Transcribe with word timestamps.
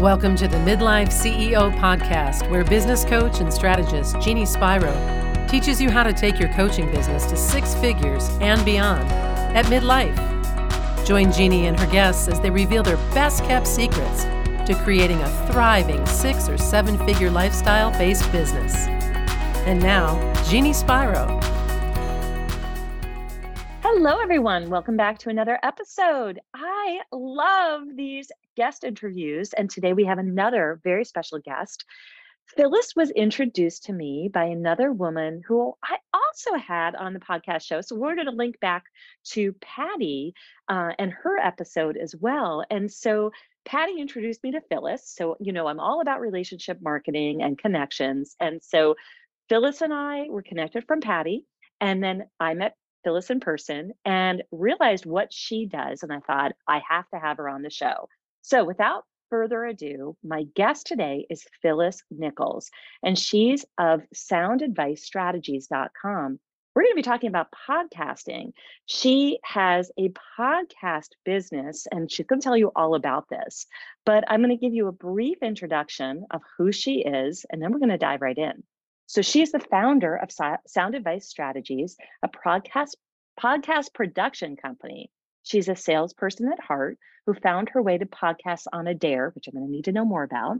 Welcome 0.00 0.34
to 0.36 0.48
the 0.48 0.56
Midlife 0.56 1.08
CEO 1.08 1.70
podcast, 1.78 2.50
where 2.50 2.64
business 2.64 3.04
coach 3.04 3.40
and 3.40 3.52
strategist 3.52 4.18
Jeannie 4.18 4.46
Spiro 4.46 4.94
teaches 5.46 5.78
you 5.78 5.90
how 5.90 6.02
to 6.04 6.14
take 6.14 6.40
your 6.40 6.48
coaching 6.54 6.90
business 6.90 7.26
to 7.26 7.36
six 7.36 7.74
figures 7.74 8.30
and 8.40 8.64
beyond 8.64 9.06
at 9.54 9.66
midlife. 9.66 10.16
Join 11.06 11.30
Jeannie 11.30 11.66
and 11.66 11.78
her 11.78 11.86
guests 11.88 12.28
as 12.28 12.40
they 12.40 12.48
reveal 12.48 12.82
their 12.82 12.96
best 13.12 13.44
kept 13.44 13.66
secrets 13.66 14.24
to 14.66 14.74
creating 14.84 15.20
a 15.20 15.48
thriving 15.52 16.06
six 16.06 16.48
or 16.48 16.56
seven 16.56 16.96
figure 17.04 17.30
lifestyle 17.30 17.90
based 17.90 18.32
business. 18.32 18.74
And 19.66 19.82
now, 19.82 20.16
Jeannie 20.44 20.72
Spiro. 20.72 21.38
Hello, 24.02 24.18
everyone. 24.18 24.70
Welcome 24.70 24.96
back 24.96 25.18
to 25.18 25.28
another 25.28 25.58
episode. 25.62 26.40
I 26.54 27.00
love 27.12 27.82
these 27.96 28.32
guest 28.56 28.82
interviews, 28.82 29.52
and 29.52 29.68
today 29.68 29.92
we 29.92 30.06
have 30.06 30.16
another 30.16 30.80
very 30.82 31.04
special 31.04 31.38
guest. 31.38 31.84
Phyllis 32.56 32.94
was 32.96 33.10
introduced 33.10 33.84
to 33.84 33.92
me 33.92 34.30
by 34.32 34.44
another 34.44 34.90
woman 34.90 35.42
who 35.46 35.74
I 35.84 35.98
also 36.14 36.54
had 36.54 36.94
on 36.94 37.12
the 37.12 37.20
podcast 37.20 37.64
show. 37.66 37.82
So 37.82 37.94
we're 37.94 38.14
going 38.14 38.26
to 38.26 38.32
link 38.32 38.58
back 38.60 38.84
to 39.32 39.52
Patty 39.60 40.32
uh, 40.66 40.92
and 40.98 41.12
her 41.12 41.36
episode 41.36 41.98
as 41.98 42.16
well. 42.18 42.64
And 42.70 42.90
so 42.90 43.32
Patty 43.66 44.00
introduced 44.00 44.42
me 44.42 44.52
to 44.52 44.62
Phyllis. 44.70 45.14
So, 45.14 45.36
you 45.40 45.52
know, 45.52 45.66
I'm 45.66 45.78
all 45.78 46.00
about 46.00 46.22
relationship 46.22 46.78
marketing 46.80 47.42
and 47.42 47.58
connections. 47.58 48.34
And 48.40 48.62
so 48.62 48.94
Phyllis 49.50 49.82
and 49.82 49.92
I 49.92 50.24
were 50.30 50.42
connected 50.42 50.86
from 50.86 51.02
Patty. 51.02 51.44
And 51.82 52.02
then 52.02 52.30
I 52.40 52.54
met 52.54 52.76
Phyllis 53.04 53.30
in 53.30 53.40
person 53.40 53.92
and 54.04 54.42
realized 54.50 55.06
what 55.06 55.32
she 55.32 55.66
does. 55.66 56.02
And 56.02 56.12
I 56.12 56.18
thought, 56.20 56.52
I 56.68 56.82
have 56.88 57.08
to 57.10 57.18
have 57.18 57.38
her 57.38 57.48
on 57.48 57.62
the 57.62 57.70
show. 57.70 58.08
So, 58.42 58.64
without 58.64 59.04
further 59.28 59.64
ado, 59.64 60.16
my 60.24 60.44
guest 60.54 60.86
today 60.86 61.26
is 61.30 61.46
Phyllis 61.62 62.02
Nichols, 62.10 62.70
and 63.02 63.18
she's 63.18 63.64
of 63.78 64.02
soundadvicestrategies.com. 64.14 66.38
We're 66.74 66.82
going 66.82 66.92
to 66.92 66.96
be 66.96 67.02
talking 67.02 67.28
about 67.28 67.52
podcasting. 67.68 68.52
She 68.86 69.40
has 69.44 69.90
a 69.98 70.12
podcast 70.38 71.08
business, 71.24 71.86
and 71.90 72.10
she's 72.10 72.26
going 72.26 72.40
to 72.40 72.44
tell 72.44 72.56
you 72.56 72.70
all 72.76 72.94
about 72.94 73.28
this. 73.28 73.66
But 74.06 74.22
I'm 74.28 74.40
going 74.40 74.56
to 74.56 74.60
give 74.60 74.72
you 74.72 74.86
a 74.86 74.92
brief 74.92 75.38
introduction 75.42 76.26
of 76.30 76.42
who 76.56 76.70
she 76.70 77.00
is, 77.00 77.44
and 77.50 77.60
then 77.60 77.72
we're 77.72 77.80
going 77.80 77.90
to 77.90 77.98
dive 77.98 78.22
right 78.22 78.38
in. 78.38 78.62
So, 79.10 79.22
she's 79.22 79.50
the 79.50 79.58
founder 79.58 80.14
of 80.14 80.30
Sound 80.68 80.94
Advice 80.94 81.28
Strategies, 81.28 81.96
a 82.22 82.28
podcast 82.28 82.94
podcast 83.40 83.92
production 83.92 84.54
company 84.54 85.10
She's 85.42 85.68
a 85.68 85.76
salesperson 85.76 86.52
at 86.52 86.60
heart 86.60 86.98
who 87.26 87.34
found 87.34 87.70
her 87.70 87.82
way 87.82 87.98
to 87.98 88.06
podcasts 88.06 88.66
on 88.72 88.86
a 88.86 88.94
dare, 88.94 89.30
which 89.30 89.48
I'm 89.48 89.54
going 89.54 89.66
to 89.66 89.72
need 89.72 89.84
to 89.86 89.92
know 89.92 90.04
more 90.04 90.22
about. 90.22 90.58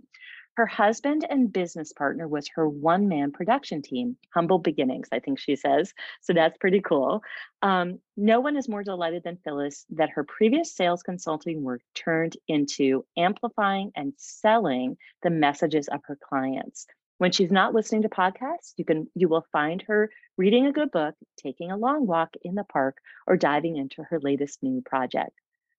Her 0.56 0.66
husband 0.66 1.24
and 1.30 1.52
business 1.52 1.92
partner 1.92 2.26
was 2.26 2.48
her 2.54 2.68
one 2.68 3.08
man 3.08 3.30
production 3.30 3.82
team, 3.82 4.16
Humble 4.34 4.58
Beginnings, 4.58 5.08
I 5.12 5.20
think 5.20 5.38
she 5.38 5.54
says. 5.54 5.94
So 6.22 6.32
that's 6.32 6.58
pretty 6.58 6.80
cool. 6.80 7.22
Um, 7.62 8.00
no 8.16 8.40
one 8.40 8.56
is 8.56 8.68
more 8.68 8.82
delighted 8.82 9.22
than 9.22 9.38
Phyllis 9.44 9.86
that 9.90 10.10
her 10.10 10.24
previous 10.24 10.74
sales 10.74 11.02
consulting 11.02 11.62
work 11.62 11.82
turned 11.94 12.36
into 12.48 13.06
amplifying 13.16 13.92
and 13.94 14.12
selling 14.16 14.96
the 15.22 15.30
messages 15.30 15.88
of 15.88 16.00
her 16.06 16.18
clients. 16.20 16.86
When 17.20 17.32
she's 17.32 17.50
not 17.50 17.74
listening 17.74 18.00
to 18.00 18.08
podcasts, 18.08 18.72
you 18.78 18.84
can 18.86 19.06
you 19.14 19.28
will 19.28 19.44
find 19.52 19.82
her 19.88 20.10
reading 20.38 20.64
a 20.64 20.72
good 20.72 20.90
book, 20.90 21.14
taking 21.36 21.70
a 21.70 21.76
long 21.76 22.06
walk 22.06 22.30
in 22.40 22.54
the 22.54 22.64
park, 22.64 22.96
or 23.26 23.36
diving 23.36 23.76
into 23.76 24.02
her 24.04 24.18
latest 24.18 24.62
new 24.62 24.80
project. 24.80 25.32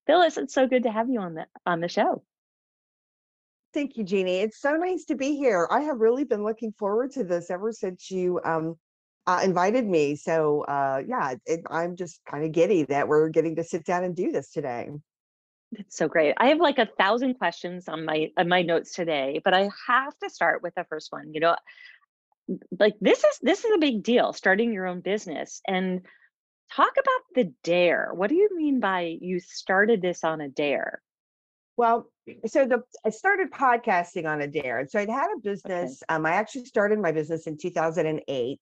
Phyllis, 0.06 0.38
it's 0.38 0.54
so 0.54 0.68
good 0.68 0.84
to 0.84 0.92
have 0.92 1.10
you 1.10 1.18
on 1.18 1.34
the 1.34 1.46
on 1.66 1.80
the 1.80 1.88
show. 1.88 2.22
Thank 3.74 3.96
you, 3.96 4.04
Jeannie. 4.04 4.38
It's 4.38 4.60
so 4.60 4.76
nice 4.76 5.06
to 5.06 5.16
be 5.16 5.34
here. 5.34 5.66
I 5.68 5.80
have 5.80 5.98
really 5.98 6.22
been 6.22 6.44
looking 6.44 6.74
forward 6.78 7.10
to 7.14 7.24
this 7.24 7.50
ever 7.50 7.72
since 7.72 8.08
you 8.08 8.40
um, 8.44 8.76
uh, 9.26 9.40
invited 9.42 9.84
me. 9.84 10.14
So 10.14 10.60
uh, 10.62 11.02
yeah, 11.04 11.34
it, 11.44 11.62
I'm 11.68 11.96
just 11.96 12.20
kind 12.24 12.44
of 12.44 12.52
giddy 12.52 12.84
that 12.84 13.08
we're 13.08 13.30
getting 13.30 13.56
to 13.56 13.64
sit 13.64 13.84
down 13.84 14.04
and 14.04 14.14
do 14.14 14.30
this 14.30 14.52
today. 14.52 14.90
It's 15.72 15.96
so 15.96 16.08
great. 16.08 16.34
I 16.36 16.48
have 16.48 16.58
like 16.58 16.78
a 16.78 16.88
thousand 16.98 17.34
questions 17.34 17.88
on 17.88 18.04
my 18.04 18.30
on 18.36 18.48
my 18.48 18.62
notes 18.62 18.94
today, 18.94 19.40
but 19.42 19.54
I 19.54 19.70
have 19.88 20.16
to 20.22 20.30
start 20.30 20.62
with 20.62 20.74
the 20.74 20.84
first 20.84 21.10
one. 21.10 21.32
You 21.32 21.40
know, 21.40 21.56
like 22.78 22.94
this 23.00 23.24
is 23.24 23.38
this 23.40 23.64
is 23.64 23.72
a 23.74 23.78
big 23.78 24.02
deal, 24.02 24.32
starting 24.32 24.72
your 24.72 24.86
own 24.86 25.00
business. 25.00 25.60
And 25.66 26.02
talk 26.74 26.92
about 26.92 27.22
the 27.34 27.52
dare. 27.62 28.10
What 28.12 28.28
do 28.28 28.34
you 28.34 28.48
mean 28.56 28.80
by 28.80 29.16
you 29.20 29.40
started 29.40 30.02
this 30.02 30.24
on 30.24 30.40
a 30.40 30.48
dare? 30.48 31.02
Well, 31.76 32.10
so 32.46 32.66
the 32.66 32.82
I 33.04 33.10
started 33.10 33.50
podcasting 33.50 34.26
on 34.26 34.42
a 34.42 34.46
dare. 34.46 34.78
And 34.78 34.90
so 34.90 34.98
I'd 34.98 35.08
had 35.08 35.28
a 35.36 35.40
business. 35.40 36.02
Okay. 36.02 36.14
Um, 36.14 36.26
I 36.26 36.32
actually 36.32 36.66
started 36.66 36.98
my 36.98 37.12
business 37.12 37.46
in 37.46 37.56
2008. 37.56 38.60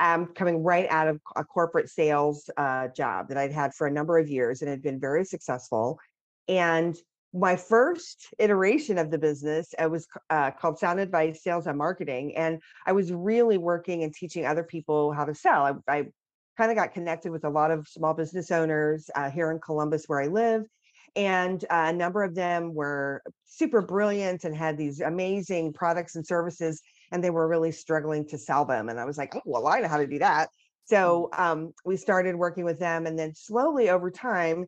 Um, 0.00 0.26
coming 0.34 0.64
right 0.64 0.88
out 0.90 1.06
of 1.06 1.20
a 1.36 1.44
corporate 1.44 1.88
sales 1.88 2.50
uh, 2.56 2.88
job 2.88 3.28
that 3.28 3.38
I'd 3.38 3.52
had 3.52 3.74
for 3.74 3.86
a 3.86 3.90
number 3.92 4.18
of 4.18 4.28
years 4.28 4.60
and 4.60 4.68
had 4.68 4.82
been 4.82 4.98
very 4.98 5.24
successful. 5.24 6.00
And 6.48 6.96
my 7.34 7.56
first 7.56 8.28
iteration 8.38 8.96
of 8.96 9.10
the 9.10 9.18
business 9.18 9.74
it 9.78 9.90
was 9.90 10.06
uh, 10.30 10.52
called 10.52 10.78
sound 10.78 11.00
advice 11.00 11.42
sales 11.42 11.66
and 11.66 11.76
marketing 11.76 12.34
and 12.36 12.62
i 12.86 12.92
was 12.92 13.12
really 13.12 13.58
working 13.58 14.04
and 14.04 14.14
teaching 14.14 14.46
other 14.46 14.62
people 14.62 15.12
how 15.12 15.24
to 15.24 15.34
sell 15.34 15.64
i, 15.64 15.92
I 15.92 16.06
kind 16.56 16.70
of 16.70 16.76
got 16.76 16.94
connected 16.94 17.32
with 17.32 17.44
a 17.44 17.50
lot 17.50 17.72
of 17.72 17.88
small 17.88 18.14
business 18.14 18.52
owners 18.52 19.10
uh, 19.16 19.30
here 19.30 19.50
in 19.50 19.58
columbus 19.58 20.04
where 20.06 20.22
i 20.22 20.28
live 20.28 20.62
and 21.16 21.64
uh, 21.64 21.86
a 21.88 21.92
number 21.92 22.22
of 22.22 22.34
them 22.34 22.72
were 22.72 23.22
super 23.44 23.82
brilliant 23.82 24.44
and 24.44 24.56
had 24.56 24.78
these 24.78 25.00
amazing 25.00 25.72
products 25.72 26.14
and 26.14 26.24
services 26.24 26.80
and 27.10 27.22
they 27.22 27.30
were 27.30 27.48
really 27.48 27.72
struggling 27.72 28.26
to 28.28 28.38
sell 28.38 28.64
them 28.64 28.88
and 28.88 29.00
i 29.00 29.04
was 29.04 29.18
like 29.18 29.34
oh 29.34 29.42
well 29.44 29.66
i 29.66 29.80
know 29.80 29.88
how 29.88 29.98
to 29.98 30.06
do 30.06 30.20
that 30.20 30.50
so 30.84 31.30
mm. 31.32 31.40
um, 31.40 31.72
we 31.84 31.96
started 31.96 32.36
working 32.36 32.64
with 32.64 32.78
them 32.78 33.06
and 33.06 33.18
then 33.18 33.34
slowly 33.34 33.90
over 33.90 34.08
time 34.08 34.66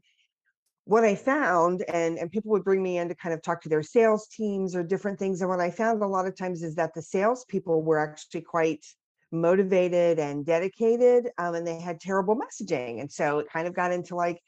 what 0.86 1.04
I 1.04 1.16
found, 1.16 1.84
and, 1.88 2.16
and 2.16 2.30
people 2.30 2.52
would 2.52 2.62
bring 2.62 2.80
me 2.80 2.98
in 2.98 3.08
to 3.08 3.14
kind 3.16 3.34
of 3.34 3.42
talk 3.42 3.60
to 3.62 3.68
their 3.68 3.82
sales 3.82 4.28
teams 4.28 4.76
or 4.76 4.84
different 4.84 5.18
things. 5.18 5.40
And 5.40 5.50
what 5.50 5.58
I 5.58 5.68
found 5.68 6.00
a 6.00 6.06
lot 6.06 6.26
of 6.26 6.36
times 6.36 6.62
is 6.62 6.76
that 6.76 6.94
the 6.94 7.02
salespeople 7.02 7.82
were 7.82 7.98
actually 7.98 8.42
quite 8.42 8.86
motivated 9.32 10.20
and 10.20 10.46
dedicated, 10.46 11.28
um, 11.38 11.56
and 11.56 11.66
they 11.66 11.80
had 11.80 11.98
terrible 11.98 12.36
messaging. 12.36 13.00
And 13.00 13.10
so 13.10 13.40
it 13.40 13.48
kind 13.52 13.66
of 13.66 13.74
got 13.74 13.92
into 13.92 14.14
like 14.14 14.40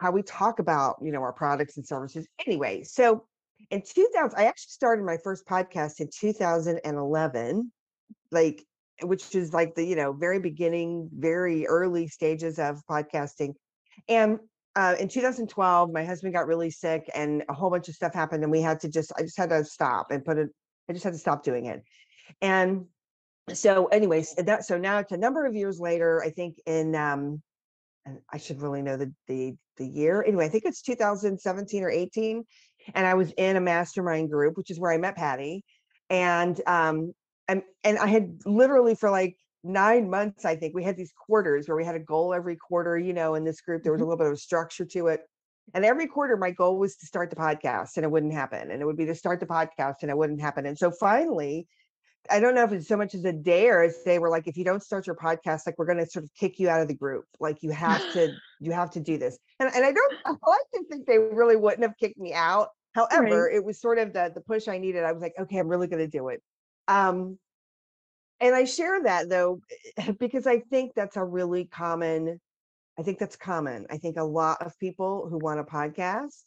how 0.00 0.10
we 0.10 0.22
talk 0.22 0.58
about, 0.58 0.96
you 1.00 1.12
know, 1.12 1.22
our 1.22 1.32
products 1.32 1.76
and 1.76 1.86
services. 1.86 2.26
Anyway, 2.44 2.82
so 2.82 3.24
in 3.70 3.80
2000, 3.80 4.36
I 4.36 4.46
actually 4.46 4.70
started 4.70 5.04
my 5.04 5.18
first 5.22 5.46
podcast 5.46 6.00
in 6.00 6.08
2011, 6.12 7.72
like 8.32 8.64
which 9.02 9.36
is 9.36 9.52
like 9.52 9.76
the 9.76 9.84
you 9.84 9.94
know 9.94 10.12
very 10.12 10.40
beginning, 10.40 11.10
very 11.16 11.64
early 11.68 12.08
stages 12.08 12.58
of 12.58 12.82
podcasting. 12.90 13.54
And 14.08 14.40
uh, 14.76 14.94
in 15.00 15.08
2012, 15.08 15.90
my 15.90 16.04
husband 16.04 16.34
got 16.34 16.46
really 16.46 16.70
sick 16.70 17.10
and 17.14 17.42
a 17.48 17.54
whole 17.54 17.70
bunch 17.70 17.88
of 17.88 17.94
stuff 17.94 18.12
happened, 18.12 18.42
and 18.42 18.52
we 18.52 18.60
had 18.60 18.78
to 18.80 18.88
just, 18.88 19.10
I 19.18 19.22
just 19.22 19.38
had 19.38 19.48
to 19.48 19.64
stop 19.64 20.10
and 20.10 20.24
put 20.24 20.36
it, 20.36 20.50
I 20.88 20.92
just 20.92 21.04
had 21.04 21.14
to 21.14 21.18
stop 21.18 21.42
doing 21.42 21.66
it. 21.66 21.82
And 22.42 22.84
so, 23.52 23.86
anyways, 23.86 24.34
that 24.34 24.64
so 24.64 24.76
now 24.76 24.98
it's 24.98 25.12
a 25.12 25.16
number 25.16 25.46
of 25.46 25.54
years 25.54 25.80
later, 25.80 26.22
I 26.22 26.30
think 26.30 26.58
in, 26.66 26.94
um, 26.94 27.42
I 28.30 28.36
should 28.36 28.60
really 28.60 28.82
know 28.82 28.98
the, 28.98 29.12
the, 29.28 29.54
the 29.78 29.86
year. 29.86 30.22
Anyway, 30.22 30.44
I 30.44 30.48
think 30.48 30.64
it's 30.66 30.82
2017 30.82 31.82
or 31.82 31.90
18. 31.90 32.44
And 32.94 33.06
I 33.06 33.14
was 33.14 33.32
in 33.32 33.56
a 33.56 33.60
mastermind 33.60 34.30
group, 34.30 34.56
which 34.56 34.70
is 34.70 34.78
where 34.78 34.92
I 34.92 34.98
met 34.98 35.16
Patty. 35.16 35.64
And, 36.10 36.60
um, 36.66 37.14
and, 37.48 37.62
and 37.82 37.98
I 37.98 38.06
had 38.08 38.40
literally 38.44 38.94
for 38.94 39.10
like 39.10 39.36
nine 39.66 40.08
months, 40.08 40.44
I 40.44 40.56
think 40.56 40.74
we 40.74 40.84
had 40.84 40.96
these 40.96 41.12
quarters 41.12 41.68
where 41.68 41.76
we 41.76 41.84
had 41.84 41.94
a 41.94 42.00
goal 42.00 42.32
every 42.34 42.56
quarter, 42.56 42.98
you 42.98 43.12
know, 43.12 43.34
in 43.34 43.44
this 43.44 43.60
group, 43.60 43.82
there 43.82 43.92
was 43.92 44.00
a 44.00 44.02
mm-hmm. 44.02 44.10
little 44.10 44.24
bit 44.24 44.26
of 44.28 44.32
a 44.34 44.36
structure 44.36 44.84
to 44.84 45.08
it. 45.08 45.20
And 45.74 45.84
every 45.84 46.06
quarter, 46.06 46.36
my 46.36 46.52
goal 46.52 46.78
was 46.78 46.96
to 46.96 47.06
start 47.06 47.30
the 47.30 47.36
podcast 47.36 47.96
and 47.96 48.04
it 48.04 48.10
wouldn't 48.10 48.32
happen. 48.32 48.70
And 48.70 48.80
it 48.80 48.84
would 48.84 48.96
be 48.96 49.06
to 49.06 49.14
start 49.14 49.40
the 49.40 49.46
podcast 49.46 49.96
and 50.02 50.10
it 50.10 50.16
wouldn't 50.16 50.40
happen. 50.40 50.64
And 50.66 50.78
so 50.78 50.92
finally, 50.92 51.66
I 52.30 52.40
don't 52.40 52.54
know 52.54 52.64
if 52.64 52.72
it's 52.72 52.88
so 52.88 52.96
much 52.96 53.14
as 53.14 53.24
a 53.24 53.32
dare 53.32 53.82
as 53.82 54.02
they 54.04 54.18
were 54.18 54.30
like, 54.30 54.46
if 54.46 54.56
you 54.56 54.64
don't 54.64 54.82
start 54.82 55.06
your 55.06 55.16
podcast, 55.16 55.66
like 55.66 55.76
we're 55.78 55.86
going 55.86 55.98
to 55.98 56.06
sort 56.06 56.24
of 56.24 56.30
kick 56.38 56.58
you 56.60 56.68
out 56.68 56.80
of 56.80 56.88
the 56.88 56.94
group. 56.94 57.24
Like 57.40 57.62
you 57.62 57.70
have 57.70 58.00
to, 58.12 58.32
you 58.60 58.72
have 58.72 58.90
to 58.92 59.00
do 59.00 59.18
this. 59.18 59.38
And, 59.58 59.70
and 59.74 59.84
I 59.84 59.92
don't, 59.92 60.14
I 60.24 60.30
like 60.46 60.60
to 60.74 60.84
think 60.88 61.06
they 61.06 61.18
really 61.18 61.56
wouldn't 61.56 61.82
have 61.82 61.96
kicked 61.98 62.18
me 62.18 62.32
out. 62.32 62.68
However, 62.92 63.44
right. 63.44 63.54
it 63.54 63.62
was 63.62 63.78
sort 63.78 63.98
of 63.98 64.14
the 64.14 64.32
the 64.34 64.40
push 64.40 64.68
I 64.68 64.78
needed. 64.78 65.04
I 65.04 65.12
was 65.12 65.20
like, 65.20 65.34
okay, 65.38 65.58
I'm 65.58 65.68
really 65.68 65.86
going 65.86 66.02
to 66.02 66.08
do 66.08 66.28
it. 66.28 66.42
Um, 66.88 67.38
and 68.40 68.54
I 68.54 68.64
share 68.64 69.02
that 69.02 69.28
though, 69.28 69.60
because 70.18 70.46
I 70.46 70.60
think 70.60 70.92
that's 70.94 71.16
a 71.16 71.24
really 71.24 71.64
common, 71.66 72.40
I 72.98 73.02
think 73.02 73.18
that's 73.18 73.36
common. 73.36 73.86
I 73.90 73.98
think 73.98 74.16
a 74.16 74.24
lot 74.24 74.64
of 74.64 74.78
people 74.78 75.28
who 75.28 75.38
want 75.38 75.60
a 75.60 75.64
podcast 75.64 76.42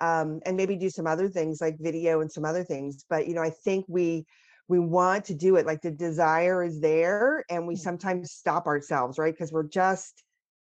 um, 0.00 0.40
and 0.46 0.56
maybe 0.56 0.76
do 0.76 0.90
some 0.90 1.06
other 1.06 1.28
things 1.28 1.60
like 1.60 1.76
video 1.78 2.20
and 2.20 2.30
some 2.30 2.44
other 2.44 2.64
things, 2.64 3.04
but 3.08 3.26
you 3.26 3.34
know, 3.34 3.42
I 3.42 3.50
think 3.50 3.84
we 3.88 4.26
we 4.68 4.78
want 4.78 5.24
to 5.24 5.34
do 5.34 5.56
it 5.56 5.66
like 5.66 5.82
the 5.82 5.90
desire 5.90 6.62
is 6.62 6.80
there 6.80 7.44
and 7.50 7.66
we 7.66 7.74
mm. 7.74 7.78
sometimes 7.78 8.30
stop 8.30 8.68
ourselves 8.68 9.18
right 9.18 9.34
because 9.34 9.50
we're 9.50 9.64
just 9.64 10.22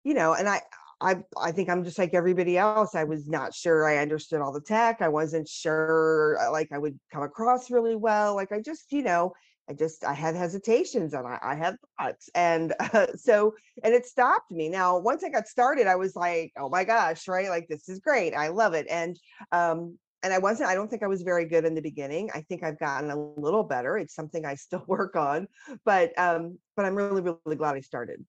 you 0.04 0.14
know 0.14 0.36
and 0.36 0.48
i 0.48 0.62
I 1.00 1.18
I 1.40 1.52
think 1.52 1.69
I'm 1.69 1.84
just 1.84 2.00
like 2.00 2.14
everybody 2.14 2.58
else. 2.58 2.96
I 2.96 3.04
was 3.04 3.28
not 3.28 3.54
sure 3.54 3.88
I 3.88 3.98
understood 3.98 4.42
all 4.42 4.52
the 4.52 4.62
tech. 4.62 5.02
I 5.02 5.08
wasn't 5.08 5.48
sure 5.48 6.38
uh, 6.42 6.52
like 6.52 6.72
I 6.72 6.78
would 6.78 7.00
come 7.12 7.24
across 7.24 7.69
really 7.69 7.96
well. 7.96 8.36
Like 8.36 8.52
I 8.52 8.62
just, 8.62 8.92
you 8.92 9.04
know, 9.04 9.34
I 9.69 9.74
just 9.74 10.04
I 10.04 10.14
had 10.14 10.36
hesitations 10.36 11.14
and 11.14 11.28
I, 11.28 11.40
I 11.42 11.56
had 11.56 11.78
thoughts. 12.00 12.30
And 12.36 12.74
uh, 12.80 13.08
so 13.16 13.54
and 13.84 13.94
it 13.94 14.06
stopped 14.06 14.52
me. 14.52 14.69
Now, 14.69 14.98
once 15.00 15.24
I 15.24 15.30
got 15.30 15.48
started, 15.48 15.88
I 15.88 15.96
was 15.96 16.16
like, 16.16 16.54
oh 16.58 16.69
my 16.69 16.84
gosh, 16.84 17.28
right? 17.28 17.50
Like 17.50 17.68
this 17.69 17.90
is 17.90 18.00
great. 18.00 18.34
I 18.34 18.50
love 18.50 18.74
it. 18.74 18.88
And 18.90 19.18
um 19.52 19.98
and 20.24 20.34
I 20.34 20.40
wasn't, 20.40 20.69
I 20.69 20.75
don't 20.75 20.90
think 20.90 21.04
I 21.04 21.08
was 21.08 21.22
very 21.22 21.46
good 21.46 21.64
in 21.64 21.75
the 21.75 21.81
beginning. 21.81 22.30
I 22.34 22.42
think 22.42 22.64
I've 22.64 22.80
gotten 22.80 23.12
a 23.12 23.16
little 23.40 23.64
better. 23.64 23.98
It's 23.98 24.16
something 24.16 24.46
I 24.46 24.56
still 24.56 24.84
work 24.88 25.16
on, 25.16 25.48
but 25.86 26.18
um, 26.18 26.58
but 26.75 26.86
I'm 26.86 26.96
really, 26.96 27.22
really 27.22 27.56
glad 27.56 27.75
I 27.75 27.81
started. 27.81 28.25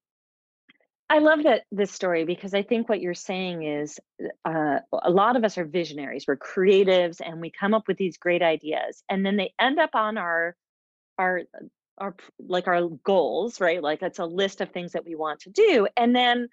I 1.11 1.21
love 1.21 1.45
that 1.45 1.63
this 1.73 1.91
story 1.91 2.25
because 2.25 2.53
I 2.53 2.63
think 2.63 2.89
what 2.89 3.01
you're 3.01 3.15
saying 3.15 3.63
is 3.63 3.99
uh, 4.45 4.81
a 4.93 5.11
lot 5.11 5.37
of 5.37 5.45
us 5.45 5.57
are 5.57 5.65
visionaries. 5.65 6.27
We're 6.29 6.37
creatives, 6.37 7.23
and 7.25 7.41
we 7.41 7.51
come 7.51 7.73
up 7.73 7.89
with 7.89 7.97
these 7.97 8.19
great 8.19 8.43
ideas, 8.43 9.03
and 9.09 9.25
then 9.25 9.37
they 9.37 9.55
end 9.59 9.79
up 9.79 9.95
on 9.95 10.19
our 10.19 10.55
our 11.19 11.43
our 11.99 12.15
like 12.39 12.69
our 12.69 12.89
goals, 13.05 13.61
right? 13.61 13.83
Like 13.83 14.03
it's 14.03 14.19
a 14.19 14.25
list 14.27 14.61
of 14.61 14.71
things 14.71 14.93
that 14.93 15.05
we 15.05 15.15
want 15.15 15.41
to 15.41 15.51
do, 15.51 15.89
and 15.97 16.15
then 16.15 16.49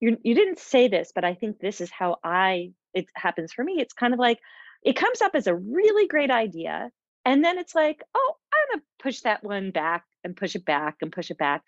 you 0.00 0.16
you 0.22 0.34
didn't 0.34 0.58
say 0.58 0.88
this, 0.88 1.12
but 1.14 1.24
I 1.24 1.34
think 1.34 1.58
this 1.58 1.80
is 1.80 1.90
how 1.90 2.16
I 2.24 2.72
it 2.94 3.06
happens 3.14 3.52
for 3.52 3.64
me. 3.64 3.80
It's 3.80 3.94
kind 3.94 4.12
of 4.12 4.20
like 4.20 4.38
it 4.82 4.96
comes 4.96 5.22
up 5.22 5.34
as 5.34 5.46
a 5.46 5.54
really 5.54 6.06
great 6.06 6.30
idea, 6.30 6.90
and 7.24 7.44
then 7.44 7.58
it's 7.58 7.74
like, 7.74 8.02
oh, 8.14 8.34
I'm 8.52 8.78
gonna 8.78 8.82
push 9.02 9.20
that 9.20 9.42
one 9.44 9.70
back 9.70 10.04
and 10.22 10.36
push 10.36 10.54
it 10.54 10.64
back 10.64 10.96
and 11.02 11.12
push 11.12 11.30
it 11.30 11.38
back, 11.38 11.62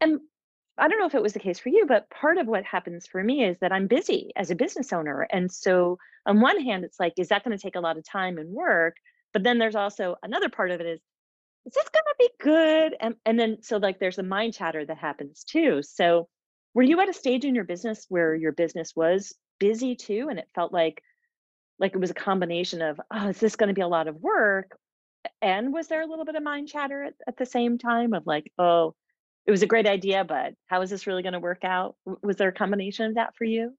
and 0.00 0.20
I 0.80 0.88
don't 0.88 0.98
know 0.98 1.06
if 1.06 1.14
it 1.14 1.22
was 1.22 1.34
the 1.34 1.40
case 1.40 1.58
for 1.58 1.68
you, 1.68 1.84
but 1.86 2.08
part 2.08 2.38
of 2.38 2.46
what 2.46 2.64
happens 2.64 3.06
for 3.06 3.22
me 3.22 3.44
is 3.44 3.58
that 3.58 3.72
I'm 3.72 3.86
busy 3.86 4.32
as 4.34 4.50
a 4.50 4.54
business 4.54 4.92
owner. 4.92 5.26
And 5.30 5.52
so, 5.52 5.98
on 6.24 6.40
one 6.40 6.60
hand, 6.60 6.84
it's 6.84 6.98
like, 6.98 7.12
is 7.18 7.28
that 7.28 7.44
going 7.44 7.56
to 7.56 7.62
take 7.62 7.76
a 7.76 7.80
lot 7.80 7.98
of 7.98 8.04
time 8.04 8.38
and 8.38 8.50
work? 8.50 8.96
But 9.34 9.42
then 9.42 9.58
there's 9.58 9.74
also 9.74 10.16
another 10.22 10.48
part 10.48 10.70
of 10.70 10.80
it 10.80 10.86
is, 10.86 11.00
is 11.66 11.74
this 11.74 11.84
to 11.84 12.02
be 12.18 12.30
good? 12.40 12.96
And, 13.00 13.14
and 13.24 13.38
then, 13.38 13.62
so 13.62 13.76
like, 13.76 13.98
there's 13.98 14.18
a 14.18 14.22
mind 14.22 14.54
chatter 14.54 14.84
that 14.84 14.98
happens 14.98 15.44
too. 15.44 15.82
So, 15.82 16.28
were 16.74 16.82
you 16.82 17.00
at 17.00 17.08
a 17.08 17.12
stage 17.12 17.44
in 17.44 17.54
your 17.54 17.64
business 17.64 18.06
where 18.08 18.34
your 18.34 18.52
business 18.52 18.94
was 18.94 19.34
busy 19.58 19.96
too? 19.96 20.28
And 20.30 20.38
it 20.38 20.48
felt 20.54 20.72
like, 20.72 21.02
like 21.78 21.94
it 21.94 22.00
was 22.00 22.10
a 22.10 22.14
combination 22.14 22.80
of, 22.80 23.00
oh, 23.10 23.28
is 23.28 23.40
this 23.40 23.56
going 23.56 23.68
to 23.68 23.74
be 23.74 23.80
a 23.80 23.88
lot 23.88 24.06
of 24.06 24.16
work? 24.16 24.78
And 25.42 25.72
was 25.72 25.88
there 25.88 26.02
a 26.02 26.06
little 26.06 26.24
bit 26.24 26.36
of 26.36 26.42
mind 26.42 26.68
chatter 26.68 27.02
at, 27.02 27.14
at 27.26 27.36
the 27.36 27.46
same 27.46 27.76
time 27.76 28.12
of 28.12 28.26
like, 28.26 28.52
oh, 28.56 28.94
it 29.46 29.50
was 29.50 29.62
a 29.62 29.66
great 29.66 29.86
idea, 29.86 30.24
but 30.24 30.54
how 30.68 30.80
is 30.82 30.90
this 30.90 31.06
really 31.06 31.22
going 31.22 31.32
to 31.32 31.40
work 31.40 31.64
out? 31.64 31.96
Was 32.22 32.36
there 32.36 32.48
a 32.48 32.52
combination 32.52 33.06
of 33.06 33.14
that 33.16 33.34
for 33.36 33.44
you? 33.44 33.74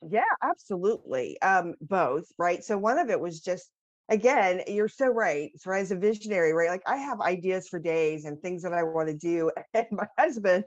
Yeah, 0.00 0.22
absolutely. 0.42 1.40
Um, 1.42 1.74
both, 1.80 2.26
right? 2.38 2.64
So 2.64 2.78
one 2.78 2.98
of 2.98 3.10
it 3.10 3.20
was 3.20 3.40
just 3.40 3.68
again, 4.08 4.62
you're 4.66 4.88
so 4.88 5.06
right. 5.06 5.50
So 5.56 5.70
as 5.70 5.90
a 5.90 5.96
visionary, 5.96 6.52
right? 6.52 6.70
Like 6.70 6.82
I 6.86 6.96
have 6.96 7.20
ideas 7.20 7.68
for 7.68 7.78
days 7.78 8.24
and 8.24 8.40
things 8.40 8.62
that 8.62 8.72
I 8.72 8.82
want 8.82 9.08
to 9.08 9.14
do. 9.14 9.50
And 9.74 9.86
my 9.90 10.06
husband, 10.18 10.64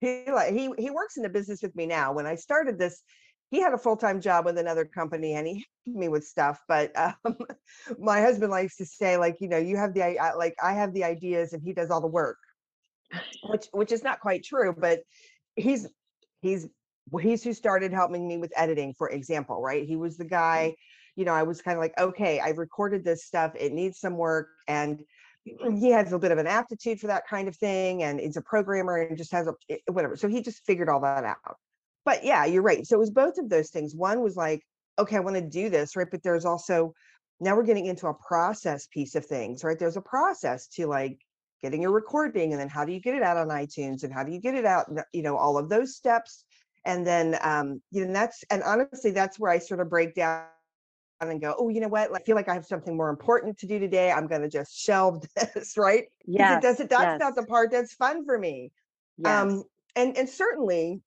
he 0.00 0.24
like 0.32 0.52
he 0.52 0.70
he 0.78 0.90
works 0.90 1.16
in 1.16 1.22
the 1.22 1.28
business 1.28 1.62
with 1.62 1.74
me 1.76 1.86
now. 1.86 2.12
When 2.12 2.26
I 2.26 2.34
started 2.34 2.78
this, 2.78 3.02
he 3.50 3.60
had 3.60 3.72
a 3.72 3.78
full-time 3.78 4.20
job 4.20 4.44
with 4.44 4.58
another 4.58 4.84
company 4.84 5.34
and 5.34 5.46
he 5.46 5.54
helped 5.86 5.98
me 6.00 6.08
with 6.08 6.24
stuff 6.24 6.60
but 6.66 6.90
um, 6.98 7.14
my 7.98 8.20
husband 8.20 8.50
likes 8.50 8.76
to 8.76 8.84
say 8.84 9.16
like 9.16 9.36
you 9.40 9.46
know 9.46 9.56
you 9.56 9.76
have 9.76 9.94
the 9.94 10.02
I, 10.02 10.34
like 10.34 10.56
i 10.60 10.72
have 10.72 10.92
the 10.92 11.04
ideas 11.04 11.52
and 11.52 11.62
he 11.62 11.72
does 11.72 11.92
all 11.92 12.00
the 12.00 12.08
work 12.08 12.38
which 13.48 13.66
which 13.72 13.92
is 13.92 14.02
not 14.02 14.20
quite 14.20 14.44
true, 14.44 14.74
but 14.76 15.00
he's 15.54 15.86
he's 16.42 16.68
he's 17.20 17.42
who 17.42 17.52
started 17.52 17.92
helping 17.92 18.26
me 18.26 18.38
with 18.38 18.52
editing, 18.56 18.94
for 18.94 19.08
example, 19.08 19.60
right? 19.60 19.86
He 19.86 19.96
was 19.96 20.16
the 20.16 20.24
mm-hmm. 20.24 20.34
guy, 20.34 20.74
you 21.16 21.24
know, 21.24 21.32
I 21.32 21.42
was 21.42 21.62
kind 21.62 21.76
of 21.76 21.82
like, 21.82 21.98
okay, 21.98 22.40
I've 22.40 22.58
recorded 22.58 23.04
this 23.04 23.24
stuff, 23.24 23.52
it 23.58 23.72
needs 23.72 23.98
some 23.98 24.16
work. 24.16 24.48
And 24.68 25.02
he 25.44 25.90
has 25.90 26.12
a 26.12 26.18
bit 26.18 26.32
of 26.32 26.38
an 26.38 26.46
aptitude 26.46 27.00
for 27.00 27.08
that 27.08 27.26
kind 27.26 27.48
of 27.48 27.56
thing, 27.56 28.02
and 28.02 28.20
he's 28.20 28.36
a 28.36 28.42
programmer 28.42 28.96
and 28.96 29.16
just 29.16 29.32
has 29.32 29.46
a 29.46 29.54
eh, 29.70 29.78
whatever. 29.90 30.16
So 30.16 30.28
he 30.28 30.42
just 30.42 30.64
figured 30.64 30.88
all 30.88 31.00
that 31.00 31.24
out. 31.24 31.56
But 32.04 32.24
yeah, 32.24 32.44
you're 32.44 32.62
right. 32.62 32.86
So 32.86 32.96
it 32.96 33.00
was 33.00 33.10
both 33.10 33.38
of 33.38 33.48
those 33.48 33.70
things. 33.70 33.94
One 33.94 34.22
was 34.22 34.36
like, 34.36 34.62
okay, 34.98 35.16
I 35.16 35.20
want 35.20 35.36
to 35.36 35.42
do 35.42 35.68
this, 35.68 35.96
right? 35.96 36.06
But 36.10 36.22
there's 36.22 36.44
also 36.44 36.94
now 37.40 37.56
we're 37.56 37.64
getting 37.64 37.86
into 37.86 38.06
a 38.06 38.14
process 38.14 38.86
piece 38.86 39.14
of 39.14 39.26
things, 39.26 39.62
right? 39.64 39.78
There's 39.78 39.96
a 39.96 40.02
process 40.02 40.68
to 40.68 40.86
like 40.86 41.18
getting 41.62 41.82
your 41.82 41.92
recording 41.92 42.52
and 42.52 42.60
then 42.60 42.68
how 42.68 42.84
do 42.84 42.92
you 42.92 43.00
get 43.00 43.14
it 43.14 43.22
out 43.22 43.36
on 43.36 43.48
itunes 43.48 44.04
and 44.04 44.12
how 44.12 44.22
do 44.22 44.32
you 44.32 44.40
get 44.40 44.54
it 44.54 44.64
out 44.64 44.86
you 45.12 45.22
know 45.22 45.36
all 45.36 45.56
of 45.56 45.68
those 45.68 45.96
steps 45.96 46.44
and 46.84 47.06
then 47.06 47.36
um 47.42 47.80
you 47.90 48.04
know 48.04 48.12
that's 48.12 48.44
and 48.50 48.62
honestly 48.62 49.10
that's 49.10 49.38
where 49.38 49.50
i 49.50 49.58
sort 49.58 49.80
of 49.80 49.88
break 49.88 50.14
down 50.14 50.44
and 51.20 51.30
then 51.30 51.38
go 51.38 51.54
oh 51.58 51.68
you 51.68 51.80
know 51.80 51.88
what 51.88 52.10
i 52.14 52.18
feel 52.20 52.36
like 52.36 52.48
i 52.48 52.54
have 52.54 52.66
something 52.66 52.96
more 52.96 53.08
important 53.08 53.56
to 53.58 53.66
do 53.66 53.78
today 53.78 54.10
i'm 54.10 54.26
going 54.26 54.42
to 54.42 54.48
just 54.48 54.78
shelve 54.78 55.24
this 55.54 55.76
right 55.76 56.04
yeah 56.26 56.56
it 56.56 56.62
doesn't 56.62 56.90
that's 56.90 57.02
yes. 57.02 57.20
not 57.20 57.34
the 57.34 57.44
part 57.44 57.70
that's 57.70 57.94
fun 57.94 58.24
for 58.24 58.38
me 58.38 58.70
yes. 59.18 59.42
um 59.42 59.62
and 59.94 60.16
and 60.16 60.28
certainly 60.28 61.00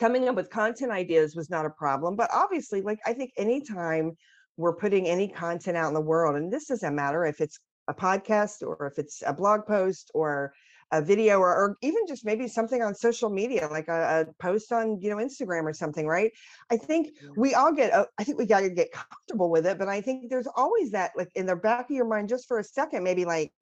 coming 0.00 0.28
up 0.28 0.34
with 0.34 0.50
content 0.50 0.90
ideas 0.90 1.36
was 1.36 1.50
not 1.50 1.66
a 1.66 1.70
problem 1.70 2.16
but 2.16 2.30
obviously 2.32 2.80
like 2.80 2.98
i 3.06 3.12
think 3.12 3.32
anytime 3.36 4.12
we're 4.56 4.76
putting 4.76 5.06
any 5.06 5.28
content 5.28 5.76
out 5.76 5.88
in 5.88 5.94
the 5.94 6.00
world 6.00 6.36
and 6.36 6.52
this 6.52 6.66
doesn't 6.66 6.94
matter 6.94 7.24
if 7.24 7.40
it's 7.40 7.58
a 7.88 7.94
podcast 7.94 8.62
or 8.62 8.86
if 8.86 8.98
it's 8.98 9.22
a 9.26 9.32
blog 9.32 9.66
post 9.66 10.10
or 10.14 10.52
a 10.94 11.02
video 11.02 11.38
or, 11.38 11.50
or 11.50 11.76
even 11.82 12.06
just 12.06 12.24
maybe 12.24 12.46
something 12.46 12.80
on 12.80 12.94
social 12.94 13.28
media 13.28 13.68
like 13.70 13.88
a, 13.88 14.26
a, 14.28 14.32
post 14.42 14.72
on 14.72 15.00
you 15.00 15.10
know 15.10 15.16
instagram 15.16 15.64
or 15.64 15.72
something 15.72 16.06
right? 16.06 16.30
I 16.70 16.76
think 16.76 17.08
we 17.36 17.54
all 17.54 17.72
get 17.72 17.92
uh, 17.92 18.06
i 18.18 18.24
think 18.24 18.38
we 18.38 18.46
got 18.46 18.60
to 18.60 18.70
get 18.70 18.92
comfortable 18.92 19.50
with 19.50 19.66
it 19.66 19.78
but 19.78 19.88
i 19.88 20.00
think 20.00 20.30
there's 20.30 20.46
always 20.54 20.92
that 20.92 21.12
like 21.16 21.30
in 21.34 21.46
the 21.46 21.56
back 21.56 21.90
of 21.90 21.96
your 21.96 22.06
mind 22.06 22.28
just 22.28 22.46
for 22.46 22.58
a 22.58 22.64
second 22.64 23.02
maybe 23.02 23.24
like 23.24 23.52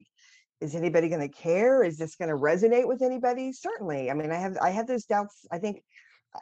is 0.61 0.75
anybody 0.75 1.09
going 1.09 1.19
to 1.19 1.27
care? 1.27 1.83
Is 1.83 1.97
this 1.97 2.15
going 2.15 2.29
to 2.29 2.37
resonate 2.37 2.87
with 2.87 3.01
anybody? 3.01 3.51
Certainly 3.51 4.11
i 4.11 4.13
mean 4.13 4.31
i 4.31 4.37
have 4.37 4.57
i 4.61 4.69
have 4.69 4.87
those 4.87 5.05
doubts 5.05 5.45
i 5.51 5.57
think 5.57 5.83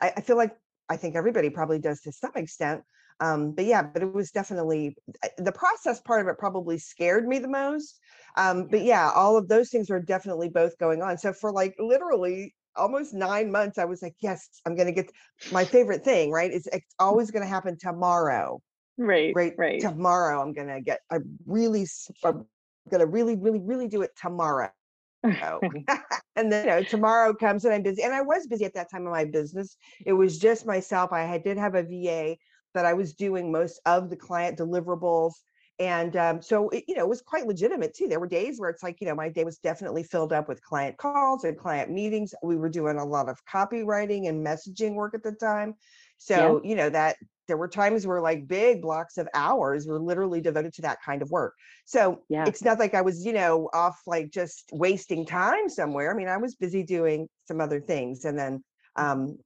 I, 0.02 0.14
I 0.18 0.22
feel 0.22 0.38
like 0.38 0.56
i 0.90 0.98
think 0.98 1.16
everybody 1.16 1.50
probably 1.50 1.80
does 1.80 2.02
to 2.02 2.12
some 2.12 2.34
extent 2.36 2.84
um, 3.21 3.51
but 3.51 3.65
yeah, 3.65 3.83
but 3.83 4.01
it 4.01 4.12
was 4.12 4.31
definitely 4.31 4.97
uh, 5.23 5.27
the 5.38 5.51
process 5.51 6.01
part 6.01 6.21
of 6.21 6.27
it 6.27 6.39
probably 6.39 6.79
scared 6.79 7.27
me 7.27 7.38
the 7.38 7.47
most. 7.47 8.00
Um, 8.35 8.68
but 8.68 8.83
yeah, 8.83 9.12
all 9.13 9.38
of 9.38 9.47
those 9.47 9.69
things 9.69 9.89
were 9.89 10.01
definitely 10.01 10.50
both 10.50 10.77
going 10.79 11.03
on. 11.03 11.18
So 11.19 11.31
for 11.31 11.51
like 11.51 11.75
literally 11.77 12.56
almost 12.75 13.13
nine 13.13 13.51
months, 13.51 13.77
I 13.77 13.85
was 13.85 14.01
like, 14.01 14.15
yes, 14.21 14.47
I'm 14.65 14.75
going 14.75 14.88
to 14.88 14.94
get 14.94 15.12
my 15.51 15.63
favorite 15.63 16.03
thing, 16.03 16.31
right? 16.31 16.51
It's, 16.51 16.68
it's 16.68 16.95
always 16.97 17.29
going 17.29 17.44
to 17.44 17.50
happen 17.50 17.77
tomorrow. 17.79 18.59
Right. 18.97 19.33
Right. 19.35 19.53
Right. 19.56 19.81
Tomorrow, 19.81 20.41
I'm 20.41 20.53
going 20.53 20.69
to 20.69 20.81
get, 20.81 21.01
I 21.12 21.19
really, 21.45 21.85
I'm 22.23 22.45
going 22.90 23.01
to 23.01 23.06
really, 23.06 23.35
really, 23.35 23.59
really 23.59 23.87
do 23.87 24.01
it 24.01 24.11
tomorrow. 24.19 24.69
and 25.23 26.51
then 26.51 26.66
you 26.66 26.71
know, 26.71 26.83
tomorrow 26.83 27.35
comes 27.35 27.66
and 27.66 27.73
I'm 27.73 27.83
busy. 27.83 28.01
And 28.01 28.13
I 28.13 28.21
was 28.21 28.47
busy 28.47 28.66
at 28.66 28.73
that 28.73 28.90
time 28.90 29.06
of 29.06 29.11
my 29.11 29.25
business. 29.25 29.78
It 30.06 30.13
was 30.13 30.40
just 30.40 30.66
myself. 30.66 31.11
I 31.11 31.21
had, 31.21 31.44
did 31.44 31.57
have 31.57 31.75
a 31.75 31.83
VA 31.83 32.37
that 32.73 32.85
I 32.85 32.94
was 32.94 33.13
doing 33.13 33.51
most 33.51 33.80
of 33.85 34.09
the 34.09 34.16
client 34.16 34.57
deliverables. 34.57 35.33
And 35.80 36.16
um, 36.16 36.42
so, 36.42 36.69
it, 36.69 36.83
you 36.87 36.95
know, 36.95 37.01
it 37.01 37.09
was 37.09 37.21
quite 37.21 37.47
legitimate 37.47 37.95
too. 37.95 38.07
There 38.07 38.19
were 38.19 38.28
days 38.28 38.59
where 38.59 38.69
it's 38.69 38.83
like, 38.83 38.97
you 39.01 39.07
know, 39.07 39.16
my 39.16 39.30
day 39.30 39.44
was 39.44 39.57
definitely 39.57 40.04
filled 40.04 40.31
up 40.31 40.47
with 40.47 40.61
client 40.61 40.97
calls 40.97 41.44
and 41.44 41.57
client 41.57 41.90
meetings. 41.90 42.35
We 42.44 42.56
were 42.56 42.69
doing 42.69 42.97
a 42.97 43.06
lot 43.06 43.30
of 43.30 43.40
copywriting 43.51 44.30
and 44.30 44.45
messaging 44.45 44.94
work 44.94 45.16
at 45.16 45.23
the 45.23 45.31
time. 45.31 45.73
So, 46.18 46.61
yeah. 46.63 46.69
you 46.69 46.75
know, 46.75 46.90
that 46.90 47.16
there 47.47 47.57
were 47.57 47.68
times 47.68 48.06
where 48.06 48.21
like 48.21 48.47
big 48.47 48.81
blocks 48.81 49.18
of 49.18 49.28
hours 49.33 49.87
were 49.87 49.99
literally 49.99 50.40
devoted 50.40 50.73
to 50.73 50.83
that 50.83 50.99
kind 51.04 51.21
of 51.21 51.31
work. 51.31 51.56
So 51.85 52.21
yeah. 52.30 52.45
it's 52.45 52.63
not 52.63 52.78
like 52.78 52.94
I 52.94 53.01
was, 53.01 53.25
you 53.25 53.33
know, 53.33 53.68
off 53.73 53.99
like 54.06 54.30
just 54.30 54.69
wasting 54.71 55.25
time 55.25 55.68
somewhere. 55.68 56.11
I 56.11 56.16
mean, 56.16 56.28
I 56.28 56.37
was 56.37 56.56
busy 56.56 56.83
doing 56.83 57.28
some 57.47 57.59
other 57.59 57.81
things. 57.81 58.23
And 58.25 58.37
then 58.37 58.63
um, 58.95 59.37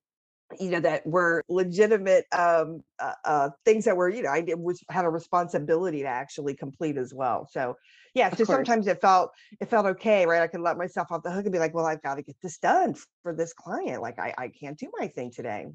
you 0.60 0.70
know 0.72 0.80
that 0.80 1.06
were 1.06 1.44
legitimate 1.48 2.26
um, 2.32 2.84
uh, 3.00 3.14
uh, 3.24 3.50
things 3.64 3.86
that 3.86 3.96
were 3.96 4.10
you 4.10 4.24
know 4.24 4.30
I 4.30 4.42
did, 4.42 4.60
was 4.60 4.84
had 4.90 5.06
a 5.06 5.10
responsibility 5.10 6.02
to 6.02 6.08
actually 6.08 6.56
complete 6.56 6.98
as 6.98 7.14
well. 7.14 7.48
So 7.52 7.78
yeah, 8.14 8.28
of 8.28 8.38
so 8.38 8.46
course. 8.46 8.58
sometimes 8.58 8.88
it 8.88 9.02
felt 9.02 9.32
it 9.60 9.70
felt 9.70 9.86
okay, 9.86 10.26
right? 10.26 10.42
I 10.42 10.48
could 10.48 10.62
let 10.62 10.78
myself 10.78 11.12
off 11.12 11.24
the 11.24 11.32
hook 11.32 11.46
and 11.46 11.52
be 11.52 11.60
like, 11.60 11.74
well, 11.74 11.86
I've 11.86 12.02
got 12.02 12.16
to 12.16 12.22
get 12.22 12.36
this 12.42 12.58
done 12.58 12.96
for 13.24 13.34
this 13.34 13.54
client. 13.54 14.02
Like 14.02 14.20
I 14.20 14.34
I 14.38 14.48
can't 14.50 14.78
do 14.78 14.90
my 14.98 15.08
thing 15.08 15.32
today. 15.32 15.68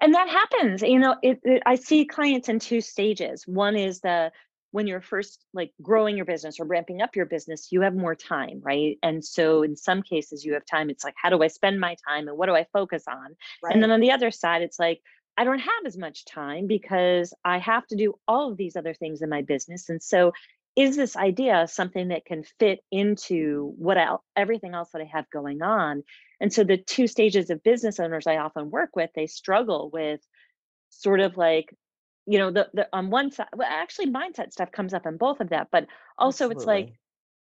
And 0.00 0.12
that 0.14 0.28
happens, 0.28 0.82
you 0.82 0.98
know. 0.98 1.16
It, 1.22 1.38
it, 1.44 1.62
I 1.64 1.76
see 1.76 2.04
clients 2.04 2.48
in 2.48 2.58
two 2.58 2.80
stages. 2.80 3.46
One 3.46 3.76
is 3.76 4.00
the 4.00 4.32
when 4.70 4.86
you're 4.86 5.00
first 5.00 5.44
like 5.54 5.72
growing 5.80 6.16
your 6.16 6.26
business 6.26 6.60
or 6.60 6.66
ramping 6.66 7.00
up 7.00 7.16
your 7.16 7.26
business, 7.26 7.68
you 7.70 7.80
have 7.80 7.94
more 7.94 8.14
time, 8.14 8.60
right? 8.62 8.98
And 9.02 9.24
so 9.24 9.62
in 9.62 9.76
some 9.76 10.02
cases 10.02 10.44
you 10.44 10.54
have 10.54 10.66
time. 10.66 10.90
It's 10.90 11.04
like, 11.04 11.14
how 11.16 11.30
do 11.30 11.42
I 11.42 11.48
spend 11.48 11.80
my 11.80 11.96
time 12.06 12.28
and 12.28 12.36
what 12.36 12.46
do 12.46 12.54
I 12.54 12.66
focus 12.72 13.04
on? 13.08 13.36
Right. 13.62 13.72
And 13.72 13.82
then 13.82 13.90
on 13.90 14.00
the 14.00 14.12
other 14.12 14.30
side, 14.30 14.62
it's 14.62 14.78
like, 14.78 15.00
I 15.38 15.44
don't 15.44 15.60
have 15.60 15.86
as 15.86 15.96
much 15.96 16.24
time 16.24 16.66
because 16.66 17.32
I 17.44 17.58
have 17.58 17.86
to 17.86 17.96
do 17.96 18.18
all 18.26 18.50
of 18.50 18.56
these 18.56 18.76
other 18.76 18.92
things 18.92 19.22
in 19.22 19.30
my 19.30 19.42
business. 19.42 19.88
And 19.88 20.02
so 20.02 20.32
is 20.76 20.96
this 20.96 21.16
idea 21.16 21.66
something 21.68 22.08
that 22.08 22.24
can 22.24 22.44
fit 22.58 22.80
into 22.90 23.72
what 23.78 23.98
else, 23.98 24.22
everything 24.36 24.74
else 24.74 24.90
that 24.92 25.02
I 25.02 25.10
have 25.12 25.30
going 25.30 25.62
on? 25.62 26.02
And 26.40 26.52
so 26.52 26.62
the 26.62 26.76
two 26.76 27.06
stages 27.06 27.50
of 27.50 27.62
business 27.62 27.98
owners 27.98 28.26
I 28.26 28.36
often 28.36 28.70
work 28.70 28.90
with, 28.94 29.10
they 29.14 29.26
struggle 29.26 29.90
with 29.92 30.20
sort 30.90 31.20
of 31.20 31.36
like, 31.36 31.74
you 32.28 32.38
know, 32.38 32.50
the, 32.50 32.68
the 32.74 32.88
on 32.92 33.08
one 33.08 33.30
side, 33.32 33.48
well, 33.56 33.68
actually 33.68 34.10
mindset 34.10 34.52
stuff 34.52 34.70
comes 34.70 34.92
up 34.92 35.06
in 35.06 35.16
both 35.16 35.40
of 35.40 35.48
that, 35.48 35.68
but 35.72 35.86
also 36.18 36.50
it's 36.50 36.66
like, 36.66 36.92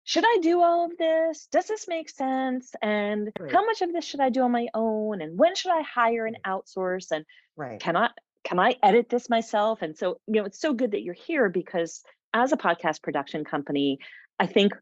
should 0.06 0.24
I 0.26 0.38
do 0.42 0.62
all 0.62 0.86
of 0.86 0.98
this? 0.98 1.50
Does 1.52 1.68
this 1.68 1.90
make 1.90 2.10
sense? 2.10 2.72
And 2.82 3.30
Right. 3.38 3.52
how 3.52 3.66
much 3.66 3.82
of 3.82 3.92
this 3.92 4.06
should 4.06 4.22
I 4.22 4.30
do 4.30 4.44
on 4.44 4.52
my 4.54 4.68
own? 4.74 5.22
And 5.22 5.38
when 5.38 5.56
should 5.56 5.72
I 5.72 5.82
hire 5.82 6.26
and 6.26 6.38
outsource? 6.48 7.12
And 7.12 7.26
Right. 7.58 7.82
can 7.82 7.98
I 7.98 8.12
can 8.46 8.60
I 8.60 8.78
edit 8.82 9.10
this 9.10 9.30
myself? 9.30 9.82
And 9.82 9.98
so, 9.98 10.22
you 10.26 10.36
know, 10.36 10.46
it's 10.46 10.62
so 10.62 10.74
good 10.74 10.92
that 10.92 11.04
you're 11.04 11.14
here 11.14 11.50
because 11.50 12.02
as 12.34 12.54
a 12.54 12.58
podcast 12.58 13.04
production 13.04 13.44
company, 13.44 14.00
I 14.40 14.48
think 14.48 14.74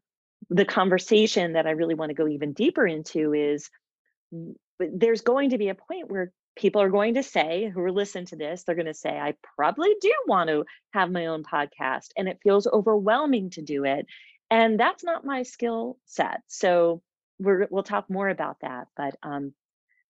the 0.51 0.65
conversation 0.65 1.53
that 1.53 1.65
I 1.65 1.71
really 1.71 1.95
want 1.95 2.12
to 2.12 2.13
go 2.15 2.27
even 2.27 2.53
deeper 2.53 2.85
into 2.85 3.33
is 3.33 3.71
there's 4.79 5.21
going 5.21 5.50
to 5.50 5.57
be 5.57 5.69
a 5.69 5.75
point 5.75 6.12
where 6.12 6.31
people 6.55 6.81
are 6.81 6.89
going 6.89 7.15
to 7.15 7.24
say 7.24 7.69
who 7.74 7.81
are 7.81 7.91
listening 7.91 8.25
to 8.25 8.35
this 8.35 8.63
they're 8.63 8.75
going 8.75 8.85
to 8.85 8.93
say 8.93 9.17
i 9.17 9.33
probably 9.55 9.95
do 10.01 10.13
want 10.27 10.50
to 10.50 10.65
have 10.93 11.12
my 11.12 11.27
own 11.27 11.43
podcast 11.43 12.09
and 12.17 12.27
it 12.27 12.39
feels 12.43 12.67
overwhelming 12.67 13.50
to 13.50 13.62
do 13.62 13.83
it 13.83 14.05
and 14.50 14.79
that's 14.79 15.03
not 15.03 15.25
my 15.25 15.43
skill 15.43 15.97
set 16.05 16.41
so 16.47 17.01
we're, 17.39 17.67
we'll 17.69 17.83
talk 17.83 18.09
more 18.09 18.29
about 18.29 18.57
that 18.62 18.88
but 18.95 19.15
um 19.24 19.53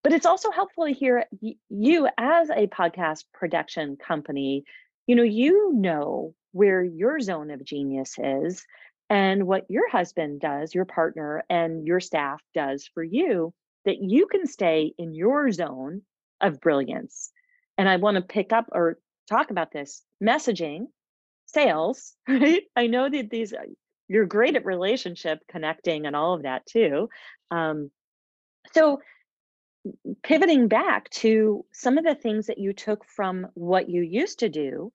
but 0.03 0.13
it's 0.13 0.27
also 0.27 0.51
helpful 0.51 0.85
to 0.85 0.93
hear 0.93 1.25
you 1.69 2.07
as 2.17 2.49
a 2.49 2.67
podcast 2.67 3.23
production 3.33 3.97
company 3.97 4.63
you 5.07 5.15
know 5.15 5.23
you 5.23 5.73
know 5.73 6.33
where 6.51 6.83
your 6.83 7.19
zone 7.19 7.51
of 7.51 7.63
genius 7.63 8.15
is 8.17 8.65
and 9.09 9.45
what 9.45 9.65
your 9.69 9.89
husband 9.89 10.39
does 10.39 10.73
your 10.73 10.85
partner 10.85 11.43
and 11.49 11.85
your 11.85 11.99
staff 11.99 12.41
does 12.53 12.89
for 12.93 13.03
you 13.03 13.53
that 13.85 13.97
you 14.01 14.27
can 14.27 14.47
stay 14.47 14.93
in 14.97 15.13
your 15.13 15.51
zone 15.51 16.01
of 16.41 16.59
brilliance 16.59 17.31
and 17.77 17.87
i 17.89 17.97
want 17.97 18.15
to 18.15 18.21
pick 18.21 18.53
up 18.53 18.67
or 18.71 18.97
talk 19.29 19.51
about 19.51 19.71
this 19.71 20.03
messaging 20.23 20.85
sales 21.45 22.13
right 22.27 22.63
i 22.75 22.87
know 22.87 23.09
that 23.09 23.29
these 23.29 23.53
uh, 23.53 23.57
you're 24.07 24.25
great 24.25 24.55
at 24.55 24.65
relationship 24.65 25.39
connecting 25.49 26.05
and 26.05 26.15
all 26.15 26.33
of 26.33 26.43
that 26.43 26.65
too 26.65 27.09
um, 27.51 27.89
so 28.73 28.99
pivoting 30.23 30.67
back 30.67 31.09
to 31.09 31.65
some 31.71 31.97
of 31.97 32.03
the 32.03 32.15
things 32.15 32.47
that 32.47 32.57
you 32.57 32.73
took 32.73 33.05
from 33.05 33.47
what 33.53 33.89
you 33.89 34.01
used 34.01 34.39
to 34.39 34.49
do, 34.49 34.91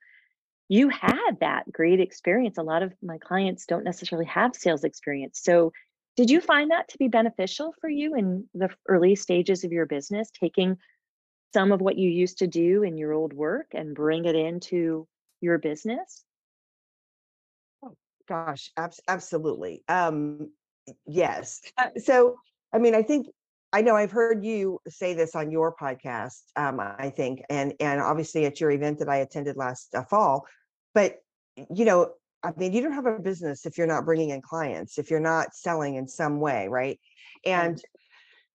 you 0.68 0.88
had 0.88 1.38
that 1.40 1.70
great 1.70 2.00
experience. 2.00 2.59
A 2.59 2.62
lot 2.62 2.82
of 2.82 2.92
my 3.02 3.18
clients 3.18 3.66
don't 3.66 3.85
necessarily 3.85 4.26
have 4.26 4.54
sales 4.54 4.85
experience. 4.85 5.40
So, 5.42 5.73
did 6.16 6.28
you 6.28 6.40
find 6.40 6.70
that 6.70 6.88
to 6.88 6.99
be 6.99 7.09
beneficial 7.09 7.73
for 7.80 7.88
you 7.88 8.14
in 8.14 8.49
the 8.52 8.68
early 8.88 9.14
stages 9.14 9.64
of 9.64 9.73
your 9.73 9.87
business, 9.87 10.28
taking 10.38 10.76
some 11.52 11.73
of 11.73 11.80
what 11.80 11.99
you 11.99 12.09
used 12.09 12.38
to 12.38 12.47
do 12.47 12.83
in 12.83 12.97
your 12.97 13.12
old 13.12 13.33
work 13.33 13.69
and 13.75 13.95
bring 13.95 14.25
it 14.25 14.37
into 14.37 15.07
your 15.40 15.59
business? 15.59 16.25
Oh, 17.83 17.95
gosh, 18.28 18.71
abs- 18.76 19.00
absolutely. 19.09 19.83
Um, 19.88 20.50
yes. 21.07 21.61
Uh, 21.76 21.88
so, 21.97 22.37
I 22.73 22.78
mean, 22.78 22.95
I 22.95 23.02
think 23.02 23.26
I 23.73 23.83
know 23.83 23.95
I've 23.95 24.11
heard 24.11 24.45
you 24.45 24.80
say 24.88 25.14
this 25.14 25.35
on 25.35 25.50
your 25.50 25.75
podcast. 25.75 26.42
Um, 26.57 26.80
I 26.80 27.11
think, 27.11 27.42
and 27.49 27.75
and 27.80 28.00
obviously 28.00 28.45
at 28.47 28.61
your 28.61 28.71
event 28.71 28.99
that 28.99 29.09
I 29.09 29.19
attended 29.19 29.57
last 29.57 29.95
uh, 29.95 30.04
fall. 30.04 30.47
But 30.95 31.16
you 31.57 31.85
know, 31.85 32.12
I 32.42 32.52
mean, 32.57 32.73
you 32.73 32.83
don't 32.83 32.92
have 32.92 33.07
a 33.07 33.19
business 33.19 33.66
if 33.66 33.78
you're 33.78 33.87
not 33.87 34.04
bringing 34.04 34.30
in 34.30 34.42
clients, 34.42 34.99
if 34.99 35.11
you're 35.11 35.21
not 35.21 35.54
selling 35.54 35.97
in 35.97 36.09
some 36.09 36.40
way? 36.40 36.69
Right. 36.69 36.99
And 37.45 37.80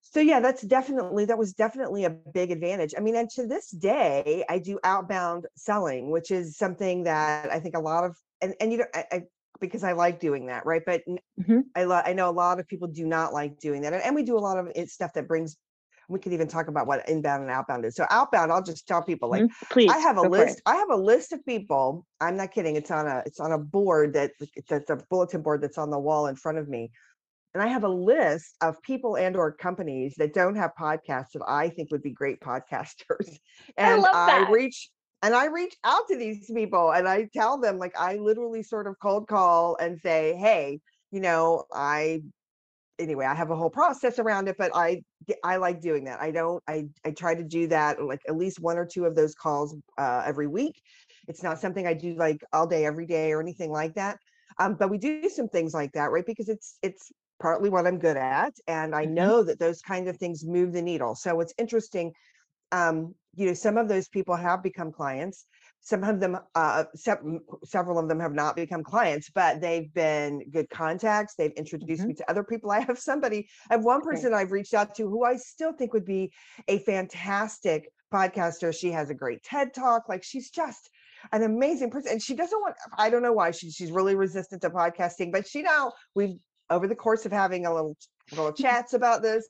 so 0.08 0.20
yeah, 0.20 0.40
that's 0.40 0.62
definitely 0.62 1.26
that 1.26 1.38
was 1.38 1.54
definitely 1.54 2.06
a 2.06 2.10
big 2.10 2.52
advantage. 2.52 2.94
I 2.98 3.02
mean, 3.02 3.16
and 3.16 3.30
to 3.32 3.48
this 3.48 3.70
day, 3.72 4.46
I 4.50 4.60
do 4.60 4.80
outbound 4.84 5.48
selling, 5.58 6.12
which 6.12 6.32
is 6.32 6.58
something 6.58 7.04
that 7.04 7.52
I 7.52 7.60
think 7.60 7.76
a 7.76 7.80
lot 7.80 8.04
of 8.06 8.16
and 8.42 8.56
and 8.60 8.72
you 8.72 8.80
know, 8.80 8.86
I, 8.94 9.06
I 9.12 9.22
because 9.60 9.84
I 9.84 9.94
like 9.94 10.20
doing 10.20 10.46
that, 10.48 10.66
right? 10.66 10.84
But 10.86 11.02
Mhm. 11.38 11.76
I 11.76 11.84
lo- 11.86 12.02
I 12.06 12.14
know 12.14 12.30
a 12.30 12.32
lot 12.34 12.60
of 12.60 12.68
people 12.68 12.88
do 12.88 13.06
not 13.08 13.34
like 13.34 13.60
doing 13.60 13.82
that, 13.84 13.94
and, 13.94 14.04
and 14.04 14.16
we 14.16 14.24
do 14.24 14.38
a 14.38 14.40
lot 14.40 14.58
of 14.60 14.72
it, 14.76 14.90
stuff 14.90 15.14
that 15.16 15.28
brings. 15.28 15.58
We 16.08 16.20
could 16.20 16.34
even 16.34 16.48
talk 16.48 16.68
about 16.68 16.86
what 16.88 17.08
inbound 17.10 17.42
and 17.44 17.52
outbound 17.52 17.84
is. 17.86 17.96
So 17.96 18.06
outbound, 18.12 18.52
I'll 18.52 18.62
just 18.64 18.88
tell 18.88 19.02
people 19.04 19.30
like 19.30 19.46
Mhm. 19.46 19.56
Please, 19.70 19.96
I 19.96 19.98
have 20.00 20.18
a 20.18 20.24
go 20.24 20.30
for 20.32 20.46
it. 20.46 20.56
list. 20.56 20.62
I 20.68 20.76
have 20.76 20.92
a 20.92 20.96
list 20.96 21.34
of 21.34 21.44
people. 21.46 22.06
I'm 22.22 22.38
not 22.38 22.52
kidding. 22.52 22.76
It's 22.76 22.92
on 22.92 23.08
a 23.08 23.24
it's 23.26 23.40
on 23.40 23.52
a 23.52 23.58
board 23.58 24.14
that 24.14 24.32
it's 24.40 24.90
a 24.90 24.98
bulletin 25.10 25.42
board 25.42 25.62
that's 25.62 25.78
on 25.80 25.90
the 25.90 26.00
wall 26.00 26.28
in 26.28 26.36
front 26.36 26.60
of 26.60 26.68
me. 26.70 26.92
And 27.56 27.64
I 27.64 27.68
have 27.68 27.86
a 27.86 27.90
list 27.90 28.58
of 28.62 28.82
people 28.84 29.18
and 29.18 29.36
or 29.38 29.52
companies 29.54 30.16
that 30.18 30.34
don't 30.34 30.56
have 30.56 30.74
podcasts 30.80 31.32
that 31.34 31.44
I 31.48 31.70
think 31.70 31.90
would 31.92 32.04
be 32.04 32.12
great 32.12 32.42
podcasters. 32.42 33.40
I 33.82 33.96
And 33.96 33.98
love 33.98 34.12
I 34.14 34.40
reach 34.40 34.92
and 35.24 35.34
I 35.34 35.46
reach 35.46 35.76
out 35.86 36.04
to 36.10 36.18
these 36.18 36.52
people 36.54 36.92
and 36.92 37.08
I 37.08 37.30
tell 37.34 37.58
them 37.60 37.78
like 37.78 37.98
I 37.98 38.18
literally 38.18 38.62
sort 38.62 38.88
of 38.88 38.98
cold 39.02 39.30
call 39.30 39.78
and 39.78 40.00
say, 40.02 40.36
"Hey, 40.36 40.82
you 41.12 41.22
know, 41.22 41.64
I 41.74 42.22
anyway, 43.00 43.26
I 43.26 43.36
have 43.36 43.52
a 43.52 43.56
whole 43.56 43.70
process 43.70 44.20
around 44.20 44.48
it, 44.50 44.56
but 44.58 44.72
I 44.76 45.04
I 45.44 45.58
like 45.58 45.82
doing 45.82 46.06
that. 46.06 46.22
I 46.22 46.32
don't 46.32 46.64
I 46.68 46.90
I 47.06 47.12
try 47.12 47.36
to 47.36 47.44
do 47.44 47.68
that 47.68 48.02
like 48.04 48.22
at 48.28 48.36
least 48.38 48.60
one 48.60 48.78
or 48.78 48.86
two 48.86 49.06
of 49.06 49.16
those 49.16 49.36
calls 49.36 49.76
uh, 49.98 50.24
every 50.26 50.48
week. 50.48 50.82
It's 51.28 51.44
not 51.44 51.60
something 51.60 51.88
I 51.88 51.94
do 51.94 52.16
like 52.16 52.44
all 52.54 52.68
day 52.68 52.86
every 52.86 53.06
day 53.08 53.32
or 53.32 53.42
anything 53.42 53.72
like 53.72 53.96
that. 53.96 54.20
Um, 54.60 54.76
but 54.76 54.90
we 54.90 54.98
do 54.98 55.30
some 55.30 55.50
things 55.50 55.74
like 55.74 55.94
that, 55.94 56.12
right? 56.12 56.26
Because 56.26 56.50
it's 56.50 56.78
it's 56.82 57.12
partly 57.40 57.70
what 57.70 57.88
I'm 57.88 58.00
good 58.00 58.18
at, 58.18 58.54
and 58.68 58.96
I 58.96 59.06
Mhm. 59.06 59.06
know 59.06 59.44
that 59.44 59.60
those 59.60 59.82
kind 59.82 60.08
of 60.08 60.18
things 60.18 60.46
move 60.46 60.74
the 60.74 60.82
needle. 60.82 61.16
So 61.16 61.40
it's 61.42 61.54
interesting. 61.58 62.14
Um, 62.72 63.16
you 63.36 63.48
know, 63.48 63.54
some 63.54 63.78
of 63.78 63.88
those 63.90 64.08
people 64.08 64.36
have 64.36 64.64
become 64.64 64.92
clients. 64.92 65.46
Some 65.82 66.04
of 66.04 66.20
them, 66.20 66.38
uh, 66.56 66.86
se- 66.96 67.18
several 67.64 68.00
of 68.00 68.08
them 68.10 68.20
have 68.20 68.34
not 68.34 68.56
become 68.56 68.84
clients, 68.84 69.30
but 69.30 69.62
they've 69.62 69.94
been 69.94 70.50
good 70.52 70.70
contacts. 70.70 71.36
They've 71.36 71.52
introduced 71.52 72.08
Mhm. 72.08 72.08
me 72.08 72.16
to 72.16 72.30
other 72.30 72.44
people. 72.44 72.72
I 72.72 72.80
have 72.82 72.98
somebody, 73.00 73.48
I 73.70 73.76
have 73.76 73.84
one 73.84 74.02
Okay. 74.02 74.26
person 74.26 74.34
I've 74.34 74.52
reached 74.52 74.74
out 74.74 74.96
to 74.96 75.08
who 75.08 75.24
I 75.26 75.36
still 75.38 75.74
think 75.74 75.94
would 75.94 76.06
be 76.06 76.32
a 76.68 76.80
fantastic 76.80 77.90
podcaster. 78.14 78.78
She 78.78 78.92
has 78.92 79.10
a 79.10 79.16
great 79.16 79.44
TED 79.44 79.74
talk. 79.74 80.10
Like 80.10 80.24
she's 80.24 80.50
just 80.50 80.90
an 81.32 81.44
amazing 81.44 81.92
person. 81.92 82.14
And 82.14 82.22
she 82.22 82.36
doesn't 82.36 82.60
want, 82.60 82.76
I 82.98 83.10
don't 83.10 83.22
know 83.22 83.34
why 83.34 83.52
she, 83.52 83.70
she's 83.72 83.92
really 83.92 84.16
resistant 84.16 84.62
to 84.64 84.70
podcasting, 84.70 85.32
but 85.32 85.48
she 85.48 85.62
now, 85.62 85.94
we've, 86.16 86.38
over 86.70 86.88
the 86.88 86.96
course 86.96 87.26
of 87.26 87.32
having 87.32 87.66
a 87.66 87.74
little, 87.74 87.96
little 88.32 88.54
chats 88.54 88.94
about 88.94 89.22
this, 89.22 89.48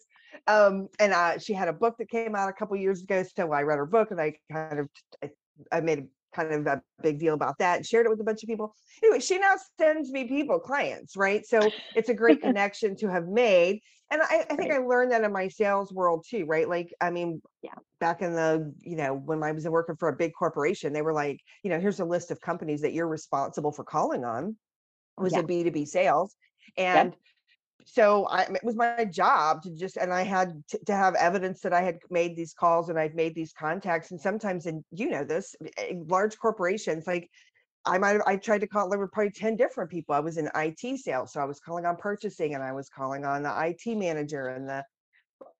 um, 0.48 0.88
and 1.00 1.14
uh, 1.14 1.38
she 1.38 1.54
had 1.54 1.68
a 1.68 1.74
book 1.74 1.96
that 2.00 2.10
came 2.10 2.36
out 2.36 2.50
a 2.50 2.54
couple 2.54 2.76
years 2.78 3.02
ago. 3.04 3.24
So 3.24 3.52
I 3.52 3.62
read 3.62 3.78
her 3.78 3.86
book 3.86 4.12
and 4.12 4.20
I 4.20 4.34
kind 4.52 4.80
of, 4.80 4.90
I, 5.24 5.30
I 5.72 5.82
made 5.82 6.00
a 6.00 6.04
kind 6.36 6.54
of 6.54 6.68
a 6.68 6.82
big 7.02 7.20
deal 7.20 7.34
about 7.34 7.58
that 7.60 7.78
and 7.78 7.86
shared 7.86 8.06
it 8.06 8.10
with 8.10 8.20
a 8.20 8.24
bunch 8.24 8.44
of 8.44 8.48
people. 8.48 8.76
Anyway, 9.02 9.20
she 9.20 9.40
now 9.40 9.56
sends 9.80 10.12
me 10.12 10.26
people, 10.28 10.60
clients, 10.60 11.16
right? 11.16 11.46
So 11.46 11.74
it's 11.94 12.10
a 12.10 12.14
great 12.14 12.42
connection 12.42 12.96
to 12.98 13.08
have 13.10 13.28
made. 13.28 13.80
And 14.12 14.22
I, 14.22 14.46
I 14.50 14.56
think 14.56 14.70
Right. 14.70 14.72
I 14.72 14.80
learned 14.80 15.12
that 15.12 15.24
in 15.24 15.32
my 15.32 15.48
sales 15.48 15.94
world 15.94 16.26
too, 16.30 16.46
right? 16.46 16.68
Like, 16.68 16.94
I 17.02 17.10
mean, 17.10 17.42
Yeah. 17.62 17.76
back 18.00 18.22
in 18.22 18.34
the, 18.34 18.74
you 18.82 18.96
know, 18.98 19.14
when 19.14 19.42
I 19.44 19.52
was 19.52 19.68
working 19.68 19.96
for 19.96 20.10
a 20.10 20.16
big 20.16 20.34
corporation, 20.38 20.94
they 20.94 21.02
were 21.02 21.14
like, 21.14 21.40
you 21.64 21.70
know, 21.70 21.80
here's 21.80 22.00
a 22.00 22.06
list 22.06 22.32
of 22.32 22.42
companies 22.42 22.82
that 22.82 22.94
you're 22.94 23.08
responsible 23.08 23.72
for 23.72 23.84
calling 23.84 24.26
on. 24.26 24.58
It 25.18 25.22
was 25.24 25.34
Yeah. 25.34 25.42
a 25.42 25.44
B2B 25.44 25.86
sales. 25.86 26.36
And 26.78 27.16
so 27.86 28.26
I, 28.26 28.44
it 28.44 28.64
was 28.64 28.76
my 28.76 29.06
job 29.06 29.62
to 29.64 29.76
just, 29.76 29.98
and 29.98 30.12
I 30.12 30.24
had 30.24 30.64
to, 30.70 30.80
to 30.86 30.96
have 30.96 31.16
evidence 31.16 31.62
that 31.62 31.74
I 31.74 31.82
had 31.82 32.00
made 32.10 32.36
these 32.36 32.54
calls 32.54 32.90
and 32.90 33.00
I'd 33.00 33.16
made 33.16 33.36
these 33.36 33.54
contacts. 33.54 34.12
And 34.12 34.20
sometimes, 34.20 34.66
and 34.66 34.84
you 34.92 35.10
know 35.10 35.24
this, 35.24 35.56
eh, 35.78 35.94
large 36.08 36.38
corporations, 36.38 37.06
like 37.06 37.30
I 37.86 38.00
might 38.00 38.14
have, 38.14 38.24
I 38.26 38.38
tried 38.38 38.62
to 38.62 38.68
call, 38.68 38.90
there 38.90 38.98
were 38.98 39.08
probably 39.08 39.32
10 39.32 39.56
different 39.56 39.92
people. 39.92 40.16
I 40.16 40.20
was 40.20 40.38
in 40.38 40.50
IT 40.56 41.00
sales. 41.00 41.34
So 41.34 41.40
I 41.40 41.46
was 41.46 41.60
calling 41.60 41.86
on 41.86 41.96
purchasing 41.96 42.56
and 42.56 42.64
I 42.64 42.72
was 42.72 42.90
calling 42.90 43.24
on 43.24 43.44
the 43.44 43.54
IT 43.68 43.96
manager 43.96 44.48
and 44.48 44.68
the, 44.68 44.84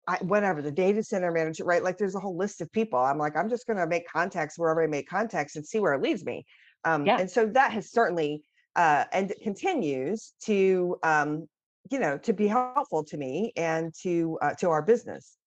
I, 0.08 0.18
whatever, 0.22 0.64
the 0.64 0.72
data 0.72 1.04
center 1.04 1.32
manager, 1.32 1.64
right? 1.64 1.84
Like 1.84 1.98
there's 1.98 2.16
a 2.16 2.20
whole 2.20 2.38
list 2.38 2.62
of 2.62 2.72
people. 2.72 2.98
I'm 2.98 3.20
like, 3.20 3.36
I'm 3.36 3.50
just 3.50 3.68
going 3.68 3.78
to 3.78 3.88
make 3.88 4.08
contacts 4.08 4.58
wherever 4.58 4.84
I 4.84 4.88
make 4.88 5.08
contacts 5.08 5.56
and 5.56 5.66
see 5.66 5.80
where 5.80 5.94
it 5.94 6.02
leads 6.02 6.26
me. 6.26 6.46
Um, 6.84 7.06
Yeah. 7.06 7.18
And 7.20 7.30
so 7.30 7.46
that 7.48 7.72
has 7.72 7.92
certainly, 7.92 8.44
uh, 8.76 9.06
and 9.12 9.32
it 9.32 9.42
continues 9.42 10.34
to, 10.46 10.98
um, 11.04 11.48
you 11.92 12.00
know, 12.00 12.18
to 12.20 12.34
be 12.34 12.48
helpful 12.48 13.04
to 13.06 13.18
me 13.18 13.54
and 13.56 13.94
to, 14.02 14.38
uh, 14.42 14.54
to 14.56 14.70
our 14.70 14.82
business. 14.82 15.38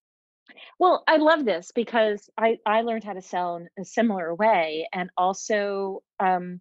Well, 0.78 1.04
I 1.06 1.16
love 1.16 1.44
this 1.44 1.72
because 1.74 2.30
I 2.36 2.58
I 2.64 2.82
learned 2.82 3.04
how 3.04 3.12
to 3.12 3.22
sell 3.22 3.56
in 3.56 3.68
a 3.78 3.84
similar 3.84 4.34
way, 4.34 4.88
and 4.92 5.10
also, 5.16 6.02
um, 6.20 6.60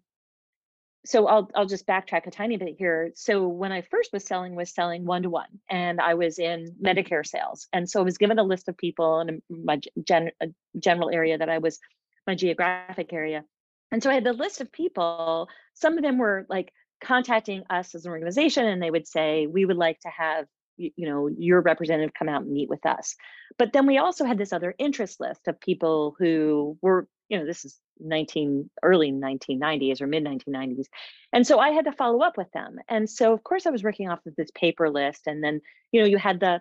so 1.06 1.26
I'll 1.26 1.50
I'll 1.54 1.66
just 1.66 1.86
backtrack 1.86 2.26
a 2.26 2.30
tiny 2.30 2.56
bit 2.56 2.76
here. 2.78 3.12
So 3.14 3.48
when 3.48 3.72
I 3.72 3.82
first 3.82 4.12
was 4.12 4.24
selling, 4.24 4.54
was 4.54 4.74
selling 4.74 5.04
one 5.06 5.22
to 5.22 5.30
one, 5.30 5.60
and 5.70 6.00
I 6.00 6.14
was 6.14 6.38
in 6.38 6.76
Medicare 6.82 7.26
sales, 7.26 7.68
and 7.72 7.88
so 7.88 8.00
I 8.00 8.04
was 8.04 8.18
given 8.18 8.38
a 8.38 8.44
list 8.44 8.68
of 8.68 8.76
people 8.76 9.20
in 9.20 9.42
my 9.48 9.80
gen, 10.04 10.32
a 10.40 10.48
general 10.78 11.10
area 11.10 11.38
that 11.38 11.48
I 11.48 11.58
was 11.58 11.78
my 12.26 12.34
geographic 12.34 13.12
area, 13.12 13.44
and 13.90 14.02
so 14.02 14.10
I 14.10 14.14
had 14.14 14.24
the 14.24 14.32
list 14.32 14.60
of 14.60 14.72
people. 14.72 15.48
Some 15.74 15.96
of 15.96 16.02
them 16.02 16.18
were 16.18 16.46
like 16.48 16.72
contacting 17.00 17.62
us 17.70 17.94
as 17.94 18.04
an 18.04 18.10
organization 18.10 18.66
and 18.66 18.82
they 18.82 18.90
would 18.90 19.06
say, 19.06 19.46
we 19.46 19.64
would 19.64 19.76
like 19.76 20.00
to 20.00 20.08
have 20.08 20.46
you, 20.78 21.06
know 21.06 21.28
your 21.28 21.60
representative 21.60 22.14
come 22.16 22.28
out 22.28 22.42
and 22.42 22.52
meet 22.52 22.68
with 22.68 22.86
us 22.86 23.16
but 23.58 23.72
then 23.72 23.86
we 23.86 23.98
also 23.98 24.24
had 24.24 24.38
this 24.38 24.52
other 24.52 24.74
interest 24.78 25.20
list 25.20 25.48
of 25.48 25.60
people 25.60 26.14
who 26.18 26.78
were 26.80 27.06
you 27.28 27.38
know 27.38 27.44
this 27.44 27.64
is 27.64 27.78
19 28.00 28.70
early 28.82 29.10
1990s 29.10 30.00
or 30.00 30.06
mid 30.06 30.24
1990s 30.24 30.86
and 31.32 31.46
so 31.46 31.58
i 31.58 31.70
had 31.70 31.84
to 31.84 31.92
follow 31.92 32.22
up 32.22 32.38
with 32.38 32.50
them 32.52 32.76
and 32.88 33.10
so 33.10 33.32
of 33.32 33.42
course 33.42 33.66
i 33.66 33.70
was 33.70 33.82
working 33.82 34.08
off 34.08 34.24
of 34.26 34.36
this 34.36 34.50
paper 34.52 34.88
list 34.88 35.26
and 35.26 35.42
then 35.42 35.60
you 35.92 36.00
know 36.00 36.06
you 36.06 36.16
had 36.16 36.40
the 36.40 36.60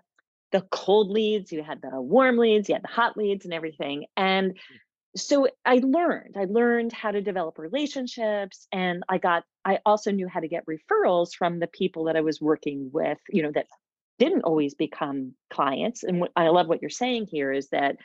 the 0.51 0.61
cold 0.71 1.09
leads 1.09 1.51
you 1.51 1.61
had 1.61 1.81
the 1.81 2.01
warm 2.01 2.37
leads 2.37 2.69
you 2.69 2.75
had 2.75 2.83
the 2.83 2.87
hot 2.87 3.15
leads 3.17 3.45
and 3.45 3.53
everything 3.53 4.05
and 4.15 4.53
mm. 4.53 4.57
So 5.17 5.47
i 5.65 5.79
learned 5.83 6.35
i 6.37 6.45
learned 6.45 6.93
how 6.93 7.11
to 7.11 7.21
develop 7.21 7.57
relationships 7.57 8.67
and 8.71 9.03
i 9.09 9.17
got 9.17 9.43
i 9.65 9.79
also 9.85 10.11
knew 10.11 10.27
how 10.27 10.39
to 10.39 10.47
get 10.47 10.63
referrals 10.65 11.29
from 11.35 11.59
the 11.59 11.67
people 11.67 12.05
that 12.05 12.15
i 12.15 12.21
was 12.21 12.41
working 12.41 12.89
with 12.93 13.17
you 13.29 13.43
know 13.43 13.51
that 13.51 13.67
didn't 14.19 14.43
always 14.43 14.73
become 14.75 15.33
clients 15.51 16.03
and 16.03 16.19
what 16.19 16.31
i 16.35 16.47
love 16.47 16.67
what 16.67 16.81
you're 16.81 16.89
saying 16.89 17.27
here 17.29 17.51
is 17.51 17.69
that 17.69 17.97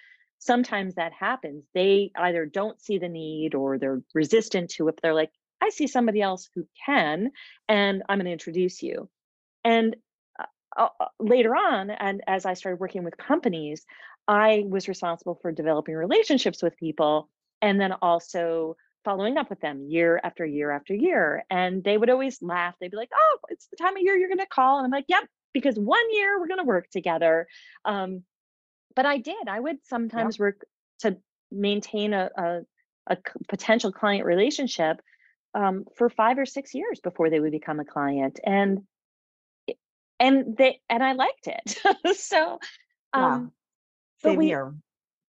sometimes 0.42 0.96
that 0.96 1.12
happens. 1.12 1.64
They 1.72 2.10
either 2.16 2.46
don't 2.46 2.80
see 2.80 2.98
the 2.98 3.08
need 3.08 3.54
or 3.54 3.78
they're 3.78 4.02
resistant 4.12 4.70
to 4.70 4.88
it 4.88 4.98
they're 5.02 5.14
like 5.14 5.30
i 5.62 5.68
see 5.70 5.86
somebody 5.86 6.20
else 6.20 6.48
who 6.54 6.66
can 6.84 7.30
and 7.68 8.02
i'm 8.08 8.18
going 8.18 8.26
to 8.26 8.32
introduce 8.32 8.82
you. 8.82 9.08
And 9.64 9.96
uh, 10.76 10.88
uh, 11.00 11.06
later 11.20 11.54
on 11.54 11.90
and 11.90 12.22
as 12.26 12.44
i 12.44 12.54
started 12.54 12.80
working 12.80 13.04
with 13.04 13.16
companies 13.16 13.84
i 14.28 14.64
was 14.68 14.88
responsible 14.88 15.38
for 15.40 15.52
developing 15.52 15.94
relationships 15.94 16.62
with 16.62 16.76
people 16.76 17.28
and 17.60 17.80
then 17.80 17.92
also 18.02 18.76
following 19.04 19.36
up 19.36 19.50
with 19.50 19.60
them 19.60 19.84
year 19.88 20.20
after 20.22 20.46
year 20.46 20.70
after 20.70 20.94
year 20.94 21.44
and 21.50 21.82
they 21.82 21.96
would 21.96 22.10
always 22.10 22.40
laugh 22.40 22.74
they'd 22.80 22.90
be 22.90 22.96
like 22.96 23.10
oh 23.14 23.38
it's 23.48 23.66
the 23.68 23.76
time 23.76 23.96
of 23.96 24.02
year 24.02 24.16
you're 24.16 24.28
going 24.28 24.38
to 24.38 24.46
call 24.46 24.78
and 24.78 24.84
i'm 24.84 24.90
like 24.90 25.06
yep 25.08 25.24
because 25.52 25.76
one 25.76 26.12
year 26.12 26.38
we're 26.38 26.48
going 26.48 26.60
to 26.60 26.64
work 26.64 26.88
together. 26.90 27.46
Um, 27.84 28.22
but 28.94 29.06
I 29.06 29.18
did. 29.18 29.48
I 29.48 29.58
would 29.58 29.78
sometimes 29.84 30.38
work 30.38 30.64
to 31.00 31.16
maintain 31.50 32.12
a, 32.12 32.30
a, 32.36 32.60
a 33.06 33.16
potential 33.48 33.92
client 33.92 34.24
relationship 34.24 35.00
um, 35.54 35.84
for 35.96 36.08
five 36.10 36.38
or 36.38 36.46
six 36.46 36.74
years 36.74 37.00
before 37.00 37.30
they 37.30 37.40
would 37.40 37.52
become 37.52 37.80
a 37.80 37.84
client, 37.84 38.40
and 38.44 38.80
and 40.20 40.56
they 40.56 40.80
and 40.88 41.02
I 41.02 41.12
liked 41.12 41.46
it. 41.46 41.78
so, 42.16 42.58
um, 43.12 43.52
Same 44.22 44.38
we, 44.38 44.46
here. 44.46 44.74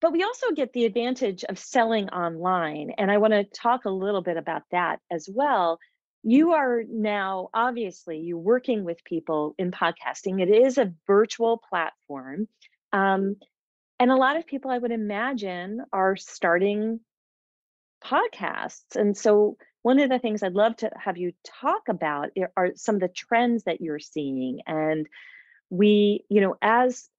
But 0.02 0.12
we 0.12 0.24
also 0.24 0.52
get 0.52 0.74
the 0.74 0.86
advantage 0.86 1.44
of 1.46 1.58
selling 1.58 2.10
online, 2.10 2.92
and 2.98 3.10
I 3.10 3.18
want 3.18 3.34
to 3.34 3.44
talk 3.44 3.86
a 3.86 3.90
little 3.90 4.22
bit 4.22 4.38
about 4.38 4.64
that 4.72 5.00
as 5.12 5.30
well 5.32 5.80
you 6.24 6.54
are 6.54 6.84
now 6.90 7.50
obviously 7.54 8.20
you're 8.20 8.38
working 8.38 8.86
with 8.86 9.04
people 9.04 9.54
in 9.58 9.72
podcasting 9.72 10.42
it 10.42 10.50
is 10.50 10.78
a 10.78 10.94
virtual 11.06 11.62
platform 11.70 12.48
um, 12.94 13.36
and 14.00 14.10
a 14.10 14.16
lot 14.16 14.38
of 14.38 14.48
people 14.48 14.72
i 14.72 14.78
would 14.78 14.92
imagine 14.92 15.82
are 15.92 16.16
starting 16.16 17.00
podcasts 18.04 18.96
and 18.96 19.16
so 19.16 19.58
one 19.82 20.00
of 20.00 20.10
the 20.10 20.20
things 20.20 20.42
i'd 20.42 20.54
love 20.54 20.76
to 20.76 20.90
have 20.98 21.18
you 21.18 21.34
talk 21.44 21.84
about 21.90 22.30
are 22.56 22.72
some 22.76 22.96
of 22.96 23.02
the 23.02 23.08
trends 23.10 23.66
that 23.66 23.82
you're 23.82 24.00
seeing 24.00 24.60
and 24.66 25.08
we 25.70 26.24
you 26.30 26.42
know 26.42 26.56
as 26.62 27.10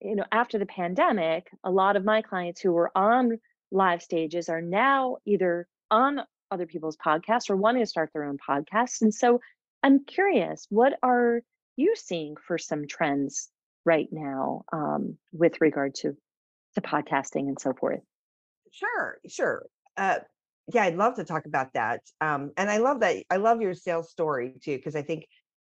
you 0.00 0.16
know 0.16 0.24
after 0.32 0.58
the 0.58 0.66
pandemic 0.66 1.50
a 1.64 1.70
lot 1.70 1.96
of 1.96 2.04
my 2.04 2.22
clients 2.22 2.60
who 2.60 2.72
were 2.72 2.90
on 2.94 3.38
live 3.70 4.02
stages 4.02 4.48
are 4.48 4.62
now 4.62 5.16
either 5.26 5.68
on 5.90 6.20
other 6.50 6.66
people's 6.66 6.96
podcasts 6.96 7.50
or 7.50 7.56
wanting 7.56 7.82
to 7.82 7.86
start 7.86 8.10
their 8.12 8.24
own 8.24 8.38
podcasts. 8.38 9.02
And 9.02 9.14
so 9.14 9.40
I'm 9.82 10.04
curious, 10.04 10.66
what 10.70 10.94
are 11.02 11.42
you 11.76 11.94
seeing 11.96 12.36
for 12.36 12.58
some 12.58 12.86
trends 12.86 13.48
right 13.84 14.08
now 14.10 14.64
um, 14.72 15.16
with 15.32 15.60
regard 15.60 15.94
to 15.96 16.16
to 16.74 16.80
podcasting 16.80 17.48
and 17.48 17.58
so 17.58 17.72
forth? 17.72 18.00
Sure, 18.72 19.18
sure. 19.28 19.66
Uh, 19.96 20.18
yeah, 20.72 20.82
I'd 20.82 20.96
love 20.96 21.14
to 21.14 21.24
talk 21.24 21.46
about 21.46 21.72
that. 21.72 22.02
Um, 22.20 22.52
and 22.56 22.70
I 22.70 22.76
love 22.78 23.00
that. 23.00 23.16
I 23.30 23.36
love 23.36 23.60
your 23.60 23.74
sales 23.74 24.10
story 24.10 24.54
too, 24.62 24.76
because 24.76 24.94
I 24.94 25.02
think 25.02 25.26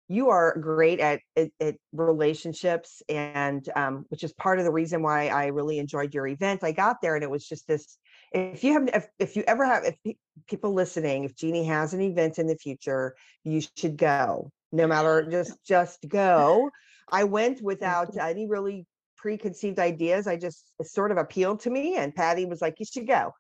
you 0.09 0.31
are 0.31 0.59
great 0.59 1.01
at, 1.01 1.21
at, 1.37 1.51
at 1.61 1.77
relationships 1.93 3.03
and 3.09 3.69
um, 3.77 4.07
which 4.09 4.25
is 4.25 4.33
part 4.33 4.59
of 4.59 4.65
the 4.65 4.73
reason 4.73 5.03
why 5.03 5.29
i 5.29 5.47
really 5.47 5.79
enjoyed 5.79 6.15
your 6.15 6.27
event. 6.27 6.65
I 6.65 6.73
got 6.73 7.01
there 7.01 7.15
and 7.15 7.23
it 7.23 7.31
was 7.31 7.47
just 7.47 7.69
this 7.69 7.99
if 8.33 8.65
you 8.65 8.73
have 8.73 8.89
if, 8.89 9.07
if 9.19 9.37
you 9.37 9.45
ever 9.47 9.65
have 9.65 9.85
if 9.85 10.17
people 10.49 10.73
listening 10.73 11.25
if 11.25 11.37
jeannie 11.37 11.67
has 11.67 11.95
an 11.95 12.01
event 12.01 12.39
in 12.39 12.47
the 12.47 12.57
future 12.57 13.15
you 13.45 13.63
should 13.77 13.97
go. 13.97 14.51
No 14.73 14.87
matter 14.87 15.27
just 15.31 15.65
just 15.65 16.09
go. 16.09 16.71
I 17.11 17.25
went 17.25 17.63
without 17.63 18.17
any 18.21 18.47
really 18.47 18.87
preconceived 19.17 19.79
ideas. 19.79 20.27
I 20.27 20.37
just 20.37 20.73
it 20.79 20.87
sort 20.87 21.11
of 21.11 21.19
appealed 21.19 21.61
to 21.61 21.71
me 21.71 21.97
and 21.97 22.15
patty 22.15 22.47
was 22.47 22.63
like 22.63 22.77
you 22.79 22.87
should 22.87 23.07
go. 23.07 23.33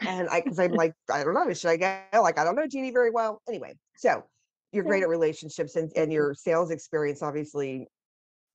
And 0.00 0.28
i 0.28 0.40
because 0.40 0.58
i'm 0.58 0.72
like 0.82 0.94
i 1.12 1.22
don't 1.22 1.34
know. 1.34 1.52
Should 1.52 1.70
i 1.70 1.76
go? 1.76 2.22
Like 2.22 2.38
i 2.38 2.44
don't 2.44 2.56
know 2.56 2.66
jeannie 2.66 2.90
very 2.90 3.10
well. 3.10 3.42
Anyway 3.46 3.74
so 3.98 4.24
you're 4.72 4.84
great 4.84 5.02
at 5.02 5.08
relationships 5.08 5.76
and, 5.76 5.90
and 5.96 6.12
your 6.12 6.34
sales 6.34 6.70
experience 6.70 7.22
obviously 7.22 7.86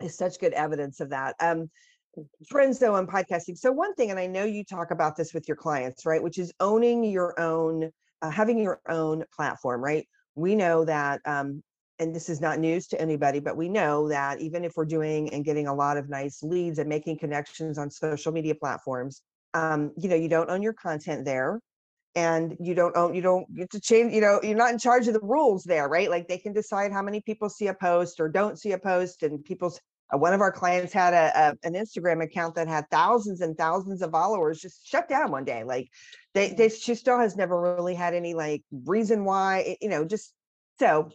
is 0.01 0.15
such 0.15 0.39
good 0.39 0.53
evidence 0.53 0.99
of 0.99 1.09
that. 1.09 1.35
Um 1.39 1.69
trends 2.49 2.77
though 2.77 2.95
on 2.95 3.07
podcasting 3.07 3.57
so 3.57 3.71
one 3.71 3.95
thing 3.95 4.09
and 4.09 4.19
i 4.19 4.27
know 4.27 4.43
you 4.43 4.65
talk 4.65 4.91
about 4.91 5.15
this 5.15 5.33
with 5.33 5.47
your 5.47 5.55
clients 5.55 6.05
right 6.05 6.21
which 6.21 6.37
is 6.37 6.51
owning 6.59 7.05
your 7.05 7.39
own 7.39 7.89
uh, 8.21 8.29
having 8.29 8.57
your 8.57 8.79
own 8.87 9.23
platform 9.35 9.83
right? 9.83 10.07
We 10.35 10.55
know 10.55 10.85
that 10.85 11.21
um, 11.25 11.61
and 11.99 12.15
this 12.15 12.29
is 12.29 12.41
not 12.41 12.59
news 12.59 12.87
to 12.87 13.01
anybody 13.01 13.39
but 13.39 13.57
we 13.57 13.69
know 13.69 14.07
that 14.09 14.39
even 14.41 14.63
if 14.63 14.73
we're 14.75 14.85
doing 14.85 15.31
and 15.33 15.45
getting 15.45 15.67
a 15.67 15.73
lot 15.73 15.97
of 15.97 16.09
nice 16.09 16.41
leads 16.41 16.79
and 16.79 16.87
making 16.87 17.19
connections 17.19 17.77
on 17.77 17.91
social 17.91 18.31
media 18.31 18.55
platforms 18.55 19.21
um, 19.53 19.91
you 19.97 20.09
know 20.09 20.15
you 20.15 20.29
don't 20.29 20.49
own 20.49 20.61
your 20.61 20.73
content 20.73 21.25
there 21.25 21.59
and 22.15 22.57
you 22.59 22.75
don't 22.75 22.95
own 22.95 23.13
you 23.13 23.21
don't 23.21 23.53
get 23.55 23.69
to 23.69 23.79
change 23.79 24.13
you 24.13 24.21
know 24.21 24.39
you're 24.43 24.55
not 24.55 24.71
in 24.71 24.79
charge 24.79 25.07
of 25.07 25.13
the 25.13 25.19
rules 25.21 25.63
there 25.63 25.87
right? 25.87 26.09
Like 26.09 26.27
they 26.27 26.37
can 26.37 26.53
decide 26.53 26.91
how 26.91 27.01
many 27.01 27.21
people 27.21 27.49
see 27.49 27.67
a 27.67 27.73
post 27.73 28.19
or 28.19 28.27
don't 28.27 28.59
see 28.59 28.73
a 28.73 28.77
post 28.77 29.23
and 29.23 29.43
people's 29.43 29.79
uh, 30.13 30.17
one 30.17 30.33
of 30.33 30.41
our 30.41 30.51
clients 30.51 30.91
had 30.91 31.13
a, 31.13 31.31
a, 31.35 31.67
an 31.67 31.73
instagram 31.73 32.23
account 32.23 32.55
that 32.55 32.67
had 32.67 32.85
thousands 32.91 33.41
and 33.41 33.57
thousands 33.57 34.01
of 34.01 34.11
followers 34.11 34.59
just 34.59 34.85
shut 34.85 35.07
down 35.07 35.31
one 35.31 35.45
day 35.45 35.63
like 35.63 35.87
they, 36.33 36.53
they 36.53 36.69
she 36.69 36.95
still 36.95 37.17
has 37.17 37.35
never 37.35 37.59
really 37.59 37.95
had 37.95 38.13
any 38.13 38.33
like 38.33 38.63
reason 38.85 39.23
why 39.23 39.77
you 39.81 39.89
know 39.89 40.03
just 40.03 40.33
so 40.79 41.09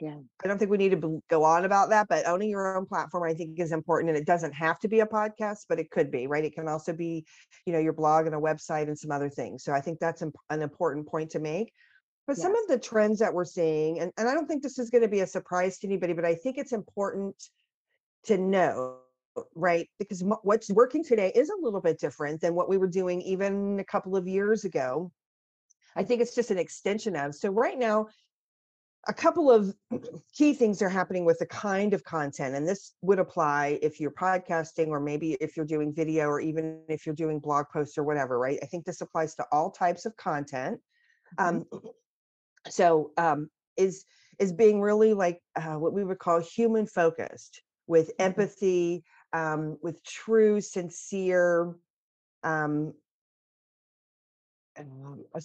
yeah. 0.00 0.16
I 0.42 0.48
don't 0.48 0.58
think 0.58 0.70
we 0.70 0.76
need 0.76 1.00
to 1.00 1.22
go 1.28 1.44
on 1.44 1.64
about 1.64 1.90
that 1.90 2.08
but 2.08 2.26
owning 2.26 2.50
your 2.50 2.76
own 2.76 2.86
platform 2.86 3.28
i 3.28 3.34
think 3.34 3.58
is 3.58 3.72
important 3.72 4.10
and 4.10 4.18
it 4.18 4.26
doesn't 4.26 4.52
have 4.52 4.78
to 4.80 4.88
be 4.88 5.00
a 5.00 5.06
podcast 5.06 5.66
but 5.68 5.78
it 5.78 5.90
could 5.90 6.10
be 6.10 6.26
right? 6.26 6.44
It 6.44 6.54
can 6.54 6.68
also 6.68 6.92
be 6.92 7.24
you 7.66 7.72
know 7.72 7.78
your 7.78 7.92
blog 7.92 8.26
and 8.26 8.34
a 8.34 8.38
website 8.38 8.88
and 8.88 8.98
some 8.98 9.10
other 9.10 9.28
things 9.28 9.64
so 9.64 9.72
i 9.72 9.80
think 9.80 9.98
that's 9.98 10.22
an 10.22 10.62
important 10.62 11.06
point 11.06 11.30
to 11.30 11.38
make 11.38 11.72
but 12.26 12.36
yes. 12.36 12.42
some 12.42 12.54
of 12.56 12.66
the 12.68 12.78
trends 12.78 13.18
that 13.20 13.34
we're 13.34 13.44
seeing 13.44 14.00
and, 14.00 14.12
and 14.16 14.28
i 14.28 14.34
don't 14.34 14.46
think 14.46 14.62
this 14.62 14.78
is 14.78 14.90
going 14.90 15.02
to 15.02 15.08
be 15.08 15.20
a 15.20 15.26
surprise 15.26 15.78
to 15.78 15.86
anybody 15.86 16.12
but 16.12 16.24
i 16.24 16.34
think 16.34 16.58
it's 16.58 16.72
important 16.72 17.36
to 18.24 18.38
know 18.38 18.98
right? 19.54 19.88
Because 19.98 20.22
what's 20.42 20.70
working 20.70 21.04
today 21.04 21.32
is 21.34 21.50
a 21.50 21.60
little 21.60 21.80
bit 21.80 21.98
different 21.98 22.40
than 22.40 22.54
what 22.54 22.68
we 22.68 22.78
were 22.78 22.88
doing 22.88 23.20
even 23.22 23.78
a 23.80 23.84
couple 23.84 24.16
of 24.16 24.28
years 24.28 24.64
ago. 24.64 25.10
I 25.96 26.02
think 26.02 26.20
it's 26.20 26.34
just 26.34 26.50
an 26.50 26.58
extension 26.58 27.14
of 27.16 27.34
so 27.34 27.50
right 27.50 27.78
now 27.78 28.08
a 29.06 29.14
couple 29.14 29.50
of 29.50 29.74
key 30.32 30.52
things 30.54 30.82
are 30.82 30.88
happening 30.88 31.24
with 31.24 31.38
the 31.38 31.46
kind 31.46 31.94
of 31.94 32.04
content 32.04 32.54
and 32.54 32.66
this 32.66 32.94
would 33.02 33.18
apply 33.18 33.78
if 33.82 34.00
you're 34.00 34.10
podcasting 34.10 34.88
or 34.88 35.00
maybe 35.00 35.32
if 35.40 35.56
you're 35.56 35.66
doing 35.66 35.92
video 35.94 36.26
or 36.26 36.40
even 36.40 36.80
if 36.88 37.06
you're 37.06 37.14
doing 37.14 37.38
blog 37.38 37.66
posts 37.72 37.98
or 37.98 38.04
whatever 38.04 38.38
right 38.38 38.58
i 38.62 38.66
think 38.66 38.84
this 38.84 39.00
applies 39.00 39.34
to 39.34 39.44
all 39.52 39.70
types 39.70 40.06
of 40.06 40.16
content 40.16 40.80
mm-hmm. 41.38 41.56
um, 41.58 41.82
so 42.68 43.10
um, 43.16 43.48
is 43.76 44.04
is 44.38 44.52
being 44.52 44.80
really 44.80 45.14
like 45.14 45.40
uh, 45.56 45.74
what 45.74 45.92
we 45.92 46.04
would 46.04 46.18
call 46.18 46.40
human 46.40 46.86
focused 46.86 47.62
with 47.86 48.08
mm-hmm. 48.08 48.22
empathy 48.22 49.04
um, 49.32 49.76
with 49.82 50.02
true 50.04 50.60
sincere 50.60 51.74
um, 52.42 52.92
um, 52.94 52.94
a 54.76 55.40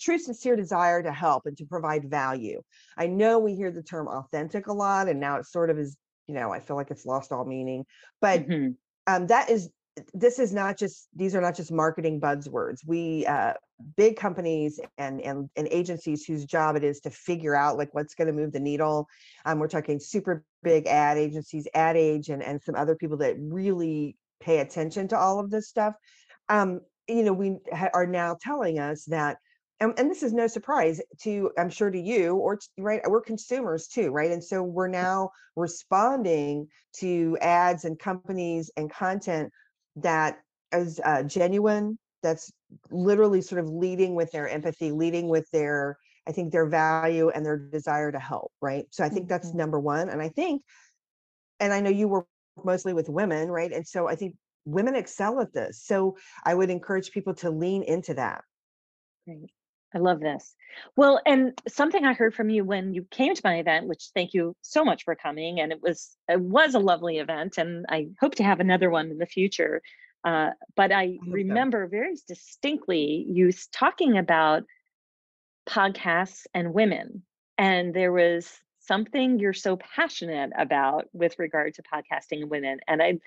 true 0.00 0.18
sincere 0.18 0.56
desire 0.56 1.02
to 1.02 1.12
help 1.12 1.46
and 1.46 1.56
to 1.56 1.64
provide 1.64 2.08
value 2.10 2.60
i 2.96 3.06
know 3.06 3.38
we 3.38 3.54
hear 3.54 3.70
the 3.70 3.82
term 3.82 4.08
authentic 4.08 4.66
a 4.66 4.72
lot 4.72 5.08
and 5.08 5.20
now 5.20 5.36
it 5.36 5.46
sort 5.46 5.70
of 5.70 5.78
is 5.78 5.96
you 6.26 6.34
know 6.34 6.52
i 6.52 6.60
feel 6.60 6.76
like 6.76 6.90
it's 6.90 7.06
lost 7.06 7.32
all 7.32 7.44
meaning 7.44 7.84
but 8.20 8.46
mm-hmm. 8.46 8.70
um, 9.06 9.26
that 9.26 9.50
is 9.50 9.70
this 10.14 10.38
is 10.38 10.52
not 10.52 10.78
just 10.78 11.08
these 11.14 11.34
are 11.34 11.40
not 11.40 11.54
just 11.54 11.70
marketing 11.70 12.20
buzzwords 12.20 12.78
we 12.86 13.26
uh, 13.26 13.52
big 13.96 14.16
companies 14.16 14.80
and, 14.96 15.20
and 15.20 15.50
and 15.56 15.68
agencies 15.70 16.24
whose 16.24 16.44
job 16.44 16.76
it 16.76 16.84
is 16.84 17.00
to 17.00 17.10
figure 17.10 17.54
out 17.54 17.76
like 17.76 17.92
what's 17.92 18.14
going 18.14 18.26
to 18.26 18.32
move 18.32 18.52
the 18.52 18.60
needle 18.60 19.06
um, 19.44 19.58
we're 19.58 19.68
talking 19.68 20.00
super 20.00 20.44
big 20.62 20.86
ad 20.86 21.18
agencies 21.18 21.68
ad 21.74 21.96
age 21.96 22.30
and, 22.30 22.42
and 22.42 22.62
some 22.62 22.74
other 22.74 22.94
people 22.94 23.18
that 23.18 23.36
really 23.38 24.16
pay 24.40 24.60
attention 24.60 25.08
to 25.08 25.18
all 25.18 25.38
of 25.38 25.50
this 25.50 25.68
stuff 25.68 25.94
um, 26.48 26.80
you 27.08 27.22
know 27.22 27.32
we 27.32 27.56
ha- 27.72 27.90
are 27.94 28.06
now 28.06 28.36
telling 28.40 28.78
us 28.78 29.04
that 29.06 29.38
and, 29.80 29.94
and 29.98 30.10
this 30.10 30.22
is 30.22 30.32
no 30.32 30.46
surprise 30.46 31.00
to 31.22 31.50
i'm 31.58 31.70
sure 31.70 31.90
to 31.90 31.98
you 32.00 32.36
or 32.36 32.56
to, 32.56 32.68
right 32.78 33.00
we're 33.08 33.20
consumers 33.20 33.88
too 33.88 34.10
right? 34.10 34.30
And 34.30 34.42
so 34.42 34.62
we're 34.62 34.88
now 34.88 35.30
responding 35.56 36.68
to 36.98 37.36
ads 37.40 37.84
and 37.84 37.98
companies 37.98 38.70
and 38.76 38.90
content 38.90 39.52
that 39.96 40.38
is 40.72 41.00
uh, 41.04 41.22
genuine 41.24 41.98
that's 42.22 42.50
literally 42.90 43.42
sort 43.42 43.60
of 43.60 43.68
leading 43.68 44.14
with 44.14 44.30
their 44.30 44.48
empathy 44.48 44.92
leading 44.92 45.28
with 45.28 45.46
their 45.52 45.96
i 46.28 46.32
think 46.32 46.52
their 46.52 46.66
value 46.66 47.28
and 47.30 47.44
their 47.44 47.58
desire 47.58 48.12
to 48.12 48.18
help 48.18 48.52
right? 48.62 48.86
So 48.90 49.04
i 49.04 49.08
think 49.08 49.28
that's 49.28 49.52
Mhm. 49.52 49.54
number 49.54 49.80
one 49.80 50.08
and 50.08 50.22
i 50.22 50.28
think 50.28 50.62
and 51.60 51.72
i 51.72 51.80
know 51.80 51.90
you 51.90 52.08
work 52.08 52.26
mostly 52.64 52.92
with 52.92 53.08
women 53.08 53.50
right? 53.50 53.72
And 53.72 53.86
so 53.86 54.08
i 54.08 54.14
think 54.14 54.34
women 54.64 54.94
excel 54.94 55.40
at 55.40 55.52
this 55.52 55.82
so 55.82 56.16
i 56.44 56.54
would 56.54 56.70
encourage 56.70 57.10
people 57.10 57.34
to 57.34 57.50
lean 57.50 57.82
into 57.82 58.14
that 58.14 58.42
Great. 59.26 59.50
I 59.94 59.98
love 59.98 60.20
this. 60.20 60.54
Well, 60.96 61.20
and 61.26 61.58
something 61.68 62.04
I 62.04 62.14
heard 62.14 62.34
from 62.34 62.48
you 62.48 62.64
when 62.64 62.94
you 62.94 63.06
came 63.10 63.34
to 63.34 63.40
my 63.44 63.56
event, 63.56 63.88
which 63.88 64.10
thank 64.14 64.32
you 64.32 64.56
so 64.62 64.84
much 64.84 65.04
for 65.04 65.14
coming, 65.14 65.60
and 65.60 65.70
it 65.70 65.82
was 65.82 66.16
it 66.28 66.40
was 66.40 66.74
a 66.74 66.78
lovely 66.78 67.18
event, 67.18 67.58
and 67.58 67.84
I 67.88 68.08
hope 68.20 68.36
to 68.36 68.44
have 68.44 68.60
another 68.60 68.90
one 68.90 69.10
in 69.10 69.18
the 69.18 69.26
future. 69.26 69.82
Uh, 70.24 70.50
but 70.76 70.92
I 70.92 71.18
so. 71.24 71.32
remember 71.32 71.86
very 71.88 72.16
distinctly 72.26 73.26
you 73.28 73.50
talking 73.72 74.16
about 74.16 74.62
podcasts 75.68 76.46
and 76.54 76.72
women, 76.72 77.22
and 77.58 77.92
there 77.92 78.12
was 78.12 78.50
something 78.80 79.38
you're 79.38 79.52
so 79.52 79.76
passionate 79.76 80.50
about 80.56 81.06
with 81.12 81.38
regard 81.38 81.74
to 81.74 81.82
podcasting 81.82 82.40
and 82.40 82.50
women, 82.50 82.80
and 82.88 83.02
I'd 83.02 83.20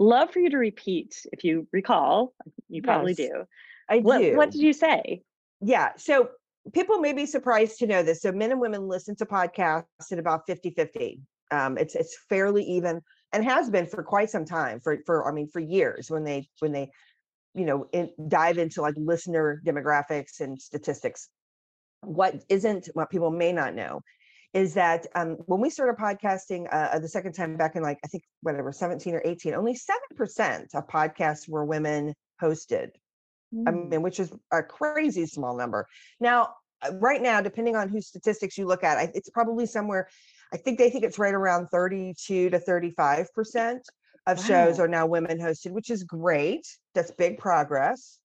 love 0.00 0.32
for 0.32 0.40
you 0.40 0.50
to 0.50 0.56
repeat 0.56 1.24
if 1.32 1.44
you 1.44 1.68
recall. 1.72 2.34
You 2.68 2.82
probably 2.82 3.14
Yes, 3.16 3.28
do. 3.28 3.44
I 3.88 3.98
What 3.98 4.18
do. 4.18 4.36
what 4.36 4.50
did 4.50 4.62
you 4.62 4.72
say? 4.72 5.22
Yeah. 5.60 5.90
So 5.96 6.30
people 6.72 6.98
may 6.98 7.12
be 7.12 7.26
surprised 7.26 7.78
to 7.78 7.86
know 7.86 8.02
this. 8.02 8.22
So 8.22 8.32
men 8.32 8.50
and 8.50 8.60
women 8.60 8.88
listen 8.88 9.14
to 9.16 9.26
podcasts 9.26 9.84
at 10.10 10.18
about 10.18 10.46
50 10.46 10.70
50. 10.70 11.20
Um, 11.52 11.76
it's 11.78 11.94
it's 11.94 12.16
fairly 12.28 12.64
even 12.64 13.00
and 13.32 13.44
has 13.44 13.70
been 13.70 13.86
for 13.86 14.02
quite 14.02 14.30
some 14.30 14.44
time 14.44 14.80
for 14.80 14.98
for 15.04 15.28
I 15.28 15.32
mean 15.32 15.48
for 15.48 15.60
years 15.60 16.10
when 16.10 16.24
they 16.24 16.48
when 16.60 16.72
they 16.72 16.90
you 17.54 17.64
know 17.64 17.86
in, 17.92 18.10
dive 18.28 18.58
into 18.58 18.80
like 18.80 18.94
listener 18.96 19.60
demographics 19.64 20.40
and 20.40 20.60
statistics. 20.60 21.28
What 22.02 22.42
isn't 22.48 22.88
what 22.94 23.10
people 23.10 23.30
may 23.30 23.52
not 23.52 23.74
know 23.74 24.00
is 24.52 24.74
that 24.74 25.06
um, 25.14 25.36
when 25.46 25.60
we 25.60 25.70
started 25.70 25.96
podcasting 26.00 26.66
uh, 26.72 26.98
the 26.98 27.08
second 27.08 27.32
time 27.32 27.56
back 27.56 27.76
in 27.76 27.82
like 27.82 27.98
I 28.04 28.08
think 28.08 28.24
whatever 28.42 28.72
17 28.72 29.14
or 29.14 29.22
18, 29.24 29.54
only 29.54 29.74
seven 29.74 30.00
percent 30.16 30.70
of 30.74 30.86
podcasts 30.88 31.48
were 31.48 31.64
women 31.64 32.14
hosted. 32.42 32.90
I 33.66 33.72
Mm. 33.72 33.90
mean, 33.90 34.02
which 34.02 34.20
is 34.20 34.32
a 34.52 34.62
crazy 34.62 35.26
small 35.26 35.56
number. 35.56 35.88
Now, 36.20 36.54
uh, 36.82 36.92
right 37.00 37.20
now, 37.20 37.40
depending 37.40 37.74
on 37.74 37.88
whose 37.88 38.06
statistics 38.06 38.56
you 38.56 38.64
look 38.66 38.84
at, 38.84 38.96
I, 38.96 39.10
it's 39.12 39.28
probably 39.28 39.66
somewhere. 39.66 40.08
I 40.52 40.56
think 40.56 40.78
they 40.78 40.88
think 40.88 41.02
it's 41.04 41.18
right 41.18 41.34
around 41.34 41.66
32 41.68 42.50
to 42.50 42.58
35 42.60 43.32
percent 43.34 43.82
of 44.26 44.44
shows 44.44 44.78
are 44.78 44.86
now 44.88 45.06
women 45.06 45.38
hosted, 45.38 45.72
which 45.72 45.90
is 45.90 46.04
great. 46.04 46.66
That's 46.94 47.10
big 47.10 47.38
progress. 47.38 48.18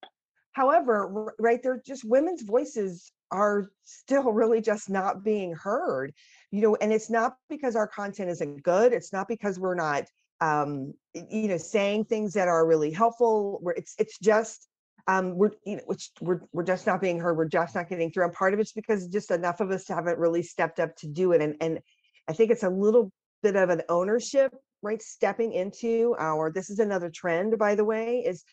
However, 0.51 1.33
right 1.39 1.61
there, 1.63 1.81
just 1.85 2.03
women's 2.05 2.43
voices 2.43 3.11
are 3.31 3.69
still 3.83 4.31
really 4.31 4.61
just 4.61 4.89
not 4.89 5.23
being 5.23 5.53
heard. 5.53 6.13
You 6.51 6.61
know, 6.61 6.75
and 6.75 6.93
it's 6.93 7.09
not 7.09 7.35
because 7.49 7.75
our 7.75 7.87
content 7.87 8.29
isn't 8.29 8.63
good. 8.63 8.93
It's 8.93 9.11
not 9.11 9.27
because 9.27 9.59
we're 9.59 9.75
not, 9.75 10.05
um, 10.41 10.93
you 11.13 11.47
know, 11.47 11.57
saying 11.57 12.05
things 12.05 12.33
that 12.33 12.47
are 12.47 12.65
really 12.65 12.91
helpful. 12.91 13.59
Where 13.61 13.75
it's 13.75 13.95
it's 13.97 14.17
just 14.19 14.67
um 15.07 15.35
we're 15.35 15.51
you 15.65 15.77
know 15.77 15.83
which 15.85 16.11
we're 16.21 16.41
we're 16.51 16.63
just 16.63 16.87
not 16.87 17.01
being 17.01 17.19
heard 17.19 17.37
we're 17.37 17.45
just 17.45 17.75
not 17.75 17.89
getting 17.89 18.11
through 18.11 18.23
and 18.23 18.33
part 18.33 18.53
of 18.53 18.59
it's 18.59 18.71
because 18.71 19.07
just 19.07 19.31
enough 19.31 19.59
of 19.59 19.71
us 19.71 19.87
haven't 19.87 20.17
really 20.17 20.41
stepped 20.41 20.79
up 20.79 20.95
to 20.95 21.07
do 21.07 21.31
it 21.31 21.41
and 21.41 21.55
and 21.61 21.79
i 22.27 22.33
think 22.33 22.51
it's 22.51 22.63
a 22.63 22.69
little 22.69 23.11
bit 23.43 23.55
of 23.55 23.69
an 23.69 23.81
ownership 23.89 24.53
right 24.81 25.01
stepping 25.01 25.53
into 25.53 26.15
our 26.17 26.51
this 26.51 26.69
is 26.69 26.79
another 26.79 27.09
trend 27.09 27.57
by 27.57 27.75
the 27.75 27.85
way 27.85 28.23
is 28.25 28.43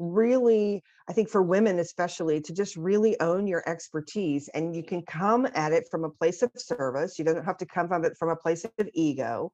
really 0.00 0.82
i 1.08 1.12
think 1.12 1.28
for 1.28 1.42
women 1.42 1.78
especially 1.78 2.40
to 2.40 2.54
just 2.54 2.74
really 2.74 3.20
own 3.20 3.46
your 3.46 3.62
expertise 3.68 4.48
and 4.54 4.74
you 4.74 4.82
can 4.82 5.02
come 5.02 5.46
at 5.54 5.72
it 5.72 5.86
from 5.90 6.04
a 6.04 6.10
place 6.10 6.42
of 6.42 6.50
service 6.56 7.18
you 7.18 7.24
don't 7.24 7.44
have 7.44 7.58
to 7.58 7.66
come 7.66 7.86
from 7.86 8.04
it 8.04 8.16
from 8.18 8.30
a 8.30 8.36
place 8.36 8.64
of 8.64 8.88
ego 8.94 9.52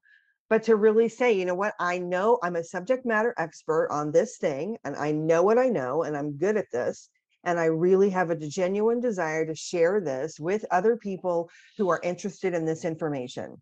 but 0.48 0.62
to 0.62 0.76
really 0.76 1.08
say 1.08 1.32
you 1.32 1.44
know 1.44 1.56
what? 1.56 1.74
I 1.80 1.98
know 1.98 2.38
i'm 2.44 2.56
a 2.56 2.64
subject 2.64 3.04
matter 3.04 3.34
expert 3.38 3.88
on 3.90 4.12
this 4.12 4.38
thing 4.38 4.78
and 4.84 4.94
i 4.96 5.10
know 5.10 5.42
what 5.42 5.58
i 5.58 5.68
know 5.68 6.04
and 6.04 6.16
i'm 6.16 6.38
good 6.38 6.56
at 6.56 6.70
this 6.72 7.10
and 7.42 7.58
i 7.58 7.64
really 7.64 8.10
have 8.10 8.30
a 8.30 8.36
genuine 8.36 9.00
desire 9.00 9.44
to 9.44 9.54
share 9.54 10.00
this 10.00 10.38
with 10.38 10.64
other 10.70 10.96
people 10.96 11.50
who 11.76 11.88
are 11.88 12.00
interested 12.02 12.54
in 12.54 12.64
this 12.64 12.84
information. 12.84 13.60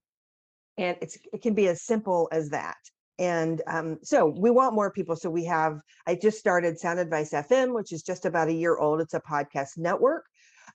And 0.76 0.96
it's 1.00 1.16
it 1.32 1.40
can 1.40 1.54
be 1.54 1.68
as 1.68 1.82
simple 1.82 2.28
as 2.32 2.50
that 2.50 2.76
and 3.18 3.62
um, 3.66 3.98
so 4.02 4.26
we 4.26 4.50
want 4.50 4.74
more 4.74 4.90
people. 4.90 5.16
So 5.16 5.30
we 5.30 5.44
have 5.44 5.80
i 6.06 6.14
just 6.14 6.38
started 6.38 6.78
sound 6.78 6.98
advice 6.98 7.30
fm 7.30 7.74
which 7.74 7.92
is 7.92 8.02
just 8.02 8.26
about 8.26 8.48
a 8.48 8.52
year 8.52 8.76
old. 8.76 9.00
It's 9.00 9.14
a 9.14 9.20
podcast 9.20 9.78
network. 9.78 10.24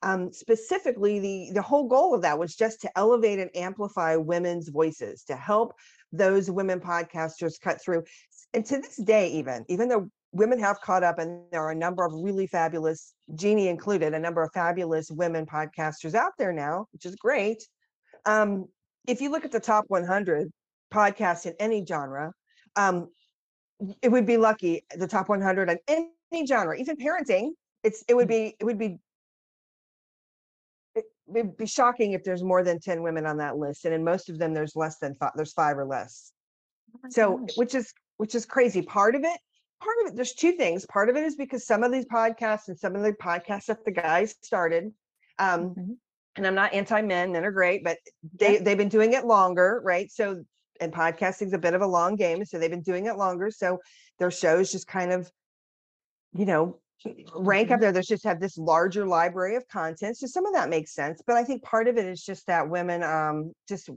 Um, 0.01 0.31
specifically 0.31 1.19
the 1.19 1.51
the 1.53 1.61
whole 1.61 1.87
goal 1.87 2.15
of 2.15 2.21
that 2.21 2.39
was 2.39 2.55
just 2.55 2.81
to 2.81 2.97
elevate 2.97 3.39
and 3.39 3.49
amplify 3.55 4.15
women's 4.15 4.69
voices 4.69 5.23
to 5.25 5.35
help 5.35 5.73
those 6.11 6.49
women 6.49 6.79
podcasters 6.79 7.59
cut 7.59 7.81
through. 7.81 8.03
And 8.53 8.65
to 8.65 8.77
this 8.77 8.95
day 8.97 9.29
even 9.31 9.65
even 9.67 9.89
though 9.89 10.09
women 10.31 10.59
have 10.59 10.79
caught 10.81 11.03
up 11.03 11.19
and 11.19 11.41
there 11.51 11.61
are 11.61 11.71
a 11.71 11.75
number 11.75 12.05
of 12.05 12.13
really 12.13 12.47
fabulous 12.47 13.13
jeannie 13.35 13.67
included 13.67 14.13
a 14.13 14.19
number 14.19 14.43
of 14.43 14.51
fabulous 14.53 15.09
women 15.09 15.43
podcasters 15.45 16.13
out 16.13 16.33
there 16.37 16.53
now 16.53 16.85
which 16.93 17.05
is 17.05 17.15
great. 17.15 17.67
Um, 18.25 18.67
if 19.07 19.21
you 19.21 19.31
look 19.31 19.43
at 19.43 19.51
the 19.51 19.59
top 19.59 19.85
100 19.87 20.51
podcasts 20.91 21.45
in 21.45 21.53
any 21.59 21.85
genre, 21.85 22.33
um, 22.75 23.09
it 24.01 24.09
would 24.09 24.25
be 24.25 24.37
lucky 24.37 24.85
the 24.95 25.07
top 25.07 25.29
100 25.29 25.69
on 25.69 25.77
any 25.87 26.45
genre, 26.45 26.77
even 26.77 26.97
parenting. 26.97 27.51
It's 27.83 28.03
it 28.07 28.13
would 28.13 28.27
be 28.27 28.55
it 28.59 28.65
would 28.65 28.77
be 28.77 28.99
it 30.95 31.05
would 31.27 31.55
be 31.57 31.65
shocking 31.65 32.13
if 32.13 32.23
there's 32.23 32.43
more 32.43 32.63
than 32.63 32.79
10 32.79 33.01
women 33.01 33.25
on 33.25 33.37
that 33.37 33.57
list, 33.57 33.85
and 33.85 33.93
in 33.93 34.03
most 34.03 34.29
of 34.29 34.37
them 34.37 34.53
there's 34.53 34.75
less 34.75 34.97
than 34.99 35.15
five. 35.15 35.31
There's 35.35 35.53
five 35.53 35.77
or 35.77 35.85
less. 35.85 36.31
Oh 36.93 37.09
So 37.09 37.37
gosh. 37.37 37.57
which 37.57 37.75
is 37.75 37.93
which 38.17 38.35
is 38.35 38.45
crazy. 38.45 38.81
Part 38.81 39.15
of 39.15 39.23
it, 39.23 39.39
part 39.81 39.95
of 40.01 40.11
it, 40.11 40.15
there's 40.15 40.33
two 40.33 40.53
things. 40.53 40.85
Part 40.87 41.09
of 41.09 41.15
it 41.15 41.23
is 41.23 41.35
because 41.35 41.65
some 41.65 41.83
of 41.83 41.91
these 41.91 42.05
podcasts 42.05 42.67
and 42.67 42.77
some 42.77 42.95
of 42.95 43.03
the 43.03 43.13
podcasts 43.13 43.67
that 43.67 43.85
the 43.85 43.91
guys 43.91 44.35
started. 44.41 44.91
Um, 45.37 45.75
Mhm. 45.75 45.97
and 46.35 46.47
I'm 46.47 46.55
not 46.55 46.73
anti-men, 46.73 47.31
men 47.31 47.45
are 47.45 47.51
great, 47.51 47.83
but 47.83 47.97
they 48.37 48.57
they've 48.57 48.77
been 48.77 48.89
doing 48.89 49.13
it 49.13 49.25
longer, 49.25 49.81
right? 49.83 50.11
So 50.11 50.43
and 50.79 50.93
podcasting's 50.93 51.53
a 51.53 51.57
bit 51.57 51.73
of 51.73 51.81
a 51.81 51.87
long 51.87 52.15
game, 52.15 52.43
so 52.45 52.57
they've 52.57 52.69
been 52.69 52.81
doing 52.81 53.05
it 53.07 53.17
longer. 53.17 53.51
So 53.51 53.79
their 54.19 54.31
shows 54.31 54.71
just 54.71 54.87
kind 54.87 55.11
of, 55.11 55.31
you 56.33 56.45
know, 56.45 56.79
rank 57.35 57.71
up 57.71 57.79
Mhm. 57.79 57.81
there. 57.81 57.91
There's 57.91 58.07
just 58.07 58.25
have 58.25 58.39
this 58.39 58.57
larger 58.57 59.05
library 59.05 59.55
of 59.55 59.67
content. 59.67 60.17
So 60.17 60.27
some 60.27 60.45
of 60.45 60.53
that 60.53 60.69
makes 60.69 60.93
sense. 60.93 61.21
But 61.25 61.37
I 61.37 61.43
think 61.43 61.63
part 61.63 61.87
of 61.87 61.97
it 61.97 62.05
is 62.05 62.23
just 62.23 62.45
that 62.47 62.69
women 62.69 63.03
um 63.03 63.53
just 63.67 63.89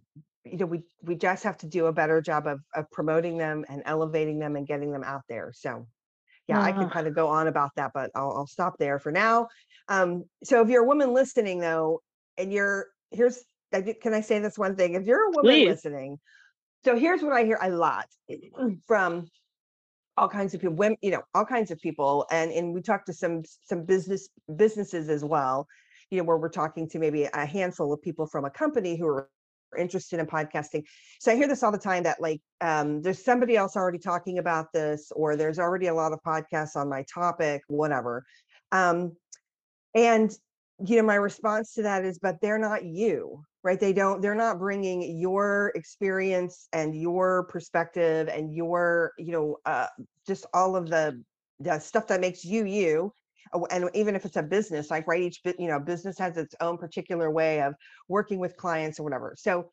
you 0.44 0.56
know, 0.58 0.66
we 0.66 0.82
we 1.02 1.14
just 1.14 1.44
have 1.44 1.56
to 1.58 1.66
do 1.68 1.86
a 1.86 1.92
better 1.92 2.20
job 2.20 2.46
of 2.46 2.60
of 2.74 2.90
promoting 2.90 3.38
them 3.38 3.64
and 3.68 3.82
elevating 3.86 4.38
them 4.38 4.56
and 4.56 4.66
getting 4.66 4.92
them 4.92 5.04
out 5.04 5.22
there. 5.28 5.52
So 5.54 5.86
yeah, 6.48 6.60
I 6.60 6.72
could 6.72 6.90
Ah, 6.90 6.90
kind 6.90 7.06
of 7.06 7.14
go 7.14 7.28
on 7.28 7.46
about 7.46 7.70
that, 7.76 7.92
but 7.94 8.10
I'll, 8.14 8.32
I'll 8.32 8.46
stop 8.46 8.76
there 8.78 8.98
for 8.98 9.12
now. 9.12 9.48
Um, 9.88 10.24
so 10.44 10.60
if 10.62 10.68
you're 10.68 10.82
a 10.82 10.86
woman 10.86 11.12
listening 11.12 11.60
though, 11.60 12.02
and 12.36 12.52
you're 12.52 12.88
here's 13.10 13.44
can 13.72 14.12
I 14.12 14.20
say 14.20 14.38
this 14.38 14.58
one 14.58 14.76
thing? 14.76 14.94
If 14.94 15.04
you're 15.04 15.28
a 15.28 15.30
woman 15.30 15.62
Please. 15.62 15.64
listening, 15.64 16.18
so 16.84 16.96
here's 16.96 17.22
what 17.22 17.32
I 17.32 17.44
hear 17.44 17.58
a 17.60 17.70
lot 17.70 18.06
from 18.86 19.26
all 20.16 20.28
kinds 20.28 20.54
of 20.54 20.60
people, 20.60 20.76
women, 20.76 20.98
you 21.00 21.10
know, 21.10 21.22
all 21.34 21.44
kinds 21.44 21.70
of 21.70 21.78
people, 21.80 22.26
and 22.30 22.50
and 22.52 22.74
we 22.74 22.82
talked 22.82 23.06
to 23.06 23.12
some 23.12 23.42
some 23.64 23.84
business 23.84 24.28
businesses 24.56 25.08
as 25.08 25.24
well, 25.24 25.66
you 26.10 26.18
know, 26.18 26.24
where 26.24 26.36
we're 26.36 26.48
talking 26.48 26.88
to 26.90 26.98
maybe 26.98 27.24
a 27.24 27.46
handful 27.46 27.92
of 27.92 28.02
people 28.02 28.26
from 28.26 28.44
a 28.44 28.50
company 28.50 28.96
who 28.96 29.06
are 29.06 29.28
interested 29.78 30.20
in 30.20 30.26
podcasting. 30.26 30.82
So 31.18 31.32
I 31.32 31.36
hear 31.36 31.48
this 31.48 31.62
all 31.62 31.72
the 31.72 31.78
time 31.78 32.02
that 32.02 32.20
like 32.20 32.42
um, 32.60 33.00
there's 33.00 33.24
somebody 33.24 33.56
else 33.56 33.76
already 33.76 33.98
talking 33.98 34.38
about 34.38 34.72
this, 34.72 35.10
or 35.16 35.36
there's 35.36 35.58
already 35.58 35.86
a 35.86 35.94
lot 35.94 36.12
of 36.12 36.20
podcasts 36.26 36.76
on 36.76 36.88
my 36.88 37.04
topic, 37.12 37.62
whatever. 37.68 38.24
Um, 38.70 39.16
and 39.94 40.30
you 40.84 40.96
know, 40.96 41.02
my 41.02 41.14
response 41.14 41.74
to 41.74 41.82
that 41.82 42.04
is, 42.04 42.18
but 42.18 42.36
they're 42.42 42.58
not 42.58 42.84
you, 42.84 43.42
right? 43.62 43.78
They 43.78 43.92
don't. 43.92 44.20
They're 44.20 44.34
not 44.34 44.58
bringing 44.58 45.18
your 45.18 45.72
experience 45.74 46.68
and 46.72 46.94
your 46.94 47.44
perspective 47.44 48.28
and 48.28 48.52
your, 48.54 49.12
you 49.18 49.32
know, 49.32 49.56
uh, 49.64 49.86
just 50.26 50.46
all 50.54 50.76
of 50.76 50.88
the 50.88 51.22
the 51.60 51.78
stuff 51.78 52.08
that 52.08 52.20
makes 52.20 52.44
you 52.44 52.64
you. 52.64 53.12
Uh, 53.52 53.62
And 53.70 53.90
even 53.94 54.16
if 54.16 54.24
it's 54.24 54.36
a 54.36 54.42
business, 54.42 54.90
like 54.90 55.06
right, 55.06 55.22
each 55.22 55.40
you 55.58 55.68
know, 55.68 55.78
business 55.80 56.18
has 56.18 56.36
its 56.36 56.54
own 56.60 56.78
particular 56.78 57.30
way 57.30 57.60
of 57.62 57.74
working 58.08 58.38
with 58.38 58.56
clients 58.56 58.98
or 58.98 59.04
whatever. 59.04 59.34
So 59.38 59.70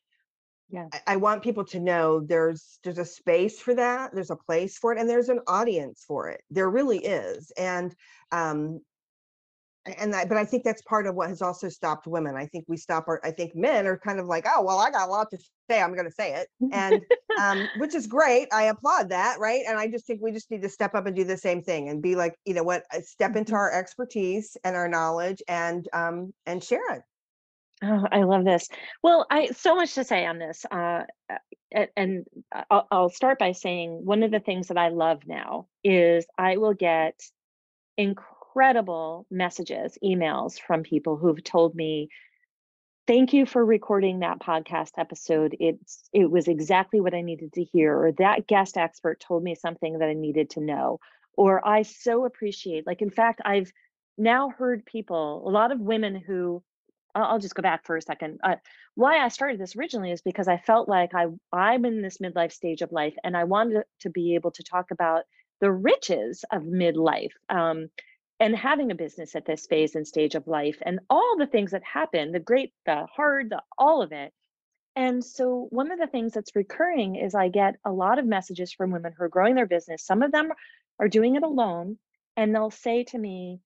yeah. 0.70 0.86
I- 0.92 1.02
I 1.14 1.16
want 1.16 1.42
people 1.42 1.64
to 1.66 1.80
know 1.80 2.20
there's 2.20 2.78
there's 2.84 2.98
a 2.98 3.04
space 3.04 3.60
for 3.60 3.74
that, 3.74 4.14
there's 4.14 4.30
a 4.30 4.36
place 4.36 4.78
for 4.78 4.92
it, 4.92 4.98
and 4.98 5.08
there's 5.10 5.28
an 5.28 5.40
audience 5.46 6.04
for 6.06 6.28
it. 6.28 6.42
There 6.50 6.70
really 6.70 6.98
is. 6.98 7.50
And 7.56 7.94
um, 8.32 8.80
and 9.86 10.12
that, 10.12 10.28
but 10.28 10.36
I 10.36 10.44
think 10.44 10.62
that's 10.62 10.82
part 10.82 11.06
of 11.06 11.14
what 11.14 11.28
has 11.28 11.40
also 11.40 11.68
stopped 11.68 12.06
women. 12.06 12.36
I 12.36 12.46
think 12.46 12.66
we 12.68 12.76
stop 12.76 13.08
our, 13.08 13.20
I 13.24 13.30
think 13.30 13.56
men 13.56 13.86
are 13.86 13.98
kind 13.98 14.20
of 14.20 14.26
like, 14.26 14.46
oh, 14.46 14.62
well, 14.62 14.78
I 14.78 14.90
got 14.90 15.08
a 15.08 15.10
lot 15.10 15.30
to 15.30 15.38
say. 15.70 15.80
I'm 15.80 15.94
going 15.94 16.06
to 16.06 16.12
say 16.12 16.34
it. 16.34 16.48
And, 16.72 17.00
um, 17.40 17.66
which 17.78 17.94
is 17.94 18.06
great. 18.06 18.48
I 18.52 18.64
applaud 18.64 19.08
that. 19.08 19.38
Right. 19.38 19.62
And 19.66 19.78
I 19.78 19.88
just 19.88 20.06
think 20.06 20.20
we 20.20 20.32
just 20.32 20.50
need 20.50 20.62
to 20.62 20.68
step 20.68 20.94
up 20.94 21.06
and 21.06 21.16
do 21.16 21.24
the 21.24 21.36
same 21.36 21.62
thing 21.62 21.88
and 21.88 22.02
be 22.02 22.14
like, 22.14 22.34
you 22.44 22.52
know 22.52 22.62
what, 22.62 22.84
uh, 22.94 23.00
step 23.00 23.36
into 23.36 23.52
mm-hmm. 23.52 23.56
our 23.56 23.72
expertise 23.72 24.56
and 24.64 24.76
our 24.76 24.88
knowledge 24.88 25.42
and, 25.48 25.88
um, 25.94 26.34
and 26.44 26.62
share 26.62 26.94
it. 26.94 27.02
Oh, 27.82 28.04
I 28.12 28.24
love 28.24 28.44
this. 28.44 28.68
Well, 29.02 29.26
I 29.30 29.46
so 29.46 29.74
much 29.74 29.94
to 29.94 30.04
say 30.04 30.26
on 30.26 30.38
this. 30.38 30.66
Uh, 30.70 31.04
uh 31.30 31.86
and 31.96 32.26
I'll, 32.70 32.86
I'll 32.90 33.08
start 33.08 33.38
by 33.38 33.52
saying 33.52 34.04
one 34.04 34.22
of 34.22 34.30
the 34.30 34.40
things 34.40 34.68
that 34.68 34.76
I 34.76 34.88
love 34.88 35.22
now 35.26 35.68
is 35.82 36.26
I 36.36 36.58
will 36.58 36.74
get 36.74 37.18
incredible 37.96 38.39
incredible 38.50 39.26
messages, 39.30 39.96
emails 40.04 40.60
from 40.60 40.82
people 40.82 41.16
who've 41.16 41.42
told 41.42 41.74
me, 41.74 42.08
thank 43.06 43.32
you 43.32 43.46
for 43.46 43.64
recording 43.64 44.20
that 44.20 44.40
podcast 44.40 44.92
episode. 44.98 45.56
It's 45.60 46.08
it 46.12 46.30
was 46.30 46.48
exactly 46.48 47.00
what 47.00 47.14
I 47.14 47.22
needed 47.22 47.52
to 47.54 47.64
hear, 47.64 47.96
or 47.96 48.12
that 48.12 48.46
guest 48.46 48.76
expert 48.76 49.20
told 49.20 49.42
me 49.42 49.54
something 49.54 49.98
that 49.98 50.08
I 50.08 50.14
needed 50.14 50.50
to 50.50 50.60
know. 50.60 50.98
Or 51.36 51.66
I 51.66 51.82
so 51.82 52.24
appreciate, 52.24 52.86
like, 52.86 53.02
in 53.02 53.10
fact, 53.10 53.40
I've 53.44 53.72
now 54.18 54.50
heard 54.50 54.84
people, 54.84 55.44
a 55.46 55.50
lot 55.50 55.72
of 55.72 55.80
women 55.80 56.16
who 56.16 56.62
I'll 57.14 57.38
just 57.38 57.54
go 57.54 57.62
back 57.62 57.86
for 57.86 57.96
a 57.96 58.02
second. 58.02 58.40
Uh, 58.42 58.56
why 58.94 59.18
I 59.18 59.28
started 59.28 59.60
this 59.60 59.76
originally 59.76 60.12
is 60.12 60.22
because 60.22 60.48
I 60.48 60.58
felt 60.58 60.88
like 60.88 61.14
I 61.14 61.26
I'm 61.52 61.84
in 61.84 62.02
this 62.02 62.18
midlife 62.18 62.52
stage 62.52 62.82
of 62.82 62.92
life, 62.92 63.14
and 63.22 63.36
I 63.36 63.44
wanted 63.44 63.84
to 64.00 64.10
be 64.10 64.34
able 64.34 64.50
to 64.52 64.62
talk 64.64 64.90
about 64.90 65.22
the 65.60 65.70
riches 65.70 66.44
of 66.52 66.62
midlife. 66.62 67.32
Um, 67.48 67.88
and 68.40 68.56
having 68.56 68.90
a 68.90 68.94
business 68.94 69.36
at 69.36 69.44
this 69.44 69.66
phase 69.66 69.94
and 69.94 70.08
stage 70.08 70.34
of 70.34 70.48
life 70.48 70.78
and 70.82 70.98
all 71.10 71.36
the 71.38 71.46
things 71.46 71.70
that 71.72 71.84
happen 71.84 72.32
the 72.32 72.40
great 72.40 72.72
the 72.86 73.06
hard 73.14 73.50
the 73.50 73.62
all 73.78 74.02
of 74.02 74.12
it. 74.12 74.32
And 74.96 75.24
so 75.24 75.68
one 75.70 75.92
of 75.92 76.00
the 76.00 76.08
things 76.08 76.32
that's 76.32 76.56
recurring 76.56 77.16
is 77.16 77.34
i 77.34 77.48
get 77.48 77.76
a 77.84 77.92
lot 77.92 78.18
of 78.18 78.26
messages 78.26 78.72
from 78.72 78.90
women 78.90 79.12
who 79.16 79.24
are 79.24 79.28
growing 79.28 79.54
their 79.54 79.66
business. 79.66 80.04
Some 80.04 80.22
of 80.22 80.32
them 80.32 80.48
are 80.98 81.08
doing 81.08 81.36
it 81.36 81.42
alone 81.42 81.98
and 82.36 82.54
they'll 82.54 82.70
say 82.70 83.04
to 83.04 83.18
me 83.18 83.60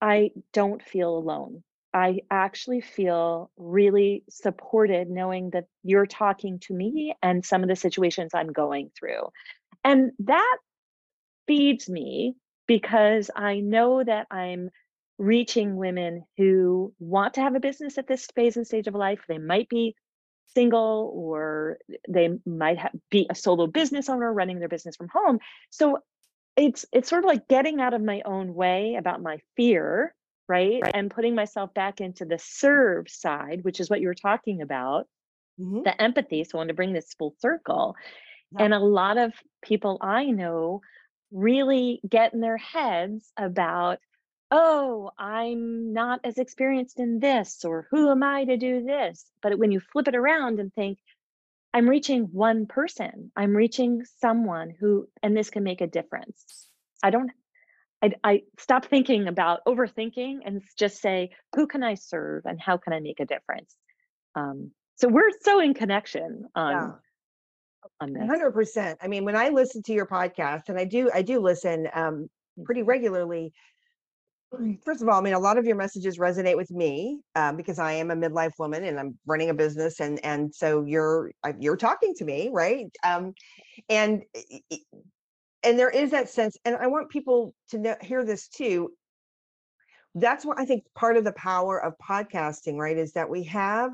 i 0.00 0.30
don't 0.52 0.82
feel 0.82 1.16
alone. 1.16 1.62
I 1.92 2.22
actually 2.28 2.80
feel 2.80 3.52
really 3.56 4.24
supported 4.28 5.08
knowing 5.08 5.50
that 5.50 5.66
you're 5.84 6.06
talking 6.06 6.58
to 6.60 6.74
me 6.74 7.14
and 7.22 7.44
some 7.44 7.62
of 7.62 7.68
the 7.68 7.76
situations 7.76 8.32
i'm 8.34 8.52
going 8.52 8.90
through. 8.98 9.28
And 9.84 10.12
that 10.20 10.56
feeds 11.46 11.88
me 11.88 12.34
because 12.66 13.30
I 13.34 13.60
know 13.60 14.02
that 14.02 14.26
I'm 14.30 14.70
reaching 15.18 15.76
women 15.76 16.24
who 16.36 16.92
want 16.98 17.34
to 17.34 17.40
have 17.40 17.54
a 17.54 17.60
business 17.60 17.98
at 17.98 18.06
this 18.06 18.26
phase 18.34 18.56
and 18.56 18.66
stage 18.66 18.86
of 18.86 18.94
life. 18.94 19.20
They 19.28 19.38
might 19.38 19.68
be 19.68 19.94
single 20.54 21.12
or 21.14 21.78
they 22.08 22.30
might 22.46 22.78
have, 22.78 22.92
be 23.10 23.26
a 23.30 23.34
solo 23.34 23.66
business 23.66 24.08
owner 24.08 24.32
running 24.32 24.58
their 24.58 24.68
business 24.68 24.96
from 24.96 25.08
home. 25.12 25.38
So 25.70 25.98
it's 26.56 26.84
it's 26.92 27.08
sort 27.08 27.24
of 27.24 27.28
like 27.28 27.48
getting 27.48 27.80
out 27.80 27.94
of 27.94 28.02
my 28.02 28.22
own 28.24 28.54
way 28.54 28.96
about 28.98 29.22
my 29.22 29.38
fear, 29.56 30.14
right? 30.48 30.80
right. 30.82 30.94
And 30.94 31.10
putting 31.10 31.34
myself 31.34 31.74
back 31.74 32.00
into 32.00 32.24
the 32.24 32.38
serve 32.38 33.08
side, 33.08 33.60
which 33.62 33.80
is 33.80 33.90
what 33.90 34.00
you 34.00 34.08
were 34.08 34.14
talking 34.14 34.62
about, 34.62 35.06
mm-hmm. 35.60 35.82
the 35.82 36.00
empathy. 36.00 36.44
So 36.44 36.58
I 36.58 36.60
want 36.60 36.68
to 36.68 36.74
bring 36.74 36.92
this 36.92 37.12
full 37.18 37.34
circle. 37.38 37.96
Yeah. 38.52 38.64
And 38.64 38.74
a 38.74 38.78
lot 38.78 39.18
of 39.18 39.32
people 39.62 39.98
I 40.00 40.26
know 40.26 40.80
really 41.32 42.00
get 42.08 42.34
in 42.34 42.40
their 42.40 42.56
heads 42.56 43.30
about, 43.36 43.98
oh, 44.50 45.10
I'm 45.18 45.92
not 45.92 46.20
as 46.24 46.38
experienced 46.38 47.00
in 47.00 47.18
this, 47.18 47.64
or 47.64 47.86
who 47.90 48.10
am 48.10 48.22
I 48.22 48.44
to 48.44 48.56
do 48.56 48.84
this? 48.84 49.24
But 49.42 49.58
when 49.58 49.72
you 49.72 49.80
flip 49.80 50.08
it 50.08 50.14
around 50.14 50.60
and 50.60 50.72
think, 50.72 50.98
I'm 51.72 51.88
reaching 51.88 52.24
one 52.32 52.66
person, 52.66 53.32
I'm 53.36 53.56
reaching 53.56 54.04
someone 54.20 54.72
who, 54.78 55.08
and 55.22 55.36
this 55.36 55.50
can 55.50 55.64
make 55.64 55.80
a 55.80 55.88
difference. 55.88 56.68
I 57.02 57.10
don't, 57.10 57.32
I, 58.00 58.12
I 58.22 58.42
stop 58.58 58.86
thinking 58.86 59.26
about 59.26 59.64
overthinking 59.66 60.38
and 60.44 60.62
just 60.78 61.00
say, 61.00 61.30
who 61.56 61.66
can 61.66 61.82
I 61.82 61.94
serve 61.94 62.44
and 62.46 62.60
how 62.60 62.76
can 62.76 62.92
I 62.92 63.00
make 63.00 63.18
a 63.18 63.26
difference? 63.26 63.74
Um, 64.36 64.70
so 64.96 65.08
we're 65.08 65.30
so 65.40 65.58
in 65.60 65.74
connection 65.74 66.46
on 66.54 66.72
yeah 66.72 66.90
on 68.00 68.12
this. 68.12 68.22
100%. 68.22 68.96
I 69.00 69.08
mean, 69.08 69.24
when 69.24 69.36
I 69.36 69.48
listen 69.48 69.82
to 69.84 69.92
your 69.92 70.06
podcast, 70.06 70.68
and 70.68 70.78
I 70.78 70.84
do, 70.84 71.10
I 71.12 71.22
do 71.22 71.40
listen 71.40 71.88
um, 71.94 72.28
pretty 72.64 72.80
mm-hmm. 72.80 72.90
regularly. 72.90 73.52
First 74.84 75.02
of 75.02 75.08
all, 75.08 75.18
I 75.18 75.22
mean, 75.22 75.34
a 75.34 75.38
lot 75.38 75.58
of 75.58 75.64
your 75.64 75.76
messages 75.76 76.18
resonate 76.18 76.56
with 76.56 76.70
me 76.70 77.20
um, 77.34 77.56
because 77.56 77.78
I 77.78 77.92
am 77.92 78.10
a 78.10 78.16
midlife 78.16 78.52
woman 78.58 78.84
and 78.84 78.98
I'm 78.98 79.18
running 79.26 79.50
a 79.50 79.54
business, 79.54 80.00
and 80.00 80.24
and 80.24 80.54
so 80.54 80.84
you're 80.84 81.32
you're 81.58 81.76
talking 81.76 82.14
to 82.16 82.24
me, 82.24 82.50
right? 82.52 82.86
Um, 83.04 83.34
and 83.88 84.22
and 85.62 85.78
there 85.78 85.90
is 85.90 86.10
that 86.10 86.28
sense, 86.28 86.56
and 86.64 86.76
I 86.76 86.86
want 86.86 87.10
people 87.10 87.54
to 87.70 87.78
know, 87.78 87.96
hear 88.00 88.24
this 88.24 88.48
too. 88.48 88.90
That's 90.14 90.44
what 90.44 90.60
I 90.60 90.64
think 90.64 90.84
part 90.94 91.16
of 91.16 91.24
the 91.24 91.32
power 91.32 91.82
of 91.82 91.94
podcasting, 91.98 92.76
right? 92.76 92.96
Is 92.96 93.12
that 93.12 93.28
we 93.28 93.42
have 93.44 93.90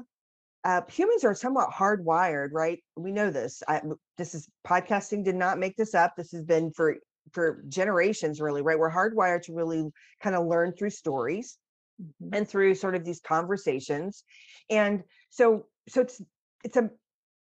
uh, 0.64 0.82
humans 0.90 1.24
are 1.24 1.34
somewhat 1.34 1.70
hardwired, 1.70 2.50
right? 2.52 2.80
We 2.96 3.12
know 3.12 3.30
this. 3.30 3.62
I, 3.66 3.80
this 4.18 4.34
is 4.34 4.48
podcasting 4.66 5.24
did 5.24 5.34
not 5.34 5.58
make 5.58 5.76
this 5.76 5.94
up. 5.94 6.14
This 6.16 6.32
has 6.32 6.42
been 6.42 6.72
for 6.72 6.96
for 7.32 7.62
generations, 7.68 8.40
really, 8.40 8.62
right? 8.62 8.78
We're 8.78 8.90
hardwired 8.90 9.42
to 9.42 9.54
really 9.54 9.88
kind 10.22 10.34
of 10.34 10.46
learn 10.46 10.72
through 10.72 10.90
stories 10.90 11.56
mm-hmm. 12.00 12.34
and 12.34 12.48
through 12.48 12.74
sort 12.74 12.94
of 12.94 13.04
these 13.04 13.20
conversations, 13.20 14.24
and 14.68 15.02
so 15.30 15.66
so 15.88 16.02
it's 16.02 16.20
it's 16.64 16.76
a 16.76 16.90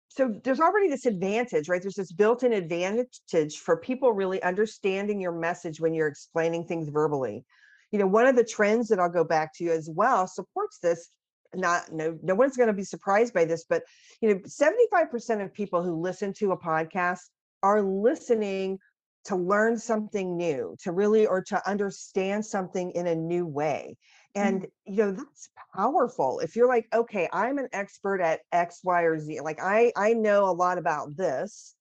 so 0.09 0.39
there's 0.43 0.59
already 0.59 0.89
this 0.89 1.05
advantage, 1.05 1.69
right? 1.69 1.81
There's 1.81 1.95
this 1.95 2.11
built-in 2.11 2.53
advantage 2.53 3.57
for 3.57 3.77
people 3.77 4.13
really 4.13 4.41
understanding 4.41 5.19
your 5.21 5.31
message 5.31 5.79
when 5.79 5.93
you're 5.93 6.07
explaining 6.07 6.65
things 6.65 6.89
verbally. 6.89 7.45
You 7.91 7.99
know, 7.99 8.07
one 8.07 8.25
of 8.25 8.35
the 8.35 8.43
trends 8.43 8.87
that 8.87 8.99
I'll 8.99 9.09
go 9.09 9.23
back 9.23 9.53
to 9.55 9.69
as 9.69 9.89
well 9.93 10.27
supports 10.27 10.79
this 10.79 11.09
not 11.57 11.91
no 11.91 12.17
no 12.21 12.35
one's 12.35 12.57
going 12.57 12.67
to 12.67 12.73
be 12.73 12.83
surprised 12.83 13.33
by 13.33 13.45
this 13.45 13.65
but 13.67 13.83
you 14.21 14.29
know 14.29 14.39
75% 14.41 15.43
of 15.43 15.53
people 15.53 15.83
who 15.83 15.99
listen 15.99 16.33
to 16.33 16.51
a 16.51 16.57
podcast 16.57 17.21
are 17.63 17.81
listening 17.81 18.79
to 19.25 19.35
learn 19.35 19.77
something 19.77 20.37
new 20.37 20.75
to 20.81 20.91
really 20.91 21.27
or 21.27 21.41
to 21.41 21.69
understand 21.69 22.45
something 22.45 22.91
in 22.91 23.07
a 23.07 23.15
new 23.15 23.45
way 23.45 23.97
and 24.35 24.61
mm-hmm. 24.61 24.93
you 24.93 24.97
know 24.97 25.11
that's 25.11 25.49
powerful 25.75 26.39
if 26.39 26.55
you're 26.55 26.67
like 26.67 26.87
okay 26.93 27.27
i'm 27.33 27.57
an 27.57 27.67
expert 27.73 28.21
at 28.21 28.41
x 28.51 28.79
y 28.83 29.01
or 29.01 29.19
z 29.19 29.39
like 29.41 29.59
i 29.61 29.91
i 29.95 30.13
know 30.13 30.45
a 30.45 30.51
lot 30.51 30.77
about 30.77 31.15
this 31.17 31.75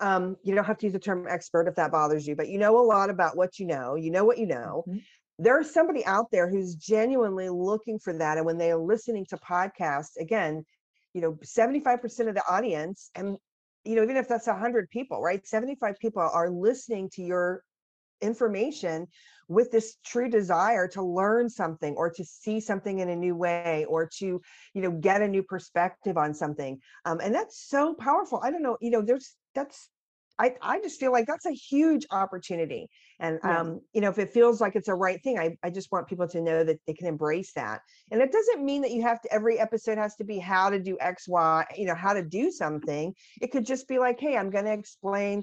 um 0.00 0.36
you 0.42 0.54
don't 0.54 0.64
have 0.64 0.78
to 0.78 0.86
use 0.86 0.92
the 0.92 0.98
term 0.98 1.26
expert 1.28 1.68
if 1.68 1.74
that 1.74 1.92
bothers 1.92 2.26
you 2.26 2.34
but 2.36 2.48
you 2.48 2.58
know 2.58 2.78
a 2.78 2.86
lot 2.86 3.10
about 3.10 3.36
what 3.36 3.58
you 3.58 3.66
know 3.66 3.94
you 3.94 4.10
know 4.10 4.24
what 4.24 4.38
you 4.38 4.46
know 4.46 4.84
mm-hmm 4.88 4.98
there's 5.38 5.72
somebody 5.72 6.04
out 6.06 6.26
there 6.32 6.48
who's 6.48 6.74
genuinely 6.74 7.48
looking 7.48 7.98
for 7.98 8.12
that. 8.14 8.38
And 8.38 8.46
when 8.46 8.58
they 8.58 8.70
are 8.70 8.78
listening 8.78 9.26
to 9.26 9.36
podcasts, 9.36 10.16
again, 10.18 10.64
you 11.12 11.20
know, 11.20 11.38
75% 11.44 12.28
of 12.28 12.34
the 12.34 12.42
audience, 12.48 13.10
and 13.14 13.36
you 13.84 13.94
know, 13.94 14.02
even 14.02 14.16
if 14.16 14.28
that's 14.28 14.48
100 14.48 14.90
people, 14.90 15.22
right? 15.22 15.46
75 15.46 15.94
people 16.00 16.22
are 16.22 16.50
listening 16.50 17.08
to 17.14 17.22
your 17.22 17.62
information 18.20 19.06
with 19.48 19.70
this 19.70 19.96
true 20.04 20.28
desire 20.28 20.88
to 20.88 21.02
learn 21.02 21.48
something 21.48 21.94
or 21.96 22.10
to 22.10 22.24
see 22.24 22.58
something 22.60 22.98
in 22.98 23.10
a 23.10 23.16
new 23.16 23.36
way 23.36 23.86
or 23.88 24.08
to 24.18 24.40
you 24.74 24.82
know 24.82 24.90
get 24.90 25.22
a 25.22 25.28
new 25.28 25.42
perspective 25.42 26.16
on 26.16 26.34
something 26.34 26.80
um, 27.04 27.20
and 27.22 27.34
that's 27.34 27.68
so 27.68 27.94
powerful 27.94 28.40
i 28.42 28.50
don't 28.50 28.62
know 28.62 28.76
you 28.80 28.90
know 28.90 29.02
there's 29.02 29.36
that's 29.54 29.88
I, 30.38 30.54
I 30.60 30.80
just 30.80 31.00
feel 31.00 31.12
like 31.12 31.26
that's 31.26 31.46
a 31.46 31.52
huge 31.52 32.06
opportunity. 32.10 32.88
And, 33.20 33.38
yeah. 33.42 33.60
um, 33.60 33.80
you 33.92 34.00
know, 34.00 34.10
if 34.10 34.18
it 34.18 34.32
feels 34.32 34.60
like 34.60 34.76
it's 34.76 34.88
a 34.88 34.94
right 34.94 35.22
thing, 35.22 35.38
I, 35.38 35.56
I 35.62 35.70
just 35.70 35.90
want 35.90 36.08
people 36.08 36.28
to 36.28 36.40
know 36.40 36.62
that 36.64 36.78
they 36.86 36.92
can 36.92 37.06
embrace 37.06 37.52
that. 37.54 37.80
And 38.10 38.20
it 38.20 38.32
doesn't 38.32 38.64
mean 38.64 38.82
that 38.82 38.90
you 38.90 39.02
have 39.02 39.20
to, 39.22 39.32
every 39.32 39.58
episode 39.58 39.98
has 39.98 40.14
to 40.16 40.24
be 40.24 40.38
how 40.38 40.68
to 40.70 40.78
do 40.78 40.96
X, 41.00 41.26
Y, 41.26 41.64
you 41.76 41.86
know, 41.86 41.94
how 41.94 42.12
to 42.12 42.22
do 42.22 42.50
something. 42.50 43.14
It 43.40 43.50
could 43.50 43.64
just 43.64 43.88
be 43.88 43.98
like, 43.98 44.20
hey, 44.20 44.36
I'm 44.36 44.50
going 44.50 44.66
to 44.66 44.72
explain 44.72 45.42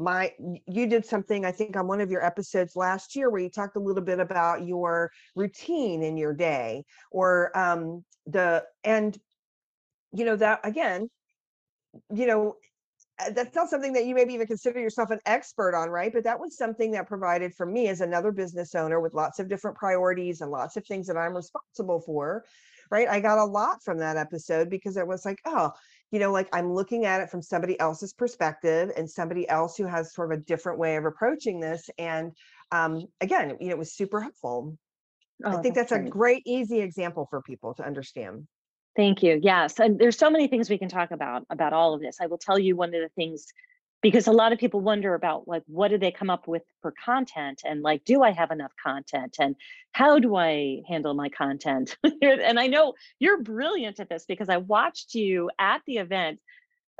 my 0.00 0.32
you 0.68 0.86
did 0.86 1.04
something 1.04 1.44
i 1.44 1.50
think 1.50 1.76
on 1.76 1.88
one 1.88 2.00
of 2.00 2.08
your 2.08 2.24
episodes 2.24 2.76
last 2.76 3.16
year 3.16 3.30
where 3.30 3.40
you 3.40 3.50
talked 3.50 3.74
a 3.74 3.80
little 3.80 4.00
bit 4.00 4.20
about 4.20 4.64
your 4.64 5.10
routine 5.34 6.04
in 6.04 6.16
your 6.16 6.32
day 6.32 6.84
or 7.10 7.56
um 7.58 8.04
the 8.26 8.62
and 8.84 9.18
you 10.12 10.24
know 10.24 10.36
that 10.36 10.60
again 10.62 11.10
you 12.14 12.26
know 12.26 12.54
that's 13.32 13.54
not 13.54 13.68
something 13.68 13.92
that 13.94 14.06
you 14.06 14.14
maybe 14.14 14.34
even 14.34 14.46
consider 14.46 14.80
yourself 14.80 15.10
an 15.10 15.20
expert 15.26 15.74
on, 15.74 15.90
right? 15.90 16.12
But 16.12 16.24
that 16.24 16.38
was 16.38 16.56
something 16.56 16.92
that 16.92 17.06
provided 17.08 17.54
for 17.54 17.66
me 17.66 17.88
as 17.88 18.00
another 18.00 18.32
business 18.32 18.74
owner 18.74 19.00
with 19.00 19.14
lots 19.14 19.38
of 19.38 19.48
different 19.48 19.76
priorities 19.76 20.40
and 20.40 20.50
lots 20.50 20.76
of 20.76 20.86
things 20.86 21.06
that 21.08 21.16
I'm 21.16 21.34
responsible 21.34 22.00
for, 22.00 22.44
right? 22.90 23.08
I 23.08 23.20
got 23.20 23.38
a 23.38 23.44
lot 23.44 23.82
from 23.82 23.98
that 23.98 24.16
episode 24.16 24.70
because 24.70 24.96
it 24.96 25.06
was 25.06 25.24
like, 25.24 25.40
oh, 25.44 25.72
you 26.10 26.18
know, 26.20 26.32
like 26.32 26.48
I'm 26.52 26.72
looking 26.72 27.04
at 27.04 27.20
it 27.20 27.30
from 27.30 27.42
somebody 27.42 27.78
else's 27.80 28.12
perspective 28.14 28.92
and 28.96 29.10
somebody 29.10 29.48
else 29.48 29.76
who 29.76 29.86
has 29.86 30.14
sort 30.14 30.32
of 30.32 30.38
a 30.38 30.42
different 30.42 30.78
way 30.78 30.96
of 30.96 31.04
approaching 31.04 31.60
this. 31.60 31.90
And 31.98 32.32
um, 32.72 33.06
again, 33.20 33.56
you 33.60 33.68
know, 33.68 33.74
it 33.74 33.78
was 33.78 33.94
super 33.94 34.20
helpful. 34.20 34.78
I 35.50 35.56
Oh, 35.56 35.62
think 35.62 35.74
that's 35.74 35.92
a 35.92 35.98
great. 35.98 36.10
great, 36.10 36.42
easy 36.46 36.80
example 36.80 37.26
for 37.30 37.42
people 37.42 37.74
to 37.74 37.84
understand. 37.86 38.46
Thank 38.98 39.22
you. 39.22 39.38
Yes. 39.40 39.78
And 39.78 39.96
there's 39.96 40.18
so 40.18 40.28
many 40.28 40.48
things 40.48 40.68
we 40.68 40.76
can 40.76 40.88
talk 40.88 41.12
about 41.12 41.46
about 41.50 41.72
all 41.72 41.94
of 41.94 42.00
this. 42.00 42.16
I 42.20 42.26
will 42.26 42.36
tell 42.36 42.58
you 42.58 42.74
one 42.74 42.92
of 42.92 43.00
the 43.00 43.08
things 43.10 43.46
because 44.02 44.26
a 44.26 44.32
lot 44.32 44.52
of 44.52 44.58
people 44.58 44.80
wonder 44.80 45.14
about 45.14 45.46
like 45.46 45.62
what 45.66 45.92
do 45.92 45.98
they 45.98 46.10
come 46.10 46.30
up 46.30 46.48
with 46.48 46.64
for 46.82 46.92
content 47.04 47.62
and 47.64 47.80
like 47.80 48.04
do 48.04 48.24
I 48.24 48.32
have 48.32 48.50
enough 48.50 48.72
content 48.84 49.36
and 49.38 49.54
how 49.92 50.18
do 50.18 50.34
I 50.34 50.80
handle 50.88 51.14
my 51.14 51.28
content? 51.28 51.96
and 52.22 52.58
I 52.58 52.66
know 52.66 52.94
you're 53.20 53.40
brilliant 53.40 54.00
at 54.00 54.08
this 54.08 54.24
because 54.26 54.48
I 54.48 54.56
watched 54.56 55.14
you 55.14 55.48
at 55.60 55.80
the 55.86 55.98
event 55.98 56.40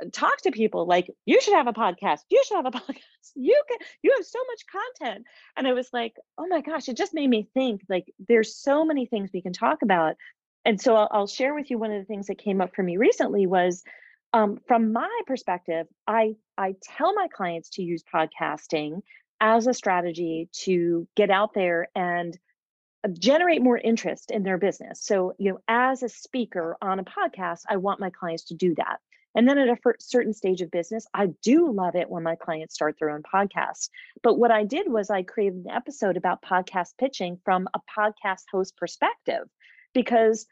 uh, 0.01 0.05
talk 0.13 0.37
to 0.43 0.51
people 0.51 0.85
like 0.85 1.11
you 1.25 1.41
should 1.41 1.55
have 1.55 1.67
a 1.67 1.73
podcast. 1.73 2.19
You 2.29 2.41
should 2.47 2.55
have 2.55 2.65
a 2.65 2.71
podcast. 2.79 3.31
You 3.35 3.61
can 3.67 3.77
you 4.03 4.13
have 4.15 4.25
so 4.25 4.39
much 4.47 4.61
content. 4.71 5.25
And 5.57 5.67
I 5.67 5.73
was 5.73 5.89
like, 5.91 6.15
"Oh 6.37 6.47
my 6.47 6.61
gosh, 6.61 6.87
it 6.87 6.95
just 6.95 7.13
made 7.13 7.29
me 7.29 7.49
think 7.53 7.81
like 7.89 8.05
there's 8.25 8.55
so 8.55 8.85
many 8.85 9.05
things 9.05 9.31
we 9.33 9.41
can 9.41 9.51
talk 9.51 9.79
about 9.81 10.15
and 10.65 10.79
so 10.79 10.95
I'll, 10.95 11.07
I'll 11.11 11.27
share 11.27 11.53
with 11.53 11.69
you 11.69 11.77
one 11.77 11.91
of 11.91 11.99
the 11.99 12.05
things 12.05 12.27
that 12.27 12.37
came 12.37 12.61
up 12.61 12.75
for 12.75 12.83
me 12.83 12.97
recently 12.97 13.47
was 13.47 13.83
um, 14.33 14.59
from 14.67 14.93
my 14.93 15.21
perspective 15.25 15.87
i 16.07 16.35
i 16.57 16.75
tell 16.81 17.13
my 17.13 17.27
clients 17.33 17.69
to 17.71 17.83
use 17.83 18.03
podcasting 18.13 19.01
as 19.41 19.67
a 19.67 19.73
strategy 19.73 20.49
to 20.51 21.07
get 21.15 21.29
out 21.29 21.53
there 21.53 21.87
and 21.95 22.37
uh, 23.03 23.09
generate 23.17 23.61
more 23.61 23.77
interest 23.77 24.31
in 24.31 24.43
their 24.43 24.57
business. 24.57 25.01
So 25.01 25.33
you 25.37 25.51
know 25.51 25.59
as 25.67 26.03
a 26.03 26.09
speaker 26.09 26.77
on 26.81 26.99
a 26.99 27.03
podcast 27.03 27.61
i 27.69 27.77
want 27.77 27.99
my 27.99 28.09
clients 28.09 28.45
to 28.45 28.55
do 28.55 28.75
that. 28.75 28.99
And 29.35 29.47
then 29.47 29.59
at 29.59 29.69
a 29.69 29.77
certain 29.99 30.33
stage 30.33 30.61
of 30.61 30.71
business 30.71 31.07
i 31.13 31.27
do 31.41 31.71
love 31.71 31.95
it 31.95 32.09
when 32.09 32.23
my 32.23 32.35
clients 32.35 32.75
start 32.75 32.97
their 32.99 33.09
own 33.09 33.23
podcast. 33.23 33.89
But 34.21 34.37
what 34.37 34.51
i 34.51 34.63
did 34.65 34.91
was 34.91 35.09
i 35.09 35.23
created 35.23 35.65
an 35.65 35.71
episode 35.71 36.17
about 36.17 36.41
podcast 36.41 36.97
pitching 36.99 37.39
from 37.45 37.67
a 37.73 37.79
podcast 37.97 38.43
host 38.51 38.75
perspective 38.77 39.47
because 39.93 40.45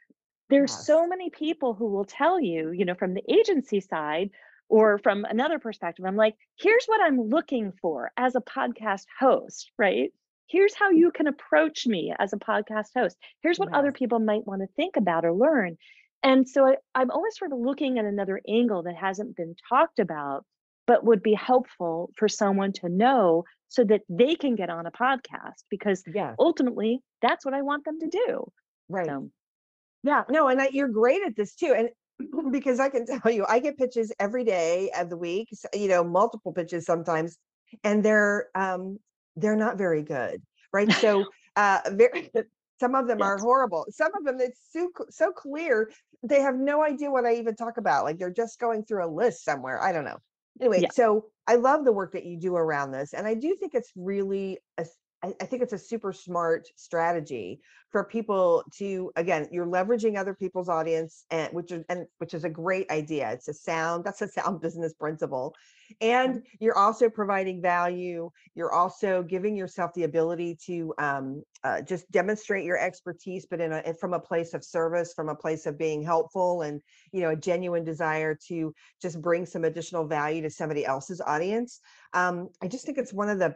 there's 0.49 0.71
Yes. 0.71 0.85
so 0.85 1.07
many 1.07 1.29
people 1.29 1.73
who 1.73 1.87
will 1.87 2.05
tell 2.05 2.39
you, 2.39 2.71
you 2.71 2.85
know, 2.85 2.95
from 2.95 3.13
the 3.13 3.23
agency 3.31 3.81
side 3.81 4.31
or 4.69 4.97
from 4.99 5.25
another 5.25 5.59
perspective, 5.59 6.05
I'm 6.05 6.15
like, 6.15 6.35
here's 6.57 6.85
what 6.85 7.01
I'm 7.01 7.21
looking 7.21 7.73
for 7.81 8.11
as 8.17 8.35
a 8.35 8.41
podcast 8.41 9.05
host, 9.19 9.71
right? 9.77 10.13
Here's 10.47 10.73
how 10.73 10.91
mm. 10.91 10.97
you 10.97 11.11
can 11.11 11.27
approach 11.27 11.85
me 11.85 12.13
as 12.17 12.33
a 12.33 12.37
podcast 12.37 12.89
host. 12.95 13.17
Here's 13.41 13.59
what 13.59 13.73
other 13.73 13.91
people 13.91 14.19
might 14.19 14.47
want 14.47 14.61
to 14.61 14.67
think 14.75 14.95
about 14.95 15.25
or 15.25 15.33
learn. 15.33 15.77
And 16.23 16.47
so 16.47 16.65
I, 16.65 16.75
I'm 16.95 17.11
always 17.11 17.37
sort 17.37 17.51
of 17.51 17.59
looking 17.59 17.99
at 17.99 18.05
another 18.05 18.41
angle 18.47 18.83
that 18.83 18.95
hasn't 18.95 19.35
been 19.35 19.55
talked 19.69 19.99
about, 19.99 20.45
but 20.85 21.03
would 21.03 21.21
be 21.21 21.33
helpful 21.33 22.11
for 22.15 22.27
someone 22.27 22.73
to 22.73 22.89
know 22.89 23.43
so 23.67 23.83
that 23.83 24.01
they 24.09 24.35
can 24.35 24.55
get 24.55 24.69
on 24.69 24.85
a 24.85 24.91
podcast 24.91 25.63
because 25.69 26.03
Yeah, 26.07 26.35
ultimately 26.39 27.01
that's 27.21 27.45
what 27.45 27.53
I 27.53 27.61
want 27.61 27.85
them 27.85 27.99
to 27.99 28.07
do. 28.07 28.51
Right. 28.89 29.07
So 29.07 29.31
Yeah, 30.03 30.23
no, 30.29 30.47
and 30.47 30.61
I, 30.61 30.69
you're 30.71 30.89
great 30.89 31.23
at 31.23 31.35
this 31.35 31.55
too. 31.55 31.73
And 31.75 31.89
because 32.51 32.79
I 32.79 32.89
can 32.89 33.05
tell 33.05 33.31
you, 33.31 33.45
I 33.47 33.59
get 33.59 33.77
pitches 33.77 34.13
every 34.19 34.43
day 34.43 34.91
of 34.97 35.09
the 35.09 35.17
week, 35.17 35.49
you 35.73 35.87
know, 35.87 36.03
multiple 36.03 36.53
pitches 36.53 36.85
sometimes, 36.85 37.37
and 37.83 38.03
they're 38.05 38.49
um 38.55 38.99
they're 39.35 39.55
not 39.57 39.77
very 39.77 40.03
good, 40.03 40.41
right? 40.73 40.93
So 40.93 41.29
uh 41.55 41.81
very 41.93 42.31
some 42.79 42.95
of 42.95 43.07
them 43.07 43.21
are 43.23 43.39
horrible. 43.39 43.85
Some 43.89 44.11
of 44.15 44.25
them 44.25 44.39
it's 44.39 44.61
so 44.71 44.91
so 45.09 45.31
clear 45.33 45.91
they 46.23 46.41
have 46.41 46.55
no 46.55 46.83
idea 46.83 47.11
what 47.11 47.25
I 47.25 47.35
even 47.35 47.55
talk 47.55 47.77
about. 47.77 48.05
Like 48.05 48.19
they're 48.19 48.31
just 48.31 48.59
going 48.59 48.85
through 48.85 49.05
a 49.05 49.11
list 49.13 49.43
somewhere. 49.43 49.81
I 49.81 49.91
don't 49.91 50.05
know. 50.05 50.19
Anyway, 50.61 50.83
Yeah. 50.83 50.91
so 50.91 51.29
I 51.47 51.55
love 51.55 51.85
the 51.85 51.91
work 51.93 52.13
that 52.13 52.25
you 52.25 52.39
do 52.39 52.55
around 52.55 52.91
this, 52.91 53.13
and 53.13 53.27
I 53.27 53.35
do 53.35 53.55
think 53.55 53.75
it's 53.75 53.91
really 53.95 54.59
a 54.77 54.85
I 55.23 55.45
think 55.45 55.63
it's 55.63 55.73
a 55.73 55.79
super 55.79 56.13
smart 56.13 56.67
strategy 56.75 57.59
for 57.91 58.03
people 58.03 58.63
to 58.77 59.11
again 59.15 59.47
you're 59.51 59.65
leveraging 59.65 60.17
other 60.17 60.33
people's 60.33 60.69
audience 60.69 61.25
and 61.31 61.51
which 61.53 61.71
is 61.71 61.83
and 61.89 62.05
which 62.17 62.33
is 62.33 62.43
a 62.43 62.49
great 62.49 62.89
idea 62.91 63.31
it's 63.31 63.47
a 63.47 63.53
sound 63.53 64.03
that's 64.03 64.21
a 64.21 64.27
sound 64.27 64.61
business 64.67 64.93
principle. 64.93 65.55
And 66.01 66.43
you're 66.59 66.77
also 66.77 67.09
providing 67.09 67.61
value 67.61 68.29
you're 68.55 68.73
also 68.73 69.23
giving 69.23 69.55
yourself 69.55 69.93
the 69.93 70.03
ability 70.03 70.57
to 70.65 70.93
um, 70.97 71.43
uh, 71.63 71.81
just 71.81 72.11
demonstrate 72.11 72.65
your 72.65 72.77
expertise 72.77 73.45
but 73.49 73.61
in 73.61 73.71
a 73.71 73.93
from 73.93 74.13
a 74.13 74.19
place 74.19 74.53
of 74.53 74.65
service 74.65 75.13
from 75.13 75.29
a 75.29 75.35
place 75.35 75.65
of 75.65 75.77
being 75.77 76.03
helpful 76.03 76.63
and 76.63 76.81
you 77.13 77.21
know 77.21 77.29
a 77.29 77.37
genuine 77.37 77.85
desire 77.85 78.37
to 78.49 78.73
just 79.01 79.21
bring 79.21 79.45
some 79.45 79.63
additional 79.63 80.05
value 80.05 80.41
to 80.41 80.49
somebody 80.49 80.85
else's 80.85 81.21
audience. 81.21 81.79
Um, 82.13 82.49
i 82.61 82.67
just 82.67 82.85
think 82.85 82.97
it's 82.97 83.13
one 83.13 83.29
of 83.29 83.39
the 83.39 83.55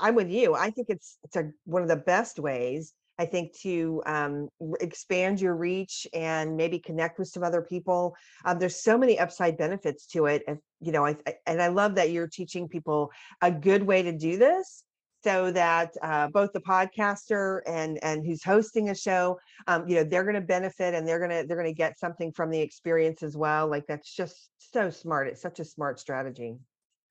i'm 0.00 0.14
with 0.14 0.30
you 0.30 0.54
i 0.54 0.70
think 0.70 0.88
it's 0.90 1.18
it's 1.24 1.36
a 1.36 1.50
one 1.64 1.82
of 1.82 1.88
the 1.88 1.96
best 1.96 2.38
ways 2.38 2.92
I 3.20 3.26
think 3.26 3.52
to 3.60 4.02
um, 4.06 4.48
expand 4.80 5.40
your 5.42 5.54
reach 5.54 6.06
and 6.14 6.56
maybe 6.56 6.78
connect 6.78 7.18
with 7.18 7.28
some 7.28 7.42
other 7.44 7.60
people. 7.60 8.14
Um, 8.46 8.58
there's 8.58 8.82
so 8.82 8.96
many 8.96 9.18
upside 9.18 9.58
benefits 9.58 10.06
to 10.08 10.24
it, 10.26 10.42
and 10.48 10.58
you 10.80 10.90
know, 10.90 11.04
I, 11.04 11.16
I- 11.26 11.34
and 11.46 11.60
I 11.60 11.68
love 11.68 11.94
that 11.96 12.10
you're 12.12 12.28
teaching 12.28 12.66
people 12.66 13.10
a 13.42 13.50
good 13.50 13.82
way 13.82 14.02
to 14.02 14.12
do 14.12 14.38
this, 14.38 14.84
so 15.22 15.50
that 15.50 15.92
uh, 16.02 16.28
both 16.28 16.50
the 16.54 16.60
podcaster 16.60 17.60
and 17.66 17.98
and 18.02 18.24
who's 18.24 18.42
hosting 18.42 18.88
a 18.88 18.94
show, 18.94 19.38
um, 19.66 19.86
you 19.86 19.96
know, 19.96 20.04
they're 20.04 20.24
going 20.24 20.34
to 20.34 20.40
benefit 20.40 20.94
and 20.94 21.06
they're 21.06 21.20
gonna 21.20 21.44
they're 21.46 21.58
gonna 21.58 21.74
get 21.74 21.98
something 21.98 22.32
from 22.32 22.50
the 22.50 22.60
experience 22.60 23.22
as 23.22 23.36
well. 23.36 23.68
Like 23.68 23.84
that's 23.86 24.14
just 24.14 24.48
so 24.58 24.88
smart. 24.88 25.28
It's 25.28 25.42
such 25.42 25.60
a 25.60 25.64
smart 25.64 26.00
strategy. 26.00 26.56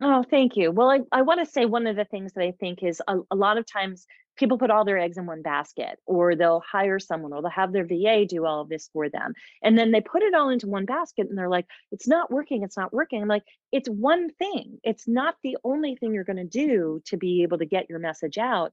Oh, 0.01 0.23
thank 0.23 0.55
you. 0.55 0.71
Well, 0.71 0.89
I, 0.89 0.99
I 1.11 1.21
want 1.23 1.41
to 1.41 1.45
say 1.51 1.65
one 1.65 1.85
of 1.85 1.97
the 1.97 2.05
things 2.05 2.33
that 2.33 2.43
I 2.43 2.51
think 2.51 2.83
is 2.83 3.01
a, 3.07 3.17
a 3.31 3.35
lot 3.35 3.57
of 3.57 3.65
times 3.65 4.05
people 4.37 4.57
put 4.57 4.71
all 4.71 4.85
their 4.85 4.97
eggs 4.97 5.17
in 5.17 5.25
one 5.25 5.41
basket, 5.41 5.99
or 6.05 6.33
they'll 6.35 6.61
hire 6.61 6.99
someone, 6.99 7.33
or 7.33 7.41
they'll 7.41 7.51
have 7.51 7.73
their 7.73 7.85
VA 7.85 8.25
do 8.25 8.45
all 8.45 8.61
of 8.61 8.69
this 8.69 8.89
for 8.93 9.09
them. 9.09 9.33
And 9.61 9.77
then 9.77 9.91
they 9.91 9.99
put 9.99 10.23
it 10.23 10.33
all 10.33 10.47
into 10.49 10.67
one 10.67 10.85
basket 10.85 11.27
and 11.27 11.37
they're 11.37 11.49
like, 11.49 11.65
it's 11.91 12.07
not 12.07 12.31
working, 12.31 12.63
it's 12.63 12.77
not 12.77 12.93
working. 12.93 13.21
I'm 13.21 13.27
like, 13.27 13.43
it's 13.73 13.89
one 13.89 14.29
thing. 14.35 14.79
It's 14.83 15.05
not 15.09 15.35
the 15.43 15.57
only 15.65 15.97
thing 15.97 16.13
you're 16.13 16.23
going 16.23 16.37
to 16.37 16.45
do 16.45 17.01
to 17.07 17.17
be 17.17 17.43
able 17.43 17.57
to 17.57 17.65
get 17.65 17.89
your 17.89 17.99
message 17.99 18.37
out. 18.37 18.71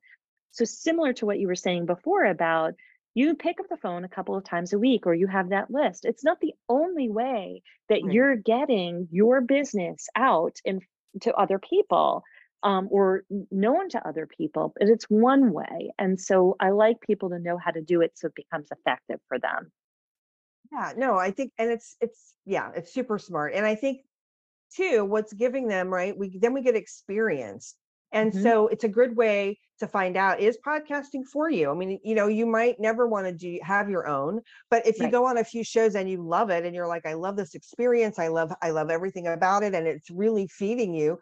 So, 0.53 0.65
similar 0.65 1.13
to 1.15 1.27
what 1.27 1.39
you 1.41 1.49
were 1.49 1.55
saying 1.57 1.87
before 1.87 2.25
about 2.25 2.75
you 3.15 3.35
pick 3.35 3.59
up 3.61 3.67
the 3.69 3.77
phone 3.79 4.05
a 4.05 4.09
couple 4.09 4.37
of 4.37 4.45
times 4.45 4.73
a 4.73 4.79
week 4.79 5.07
or 5.07 5.15
you 5.15 5.27
have 5.27 5.49
that 5.51 5.71
list. 5.71 6.05
It's 6.05 6.25
not 6.25 6.41
the 6.41 6.55
only 6.69 7.09
way 7.11 7.63
that 7.89 8.03
Right. 8.03 8.13
you're 8.13 8.37
getting 8.37 9.09
your 9.11 9.41
business 9.41 10.09
out 10.17 10.57
in 10.65 10.81
to 11.23 11.35
other 11.35 11.59
people 11.59 12.23
um, 12.63 12.89
or 12.91 13.25
known 13.51 13.89
to 13.91 14.09
other 14.09 14.27
people, 14.27 14.75
but 14.79 14.89
it's 14.89 15.05
one 15.05 15.53
way. 15.53 15.93
And 15.99 16.21
so 16.21 16.57
I 16.59 16.71
like 16.71 17.01
people 17.01 17.31
to 17.31 17.39
know 17.39 17.59
how 17.59 17.71
to 17.71 17.83
do 17.83 18.01
it 18.01 18.13
so 18.15 18.29
it 18.29 18.35
becomes 18.35 18.69
effective 18.71 19.21
for 19.29 19.39
them. 19.39 19.71
Yeah, 20.73 20.93
no, 20.97 21.17
I 21.17 21.31
think, 21.31 21.53
and 21.59 21.71
it's 21.71 21.97
it's 22.01 22.35
yeah, 22.45 22.71
it's 22.75 22.93
super 22.93 23.19
smart. 23.19 23.55
And 23.55 23.65
I 23.65 23.77
think 23.77 24.01
too, 24.75 25.05
what's 25.05 25.33
giving 25.33 25.69
them, 25.69 25.89
right? 25.89 26.17
We 26.17 26.39
then 26.39 26.53
we 26.55 26.63
get 26.63 26.75
experience. 26.75 27.77
And 28.13 28.35
Mhm. 28.35 28.37
so 28.37 28.69
it's 28.69 28.85
a 28.85 28.89
good 28.89 29.17
way 29.17 29.59
to 29.79 29.87
find 29.87 30.17
out 30.17 30.41
is 30.41 30.59
podcasting 30.67 31.25
for 31.31 31.51
you? 31.51 31.71
I 31.71 31.75
mean, 31.75 31.99
you 32.03 32.15
know, 32.15 32.29
you 32.29 32.47
might 32.47 32.81
never 32.81 33.07
want 33.07 33.27
to 33.27 33.33
do 33.33 33.59
have 33.63 33.91
your 33.91 34.07
own, 34.07 34.41
but 34.71 34.87
if 34.87 35.01
you 35.01 35.09
Right. 35.09 35.13
go 35.13 35.27
on 35.27 35.37
a 35.37 35.45
few 35.45 35.65
shows 35.65 35.95
and 35.95 36.09
you 36.09 36.27
love 36.27 36.49
it 36.51 36.65
and 36.65 36.75
you're 36.75 36.87
like, 36.87 37.05
I 37.05 37.15
love 37.15 37.37
this 37.37 37.55
experience, 37.55 38.19
I 38.19 38.29
love 38.29 38.53
I 38.63 38.71
love 38.71 38.91
everything 38.91 39.27
about 39.27 39.63
it, 39.63 39.75
and 39.75 39.87
it's 39.87 40.11
really 40.11 40.47
feeding 40.49 40.95
you, 40.95 41.19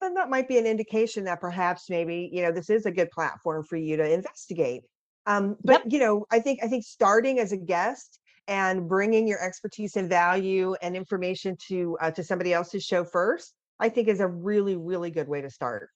then 0.00 0.14
that 0.14 0.30
might 0.30 0.48
be 0.48 0.58
an 0.58 0.66
indication 0.66 1.24
that 1.24 1.40
perhaps 1.40 1.90
maybe, 1.90 2.30
you 2.32 2.42
know, 2.42 2.52
this 2.52 2.70
is 2.70 2.86
a 2.86 2.92
good 2.92 3.10
platform 3.10 3.64
for 3.64 3.76
you 3.76 3.96
to 3.96 4.12
investigate. 4.12 4.82
Um, 5.26 5.56
but 5.64 5.90
you 5.92 5.98
know, 5.98 6.24
I 6.30 6.40
think 6.40 6.60
I 6.62 6.68
think 6.68 6.84
starting 6.84 7.38
as 7.38 7.52
a 7.52 7.56
guest 7.56 8.20
and 8.46 8.88
bringing 8.88 9.28
your 9.28 9.42
expertise 9.44 9.96
and 9.96 10.08
value 10.08 10.74
and 10.80 10.96
information 10.96 11.56
to 11.68 11.98
uh, 12.00 12.10
to 12.12 12.24
somebody 12.24 12.52
else's 12.54 12.84
show 12.84 13.04
first, 13.04 13.54
I 13.80 13.88
think 13.88 14.08
is 14.08 14.20
a 14.20 14.28
really 14.28 14.76
really 14.76 15.10
good 15.10 15.28
way 15.28 15.40
to 15.42 15.50
start. 15.50 15.90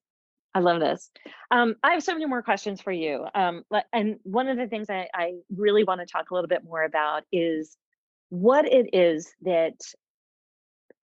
I 0.55 0.61
love 0.61 0.81
this. 0.81 1.11
Um, 1.51 1.77
I 1.83 1.93
have 1.93 2.03
so 2.03 2.13
many 2.13 2.27
more 2.27 2.43
questions 2.43 2.81
for 2.81 2.93
you. 2.93 3.25
Um, 3.35 3.65
and 3.93 4.17
one 4.23 4.49
of 4.49 4.59
the 4.59 4.67
things 4.67 4.91
I, 4.91 5.09
I 5.15 5.35
really 5.55 5.85
want 5.85 6.01
to 6.01 6.07
talk 6.07 6.31
a 6.31 6.35
little 6.35 6.49
bit 6.49 6.65
more 6.65 6.83
about 6.83 7.23
is 7.33 7.77
what 8.29 8.67
it 8.67 8.95
is 8.95 9.33
that 9.43 9.75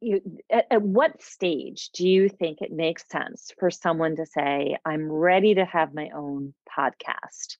you, 0.00 0.20
at, 0.50 0.66
at 0.70 0.82
what 0.82 1.22
stage 1.22 1.90
do 1.90 2.06
you 2.06 2.28
think 2.28 2.60
it 2.60 2.72
makes 2.72 3.08
sense 3.08 3.52
for 3.58 3.70
someone 3.70 4.16
to 4.16 4.26
say, 4.26 4.76
I'm 4.84 5.10
ready 5.10 5.54
to 5.54 5.64
have 5.64 5.94
my 5.94 6.10
own 6.14 6.54
podcast? 6.78 7.56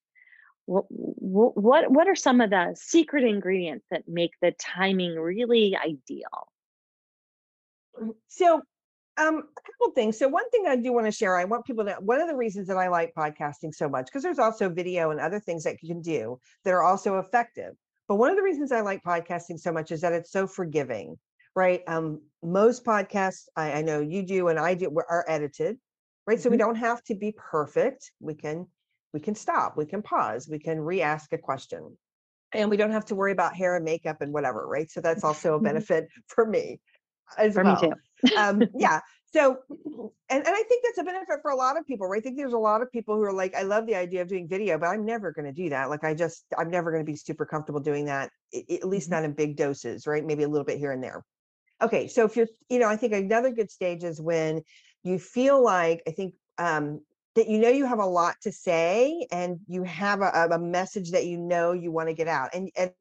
What, 0.67 0.85
what, 0.89 1.91
what 1.91 2.09
are 2.09 2.15
some 2.15 2.43
of 2.43 2.51
the 2.51 2.77
secret 2.79 3.25
ingredients 3.25 3.87
that 3.91 4.05
make 4.07 4.33
the 4.43 4.53
timing 4.53 5.19
really 5.19 5.75
ideal? 5.77 6.49
So, 8.29 8.63
um, 9.19 9.37
a 9.57 9.61
couple 9.63 9.93
things. 9.95 10.19
So, 10.19 10.29
one 10.29 10.49
thing 10.51 10.67
I 10.67 10.77
do 10.77 10.93
want 10.93 11.07
to 11.07 11.13
share, 11.13 11.37
I 11.37 11.45
want 11.45 11.67
people 11.67 11.85
to. 11.85 11.95
One 12.01 12.21
of 12.21 12.29
the 12.29 12.37
reasons 12.37 12.69
that 12.69 12.77
I 12.77 12.89
like 12.89 13.13
podcasting 13.15 13.75
so 13.75 13.89
much, 13.89 14.07
because 14.07 14.23
there's 14.23 14.39
also 14.39 14.69
video 14.69 15.11
and 15.11 15.21
other 15.21 15.41
things 15.41 15.65
that 15.65 15.83
you 15.83 15.89
can 15.89 16.01
do 16.03 16.39
that 16.65 16.73
are 16.73 16.83
also 16.83 17.19
effective. 17.19 17.75
But 18.09 18.17
one 18.17 18.31
of 18.31 18.37
the 18.37 18.43
reasons 18.43 18.73
I 18.73 18.81
like 18.81 19.03
podcasting 19.03 19.59
so 19.61 19.73
much 19.73 19.93
is 19.93 20.01
that 20.01 20.13
it's 20.13 20.33
so 20.33 20.47
forgiving, 20.47 21.19
right? 21.55 21.83
Um, 21.87 22.23
most 22.43 22.85
podcasts, 22.85 23.49
I, 23.57 23.73
I 23.73 23.83
know 23.83 24.01
you 24.01 24.23
do 24.23 24.49
and 24.49 24.59
I 24.59 24.75
do, 24.75 24.91
are 25.09 25.25
edited, 25.29 25.79
right? 26.27 26.41
So 26.41 26.49
we 26.49 26.57
Mhm. 26.57 26.59
don't 26.59 26.77
have 26.77 27.03
to 27.05 27.15
be 27.15 27.35
perfect. 27.37 28.13
We 28.21 28.35
can 28.35 28.67
we 29.13 29.21
can 29.21 29.35
stop, 29.35 29.77
we 29.77 29.87
can 29.87 30.03
pause, 30.03 30.49
we 30.49 30.59
can 30.59 30.79
re-ask 30.81 31.33
a 31.33 31.39
question. 31.39 31.97
And 32.53 32.71
we 32.71 32.77
don't 32.77 32.93
have 32.93 33.07
to 33.07 33.15
worry 33.15 33.33
about 33.33 33.55
hair 33.55 33.77
and 33.77 33.85
makeup 33.85 34.21
and 34.21 34.33
whatever, 34.33 34.67
right? 34.67 34.91
So 34.91 35.01
that's 35.01 35.25
also 35.25 35.55
a 35.57 35.61
benefit 35.61 36.09
for 36.29 36.47
me 36.47 36.81
as 37.37 37.55
For 37.55 37.65
well. 37.65 37.75
me 37.75 37.77
too. 37.77 37.93
Um, 38.37 38.69
yeah. 38.79 39.01
So, 39.33 39.59
and, 39.69 40.13
and 40.31 40.49
I 40.49 40.63
think 40.69 40.85
that's 40.85 40.99
a 40.99 41.05
benefit 41.05 41.41
for 41.43 41.51
a 41.51 41.57
lot 41.57 41.79
of 41.79 41.87
people, 41.87 42.07
right? 42.09 42.19
I 42.19 42.23
think 42.23 42.37
there's 42.37 42.55
a 42.55 42.59
lot 42.59 42.81
of 42.83 42.91
people 42.91 43.15
who 43.17 43.23
are 43.23 43.33
like, 43.33 43.55
I 43.55 43.63
love 43.63 43.87
the 43.87 43.95
idea 43.95 44.23
of 44.23 44.29
doing 44.29 44.49
video, 44.49 44.79
but 44.79 44.87
I'm 44.87 45.05
never 45.05 45.33
going 45.33 45.45
to 45.45 45.53
do 45.53 45.69
that. 45.71 45.91
Like, 45.91 46.03
I 46.03 46.15
just, 46.15 46.45
I'm 46.57 46.71
never 46.71 46.91
going 46.91 47.05
to 47.05 47.11
be 47.11 47.17
super 47.17 47.45
comfortable 47.45 47.81
doing 47.81 48.07
that, 48.07 48.31
at 48.55 48.85
least 48.89 49.09
Mhm. 49.09 49.13
not 49.13 49.25
in 49.25 49.33
big 49.35 49.57
doses, 49.57 50.07
right? 50.07 50.25
Maybe 50.25 50.45
a 50.45 50.49
little 50.49 50.65
bit 50.65 50.79
here 50.79 50.93
and 50.93 51.03
there. 51.03 51.23
Okay. 51.83 52.09
So 52.09 52.25
if 52.25 52.37
you're, 52.37 52.49
you 52.69 52.79
know, 52.79 52.89
I 52.89 52.97
think 52.97 53.13
another 53.13 53.51
good 53.51 53.71
stage 53.71 54.05
is 54.05 54.21
when 54.21 54.63
you 55.05 55.19
feel 55.19 55.63
like, 55.63 56.03
I 56.07 56.11
think, 56.13 56.35
um, 56.59 57.01
that 57.35 57.49
you 57.49 57.59
know 57.59 57.69
you 57.69 57.87
have 57.87 58.01
a 58.01 58.07
lot 58.07 58.35
to 58.43 58.51
say 58.51 59.27
and 59.31 59.61
you 59.69 59.85
have 59.85 60.23
a- 60.23 60.49
a 60.51 60.59
message 60.59 61.13
that 61.13 61.27
you 61.27 61.39
know 61.39 61.73
you 61.73 61.93
want 61.93 62.09
to 62.09 62.15
get 62.15 62.27
out. 62.27 62.51
And, 62.53 62.71
and 62.77 62.93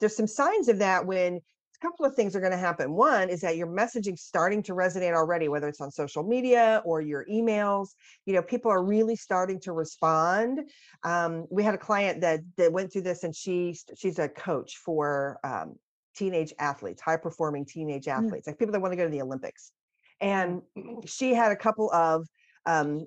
there's 0.00 0.16
some 0.16 0.26
signs 0.26 0.68
of 0.68 0.78
that 0.78 1.04
when 1.04 1.40
a 1.82 1.86
couple 1.86 2.04
of 2.04 2.14
things 2.14 2.36
are 2.36 2.40
going 2.40 2.52
to 2.52 2.58
happen. 2.58 2.92
One 2.92 3.28
is 3.28 3.40
that 3.40 3.56
your 3.56 3.66
messaging 3.66 4.18
starting 4.18 4.62
to 4.64 4.72
resonate 4.72 5.14
already, 5.14 5.48
whether 5.48 5.68
it's 5.68 5.80
on 5.80 5.90
social 5.90 6.22
media 6.22 6.82
or 6.84 7.00
your 7.00 7.24
emails. 7.26 7.90
You 8.26 8.34
know, 8.34 8.42
people 8.42 8.70
are 8.70 8.84
really 8.84 9.16
starting 9.16 9.58
to 9.60 9.72
respond. 9.72 10.60
Um, 11.02 11.46
we 11.50 11.62
had 11.62 11.74
a 11.74 11.78
client 11.78 12.20
that 12.20 12.40
that 12.56 12.72
went 12.72 12.92
through 12.92 13.02
this, 13.02 13.24
and 13.24 13.34
she 13.34 13.76
she's 13.96 14.18
a 14.18 14.28
coach 14.28 14.76
for 14.76 15.38
um, 15.44 15.76
teenage 16.14 16.52
athletes, 16.58 17.02
high 17.02 17.16
performing 17.16 17.64
teenage 17.64 18.08
athletes, 18.08 18.46
like 18.46 18.58
people 18.58 18.72
that 18.72 18.80
want 18.80 18.92
to 18.92 18.96
go 18.96 19.04
to 19.04 19.10
the 19.10 19.22
Olympics. 19.22 19.72
And 20.20 20.62
she 21.04 21.34
had 21.34 21.50
a 21.50 21.56
couple 21.56 21.92
of 21.92 22.26
um, 22.66 23.06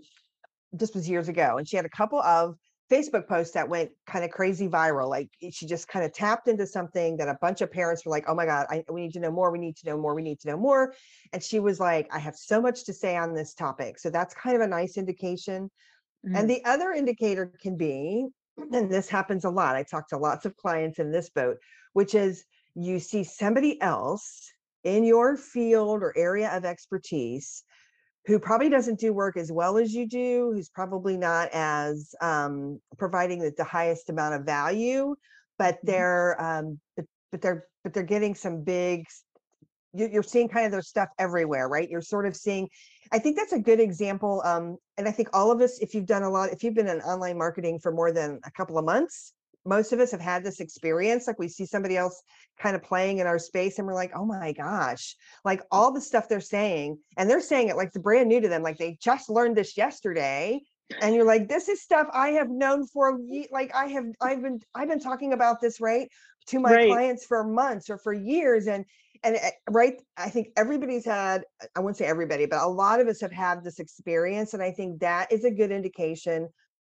this 0.73 0.93
was 0.93 1.07
years 1.07 1.29
ago, 1.29 1.57
and 1.57 1.67
she 1.67 1.77
had 1.77 1.85
a 1.85 1.89
couple 1.89 2.19
of 2.21 2.55
Facebook 2.91 3.27
post 3.27 3.53
that 3.55 3.67
went 3.67 3.89
kind 4.05 4.23
of 4.23 4.31
crazy 4.31 4.67
viral. 4.67 5.09
Like 5.09 5.29
she 5.51 5.65
just 5.65 5.87
kind 5.87 6.05
of 6.05 6.13
tapped 6.13 6.47
into 6.47 6.67
something 6.67 7.17
that 7.17 7.27
a 7.27 7.37
bunch 7.41 7.61
of 7.61 7.71
parents 7.71 8.05
were 8.05 8.11
like, 8.11 8.25
"Oh 8.27 8.35
my 8.35 8.45
God, 8.45 8.67
I, 8.69 8.83
we 8.89 9.01
need 9.01 9.13
to 9.13 9.19
know 9.19 9.31
more. 9.31 9.51
We 9.51 9.59
need 9.59 9.75
to 9.77 9.87
know 9.87 9.97
more. 9.97 10.13
We 10.13 10.21
need 10.21 10.39
to 10.41 10.49
know 10.49 10.57
more." 10.57 10.93
And 11.33 11.41
she 11.41 11.59
was 11.59 11.79
like, 11.79 12.07
"I 12.13 12.19
have 12.19 12.35
so 12.35 12.61
much 12.61 12.85
to 12.85 12.93
say 12.93 13.15
on 13.15 13.33
this 13.33 13.53
topic." 13.53 13.97
So 13.97 14.09
that's 14.09 14.33
kind 14.35 14.55
of 14.55 14.61
a 14.61 14.67
nice 14.67 14.97
indication. 14.97 15.71
Mm. 16.27 16.39
And 16.39 16.49
the 16.49 16.63
other 16.65 16.91
indicator 16.91 17.51
can 17.59 17.75
be, 17.75 18.27
and 18.57 18.91
this 18.91 19.09
happens 19.09 19.45
a 19.45 19.49
lot. 19.49 19.75
I 19.75 19.83
talk 19.83 20.07
to 20.09 20.17
lots 20.17 20.45
of 20.45 20.55
clients 20.55 20.99
in 20.99 21.11
this 21.11 21.29
boat, 21.29 21.57
which 21.93 22.13
is 22.13 22.45
you 22.75 22.99
see 22.99 23.23
somebody 23.23 23.81
else 23.81 24.51
in 24.83 25.03
your 25.03 25.35
field 25.35 26.03
or 26.03 26.13
area 26.15 26.55
of 26.55 26.65
expertise 26.65 27.63
who 28.27 28.39
probably 28.39 28.69
doesn't 28.69 28.99
do 28.99 29.13
work 29.13 29.37
as 29.37 29.51
well 29.51 29.77
as 29.77 29.93
you 29.93 30.07
do, 30.07 30.51
who's 30.53 30.69
probably 30.69 31.15
not 31.17 31.49
as 31.53 32.13
um, 32.21 32.79
providing 32.97 33.39
the, 33.39 33.53
the 33.55 33.63
highest 33.63 34.09
amount 34.09 34.33
of 34.33 34.43
value, 34.45 35.15
but 35.59 35.75
Mhm. 35.75 35.79
they're 35.83 36.41
um, 36.41 36.79
but, 36.95 37.05
but 37.31 37.41
they're 37.41 37.67
but 37.83 37.93
they're 37.93 38.03
getting 38.03 38.33
some 38.35 38.63
big. 38.63 39.05
you- 39.93 40.09
You're 40.11 40.23
seeing 40.23 40.49
kind 40.49 40.65
of 40.65 40.71
their 40.71 40.81
stuff 40.81 41.09
everywhere, 41.19 41.69
right? 41.69 41.87
You're 41.89 42.01
sort 42.01 42.25
of 42.25 42.35
seeing. 42.35 42.67
I 43.11 43.19
think 43.19 43.37
that's 43.37 43.53
a 43.53 43.59
good 43.59 43.79
example, 43.79 44.41
um, 44.43 44.77
and 44.97 45.07
I 45.07 45.11
think 45.11 45.29
all 45.31 45.51
of 45.51 45.61
us, 45.61 45.77
if 45.79 45.93
you've 45.93 46.07
done 46.07 46.23
a 46.23 46.29
lot, 46.29 46.51
if 46.51 46.63
you've 46.63 46.73
been 46.73 46.87
in 46.87 47.01
online 47.01 47.37
marketing 47.37 47.77
for 47.79 47.91
more 47.91 48.11
than 48.11 48.39
a 48.43 48.51
couple 48.51 48.79
of 48.79 48.85
months, 48.85 49.34
most 49.65 49.93
of 49.93 49.99
us 49.99 50.11
have 50.11 50.21
had 50.21 50.43
this 50.43 50.59
experience. 50.59 51.27
Like 51.27 51.39
we 51.39 51.47
see 51.47 51.65
somebody 51.65 51.97
else 51.97 52.21
kind 52.59 52.75
of 52.75 52.83
playing 52.83 53.19
in 53.19 53.27
our 53.27 53.39
space, 53.39 53.77
and 53.79 53.87
we're 53.87 53.93
like, 53.93 54.11
"Oh 54.15 54.25
my 54.25 54.51
gosh!" 54.53 55.15
like 55.43 55.61
all 55.71 55.91
the 55.91 56.01
stuff 56.01 56.27
they're 56.27 56.41
saying 56.41 56.97
and 57.17 57.29
they're 57.29 57.41
saying 57.41 57.69
it 57.69 57.75
like 57.77 57.87
it's 57.89 57.97
brand 57.97 58.27
new 58.27 58.41
to 58.41 58.47
them 58.49 58.63
like 58.63 58.77
they 58.77 58.97
just 59.01 59.29
learned 59.29 59.55
this 59.55 59.77
yesterday 59.77 60.59
and 61.01 61.15
you're 61.15 61.25
like 61.25 61.47
this 61.47 61.69
is 61.69 61.81
stuff 61.81 62.07
i 62.13 62.29
have 62.29 62.49
known 62.49 62.85
for 62.87 63.19
like 63.51 63.73
i 63.75 63.85
have 63.85 64.05
i've 64.21 64.41
been 64.41 64.59
i've 64.73 64.89
been 64.89 64.99
talking 64.99 65.33
about 65.33 65.61
this 65.61 65.79
right 65.79 66.09
to 66.47 66.59
my 66.59 66.71
Right. 66.71 66.87
clients 66.87 67.25
for 67.25 67.43
months 67.43 67.89
or 67.89 67.97
for 67.97 68.13
years 68.13 68.67
and 68.67 68.85
and 69.23 69.35
uh, 69.37 69.49
right 69.69 70.01
i 70.17 70.29
think 70.29 70.47
everybody's 70.57 71.05
had 71.05 71.43
i 71.75 71.79
wouldn't 71.79 71.97
say 71.97 72.05
everybody 72.05 72.45
but 72.45 72.61
a 72.61 72.67
lot 72.67 72.99
of 72.99 73.07
us 73.07 73.21
have 73.21 73.31
had 73.31 73.63
this 73.63 73.79
experience 73.79 74.53
and 74.53 74.61
i 74.63 74.71
think 74.71 74.99
that 74.99 75.31
is 75.31 75.43
a 75.45 75.51
good 75.51 75.71
indication 75.71 76.47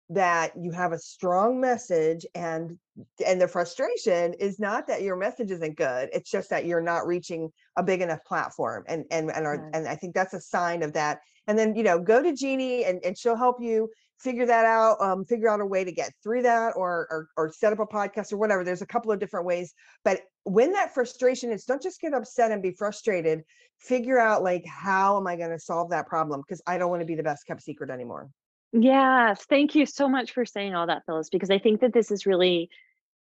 that 0.10 0.51
you 0.60 0.72
have 0.72 0.93
a 0.93 0.99
strong 0.99 1.60
message 1.60 2.26
and 2.34 2.78
and 3.26 3.41
the 3.41 3.47
frustration 3.47 4.34
is 4.36 4.58
not 4.60 4.88
that 4.88 5.01
your 5.01 5.18
message 5.18 5.51
isn't 5.51 5.76
good 5.76 6.10
it's 6.14 6.32
just 6.32 6.49
that 6.49 6.66
you're 6.66 6.82
not 6.82 7.05
reaching 7.05 7.51
a 7.78 7.84
big 7.84 8.01
enough 8.01 8.24
platform 8.26 8.84
and 8.88 9.03
and 9.12 9.30
and, 9.32 9.45
Right. 9.45 9.60
and 9.74 9.88
i 9.88 9.95
think 9.95 10.16
that's 10.16 10.34
a 10.34 10.39
sign 10.39 10.82
of 10.82 10.93
that 10.93 11.20
and 11.47 11.60
then 11.60 11.76
you 11.76 11.84
know 11.84 11.99
go 11.99 12.24
to 12.24 12.34
jeannie 12.34 12.86
and, 12.86 13.03
and 13.03 13.18
she'll 13.18 13.36
help 13.36 13.58
you 13.62 13.89
figure 14.20 14.45
that 14.45 14.66
out 14.66 14.99
um, 15.01 15.26
figure 15.26 15.49
out 15.49 15.60
a 15.62 15.66
way 15.66 15.84
to 15.84 15.91
get 15.91 16.12
through 16.24 16.41
that 16.41 16.72
or, 16.76 17.08
or 17.12 17.28
or 17.38 17.51
set 17.51 17.74
up 17.74 17.80
a 17.80 17.86
podcast 17.86 18.32
or 18.32 18.38
whatever 18.38 18.64
there's 18.64 18.82
a 18.82 18.88
couple 18.88 19.12
of 19.12 19.20
different 19.20 19.45
ways 19.45 19.74
but 20.05 20.22
when 20.43 20.72
that 20.72 20.93
frustration 20.93 21.51
is 21.51 21.66
don't 21.66 21.82
just 21.82 21.99
get 21.99 22.14
upset 22.14 22.51
and 22.51 22.64
be 22.64 22.72
frustrated 22.72 23.43
figure 23.78 24.18
out 24.18 24.41
like 24.41 24.66
how 24.66 25.18
am 25.18 25.28
i 25.28 25.36
going 25.36 25.51
to 25.51 25.60
solve 25.60 25.89
that 25.89 26.08
problem 26.08 26.41
because 26.41 26.62
i 26.66 26.78
don't 26.78 26.89
want 26.89 27.01
to 27.01 27.05
be 27.05 27.14
the 27.16 27.22
best 27.22 27.45
kept 27.45 27.62
secret 27.62 27.89
anymore 27.89 28.30
Yes, 28.74 29.45
thank 29.45 29.76
you 29.76 29.86
so 29.86 30.09
much 30.09 30.32
for 30.34 30.45
saying 30.45 30.76
all 30.76 30.88
that, 30.88 31.03
Phyllis, 31.05 31.30
because 31.30 31.49
I 31.49 31.57
think 31.59 31.82
that 31.82 31.93
this 31.93 32.11
is 32.11 32.26
really 32.26 32.70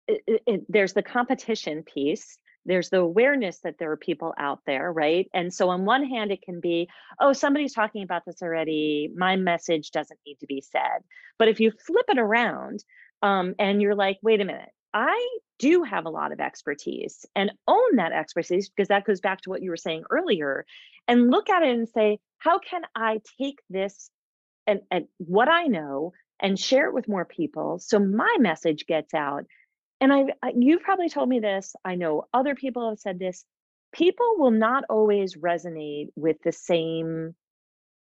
it, 0.08 0.42
it- 0.46 0.66
there's 0.68 0.92
the 0.94 1.02
competition 1.02 1.82
piece. 1.82 2.38
There's 2.66 2.90
the 2.90 2.98
awareness 3.00 3.60
that 3.60 3.76
there 3.78 3.90
are 3.92 3.96
people 3.96 4.34
out 4.38 4.60
there, 4.66 4.92
right? 4.92 5.28
And 5.34 5.52
so, 5.52 5.68
on 5.70 5.84
one 5.84 6.04
hand, 6.04 6.32
it 6.32 6.42
can 6.42 6.60
be, 6.60 6.88
oh, 7.20 7.32
somebody's 7.32 7.74
talking 7.74 8.02
about 8.02 8.24
this 8.26 8.42
already. 8.42 9.10
My 9.16 9.36
message 9.36 9.90
doesn't 9.90 10.20
need 10.26 10.38
to 10.40 10.46
be 10.46 10.62
said. 10.62 11.02
But 11.38 11.48
if 11.48 11.60
you 11.60 11.72
flip 11.72 12.06
it 12.08 12.18
around 12.18 12.84
um, 13.22 13.54
and 13.58 13.82
you're 13.82 13.94
like, 13.94 14.18
wait 14.22 14.40
a 14.40 14.44
minute, 14.44 14.70
I 14.94 15.38
do 15.58 15.82
have 15.84 16.06
a 16.06 16.10
lot 16.10 16.32
of 16.32 16.40
expertise 16.40 17.26
and 17.36 17.52
own 17.68 17.96
that 17.96 18.12
expertise 18.12 18.68
because 18.70 18.88
that 18.88 19.04
goes 19.04 19.20
back 19.20 19.42
to 19.42 19.50
what 19.50 19.62
you 19.62 19.70
were 19.70 19.76
saying 19.76 20.04
earlier, 20.10 20.64
and 21.08 21.30
look 21.30 21.50
at 21.50 21.62
it 21.62 21.74
and 21.74 21.88
say, 21.88 22.18
how 22.38 22.58
can 22.58 22.82
I 22.96 23.20
take 23.40 23.60
this 23.70 24.10
and, 24.66 24.80
and 24.90 25.06
what 25.18 25.48
I 25.48 25.64
know 25.64 26.12
and 26.40 26.58
share 26.58 26.88
it 26.88 26.94
with 26.94 27.08
more 27.08 27.24
people 27.24 27.78
so 27.78 27.98
my 27.98 28.36
message 28.38 28.86
gets 28.86 29.14
out. 29.14 29.44
And 30.00 30.12
I, 30.12 30.24
I 30.42 30.52
you've 30.56 30.82
probably 30.82 31.08
told 31.08 31.28
me 31.28 31.40
this. 31.40 31.74
I 31.84 31.94
know 31.94 32.24
other 32.32 32.54
people 32.54 32.88
have 32.90 32.98
said 32.98 33.18
this. 33.18 33.44
People 33.92 34.34
will 34.38 34.50
not 34.50 34.84
always 34.90 35.36
resonate 35.36 36.08
with 36.16 36.36
the 36.44 36.52
same 36.52 37.34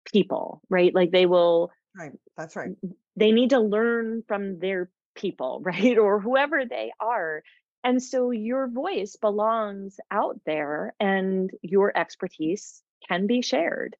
people, 0.05 0.61
right? 0.69 0.93
Like 0.95 1.11
they 1.11 1.25
will 1.25 1.71
right 1.97 2.13
that's 2.37 2.55
right 2.55 2.75
they 3.15 3.31
need 3.31 3.51
to 3.51 3.59
learn 3.59 4.23
from 4.27 4.59
their 4.59 4.89
people, 5.15 5.61
right? 5.63 5.97
Or 5.97 6.19
whoever 6.19 6.65
they 6.65 6.91
are. 6.99 7.43
And 7.83 8.01
so 8.01 8.31
your 8.31 8.67
voice 8.67 9.15
belongs 9.15 9.99
out 10.09 10.39
there 10.45 10.95
and 10.99 11.51
your 11.61 11.95
expertise 11.95 12.81
can 13.07 13.27
be 13.27 13.41
shared. 13.41 13.95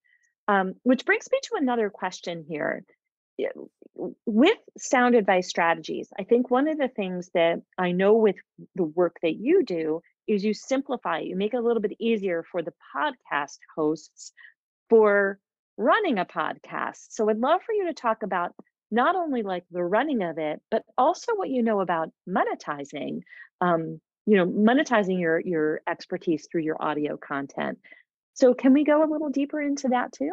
Um, 0.48 0.76
which 0.84 1.06
brings 1.06 1.28
me 1.32 1.40
to 1.44 1.56
another 1.56 1.90
question 1.90 2.46
here. 2.48 2.84
With 4.26 4.58
sound 4.78 5.16
advice 5.16 5.50
strategies, 5.50 6.10
I 6.18 6.24
think 6.24 6.50
one 6.50 6.68
of 6.68 6.78
the 6.78 6.88
things 6.88 7.30
that 7.34 7.62
I 7.78 7.92
know 7.92 8.14
with 8.14 8.36
the 8.76 8.84
work 8.84 9.18
that 9.22 9.36
you 9.36 9.64
do 9.64 10.02
is 10.28 10.44
you 10.44 10.54
simplify, 10.54 11.20
you 11.20 11.36
make 11.36 11.54
it 11.54 11.58
a 11.58 11.62
little 11.62 11.82
bit 11.82 11.96
easier 12.00 12.44
for 12.44 12.62
the 12.62 12.74
podcast 12.96 13.58
hosts 13.76 14.32
for 14.90 15.40
running 15.78 16.18
a 16.18 16.26
podcast. 16.26 17.08
So 17.10 17.30
I'd 17.30 17.38
love 17.38 17.62
for 17.66 17.74
you 17.74 17.88
to 17.88 17.94
talk 17.94 18.24
about 18.24 18.54
not 18.92 19.16
only 19.16 19.44
like 19.44 19.66
the 19.72 19.84
running 19.84 20.24
of 20.24 20.38
it, 20.38 20.62
but 20.72 20.84
also 20.98 21.36
what 21.36 21.50
you 21.50 21.64
know 21.64 21.82
about 21.82 22.10
monetizing, 22.28 23.22
um, 23.62 24.00
you 24.26 24.38
know, 24.38 24.46
monetizing 24.46 25.20
your 25.20 25.40
your 25.40 25.82
expertise 25.88 26.48
through 26.50 26.62
your 26.62 26.82
audio 26.82 27.18
content. 27.18 27.80
So 28.36 28.54
can 28.54 28.74
we 28.74 28.84
go 28.84 29.02
a 29.02 29.10
little 29.10 29.30
deeper 29.30 29.62
into 29.62 29.88
that 29.90 30.12
too? 30.12 30.32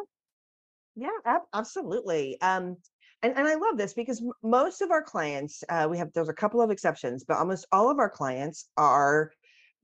Yeah, 0.96 1.08
ab- 1.24 1.42
absolutely. 1.54 2.38
Um, 2.40 2.76
and, 3.22 3.32
and 3.36 3.46
I 3.46 3.54
love 3.54 3.78
this 3.78 3.94
because 3.94 4.20
m- 4.20 4.32
most 4.42 4.82
of 4.82 4.90
our 4.90 5.02
clients, 5.02 5.62
uh, 5.68 5.86
we 5.88 5.98
have, 5.98 6.12
there's 6.12 6.28
a 6.28 6.34
couple 6.34 6.60
of 6.60 6.70
exceptions, 6.70 7.24
but 7.24 7.38
almost 7.38 7.64
all 7.70 7.90
of 7.90 7.98
our 8.00 8.10
clients 8.10 8.68
are 8.76 9.30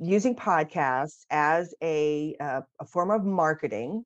using 0.00 0.34
podcasts 0.34 1.24
as 1.30 1.74
a, 1.80 2.34
uh, 2.40 2.60
a 2.80 2.84
form 2.84 3.12
of 3.12 3.24
marketing, 3.24 4.04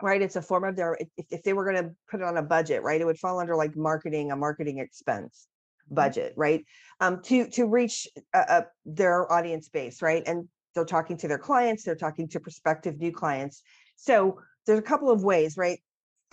right? 0.00 0.22
It's 0.22 0.36
a 0.36 0.42
form 0.42 0.62
of 0.62 0.76
their, 0.76 0.96
if, 1.00 1.26
if 1.30 1.42
they 1.42 1.52
were 1.52 1.64
going 1.64 1.84
to 1.84 1.90
put 2.08 2.20
it 2.20 2.26
on 2.26 2.36
a 2.36 2.42
budget, 2.42 2.84
right? 2.84 3.00
It 3.00 3.04
would 3.04 3.18
fall 3.18 3.40
under 3.40 3.56
like 3.56 3.76
marketing, 3.76 4.30
a 4.30 4.36
marketing 4.36 4.78
expense 4.78 5.48
budget, 5.90 6.34
right? 6.36 6.64
Um, 7.00 7.20
to, 7.24 7.50
to 7.50 7.66
reach 7.66 8.06
uh, 8.32 8.44
uh, 8.48 8.62
their 8.86 9.30
audience 9.30 9.68
base, 9.68 10.02
right? 10.02 10.22
And 10.24 10.48
they're 10.74 10.84
talking 10.84 11.16
to 11.18 11.28
their 11.28 11.38
clients, 11.38 11.84
they're 11.84 11.94
talking 11.94 12.28
to 12.28 12.40
prospective 12.40 12.98
new 12.98 13.12
clients. 13.12 13.62
So 13.96 14.40
there's 14.66 14.78
a 14.78 14.82
couple 14.82 15.10
of 15.10 15.24
ways, 15.24 15.56
right? 15.56 15.78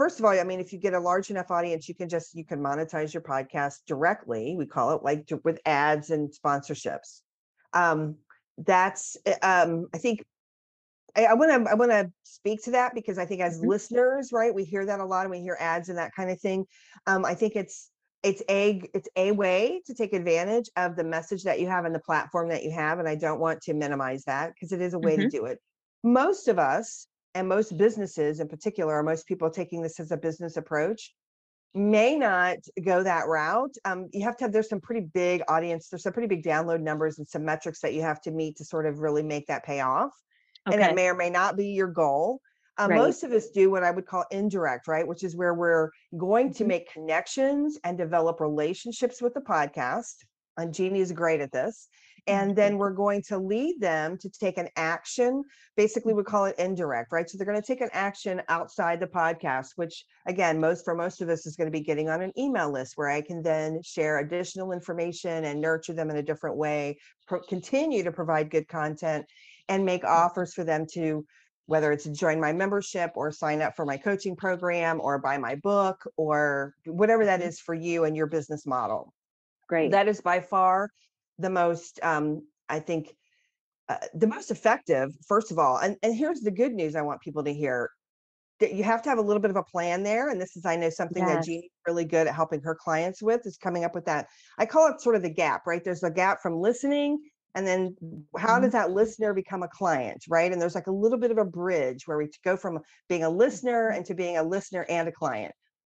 first 0.02 0.18
of 0.18 0.26
all, 0.26 0.32
I 0.32 0.44
mean, 0.44 0.60
if 0.60 0.74
you 0.74 0.80
get 0.80 0.96
a 0.96 1.00
large 1.00 1.30
enough 1.30 1.52
audience, 1.52 1.88
you 1.88 1.94
can 1.94 2.10
just 2.10 2.34
you 2.34 2.44
can 2.44 2.60
monetize 2.60 3.14
your 3.14 3.22
podcast 3.22 3.86
directly. 3.86 4.56
We 4.58 4.66
call 4.66 4.96
it 4.96 5.04
like 5.04 5.30
with 5.44 5.60
ads 5.64 6.10
and 6.10 6.32
sponsorships. 6.32 7.22
Um, 7.74 8.16
that's 8.58 9.16
uh, 9.28 9.36
um, 9.44 9.90
I 9.94 10.00
think 10.00 10.24
I 11.16 11.36
want 11.36 11.52
to 11.52 11.70
I 11.70 11.76
want 11.76 11.92
to 11.92 12.12
speak 12.24 12.64
to 12.64 12.72
that 12.72 12.96
because 12.96 13.20
I 13.20 13.26
think 13.26 13.42
as 13.42 13.60
Mhm. 13.60 13.68
listeners, 13.68 14.32
right, 14.32 14.56
we 14.56 14.64
hear 14.64 14.88
that 14.88 15.00
a 15.00 15.06
lot 15.06 15.22
and 15.26 15.30
we 15.32 15.40
hear 15.40 15.58
ads 15.60 15.90
and 15.90 16.00
that 16.00 16.16
kind 16.16 16.32
of 16.32 16.40
thing. 16.42 16.66
Um, 17.06 17.24
I 17.24 17.36
think 17.36 17.56
it's 17.56 17.92
it's 18.24 18.44
a 18.50 18.82
it's 18.94 19.10
a 19.16 19.32
way 19.32 19.82
to 19.86 19.94
take 19.94 20.14
advantage 20.14 20.70
of 20.76 20.96
the 20.96 21.04
message 21.04 21.44
that 21.44 21.60
you 21.60 21.68
have 21.68 21.86
and 21.86 21.96
the 21.96 22.00
platform 22.00 22.50
that 22.50 22.64
you 22.64 22.72
have 22.72 23.00
and 23.00 23.08
i 23.08 23.16
don't 23.16 23.40
want 23.40 23.62
to 23.62 23.74
minimize 23.74 24.24
that 24.26 24.54
because 24.54 24.72
it 24.72 24.82
is 24.82 24.94
a 24.94 25.00
way 25.00 25.18
Mhm. 25.18 25.24
to 25.24 25.30
do 25.30 25.46
it 25.46 25.60
most 26.04 26.48
of 26.48 26.60
us 26.60 27.08
and 27.34 27.48
most 27.48 27.78
businesses 27.78 28.40
in 28.40 28.48
particular 28.48 28.96
or 28.96 29.04
most 29.04 29.26
people 29.28 29.50
taking 29.50 29.82
this 29.82 30.00
as 30.00 30.12
a 30.12 30.18
business 30.18 30.58
approach 30.58 31.14
may 31.74 32.18
not 32.18 32.58
go 32.84 33.02
that 33.02 33.28
route 33.28 33.76
um, 33.86 34.10
you 34.12 34.24
have 34.24 34.36
to 34.36 34.44
have 34.44 34.52
there's 34.52 34.70
some 34.70 34.82
pretty 34.82 35.08
big 35.14 35.42
audience 35.48 35.88
there's 35.88 36.04
some 36.04 36.14
pretty 36.14 36.28
big 36.28 36.44
download 36.44 36.82
numbers 36.82 37.18
and 37.18 37.28
some 37.28 37.46
metrics 37.46 37.80
that 37.80 37.94
you 37.94 38.02
have 38.02 38.22
to 38.22 38.32
meet 38.32 38.58
to 38.58 38.66
sort 38.66 38.86
of 38.86 39.00
really 39.00 39.24
make 39.24 39.48
that 39.48 39.64
pay 39.64 39.80
off 39.80 40.12
and 40.66 40.82
it 40.82 40.96
may 40.96 41.08
or 41.08 41.16
may 41.16 41.30
not 41.30 41.58
be 41.58 41.68
your 41.70 41.88
goal. 41.88 42.40
Uh, 42.78 42.88
Right. 42.90 42.98
Most 42.98 43.24
of 43.24 43.32
us 43.32 43.50
do 43.50 43.70
what 43.70 43.84
I 43.84 43.92
would 43.92 44.06
call 44.06 44.26
indirect, 44.32 44.88
right? 44.88 45.08
Which 45.08 45.24
is 45.24 45.36
where 45.36 45.54
we're 45.54 45.90
going 46.18 46.54
to 46.54 46.64
Mhm. 46.64 46.68
make 46.68 46.92
connections 46.92 47.78
and 47.84 47.98
develop 47.98 48.40
relationships 48.40 49.22
with 49.22 49.34
the 49.34 49.42
podcast. 49.42 50.16
And 50.58 50.74
Jeannie 50.74 51.00
is 51.00 51.12
great 51.12 51.42
at 51.42 51.52
this. 51.52 51.90
And 52.28 52.56
then 52.56 52.78
we're 52.78 52.92
going 52.92 53.24
to 53.24 53.40
lead 53.40 53.80
them 53.82 54.16
to 54.20 54.30
take 54.30 54.60
an 54.60 54.70
action. 54.76 55.44
Basically, 55.76 56.14
we 56.14 56.24
call 56.24 56.46
it 56.46 56.56
indirect, 56.60 57.12
right? 57.12 57.28
So 57.28 57.36
they're 57.36 57.48
going 57.48 57.60
to 57.60 57.66
take 57.66 57.82
an 57.82 57.90
action 57.94 58.44
outside 58.48 59.00
the 59.00 59.08
podcast, 59.08 59.70
which 59.76 60.06
again, 60.28 60.60
most 60.60 60.86
for 60.86 60.94
most 60.94 61.22
of 61.22 61.30
us 61.30 61.48
is 61.48 61.56
going 61.56 61.66
to 61.66 61.72
be 61.72 61.84
getting 61.84 62.10
on 62.10 62.22
an 62.22 62.32
email 62.38 62.70
list 62.72 62.94
where 62.96 63.10
I 63.10 63.22
can 63.22 63.42
then 63.42 63.82
share 63.82 64.20
additional 64.20 64.72
information 64.72 65.46
and 65.46 65.60
nurture 65.60 65.94
them 65.94 66.12
in 66.12 66.18
a 66.18 66.22
different 66.24 66.58
way, 66.58 67.00
pro- 67.28 67.42
continue 67.42 68.04
to 68.04 68.12
provide 68.12 68.52
good 68.52 68.68
content 68.68 69.26
and 69.68 69.84
make 69.84 70.04
offers 70.04 70.54
for 70.54 70.64
them 70.64 70.86
to 70.94 71.26
whether 71.72 71.94
it's 71.94 72.04
join 72.04 72.38
my 72.38 72.52
membership 72.52 73.12
or 73.16 73.32
sign 73.32 73.62
up 73.62 73.78
for 73.78 73.86
my 73.86 73.96
coaching 73.96 74.36
program 74.36 75.00
or 75.00 75.18
buy 75.18 75.38
my 75.38 75.56
book 75.56 76.04
or 76.18 76.76
whatever 76.86 77.24
that 77.24 77.40
Mhm. 77.40 77.62
for 77.62 77.74
you 77.74 78.04
and 78.04 78.14
your 78.14 78.28
business 78.28 78.66
model 78.66 79.14
Great. 79.70 79.90
that 79.92 80.10
is 80.10 80.20
by 80.20 80.42
far 80.42 80.90
the 81.40 81.50
most 81.50 81.98
um, 82.04 82.46
i 82.68 82.78
think 82.78 83.16
uh, 83.88 84.06
the 84.14 84.28
most 84.28 84.52
effective 84.52 85.16
first 85.26 85.50
of 85.50 85.58
all 85.60 85.78
and, 85.78 85.96
and 86.04 86.14
here's 86.14 86.42
the 86.42 86.52
good 86.52 86.74
news 86.74 86.94
i 86.94 87.02
want 87.02 87.22
people 87.22 87.42
to 87.46 87.54
hear 87.54 87.90
that 88.60 88.74
you 88.74 88.84
have 88.84 89.02
to 89.02 89.10
have 89.10 89.18
a 89.18 89.22
little 89.22 89.42
bit 89.42 89.50
of 89.50 89.56
a 89.56 89.64
plan 89.64 90.04
there 90.04 90.28
and 90.28 90.42
this 90.42 90.58
is 90.58 90.66
i 90.66 90.76
know 90.76 90.90
something 90.90 91.24
that 91.26 91.38
Yes. 91.38 91.46
Jeannie's 91.46 91.72
really 91.88 92.04
good 92.04 92.28
at 92.28 92.36
helping 92.36 92.62
her 92.62 92.76
clients 92.76 93.24
with 93.24 93.48
is 93.48 93.56
coming 93.56 93.86
up 93.86 93.96
with 93.96 94.06
that 94.06 94.28
i 94.58 94.66
call 94.66 94.90
it 94.92 95.00
sort 95.00 95.16
of 95.16 95.22
the 95.22 95.34
gap 95.34 95.66
right 95.66 95.86
there's 95.86 96.04
a 96.04 96.12
gap 96.12 96.42
from 96.42 96.60
listening 96.60 97.18
and 97.56 97.68
then 97.68 97.96
how 98.38 98.60
Mm-hmm. 98.60 98.62
does 98.62 98.72
that 98.72 98.92
listener 98.92 99.34
become 99.34 99.64
a 99.64 99.68
client 99.68 100.24
right 100.30 100.52
and 100.52 100.62
there's 100.62 100.76
like 100.76 100.88
a 100.88 100.92
little 100.92 101.18
bit 101.18 101.32
of 101.32 101.38
a 101.38 101.46
bridge 101.46 102.08
where 102.08 102.18
we 102.18 102.30
go 102.44 102.56
from 102.58 102.80
being 103.10 103.24
a 103.24 103.30
listener 103.30 103.92
Mm-hmm. 103.92 103.96
into 103.96 104.16
being 104.16 104.38
a 104.38 104.44
listener 104.44 104.86
and 104.90 105.08
a 105.08 105.12
client 105.12 105.54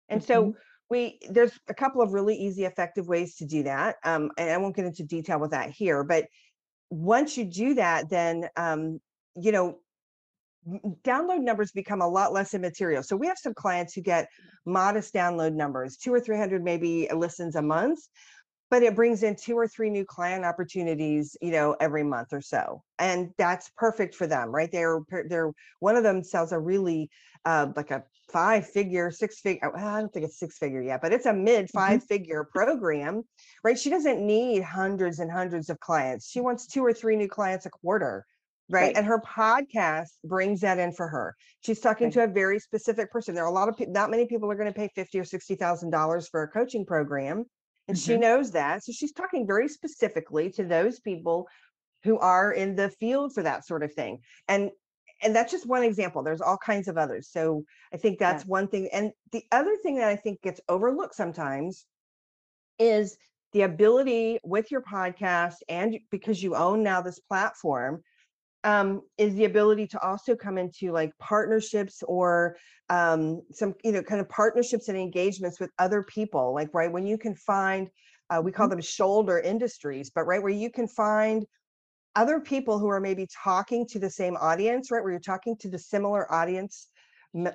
and 0.09 0.23
so 0.23 0.53
we 0.91 1.19
there's 1.31 1.53
a 1.69 1.75
couple 1.75 2.03
of 2.03 2.13
really 2.13 2.37
easy 2.37 2.65
effective 2.65 3.07
ways 3.09 3.37
to 3.37 3.47
do 3.47 3.63
that 3.63 3.97
um, 4.05 4.31
and 4.39 4.51
i 4.51 4.57
won't 4.57 4.77
get 4.77 4.85
into 4.85 5.05
detail 5.05 5.39
with 5.39 5.51
that 5.51 5.71
here 5.71 6.05
but 6.05 6.27
once 6.91 7.37
you 7.37 7.45
do 7.45 7.75
that 7.75 8.09
then 8.11 8.49
um, 8.57 9.01
you 9.37 9.53
know 9.53 9.79
download 11.03 11.41
numbers 11.41 11.73
become 11.73 12.03
a 12.03 12.09
lot 12.09 12.33
less 12.33 12.55
immaterial 12.55 13.03
so 13.03 13.17
we 13.17 13.27
have 13.27 13.39
some 13.39 13.55
clients 13.55 13.95
who 13.95 14.01
get 14.01 14.29
modest 14.65 15.13
download 15.13 15.55
numbers 15.55 15.97
two 15.97 16.15
or 16.15 16.21
three 16.21 16.37
hundred 16.37 16.63
maybe 16.63 17.09
listens 17.15 17.57
a 17.57 17.63
month 17.63 17.99
but 18.73 18.83
it 18.83 18.97
brings 18.97 19.23
in 19.23 19.37
two 19.37 19.55
or 19.55 19.69
three 19.69 19.91
new 19.91 20.03
client 20.03 20.47
opportunities 20.47 21.37
you 21.43 21.51
know 21.53 21.77
every 21.79 22.03
month 22.03 22.29
or 22.33 22.41
so 22.41 22.83
and 22.99 23.31
that's 23.37 23.71
perfect 23.77 24.15
for 24.15 24.27
them 24.27 24.49
right? 24.51 24.73
They're 24.73 25.01
they're 25.29 25.53
one 25.81 25.95
of 25.95 26.03
them 26.03 26.25
sells 26.25 26.53
a 26.53 26.59
really 26.59 27.11
uh, 27.45 27.67
like 27.77 27.91
a 27.91 28.03
five 28.33 28.67
figure 28.67 29.11
six 29.11 29.41
figure 29.41 29.77
i 29.77 30.01
don't 30.01 30.11
think 30.11 30.25
it's 30.25 30.39
six 30.39 30.57
figure 30.57 30.81
yet 30.81 31.03
but 31.03 31.13
it's 31.13 31.27
a 31.27 31.33
mid 31.35 31.69
five 31.71 32.03
figure 32.03 32.45
program 32.45 33.23
right? 33.63 33.79
She 33.79 33.91
doesn't 33.91 34.27
need 34.27 34.63
hundreds 34.63 35.19
and 35.19 35.31
hundreds 35.31 35.69
of 35.69 35.79
clients. 35.81 36.31
She 36.31 36.41
wants 36.41 36.67
two 36.67 36.83
or 36.83 36.95
three 36.95 37.15
new 37.15 37.29
clients 37.29 37.67
a 37.67 37.71
quarter 37.71 38.25
right, 38.71 38.85
Right. 38.85 38.97
and 38.97 39.05
her 39.05 39.21
podcast 39.21 40.13
brings 40.25 40.61
that 40.63 40.79
in 40.79 40.93
for 40.93 41.09
her. 41.09 41.37
She's 41.61 41.81
talking 41.81 42.07
Right. 42.07 42.15
to 42.15 42.25
a 42.25 42.29
very 42.29 42.59
specific 42.59 43.11
person. 43.11 43.35
There 43.35 43.45
are 43.45 43.51
a 43.51 43.59
lot 43.61 43.69
of 43.69 43.77
people 43.77 43.93
not 43.93 44.11
many 44.11 44.25
people 44.25 44.51
are 44.51 44.55
going 44.55 44.73
to 44.73 44.79
pay 44.83 44.89
50 44.95 45.19
or 45.19 45.25
60 45.25 45.57
thousand 45.57 45.91
dollars 45.91 46.27
for 46.27 46.43
a 46.45 46.49
coaching 46.49 46.87
program 46.87 47.45
and 47.89 47.99
she 47.99 48.15
Mhm. 48.15 48.21
knows 48.21 48.51
that 48.53 48.85
so 48.85 48.93
she's 48.93 49.13
talking 49.13 49.47
very 49.47 49.69
specifically 49.69 50.51
to 50.51 50.65
those 50.65 51.01
people 51.01 51.49
who 52.05 52.19
are 52.19 52.53
in 52.53 52.75
the 52.75 52.91
field 52.91 53.33
for 53.35 53.43
that 53.43 53.65
sort 53.67 53.83
of 53.83 53.93
thing 53.93 54.19
and 54.49 54.71
and 55.23 55.35
that's 55.37 55.53
just 55.53 55.67
one 55.67 55.83
example 55.85 56.23
there's 56.23 56.41
all 56.41 56.59
kinds 56.59 56.89
of 56.89 56.97
others 56.99 57.29
so 57.31 57.65
i 57.93 57.97
think 57.97 58.19
that's 58.19 58.43
Yes. 58.43 58.49
one 58.49 58.69
thing 58.69 58.89
and 58.93 59.13
the 59.33 59.45
other 59.53 59.77
thing 59.83 59.97
that 59.97 60.09
i 60.09 60.17
think 60.17 60.41
gets 60.43 60.61
overlooked 60.69 61.15
sometimes 61.15 61.87
is 62.79 63.17
the 63.53 63.63
ability 63.63 64.39
with 64.45 64.71
your 64.71 64.83
podcast 64.83 65.57
and 65.69 65.99
because 66.11 66.43
you 66.43 66.57
own 66.57 66.83
now 66.83 67.03
this 67.03 67.21
platform 67.21 68.03
um, 68.65 69.03
is 69.19 69.35
the 69.35 69.45
ability 69.45 69.87
to 69.89 70.01
also 70.03 70.37
come 70.37 70.59
into 70.59 70.93
like 70.93 71.13
partnerships 71.19 72.03
or 72.05 72.57
um, 72.91 73.43
some 73.53 73.75
you 73.85 73.93
know 73.93 74.03
kind 74.03 74.21
of 74.21 74.29
partnerships 74.29 74.89
and 74.89 74.99
engagements 74.99 75.59
with 75.61 75.71
other 75.79 76.03
people 76.03 76.55
like 76.55 76.73
right 76.75 76.93
when 76.93 77.07
you 77.07 77.19
can 77.19 77.35
find 77.35 77.89
uh, 78.31 78.41
we 78.43 78.53
call 78.53 78.69
them 78.69 78.81
shoulder 78.81 79.39
industries 79.39 80.11
but 80.11 80.25
right 80.25 80.43
where 80.43 80.53
you 80.53 80.71
can 80.71 80.87
find 80.87 81.47
other 82.15 82.41
people 82.41 82.79
who 82.79 82.89
are 82.89 83.01
maybe 83.01 83.27
talking 83.43 83.87
to 83.87 83.99
the 83.99 84.11
same 84.11 84.37
audience 84.37 84.91
right 84.91 85.03
where 85.03 85.13
you're 85.13 85.21
talking 85.21 85.57
to 85.57 85.69
the 85.69 85.79
similar 85.79 86.31
audience 86.33 86.89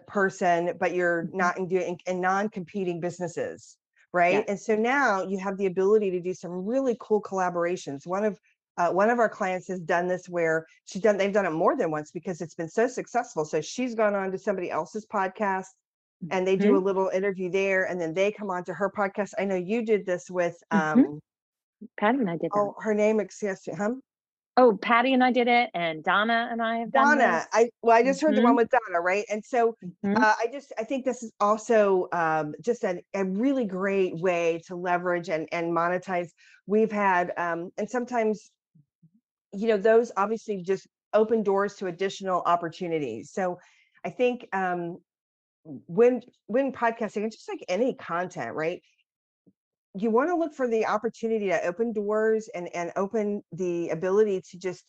person 0.08 0.74
but 0.80 0.93
you're 0.95 1.30
Mhm. 1.32 1.32
not 1.34 1.58
in, 1.58 1.68
doing 1.68 1.99
in 2.08 2.20
non-competing 2.20 2.99
businesses 2.99 3.78
right 4.14 4.43
Yes. 4.43 4.47
and 4.47 4.60
so 4.60 4.76
now 4.76 5.24
you 5.24 5.38
have 5.38 5.58
the 5.58 5.68
ability 5.68 6.10
to 6.10 6.20
do 6.20 6.34
some 6.34 6.66
really 6.66 6.97
cool 6.99 7.22
collaborations 7.22 8.08
one 8.08 8.26
of 8.26 8.39
uh, 8.78 8.92
one 8.92 9.10
of 9.10 9.20
our 9.20 9.30
clients 9.30 9.68
has 9.68 9.80
done 9.80 10.08
this 10.08 10.28
where 10.30 10.66
she's 10.86 11.02
done 11.02 11.18
they've 11.18 11.34
done 11.34 11.46
it 11.46 11.52
more 11.52 11.76
than 11.76 11.90
once 11.92 12.12
because 12.12 12.42
it's 12.42 12.56
been 12.56 12.70
so 12.70 12.88
successful 12.88 13.44
so 13.46 13.60
she's 13.62 13.96
gone 13.96 14.14
on 14.16 14.32
to 14.32 14.38
somebody 14.38 14.70
else's 14.70 15.06
podcast 15.06 15.66
and 16.32 16.48
they 16.48 16.56
do 16.56 16.76
a 16.76 16.80
little 16.80 17.10
interview 17.10 17.50
there 17.50 17.86
and 17.86 18.00
then 18.02 18.14
they 18.14 18.32
come 18.32 18.50
on 18.50 18.64
to 18.64 18.74
her 18.74 18.92
podcast 18.96 19.32
i 19.40 19.46
know 19.46 19.56
you 19.56 19.84
did 19.86 20.06
this 20.06 20.30
with 20.30 20.56
um 20.72 21.00
Mhm. 21.00 21.20
Patty 21.98 22.18
and 22.20 22.30
I 22.30 22.34
did 22.38 22.52
that. 22.52 22.58
oh 22.60 22.76
her 22.80 22.94
name 22.94 23.20
excuse 23.20 23.68
huh? 23.78 23.92
Oh, 24.60 24.76
Patty 24.82 25.14
and 25.14 25.24
I 25.24 25.32
did 25.32 25.48
it, 25.48 25.70
and 25.76 26.04
Donna 26.04 26.50
and 26.52 26.60
I 26.60 26.78
have 26.78 26.92
done 26.92 27.20
donna 27.20 27.32
this. 27.38 27.48
i 27.54 27.70
well 27.84 27.96
i 27.96 28.02
just 28.02 28.20
heard 28.22 28.36
the 28.36 28.42
one 28.42 28.56
with 28.56 28.68
donna 28.70 29.00
right 29.00 29.24
and 29.30 29.46
so 29.46 29.76
Mhm. 30.04 30.18
uh, 30.18 30.34
I 30.40 30.48
just 30.52 30.74
I 30.80 30.84
think 30.84 31.06
this 31.06 31.22
is 31.22 31.32
also 31.40 32.08
um, 32.12 32.56
just 32.62 32.84
a, 32.84 33.04
a 33.14 33.24
really 33.24 33.66
great 33.66 34.16
way 34.18 34.60
to 34.66 34.76
leverage 34.76 35.30
and 35.30 35.48
and 35.52 35.72
monetize. 35.72 36.30
We've 36.66 36.92
had 36.92 37.34
um, 37.38 37.70
and 37.78 37.88
sometimes, 37.88 38.50
you 39.54 39.68
know, 39.68 39.78
those 39.78 40.12
obviously 40.18 40.62
just 40.62 40.88
open 41.14 41.43
doors 41.43 41.76
to 41.76 41.88
additional 41.88 42.41
opportunities. 42.45 43.32
So 43.32 43.58
I 44.06 44.10
think 44.10 44.48
um, 44.54 44.98
when 45.64 46.22
when 46.48 46.72
podcasting 46.72 47.24
and 47.24 47.32
just 47.32 47.50
like 47.50 47.64
any 47.68 47.95
content, 47.95 48.56
right? 48.56 48.82
You 49.93 50.12
want 50.12 50.30
to 50.30 50.36
look 50.36 50.54
for 50.54 50.68
the 50.68 50.86
opportunity 50.86 51.48
to 51.48 51.66
open 51.66 51.93
doors 51.93 52.50
and 52.54 52.70
and 52.76 52.91
open 52.95 53.41
the 53.52 53.89
ability 53.89 54.41
to 54.52 54.58
just 54.58 54.84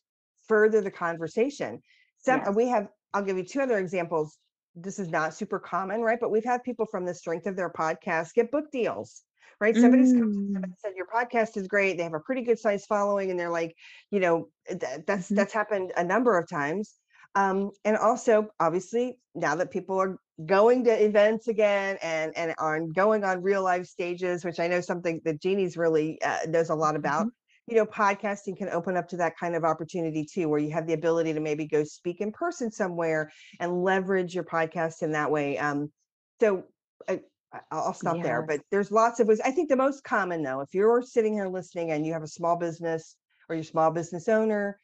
further 0.46 0.80
the 0.80 0.90
conversation. 0.90 1.80
Some 2.18 2.42
Yes. 2.44 2.54
we 2.54 2.68
have. 2.68 2.88
I'll 3.14 3.22
give 3.22 3.38
you 3.38 3.44
two 3.44 3.60
other 3.60 3.78
examples 3.78 4.38
this 4.82 4.98
is 4.98 5.08
not 5.08 5.34
super 5.34 5.58
common, 5.58 6.02
right? 6.02 6.18
But 6.20 6.30
we've 6.30 6.44
had 6.44 6.62
people 6.62 6.86
from 6.86 7.04
the 7.04 7.14
strength 7.14 7.46
of 7.46 7.56
their 7.56 7.70
podcast 7.70 8.34
get 8.34 8.50
book 8.50 8.70
deals, 8.70 9.22
right? 9.60 9.76
Somebody's 9.76 10.12
come 10.12 10.30
to 10.30 10.38
them 10.54 10.62
Mm. 10.62 10.64
and 10.64 10.74
said 10.78 10.92
your 10.96 11.06
podcast 11.06 11.56
is 11.56 11.68
great. 11.68 11.96
They 11.96 12.02
have 12.04 12.14
a 12.14 12.20
pretty 12.20 12.42
good 12.42 12.58
size 12.58 12.86
following, 12.86 13.30
and 13.30 13.38
they're 13.38 13.50
like, 13.50 13.74
you 14.10 14.20
know, 14.20 14.48
th- 14.68 15.04
that's 15.06 15.30
Mhm. 15.30 15.36
that's 15.36 15.52
happened 15.52 15.92
a 15.96 16.04
number 16.04 16.38
of 16.38 16.48
times. 16.48 16.94
Um, 17.34 17.70
and 17.84 17.96
also, 17.96 18.48
obviously, 18.58 19.18
now 19.34 19.54
that 19.56 19.70
people 19.70 19.98
are 20.00 20.16
going 20.46 20.84
to 20.84 21.04
events 21.04 21.48
again 21.48 21.98
and 22.02 22.36
and 22.36 22.54
are 22.58 22.80
going 22.80 23.24
on 23.24 23.42
real 23.42 23.62
life 23.62 23.86
stages, 23.86 24.44
which 24.44 24.58
I 24.60 24.66
know 24.68 24.80
something 24.80 25.20
that 25.24 25.40
Jeannie's 25.40 25.76
really 25.76 26.20
uh, 26.22 26.38
knows 26.48 26.70
a 26.70 26.74
lot 26.74 26.96
about. 26.96 27.28
You 27.66 27.76
know, 27.76 27.86
podcasting 27.86 28.56
can 28.56 28.70
open 28.70 28.96
up 28.96 29.08
to 29.08 29.18
that 29.18 29.36
kind 29.36 29.54
of 29.54 29.62
opportunity 29.62 30.24
too, 30.24 30.48
where 30.48 30.58
you 30.58 30.70
have 30.72 30.86
the 30.86 30.94
ability 30.94 31.34
to 31.34 31.40
maybe 31.40 31.66
go 31.66 31.84
speak 31.84 32.20
in 32.22 32.32
person 32.32 32.70
somewhere 32.70 33.30
and 33.60 33.84
leverage 33.84 34.34
your 34.34 34.44
podcast 34.44 35.02
in 35.02 35.12
that 35.12 35.30
way. 35.30 35.58
Um, 35.58 35.92
so 36.40 36.64
I, 37.06 37.20
I- 37.52 37.60
I'll 37.70 37.94
stop 37.94 38.22
there, 38.22 38.42
but 38.42 38.60
there's 38.70 38.90
lots 38.90 39.20
of 39.20 39.28
ways. 39.28 39.40
I 39.40 39.50
think 39.50 39.68
the 39.68 39.76
most 39.76 40.04
common 40.04 40.42
though, 40.42 40.60
if 40.60 40.74
you're 40.74 41.02
sitting 41.02 41.32
here 41.34 41.48
listening 41.48 41.90
and 41.92 42.06
you 42.06 42.12
have 42.12 42.22
a 42.22 42.28
small 42.28 42.56
business 42.56 43.16
or 43.48 43.54
you're 43.54 43.62
a 43.62 43.64
small 43.64 43.90
business 43.90 44.28
owner, 44.28 44.78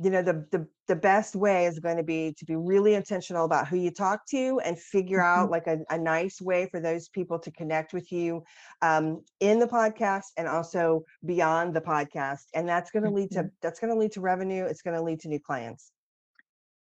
you 0.00 0.10
know, 0.10 0.22
the 0.22 0.46
the 0.50 0.66
the 0.86 0.96
best 0.96 1.34
way 1.34 1.66
is 1.66 1.78
going 1.78 1.96
to 1.96 2.02
be 2.02 2.34
to 2.38 2.44
be 2.44 2.56
really 2.56 2.94
intentional 2.94 3.44
about 3.44 3.68
who 3.68 3.76
you 3.76 3.90
talk 3.90 4.26
to 4.26 4.60
and 4.64 4.78
figure 4.78 5.20
out 5.20 5.50
like 5.50 5.66
a, 5.66 5.78
a 5.90 5.98
nice 5.98 6.40
way 6.40 6.66
for 6.70 6.80
those 6.80 7.08
people 7.08 7.38
to 7.38 7.50
connect 7.52 7.92
with 7.92 8.10
you 8.12 8.42
um, 8.82 9.22
in 9.40 9.58
the 9.58 9.66
podcast 9.66 10.26
and 10.36 10.48
also 10.48 11.04
beyond 11.24 11.74
the 11.74 11.80
podcast. 11.80 12.44
And 12.54 12.68
that's 12.68 12.90
going 12.90 13.04
to 13.04 13.10
lead 13.10 13.30
to 13.32 13.50
that's 13.62 13.78
going 13.80 13.92
to 13.92 13.98
lead 13.98 14.12
to 14.12 14.20
revenue. 14.20 14.64
It's 14.64 14.82
going 14.82 14.96
to 14.96 15.02
lead 15.02 15.20
to 15.20 15.28
new 15.28 15.40
clients. 15.40 15.90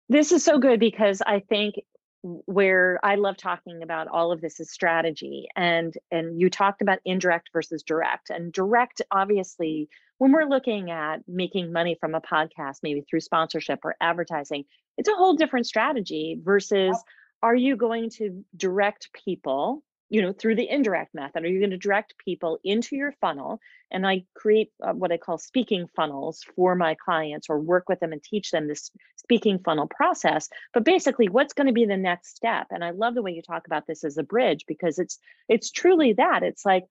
This 0.08 0.32
is 0.32 0.44
so 0.44 0.58
good 0.58 0.80
because 0.80 1.20
I 1.24 1.40
think 1.48 1.76
where 2.22 3.00
I 3.02 3.14
love 3.14 3.36
talking 3.36 3.82
about 3.82 4.08
all 4.08 4.30
of 4.30 4.40
this 4.40 4.60
is 4.60 4.70
strategy 4.70 5.48
and 5.56 5.94
and 6.10 6.38
you 6.38 6.50
talked 6.50 6.82
about 6.82 6.98
indirect 7.04 7.48
versus 7.52 7.82
direct 7.82 8.28
and 8.28 8.52
direct 8.52 9.00
obviously 9.10 9.88
when 10.18 10.32
we're 10.32 10.44
looking 10.44 10.90
at 10.90 11.20
making 11.26 11.72
money 11.72 11.96
from 11.98 12.14
a 12.14 12.20
podcast 12.20 12.80
maybe 12.82 13.00
through 13.08 13.20
sponsorship 13.20 13.80
or 13.84 13.96
advertising 14.02 14.64
it's 14.98 15.08
a 15.08 15.14
whole 15.14 15.34
different 15.34 15.66
strategy 15.66 16.38
versus 16.42 16.94
are 17.42 17.54
you 17.54 17.74
going 17.74 18.10
to 18.10 18.44
direct 18.54 19.08
people 19.24 19.82
you 20.10 20.20
know 20.20 20.32
through 20.32 20.56
the 20.56 20.68
indirect 20.68 21.14
method 21.14 21.44
are 21.44 21.48
you 21.48 21.60
going 21.60 21.70
to 21.70 21.78
direct 21.78 22.14
people 22.18 22.58
into 22.62 22.96
your 22.96 23.12
funnel? 23.20 23.60
And 23.90 24.06
i 24.06 24.24
create 24.34 24.70
uh, 24.82 24.92
what 24.92 25.12
i 25.12 25.16
call 25.16 25.38
speaking 25.38 25.88
funnels 25.96 26.44
for 26.56 26.74
my 26.74 26.94
clients 26.94 27.48
or 27.48 27.58
work 27.58 27.88
with 27.88 28.00
them 28.00 28.12
and 28.12 28.22
teach 28.22 28.50
them 28.50 28.68
this 28.68 28.90
speaking 29.16 29.60
funnel 29.60 29.86
process. 29.86 30.48
But 30.74 30.84
basically 30.84 31.28
what's 31.28 31.54
going 31.54 31.68
to 31.68 31.72
be 31.72 31.86
the 31.86 31.96
next 31.96 32.36
step? 32.36 32.66
And 32.70 32.84
i 32.84 32.90
love 32.90 33.14
the 33.14 33.22
way 33.22 33.32
you 33.32 33.42
talk 33.42 33.66
about 33.66 33.86
this 33.86 34.04
as 34.04 34.18
a 34.18 34.22
bridge 34.22 34.64
because 34.66 34.98
it's 34.98 35.18
it's 35.48 35.70
truly 35.70 36.12
that. 36.14 36.42
It's 36.42 36.66
like 36.66 36.84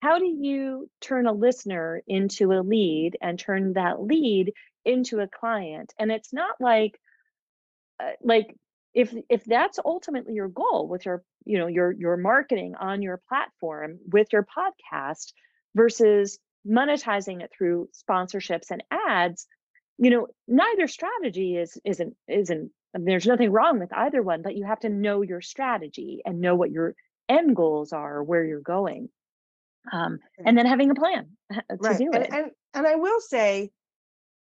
how 0.00 0.18
do 0.18 0.26
you 0.26 0.90
turn 1.00 1.26
a 1.26 1.32
listener 1.32 2.02
into 2.08 2.52
a 2.52 2.60
lead 2.60 3.16
and 3.22 3.38
turn 3.38 3.74
that 3.74 4.02
lead 4.02 4.52
into 4.84 5.20
a 5.20 5.28
client? 5.28 5.94
And 5.96 6.10
it's 6.10 6.32
not 6.32 6.56
like 6.60 6.98
uh, 8.00 8.10
like 8.22 8.56
if 8.94 9.14
if 9.28 9.44
that's 9.44 9.78
ultimately 9.84 10.34
your 10.34 10.48
goal 10.48 10.88
with 10.88 11.06
your 11.06 11.22
you 11.44 11.58
know 11.58 11.66
your 11.66 11.92
your 11.92 12.16
marketing 12.16 12.74
on 12.78 13.02
your 13.02 13.20
platform 13.28 13.98
with 14.10 14.28
your 14.32 14.46
podcast 14.56 15.32
versus 15.74 16.38
monetizing 16.68 17.42
it 17.42 17.50
through 17.56 17.88
sponsorships 17.92 18.70
and 18.70 18.82
ads 18.90 19.46
you 19.98 20.10
know 20.10 20.26
neither 20.46 20.86
strategy 20.86 21.56
is 21.56 21.78
isn't 21.84 22.14
isn't 22.28 22.70
there's 22.94 23.26
nothing 23.26 23.50
wrong 23.50 23.78
with 23.78 23.92
either 23.94 24.22
one 24.22 24.42
but 24.42 24.56
you 24.56 24.64
have 24.64 24.80
to 24.80 24.88
know 24.88 25.22
your 25.22 25.40
strategy 25.40 26.20
and 26.24 26.40
know 26.40 26.54
what 26.54 26.70
your 26.70 26.94
end 27.28 27.56
goals 27.56 27.92
are 27.92 28.22
where 28.22 28.44
you're 28.44 28.60
going 28.60 29.08
um, 29.92 30.18
and 30.44 30.56
then 30.56 30.66
having 30.66 30.90
a 30.90 30.94
plan 30.94 31.26
to 31.52 31.62
right. 31.80 31.98
do 31.98 32.10
and, 32.12 32.24
it 32.24 32.32
and 32.32 32.50
and 32.74 32.86
i 32.86 32.94
will 32.94 33.20
say 33.20 33.70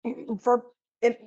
for 0.42 0.66
if 1.02 1.18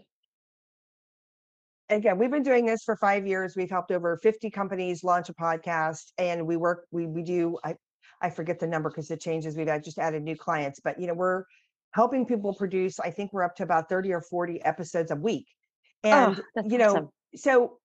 again, 1.91 2.19
we've 2.19 2.31
been 2.31 2.43
doing 2.43 2.67
this 2.67 2.83
for 2.85 2.97
five 2.97 3.27
years. 3.27 3.55
We've 3.57 3.71
helped 3.71 3.91
over 3.91 4.19
50 4.23 4.51
companies 4.51 5.05
launch 5.05 5.29
a 5.29 5.35
podcast 5.35 6.13
and 6.19 6.47
we 6.47 6.57
work, 6.57 6.87
we 6.91 7.07
we 7.07 7.23
do, 7.23 7.59
I 7.65 7.75
I 8.21 8.31
forget 8.31 8.59
the 8.59 8.67
number 8.67 8.91
because 8.91 9.11
it 9.11 9.21
changes. 9.21 9.57
We've 9.57 9.69
had- 9.69 9.85
just 9.85 9.99
added 9.99 10.23
new 10.23 10.37
clients, 10.37 10.81
but 10.81 11.01
you 11.01 11.07
know, 11.07 11.15
we're 11.15 11.45
helping 11.93 12.27
people 12.27 12.53
produce, 12.55 12.99
I 13.01 13.11
think 13.11 13.33
we're 13.33 13.45
up 13.45 13.57
to 13.57 13.63
about 13.63 13.89
30 13.89 14.13
or 14.13 14.21
40 14.21 14.63
episodes 14.63 15.11
a 15.11 15.17
week. 15.17 15.47
And 16.03 16.41
oh, 16.57 16.63
you 16.67 16.79
know, 16.79 16.91
awesome. 16.91 17.09
so 17.37 17.79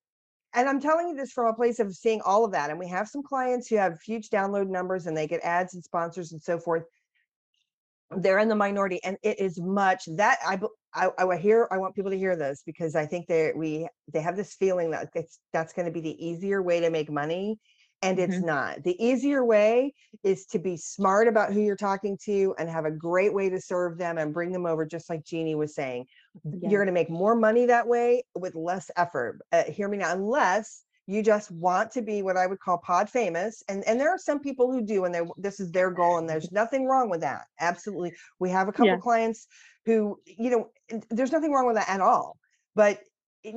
and 0.55 0.69
I'm 0.69 0.79
telling 0.79 1.09
you 1.09 1.15
this 1.15 1.31
from 1.31 1.47
a 1.47 1.53
place 1.53 1.79
of 1.79 1.95
seeing 1.95 2.21
all 2.21 2.45
of 2.45 2.51
that. 2.51 2.69
And 2.69 2.77
we 2.77 2.87
have 2.87 3.07
some 3.07 3.23
clients 3.23 3.67
who 3.67 3.77
have 3.77 3.99
huge 4.05 4.29
download 4.29 4.69
numbers 4.69 5.07
and 5.07 5.17
they 5.17 5.27
get 5.27 5.41
ads 5.41 5.73
and 5.73 5.83
sponsors 5.83 6.31
and 6.31 6.41
so 6.41 6.59
forth 6.59 6.83
they're 8.17 8.39
in 8.39 8.47
the 8.49 8.55
minority 8.55 8.99
and 9.03 9.17
it 9.23 9.39
is 9.39 9.59
much 9.59 10.03
that 10.15 10.37
i 10.45 10.59
i, 10.93 11.09
I 11.17 11.37
hear 11.37 11.67
I 11.71 11.77
want 11.77 11.95
people 11.95 12.11
to 12.11 12.17
hear 12.17 12.35
this 12.35 12.63
because 12.65 12.95
I 12.95 13.05
think 13.05 13.27
they 13.27 13.51
we 13.55 13.87
they 14.13 14.21
have 14.21 14.35
this 14.35 14.53
feeling 14.53 14.91
that 14.91 15.09
it's 15.15 15.39
that's 15.51 15.73
going 15.73 15.85
to 15.85 15.91
be 15.91 16.01
the 16.01 16.25
easier 16.25 16.61
way 16.61 16.79
to 16.81 16.89
make 16.89 17.09
money 17.11 17.59
and 18.03 18.19
it's 18.19 18.35
Mhm. 18.35 18.45
not. 18.45 18.83
The 18.83 19.01
easier 19.03 19.45
way 19.45 19.93
is 20.23 20.45
to 20.47 20.59
be 20.59 20.75
smart 20.75 21.29
about 21.29 21.53
who 21.53 21.61
you're 21.61 21.77
talking 21.77 22.17
to 22.25 22.53
and 22.59 22.69
have 22.69 22.83
a 22.85 22.91
great 22.91 23.33
way 23.33 23.49
to 23.49 23.61
serve 23.61 23.97
them 23.97 24.17
and 24.17 24.33
bring 24.33 24.51
them 24.51 24.65
over 24.65 24.85
just 24.85 25.09
like 25.09 25.23
Jeannie 25.23 25.55
was 25.55 25.73
saying. 25.73 26.05
Yeah. 26.43 26.69
You're 26.69 26.79
going 26.81 26.93
to 26.93 26.99
make 27.01 27.09
more 27.09 27.33
money 27.33 27.65
that 27.67 27.87
way 27.87 28.25
with 28.35 28.55
less 28.55 28.91
effort. 28.97 29.39
Uh, 29.53 29.63
hear 29.63 29.87
me 29.87 29.97
now 29.97 30.11
unless 30.11 30.83
you 31.07 31.21
just 31.21 31.51
want 31.51 31.91
to 31.91 32.01
be 32.01 32.21
what 32.21 32.37
I 32.37 32.47
would 32.47 32.59
call 32.59 32.77
pod 32.77 33.09
famous. 33.09 33.61
And 33.67 33.83
and 33.85 33.99
there 33.99 34.09
are 34.09 34.17
some 34.17 34.39
people 34.39 34.71
who 34.71 34.81
do, 34.85 35.05
and 35.05 35.13
they 35.13 35.21
this 35.37 35.59
is 35.59 35.71
their 35.71 35.91
goal, 35.91 36.17
and 36.17 36.29
there's 36.29 36.51
nothing 36.51 36.85
wrong 36.85 37.09
with 37.09 37.21
that. 37.21 37.45
Absolutely. 37.59 38.13
We 38.39 38.49
have 38.49 38.67
a 38.67 38.71
couple 38.71 38.85
Yeah. 38.87 38.97
clients 38.97 39.47
who, 39.85 40.19
you 40.25 40.49
know, 40.49 40.69
there's 41.09 41.31
nothing 41.31 41.51
wrong 41.51 41.67
with 41.67 41.75
that 41.75 41.89
at 41.89 42.01
all. 42.01 42.37
But 42.75 43.01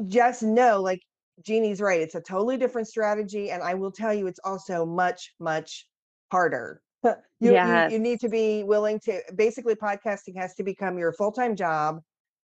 just 0.09 0.43
know, 0.43 0.81
like 0.83 1.01
Jeannie's 1.45 1.81
right, 1.81 2.01
it's 2.01 2.17
a 2.17 2.21
totally 2.21 2.57
different 2.57 2.89
strategy. 2.89 3.51
And 3.51 3.63
I 3.63 3.75
will 3.75 3.93
tell 3.93 4.13
you, 4.13 4.27
it's 4.27 4.41
also 4.45 4.85
much, 4.85 5.35
much 5.39 5.87
harder. 6.31 6.83
You, 7.39 7.53
you, 7.53 7.91
you 7.91 7.99
need 7.99 8.21
to 8.21 8.31
be 8.31 8.65
willing 8.65 8.99
to 9.01 9.21
basically 9.37 9.75
podcasting 9.75 10.37
has 10.39 10.55
to 10.55 10.65
become 10.65 10.99
your 10.99 11.13
full-time 11.13 11.55
job 11.55 12.01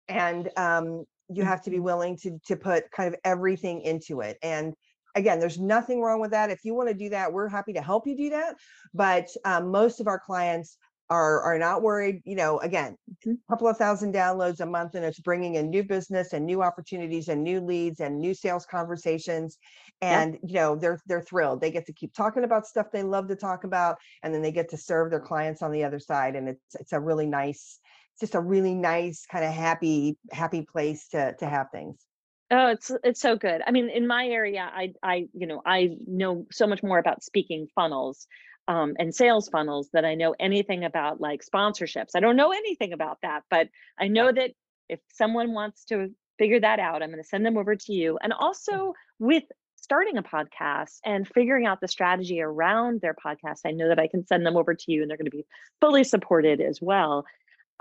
and 0.09 0.51
um, 0.57 1.05
you 1.37 1.45
have 1.45 1.63
to 1.63 1.71
be 1.71 1.79
Mhm. 1.79 1.85
willing 1.85 2.17
to 2.17 2.39
to 2.47 2.57
put 2.57 2.91
kind 2.91 3.13
of 3.13 3.19
everything 3.25 3.83
into 3.83 4.21
it 4.21 4.39
and 4.43 4.75
again 5.15 5.41
there's 5.41 5.59
nothing 5.59 6.01
wrong 6.01 6.21
with 6.21 6.31
that 6.31 6.51
if 6.51 6.65
you 6.65 6.75
want 6.75 6.89
to 6.89 6.95
do 6.95 7.09
that 7.11 7.33
we're 7.33 7.49
happy 7.49 7.73
to 7.73 7.83
help 7.83 8.07
you 8.07 8.17
do 8.17 8.31
that 8.31 8.57
but 8.95 9.29
um, 9.45 9.71
most 9.71 10.01
of 10.01 10.07
our 10.07 10.19
clients 10.19 10.79
are 11.11 11.43
are 11.43 11.59
not 11.59 11.83
worried 11.83 12.23
you 12.25 12.35
know 12.35 12.59
again 12.61 12.97
a 13.27 13.31
couple 13.51 13.69
of 13.69 13.77
thousand 13.77 14.15
downloads 14.15 14.61
a 14.61 14.67
month 14.67 14.95
and 14.95 15.05
it's 15.05 15.21
bringing 15.21 15.57
in 15.57 15.69
new 15.69 15.83
business 15.85 16.33
and 16.33 16.47
new 16.47 16.63
opportunities 16.63 17.29
and 17.29 17.43
new 17.43 17.61
leads 17.61 18.01
and 18.01 18.19
new 18.19 18.33
sales 18.33 18.65
conversations 18.65 19.59
and 20.01 20.39
you 20.43 20.55
know 20.55 20.75
they're 20.75 20.99
they're 21.07 21.21
thrilled 21.21 21.61
they 21.61 21.71
get 21.71 21.85
to 21.85 21.93
keep 21.93 22.15
talking 22.15 22.45
about 22.45 22.67
stuff 22.67 22.87
they 22.93 23.03
love 23.03 23.29
to 23.29 23.37
talk 23.37 23.65
about 23.65 23.97
and 24.23 24.33
then 24.33 24.41
they 24.43 24.53
get 24.53 24.71
to 24.71 24.77
serve 24.79 25.11
their 25.11 25.21
clients 25.21 25.61
on 25.61 25.71
the 25.71 25.85
other 25.85 25.99
side 25.99 26.35
and 26.35 26.49
it's 26.49 26.75
it's 26.81 26.93
a 26.93 27.01
really 27.01 27.27
nice 27.27 27.79
just 28.21 28.35
a 28.35 28.41
really 28.41 28.75
nice 28.75 29.27
kind 29.31 29.45
of 29.45 29.53
happy 29.53 30.17
happy 30.31 30.63
place 30.63 31.09
to 31.09 31.35
to 31.39 31.47
have 31.47 31.67
things 31.73 31.97
Oh, 32.55 32.67
it's 32.67 32.93
it's 33.03 33.21
so 33.21 33.35
good. 33.35 33.63
I 33.67 33.71
mean, 33.71 33.89
in 33.89 34.07
my 34.07 34.27
area, 34.27 34.71
I 34.71 34.93
I 35.03 35.27
you 35.33 35.47
know 35.47 35.63
I 35.65 35.97
know 36.07 36.45
so 36.53 36.67
much 36.67 36.83
more 36.83 36.99
about 36.99 37.25
speaking 37.25 37.67
funnels 37.75 38.27
um, 38.69 38.95
and 38.99 39.15
sales 39.15 39.49
funnels 39.49 39.89
than 39.93 40.05
I 40.05 40.15
know 40.15 40.35
anything 40.39 40.85
about 40.85 41.19
like 41.19 41.43
sponsorships. 41.45 42.11
I 42.15 42.21
don't 42.21 42.37
know 42.37 42.53
anything 42.53 42.93
about 42.93 43.19
that, 43.23 43.43
but 43.51 43.69
I 43.99 44.09
know 44.09 44.31
that 44.31 44.51
if 44.91 45.01
someone 45.13 45.53
wants 45.55 45.85
to 45.87 46.11
figure 46.39 46.61
that 46.61 46.79
out, 46.79 47.03
I'm 47.03 47.11
going 47.11 47.23
to 47.23 47.29
send 47.29 47.47
them 47.47 47.57
over 47.57 47.75
to 47.75 47.93
you. 47.93 48.19
And 48.23 48.35
also 48.35 48.93
with 49.19 49.45
starting 49.77 50.19
a 50.19 50.23
podcast 50.23 50.99
and 51.05 51.27
figuring 51.27 51.67
out 51.67 51.81
the 51.81 51.89
strategy 51.89 52.41
around 52.43 53.01
their 53.01 53.15
podcast, 53.15 53.61
I 53.65 53.73
know 53.73 53.89
that 53.89 53.99
I 53.99 54.09
can 54.09 54.27
send 54.27 54.45
them 54.45 54.57
over 54.57 54.75
to 54.75 54.93
you, 54.93 55.03
and 55.03 55.11
they're 55.11 55.17
going 55.17 55.25
to 55.25 55.31
be 55.31 55.47
fully 55.81 56.05
supported 56.05 56.61
as 56.61 56.81
well. 56.83 57.25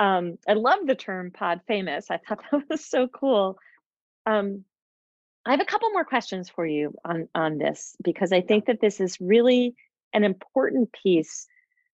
Um, 0.01 0.39
I 0.47 0.53
love 0.53 0.79
the 0.87 0.95
term 0.95 1.29
pod 1.29 1.61
famous. 1.67 2.09
I 2.09 2.17
thought 2.17 2.41
that 2.51 2.63
was 2.69 2.83
so 2.83 3.07
cool. 3.07 3.59
Um, 4.25 4.65
I 5.45 5.51
have 5.51 5.61
a 5.61 5.65
couple 5.65 5.91
more 5.91 6.05
questions 6.05 6.49
for 6.49 6.65
you 6.65 6.93
on 7.05 7.29
on 7.35 7.59
this 7.59 7.95
because 8.03 8.31
I 8.31 8.41
think 8.41 8.65
that 8.65 8.81
this 8.81 8.99
is 8.99 9.21
really 9.21 9.75
an 10.13 10.23
important 10.23 10.89
piece. 11.03 11.47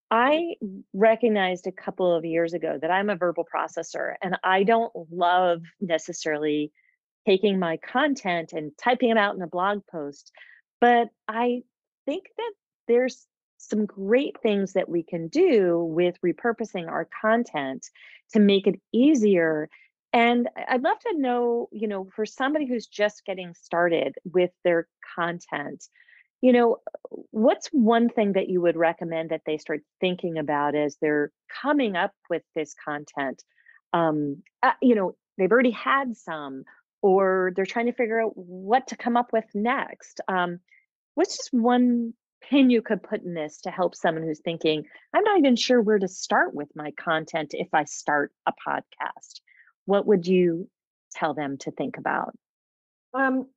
I 0.09 0.55
recognized 0.93 1.67
a 1.67 1.71
couple 1.71 2.15
of 2.15 2.23
years 2.23 2.53
ago 2.53 2.77
that 2.81 2.91
I'm 2.91 3.09
a 3.09 3.17
verbal 3.17 3.45
processor 3.53 4.13
and 4.21 4.37
I 4.41 4.63
don't 4.63 4.93
love 5.11 5.63
necessarily 5.81 6.71
taking 7.25 7.59
my 7.59 7.75
content 7.77 8.53
and 8.53 8.71
typing 8.81 9.09
it 9.09 9.17
out 9.17 9.35
in 9.35 9.41
a 9.41 9.47
blog 9.47 9.81
post, 9.91 10.31
but 10.79 11.09
I 11.27 11.63
think 12.05 12.23
that 12.37 12.53
there's 12.87 13.27
some 13.57 13.85
great 13.85 14.35
things 14.41 14.73
that 14.73 14.89
we 14.89 15.03
can 15.03 15.27
do 15.27 15.83
with 15.83 16.15
repurposing 16.25 16.87
our 16.87 17.07
content 17.21 17.85
to 18.33 18.39
make 18.39 18.67
it 18.67 18.79
easier 18.93 19.69
and 20.13 20.49
I'd 20.67 20.83
love 20.83 20.99
to 20.99 21.17
know, 21.17 21.67
you 21.71 21.87
know, 21.87 22.07
for 22.15 22.25
somebody 22.25 22.65
who's 22.65 22.87
just 22.87 23.25
getting 23.25 23.53
started 23.53 24.15
with 24.23 24.51
their 24.63 24.87
content, 25.15 25.83
you 26.41 26.53
know, 26.53 26.77
what's 27.31 27.67
one 27.67 28.09
thing 28.09 28.33
that 28.33 28.49
you 28.49 28.61
would 28.61 28.77
recommend 28.77 29.31
that 29.31 29.41
they 29.45 29.57
start 29.57 29.81
thinking 29.99 30.37
about 30.37 30.75
as 30.75 30.97
they're 31.01 31.31
coming 31.61 31.95
up 31.95 32.13
with 32.29 32.43
this 32.55 32.73
content? 32.85 33.43
Um, 33.93 34.43
uh, 34.63 34.73
you 34.81 34.95
know, 34.95 35.15
they've 35.37 35.51
already 35.51 35.71
had 35.71 36.15
some, 36.15 36.63
or 37.01 37.51
they're 37.55 37.65
trying 37.65 37.87
to 37.87 37.93
figure 37.93 38.21
out 38.21 38.31
what 38.35 38.87
to 38.87 38.95
come 38.95 39.17
up 39.17 39.33
with 39.33 39.45
next. 39.53 40.21
Um, 40.27 40.59
what's 41.15 41.37
just 41.37 41.49
one 41.51 42.13
pin 42.41 42.69
you 42.69 42.81
could 42.81 43.03
put 43.03 43.23
in 43.23 43.33
this 43.33 43.61
to 43.61 43.71
help 43.71 43.95
someone 43.95 44.23
who's 44.23 44.41
thinking, 44.41 44.85
I'm 45.13 45.23
not 45.23 45.39
even 45.39 45.55
sure 45.55 45.81
where 45.81 45.99
to 45.99 46.07
start 46.07 46.53
with 46.53 46.69
my 46.75 46.91
content 46.91 47.53
if 47.53 47.73
I 47.73 47.83
start 47.85 48.31
a 48.45 48.53
podcast? 48.67 49.41
what 49.87 50.05
would 50.05 50.27
you 50.27 50.69
tell 51.13 51.33
them 51.33 51.57
to 51.57 51.71
think 51.71 51.97
about? 51.97 52.37
um 53.13 53.47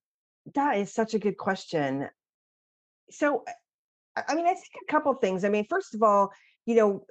that 0.54 0.78
is 0.78 0.94
such 0.94 1.12
a 1.12 1.18
good 1.18 1.36
question 1.36 2.08
so 3.10 3.44
I 4.16 4.34
mean, 4.34 4.46
I 4.46 4.54
think 4.54 4.70
a 4.88 4.92
couple 4.92 5.12
things. 5.14 5.44
I 5.44 5.48
mean, 5.48 5.66
first 5.68 5.94
of 5.94 6.02
all, 6.02 6.32
you 6.66 6.74
know, 6.74 7.04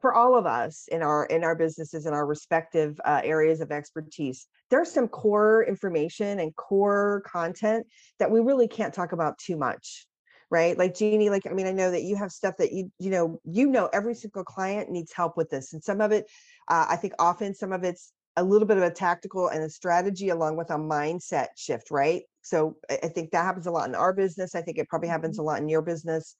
for 0.00 0.14
all 0.14 0.36
of 0.36 0.46
us 0.46 0.88
in 0.88 1.02
our 1.02 1.24
in 1.26 1.42
our 1.42 1.54
businesses 1.54 2.06
and 2.06 2.14
our 2.14 2.26
respective 2.26 3.00
uh, 3.04 3.20
areas 3.24 3.60
of 3.60 3.72
expertise, 3.72 4.46
there's 4.70 4.90
some 4.90 5.08
core 5.08 5.64
information 5.64 6.38
and 6.38 6.54
core 6.56 7.22
content 7.26 7.86
that 8.18 8.30
we 8.30 8.40
really 8.40 8.68
can't 8.68 8.92
talk 8.92 9.12
about 9.12 9.38
too 9.38 9.56
much, 9.56 10.06
right? 10.50 10.76
Like 10.76 10.94
Jeannie, 10.94 11.30
like 11.30 11.46
I 11.46 11.52
mean, 11.52 11.66
I 11.66 11.72
know 11.72 11.90
that 11.90 12.02
you 12.02 12.16
have 12.16 12.30
stuff 12.30 12.56
that 12.58 12.72
you 12.72 12.90
you 12.98 13.10
know 13.10 13.40
you 13.44 13.68
know 13.68 13.88
every 13.92 14.14
single 14.14 14.44
client 14.44 14.90
needs 14.90 15.12
help 15.12 15.36
with 15.36 15.50
this, 15.50 15.72
and 15.72 15.82
some 15.82 16.00
of 16.00 16.12
it, 16.12 16.26
uh, 16.68 16.86
I 16.88 16.96
think 16.96 17.14
often 17.18 17.54
some 17.54 17.72
of 17.72 17.84
it's 17.84 18.12
a 18.36 18.44
little 18.44 18.68
bit 18.68 18.76
of 18.76 18.82
a 18.82 18.90
tactical 18.90 19.48
and 19.48 19.62
a 19.62 19.70
strategy 19.70 20.28
along 20.28 20.56
with 20.56 20.70
a 20.70 20.76
mindset 20.76 21.48
shift, 21.56 21.90
right? 21.90 22.22
So 22.42 22.76
I, 22.90 22.98
I 23.04 23.08
think 23.08 23.30
that 23.30 23.44
happens 23.44 23.66
a 23.66 23.70
lot 23.70 23.88
in 23.88 23.94
our 23.94 24.12
business. 24.12 24.54
I 24.54 24.62
think 24.62 24.78
it 24.78 24.88
probably 24.88 25.08
happens 25.08 25.38
a 25.38 25.42
lot 25.42 25.60
in 25.60 25.68
your 25.68 25.82
business. 25.82 26.36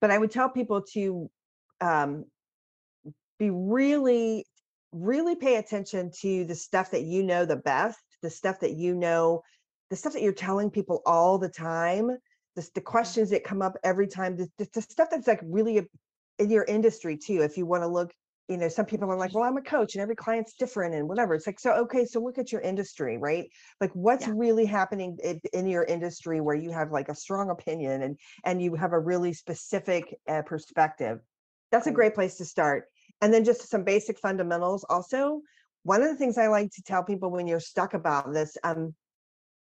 But 0.00 0.10
I 0.10 0.18
would 0.18 0.30
tell 0.30 0.48
people 0.48 0.82
to 0.94 1.30
um, 1.82 2.24
be 3.38 3.50
really, 3.50 4.46
really 4.92 5.36
pay 5.36 5.56
attention 5.56 6.10
to 6.20 6.44
the 6.46 6.54
stuff 6.54 6.90
that 6.92 7.02
you 7.02 7.22
know 7.22 7.44
the 7.44 7.56
best, 7.56 7.98
the 8.22 8.30
stuff 8.30 8.60
that 8.60 8.72
you 8.72 8.94
know, 8.94 9.42
the 9.90 9.96
stuff 9.96 10.14
that 10.14 10.22
you're 10.22 10.32
telling 10.32 10.70
people 10.70 11.02
all 11.04 11.36
the 11.36 11.48
time, 11.48 12.16
the, 12.56 12.68
the 12.74 12.80
questions 12.80 13.30
that 13.30 13.44
come 13.44 13.62
up 13.62 13.76
every 13.84 14.06
time, 14.06 14.36
the, 14.36 14.48
the, 14.58 14.68
the 14.74 14.82
stuff 14.82 15.08
that's 15.10 15.26
like 15.26 15.40
really 15.42 15.86
in 16.38 16.50
your 16.50 16.64
industry 16.64 17.16
too. 17.16 17.42
If 17.42 17.56
you 17.56 17.66
want 17.66 17.82
to 17.82 17.88
look 17.88 18.12
you 18.50 18.56
know, 18.56 18.68
some 18.68 18.84
people 18.84 19.08
are 19.08 19.16
like, 19.16 19.32
well, 19.32 19.44
I'm 19.44 19.56
a 19.56 19.62
coach 19.62 19.94
and 19.94 20.02
every 20.02 20.16
client's 20.16 20.54
different 20.54 20.92
and 20.92 21.08
whatever. 21.08 21.36
It's 21.36 21.46
like, 21.46 21.60
so, 21.60 21.70
okay, 21.84 22.04
so 22.04 22.20
look 22.20 22.36
at 22.36 22.50
your 22.50 22.60
industry, 22.60 23.16
right? 23.16 23.48
Like 23.80 23.92
what's 23.92 24.26
yeah. 24.26 24.32
really 24.34 24.66
happening 24.66 25.16
in, 25.22 25.40
in, 25.52 25.68
your 25.68 25.84
industry 25.84 26.40
where 26.40 26.56
you 26.56 26.72
have 26.72 26.90
like 26.90 27.08
a 27.08 27.14
strong 27.14 27.50
opinion 27.50 28.02
and, 28.02 28.18
and 28.44 28.60
you 28.60 28.74
have 28.74 28.92
a 28.92 28.98
really 28.98 29.32
specific 29.32 30.18
uh, 30.28 30.42
perspective. 30.42 31.20
That's 31.70 31.86
a 31.86 31.92
great 31.92 32.12
place 32.12 32.38
to 32.38 32.44
start. 32.44 32.86
And 33.20 33.32
then 33.32 33.44
just 33.44 33.68
some 33.68 33.84
basic 33.84 34.18
fundamentals. 34.18 34.84
Also, 34.90 35.42
one 35.84 36.02
of 36.02 36.08
the 36.08 36.16
things 36.16 36.36
I 36.36 36.48
like 36.48 36.72
to 36.72 36.82
tell 36.82 37.04
people 37.04 37.30
when 37.30 37.46
you're 37.46 37.60
stuck 37.60 37.94
about 37.94 38.32
this 38.32 38.56
um, 38.64 38.96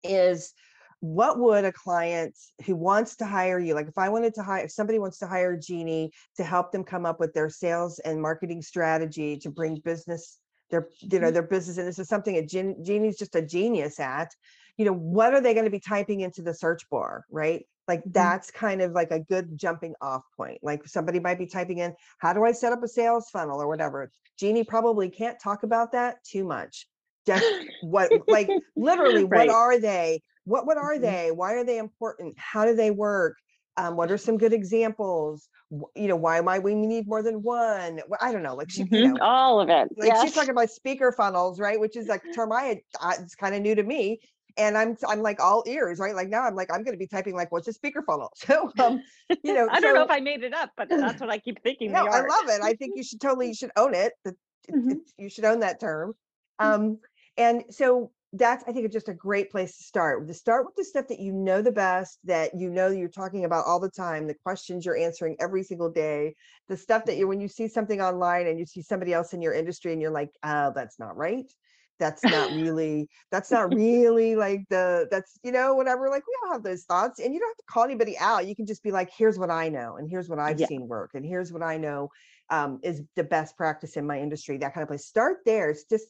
is 0.02 0.54
what 1.00 1.38
would 1.38 1.64
a 1.64 1.72
client 1.72 2.34
who 2.66 2.74
wants 2.74 3.16
to 3.16 3.24
hire 3.24 3.58
you 3.58 3.74
like 3.74 3.86
if 3.86 3.98
i 3.98 4.08
wanted 4.08 4.34
to 4.34 4.42
hire 4.42 4.64
if 4.64 4.72
somebody 4.72 4.98
wants 4.98 5.18
to 5.18 5.26
hire 5.26 5.56
jeannie 5.56 6.10
to 6.36 6.42
help 6.42 6.72
them 6.72 6.82
come 6.82 7.06
up 7.06 7.20
with 7.20 7.32
their 7.34 7.48
sales 7.48 8.00
and 8.00 8.20
marketing 8.20 8.60
strategy 8.60 9.36
to 9.38 9.48
bring 9.48 9.76
business 9.84 10.38
their 10.70 10.88
you 11.00 11.20
know 11.20 11.26
mm-hmm. 11.26 11.34
their 11.34 11.42
business 11.42 11.78
and 11.78 11.86
this 11.86 11.98
is 11.98 12.08
something 12.08 12.34
that 12.34 12.48
jeannie's 12.48 13.18
just 13.18 13.36
a 13.36 13.42
genius 13.42 14.00
at 14.00 14.30
you 14.76 14.84
know 14.84 14.92
what 14.92 15.34
are 15.34 15.40
they 15.40 15.54
going 15.54 15.64
to 15.64 15.70
be 15.70 15.80
typing 15.80 16.20
into 16.20 16.42
the 16.42 16.52
search 16.54 16.88
bar 16.90 17.24
right 17.30 17.66
like 17.86 18.00
mm-hmm. 18.00 18.10
that's 18.12 18.50
kind 18.50 18.82
of 18.82 18.92
like 18.92 19.10
a 19.10 19.20
good 19.20 19.56
jumping 19.56 19.94
off 20.00 20.22
point 20.36 20.58
like 20.62 20.86
somebody 20.86 21.20
might 21.20 21.38
be 21.38 21.46
typing 21.46 21.78
in 21.78 21.94
how 22.18 22.32
do 22.32 22.44
i 22.44 22.52
set 22.52 22.72
up 22.72 22.82
a 22.82 22.88
sales 22.88 23.30
funnel 23.30 23.60
or 23.60 23.68
whatever 23.68 24.10
jeannie 24.38 24.64
probably 24.64 25.08
can't 25.08 25.40
talk 25.40 25.62
about 25.62 25.92
that 25.92 26.16
too 26.24 26.44
much 26.44 26.86
just 27.26 27.44
what 27.82 28.10
like 28.26 28.48
literally 28.76 29.24
right. 29.24 29.46
what 29.46 29.54
are 29.54 29.78
they 29.78 30.20
what 30.48 30.66
what 30.66 30.76
are 30.76 30.94
mm-hmm. 30.94 31.02
they 31.02 31.30
why 31.30 31.52
are 31.52 31.64
they 31.64 31.78
important 31.78 32.34
how 32.38 32.64
do 32.64 32.74
they 32.74 32.90
work 32.90 33.36
um, 33.76 33.96
what 33.96 34.10
are 34.10 34.18
some 34.18 34.36
good 34.36 34.52
examples 34.52 35.48
you 35.94 36.08
know 36.08 36.16
why 36.16 36.40
might 36.40 36.62
we 36.62 36.74
need 36.74 37.06
more 37.06 37.22
than 37.22 37.42
one 37.42 38.00
i 38.20 38.32
don't 38.32 38.42
know 38.42 38.54
like 38.54 38.70
she 38.70 38.84
mm-hmm. 38.84 38.94
you 38.94 39.12
know 39.12 39.18
all 39.20 39.60
of 39.60 39.68
it 39.68 39.88
like 39.96 40.08
yes. 40.08 40.22
she's 40.22 40.34
talking 40.34 40.50
about 40.50 40.70
speaker 40.70 41.12
funnels 41.12 41.60
right 41.60 41.78
which 41.78 41.96
is 41.96 42.06
like 42.08 42.22
a 42.24 42.32
term 42.32 42.52
i 42.52 42.62
had 42.62 42.78
uh, 43.00 43.12
it's 43.20 43.34
kind 43.34 43.54
of 43.54 43.60
new 43.60 43.74
to 43.74 43.82
me 43.82 44.18
and 44.56 44.76
i'm 44.76 44.96
i'm 45.06 45.20
like 45.20 45.40
all 45.40 45.62
ears 45.66 45.98
right 45.98 46.14
like 46.14 46.28
now 46.28 46.42
i'm 46.42 46.54
like 46.54 46.68
i'm 46.72 46.82
going 46.82 46.94
to 46.94 46.98
be 46.98 47.06
typing 47.06 47.34
like 47.34 47.52
what's 47.52 47.68
a 47.68 47.72
speaker 47.72 48.02
funnel 48.02 48.30
so 48.34 48.70
um 48.78 49.00
you 49.44 49.52
know 49.52 49.68
i 49.72 49.80
don't 49.80 49.94
know 49.94 50.02
if 50.02 50.10
i 50.10 50.20
made 50.20 50.42
it 50.42 50.54
up 50.54 50.70
but 50.76 50.88
that's 50.88 51.20
what 51.20 51.30
i 51.30 51.38
keep 51.38 51.62
thinking 51.62 51.92
no 51.92 52.06
i 52.06 52.20
love 52.20 52.48
it 52.48 52.62
i 52.62 52.72
think 52.74 52.94
you 52.96 53.02
should 53.02 53.20
totally 53.20 53.48
you 53.48 53.54
should 53.58 53.70
own 53.76 53.94
it, 53.94 54.12
it, 54.24 54.34
mm-hmm. 54.72 54.94
you 55.18 55.28
should 55.28 55.44
own 55.44 55.60
that 55.60 55.78
term 55.78 56.14
mm. 56.60 56.64
um 56.64 56.98
and 57.36 57.64
so 57.70 58.10
that's 58.34 58.62
i 58.68 58.72
think 58.72 58.84
it's 58.84 58.92
just 58.92 59.08
a 59.08 59.14
great 59.14 59.50
place 59.50 59.76
to 59.78 59.82
start 59.82 60.26
to 60.26 60.34
start 60.34 60.66
with 60.66 60.74
the 60.76 60.84
stuff 60.84 61.08
that 61.08 61.18
you 61.18 61.32
know 61.32 61.62
the 61.62 61.72
best 61.72 62.18
that 62.24 62.50
you 62.54 62.68
know 62.68 62.88
you're 62.88 63.08
talking 63.08 63.46
about 63.46 63.64
all 63.64 63.80
the 63.80 63.90
time 63.90 64.26
the 64.26 64.34
questions 64.34 64.84
you're 64.84 64.98
answering 64.98 65.34
every 65.40 65.62
single 65.62 65.90
day 65.90 66.34
the 66.68 66.76
stuff 66.76 67.04
that 67.06 67.12
mm-hmm. 67.12 67.20
you 67.20 67.28
when 67.28 67.40
you 67.40 67.48
see 67.48 67.66
something 67.66 68.02
online 68.02 68.46
and 68.46 68.58
you 68.58 68.66
see 68.66 68.82
somebody 68.82 69.14
else 69.14 69.32
in 69.32 69.40
your 69.40 69.54
industry 69.54 69.92
and 69.92 70.02
you're 70.02 70.10
like 70.10 70.30
oh 70.42 70.70
that's 70.74 70.98
not 70.98 71.16
right 71.16 71.50
that's 71.98 72.24
not 72.24 72.50
really 72.52 73.08
that's 73.30 73.50
not 73.50 73.74
really 73.74 74.36
like 74.36 74.60
the 74.70 75.06
that's 75.10 75.38
you 75.42 75.52
know 75.52 75.74
whatever 75.74 76.08
like 76.08 76.26
we 76.26 76.34
all 76.42 76.52
have 76.52 76.62
those 76.62 76.84
thoughts 76.84 77.20
and 77.20 77.32
you 77.34 77.40
don't 77.40 77.50
have 77.50 77.56
to 77.56 77.64
call 77.68 77.84
anybody 77.84 78.16
out 78.18 78.46
you 78.46 78.54
can 78.54 78.66
just 78.66 78.82
be 78.82 78.90
like 78.90 79.10
here's 79.16 79.38
what 79.38 79.50
i 79.50 79.68
know 79.68 79.96
and 79.96 80.08
here's 80.08 80.28
what 80.28 80.38
i've 80.38 80.58
yeah. 80.58 80.66
seen 80.66 80.86
work 80.86 81.10
and 81.14 81.24
here's 81.24 81.52
what 81.52 81.62
i 81.62 81.76
know 81.76 82.10
um, 82.50 82.80
is 82.82 83.02
the 83.14 83.24
best 83.24 83.56
practice 83.56 83.96
in 83.96 84.06
my 84.06 84.18
industry, 84.18 84.56
that 84.58 84.74
kind 84.74 84.82
of 84.82 84.88
place. 84.88 85.06
Start 85.06 85.38
there. 85.44 85.70
It's 85.70 85.84
just, 85.84 86.06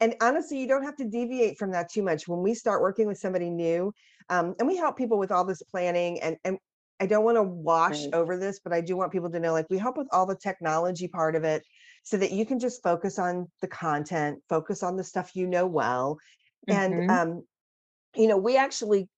and 0.00 0.14
honestly, 0.20 0.58
you 0.58 0.66
don't 0.66 0.84
have 0.84 0.96
to 0.96 1.04
deviate 1.04 1.58
from 1.58 1.70
that 1.72 1.92
too 1.92 2.02
much. 2.02 2.26
When 2.26 2.40
we 2.40 2.54
start 2.54 2.80
working 2.80 3.06
with 3.06 3.18
somebody 3.18 3.50
new, 3.50 3.92
um, 4.30 4.54
and 4.58 4.66
we 4.66 4.76
help 4.76 4.96
people 4.96 5.18
with 5.18 5.30
all 5.30 5.44
this 5.44 5.62
planning 5.62 6.20
and, 6.22 6.36
and 6.44 6.58
I 7.00 7.06
don't 7.06 7.24
want 7.24 7.36
to 7.36 7.42
wash 7.42 8.04
right. 8.04 8.14
over 8.14 8.38
this, 8.38 8.60
but 8.62 8.72
I 8.72 8.80
do 8.80 8.96
want 8.96 9.10
people 9.10 9.30
to 9.30 9.40
know 9.40 9.52
like 9.52 9.66
we 9.68 9.76
help 9.76 9.96
with 9.96 10.06
all 10.12 10.24
the 10.24 10.36
technology 10.36 11.08
part 11.08 11.34
of 11.34 11.42
it 11.42 11.64
so 12.02 12.16
that 12.16 12.32
you 12.32 12.44
can 12.44 12.58
just 12.58 12.82
focus 12.82 13.18
on 13.18 13.48
the 13.60 13.68
content, 13.68 14.38
focus 14.48 14.82
on 14.82 14.96
the 14.96 15.04
stuff 15.04 15.36
you 15.36 15.46
know 15.46 15.66
well. 15.66 16.18
And, 16.68 16.94
mm-hmm. 16.94 17.10
um, 17.10 17.42
you 18.14 18.28
know, 18.28 18.36
we 18.36 18.56
actually 18.56 19.08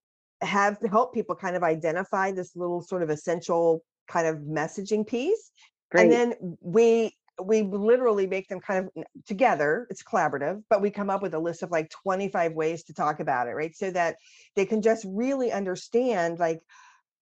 have 0.40 0.78
helped 0.90 1.14
people 1.14 1.34
kind 1.34 1.56
of 1.56 1.62
identify 1.62 2.32
this 2.32 2.54
little 2.54 2.82
sort 2.82 3.02
of 3.02 3.10
essential 3.10 3.82
kind 4.06 4.26
of 4.26 4.36
messaging 4.38 5.06
piece 5.06 5.50
Great. 5.94 6.04
And 6.04 6.12
then 6.12 6.56
we 6.60 7.16
we 7.42 7.62
literally 7.62 8.28
make 8.28 8.46
them 8.48 8.60
kind 8.60 8.88
of 8.96 9.04
together 9.26 9.88
it's 9.90 10.04
collaborative 10.04 10.62
but 10.70 10.80
we 10.80 10.88
come 10.88 11.10
up 11.10 11.20
with 11.20 11.34
a 11.34 11.38
list 11.38 11.64
of 11.64 11.70
like 11.72 11.90
25 11.90 12.52
ways 12.52 12.84
to 12.84 12.94
talk 12.94 13.18
about 13.18 13.48
it 13.48 13.54
right 13.54 13.74
so 13.74 13.90
that 13.90 14.14
they 14.54 14.64
can 14.64 14.80
just 14.80 15.04
really 15.08 15.50
understand 15.50 16.38
like 16.38 16.60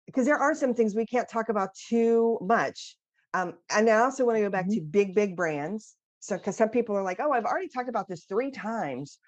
because 0.06 0.26
there 0.26 0.38
are 0.38 0.54
some 0.54 0.74
things 0.74 0.94
we 0.94 1.06
can't 1.06 1.30
talk 1.30 1.48
about 1.48 1.74
too 1.74 2.38
much 2.42 2.98
um, 3.34 3.54
and 3.70 3.90
i 3.90 4.00
also 4.00 4.26
want 4.26 4.38
to 4.38 4.42
go 4.42 4.50
back 4.50 4.66
mm-hmm. 4.66 4.76
to 4.76 4.82
big 4.82 5.16
big 5.16 5.36
brands 5.36 5.96
so 6.20 6.38
because 6.38 6.56
some 6.56 6.70
people 6.70 6.96
are 6.96 7.04
like 7.04 7.20
oh 7.20 7.32
i've 7.32 7.46
already 7.46 7.68
talked 7.68 7.90
about 7.90 8.08
this 8.08 8.26
three 8.26 8.52
times 8.52 9.20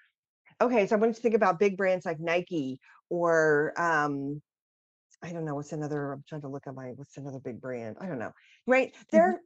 okay 0.60 0.86
so 0.86 0.96
i 0.96 0.98
want 0.98 1.14
to 1.14 1.20
think 1.20 1.34
about 1.34 1.58
big 1.58 1.76
brands 1.76 2.06
like 2.06 2.20
nike 2.20 2.80
or 3.08 3.72
um, 3.80 4.40
I 5.22 5.32
don't 5.32 5.44
know 5.44 5.54
what's 5.54 5.72
another. 5.72 6.12
I'm 6.12 6.24
trying 6.28 6.42
to 6.42 6.48
look 6.48 6.66
at 6.66 6.74
my 6.74 6.90
what's 6.94 7.16
another 7.16 7.38
big 7.38 7.60
brand. 7.60 7.96
I 8.00 8.06
don't 8.06 8.18
know. 8.18 8.32
Right? 8.66 8.92
Mm-hmm. 8.92 9.02
They're 9.12 9.40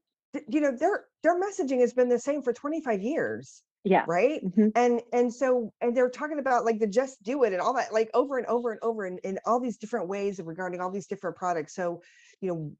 you 0.48 0.60
know 0.60 0.76
their 0.76 1.06
their 1.22 1.40
messaging 1.40 1.80
has 1.80 1.92
been 1.92 2.08
the 2.08 2.18
same 2.18 2.42
for 2.42 2.52
25 2.52 3.02
years. 3.02 3.62
Yeah. 3.82 4.04
Right. 4.06 4.44
Mm-hmm. 4.44 4.68
And 4.74 5.00
and 5.12 5.32
so 5.32 5.72
and 5.80 5.96
they're 5.96 6.10
talking 6.10 6.38
about 6.38 6.64
like 6.64 6.78
the 6.78 6.86
just 6.86 7.22
do 7.22 7.44
it 7.44 7.52
and 7.52 7.62
all 7.62 7.74
that 7.74 7.92
like 7.92 8.10
over 8.14 8.36
and 8.36 8.46
over 8.46 8.72
and 8.72 8.80
over 8.82 9.06
in, 9.06 9.18
in 9.18 9.38
all 9.46 9.58
these 9.58 9.78
different 9.78 10.08
ways 10.08 10.40
regarding 10.42 10.80
all 10.80 10.90
these 10.90 11.06
different 11.06 11.36
products. 11.36 11.74
So 11.74 12.02
you 12.40 12.48
know. 12.48 12.72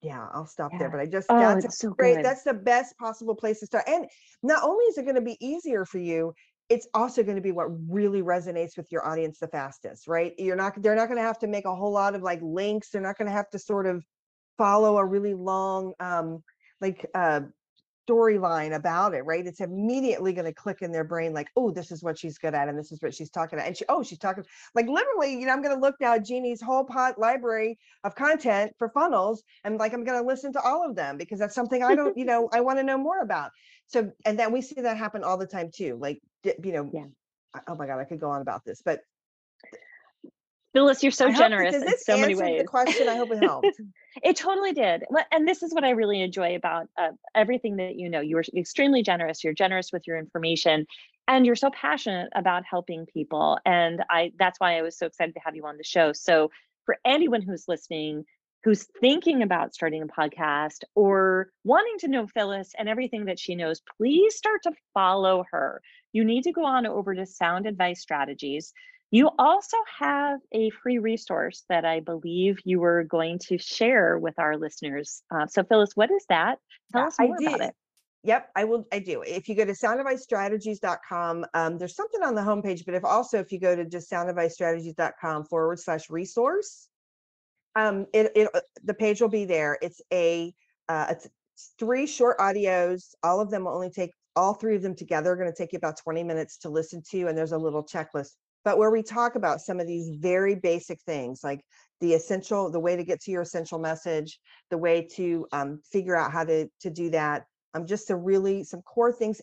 Yeah, 0.00 0.28
I'll 0.32 0.46
stop 0.46 0.72
yeah. 0.72 0.78
there. 0.78 0.90
But 0.90 1.00
I 1.00 1.06
just 1.06 1.26
oh, 1.28 1.60
that's 1.60 1.78
so 1.78 1.90
great. 1.90 2.16
Good. 2.16 2.24
That's 2.24 2.44
the 2.44 2.54
best 2.54 2.96
possible 2.98 3.34
place 3.34 3.60
to 3.60 3.66
start. 3.66 3.84
And 3.88 4.06
not 4.42 4.62
only 4.62 4.84
is 4.84 4.98
it 4.98 5.02
going 5.02 5.16
to 5.16 5.20
be 5.20 5.36
easier 5.44 5.84
for 5.84 5.98
you, 5.98 6.32
it's 6.68 6.86
also 6.94 7.22
going 7.22 7.36
to 7.36 7.42
be 7.42 7.52
what 7.52 7.66
really 7.88 8.22
resonates 8.22 8.76
with 8.76 8.92
your 8.92 9.06
audience 9.06 9.38
the 9.38 9.48
fastest, 9.48 10.06
right? 10.06 10.34
You're 10.38 10.56
not, 10.56 10.80
they're 10.82 10.94
not 10.94 11.06
going 11.06 11.16
to 11.16 11.22
have 11.22 11.38
to 11.40 11.46
make 11.46 11.64
a 11.64 11.74
whole 11.74 11.92
lot 11.92 12.14
of 12.14 12.22
like 12.22 12.40
links. 12.42 12.90
They're 12.90 13.02
not 13.02 13.16
going 13.16 13.26
to 13.26 13.32
have 13.32 13.50
to 13.50 13.58
sort 13.58 13.86
of 13.86 14.04
follow 14.58 14.98
a 14.98 15.04
really 15.04 15.34
long, 15.34 15.94
um, 15.98 16.42
like, 16.80 17.06
uh, 17.14 17.40
storyline 18.08 18.74
about 18.74 19.14
it, 19.14 19.22
right? 19.22 19.46
It's 19.46 19.60
immediately 19.60 20.32
going 20.32 20.46
to 20.46 20.52
click 20.52 20.82
in 20.82 20.92
their 20.92 21.04
brain, 21.04 21.32
like, 21.32 21.48
oh, 21.56 21.70
this 21.70 21.90
is 21.90 22.02
what 22.02 22.18
she's 22.18 22.38
good 22.38 22.54
at, 22.54 22.68
and 22.68 22.78
this 22.78 22.92
is 22.92 23.00
what 23.02 23.14
she's 23.14 23.30
talking 23.30 23.58
about. 23.58 23.68
And 23.68 23.76
she, 23.76 23.84
oh, 23.88 24.02
she's 24.02 24.18
talking 24.18 24.44
like 24.74 24.86
literally, 24.86 25.38
you 25.38 25.46
know, 25.46 25.52
I'm 25.52 25.62
going 25.62 25.74
to 25.74 25.80
look 25.80 25.96
now 26.00 26.14
at 26.14 26.24
Jeannie's 26.24 26.60
whole 26.60 26.84
pot 26.84 27.18
library 27.18 27.78
of 28.04 28.14
content 28.14 28.72
for 28.78 28.88
funnels, 28.88 29.42
and 29.64 29.78
like 29.78 29.92
I'm 29.92 30.04
going 30.04 30.20
to 30.20 30.26
listen 30.26 30.52
to 30.54 30.60
all 30.60 30.88
of 30.88 30.96
them 30.96 31.16
because 31.18 31.38
that's 31.38 31.54
something 31.54 31.82
I 31.82 31.94
don't, 31.94 32.16
you 32.16 32.24
know, 32.26 32.48
I 32.52 32.60
want 32.60 32.78
to 32.78 32.84
know 32.84 32.98
more 32.98 33.20
about. 33.20 33.50
So, 33.86 34.10
and 34.24 34.38
then 34.38 34.52
we 34.52 34.62
see 34.62 34.80
that 34.80 34.96
happen 34.96 35.24
all 35.24 35.36
the 35.36 35.46
time 35.46 35.70
too. 35.74 35.98
Like, 36.00 36.20
you 36.44 36.72
know, 36.72 36.90
yeah. 36.92 37.06
oh 37.66 37.74
my 37.74 37.86
God, 37.86 37.98
I 37.98 38.04
could 38.04 38.20
go 38.20 38.30
on 38.30 38.42
about 38.42 38.64
this, 38.64 38.82
but 38.84 39.00
Phyllis, 40.78 41.02
you're 41.02 41.10
so 41.10 41.32
generous 41.32 41.74
in 41.74 41.98
so 41.98 42.16
many 42.16 42.36
ways. 42.36 42.60
The 42.60 42.66
question, 42.66 43.08
I 43.08 43.16
hope 43.16 43.32
it 43.32 43.42
helped. 43.42 43.80
it 44.22 44.36
totally 44.36 44.72
did. 44.72 45.02
And 45.32 45.46
this 45.46 45.64
is 45.64 45.74
what 45.74 45.82
I 45.82 45.90
really 45.90 46.22
enjoy 46.22 46.54
about 46.54 46.86
uh, 46.96 47.10
everything 47.34 47.78
that 47.78 47.96
you 47.96 48.08
know. 48.08 48.20
You're 48.20 48.44
extremely 48.56 49.02
generous. 49.02 49.42
You're 49.42 49.54
generous 49.54 49.90
with 49.92 50.06
your 50.06 50.18
information, 50.18 50.86
and 51.26 51.44
you're 51.44 51.56
so 51.56 51.70
passionate 51.70 52.28
about 52.36 52.62
helping 52.64 53.06
people. 53.06 53.58
And 53.66 54.04
I 54.08 54.30
that's 54.38 54.60
why 54.60 54.78
I 54.78 54.82
was 54.82 54.96
so 54.96 55.06
excited 55.06 55.34
to 55.34 55.40
have 55.44 55.56
you 55.56 55.66
on 55.66 55.78
the 55.78 55.84
show. 55.84 56.12
So 56.12 56.52
for 56.86 56.96
anyone 57.04 57.42
who's 57.42 57.64
listening, 57.66 58.24
who's 58.62 58.86
thinking 59.00 59.42
about 59.42 59.74
starting 59.74 60.02
a 60.02 60.06
podcast 60.06 60.84
or 60.94 61.50
wanting 61.64 61.98
to 61.98 62.08
know 62.08 62.28
Phyllis 62.28 62.70
and 62.78 62.88
everything 62.88 63.24
that 63.24 63.40
she 63.40 63.56
knows, 63.56 63.82
please 63.96 64.36
start 64.36 64.62
to 64.62 64.72
follow 64.94 65.44
her. 65.50 65.82
You 66.12 66.24
need 66.24 66.44
to 66.44 66.52
go 66.52 66.64
on 66.64 66.86
over 66.86 67.16
to 67.16 67.26
Sound 67.26 67.66
Advice 67.66 68.00
Strategies. 68.00 68.72
You 69.10 69.30
also 69.38 69.76
have 70.00 70.40
a 70.52 70.70
free 70.70 70.98
resource 70.98 71.64
that 71.70 71.84
I 71.86 72.00
believe 72.00 72.58
you 72.64 72.80
were 72.80 73.04
going 73.04 73.38
to 73.48 73.56
share 73.56 74.18
with 74.18 74.38
our 74.38 74.58
listeners. 74.58 75.22
Uh, 75.34 75.46
so, 75.46 75.64
Phyllis, 75.64 75.92
what 75.94 76.10
is 76.10 76.26
that? 76.28 76.58
Tell 76.92 77.06
us 77.06 77.18
more 77.18 77.36
about 77.40 77.60
it. 77.62 77.74
Yep, 78.24 78.50
I 78.54 78.64
will. 78.64 78.84
I 78.92 78.98
do. 78.98 79.22
If 79.22 79.48
you 79.48 79.54
go 79.54 79.64
to 79.64 79.72
soundadvicestrategies.com, 79.72 81.46
um, 81.54 81.78
there's 81.78 81.94
something 81.94 82.22
on 82.22 82.34
the 82.34 82.42
homepage, 82.42 82.84
but 82.84 82.94
if 82.94 83.04
also 83.04 83.38
if 83.38 83.52
you 83.52 83.60
go 83.60 83.74
to 83.74 83.84
just 83.84 84.10
soundadvicestrategies.com 84.10 85.44
forward 85.44 85.78
slash 85.78 86.10
resource, 86.10 86.88
um, 87.76 88.06
it, 88.12 88.32
it 88.34 88.50
uh, 88.52 88.60
the 88.84 88.94
page 88.94 89.20
will 89.20 89.28
be 89.28 89.44
there. 89.44 89.78
It's 89.80 90.02
a 90.12 90.52
uh, 90.88 91.06
it's 91.10 91.28
three 91.78 92.06
short 92.06 92.38
audios. 92.38 93.14
All 93.22 93.40
of 93.40 93.50
them 93.50 93.64
will 93.64 93.72
only 93.72 93.90
take 93.90 94.10
all 94.36 94.54
three 94.54 94.76
of 94.76 94.82
them 94.82 94.94
together 94.94 95.32
are 95.32 95.36
going 95.36 95.50
to 95.50 95.56
take 95.56 95.72
you 95.72 95.78
about 95.78 95.96
20 95.96 96.22
minutes 96.22 96.58
to 96.58 96.68
listen 96.68 97.02
to, 97.10 97.28
and 97.28 97.38
there's 97.38 97.52
a 97.52 97.58
little 97.58 97.84
checklist. 97.84 98.32
But 98.64 98.78
where 98.78 98.90
we 98.90 99.02
talk 99.02 99.34
about 99.34 99.60
some 99.60 99.80
of 99.80 99.86
these 99.86 100.10
very 100.18 100.54
basic 100.54 101.00
things, 101.02 101.40
like 101.42 101.60
the 102.00 102.14
essential, 102.14 102.70
the 102.70 102.80
way 102.80 102.96
to 102.96 103.04
get 103.04 103.20
to 103.22 103.30
your 103.30 103.42
essential 103.42 103.78
message, 103.78 104.38
the 104.70 104.78
way 104.78 105.06
to 105.16 105.46
um, 105.52 105.80
figure 105.90 106.16
out 106.16 106.32
how 106.32 106.44
to 106.44 106.68
to 106.80 106.90
do 106.90 107.10
that, 107.10 107.44
um, 107.74 107.86
just 107.86 108.08
to 108.08 108.16
really 108.16 108.64
some 108.64 108.82
core 108.82 109.12
things. 109.12 109.40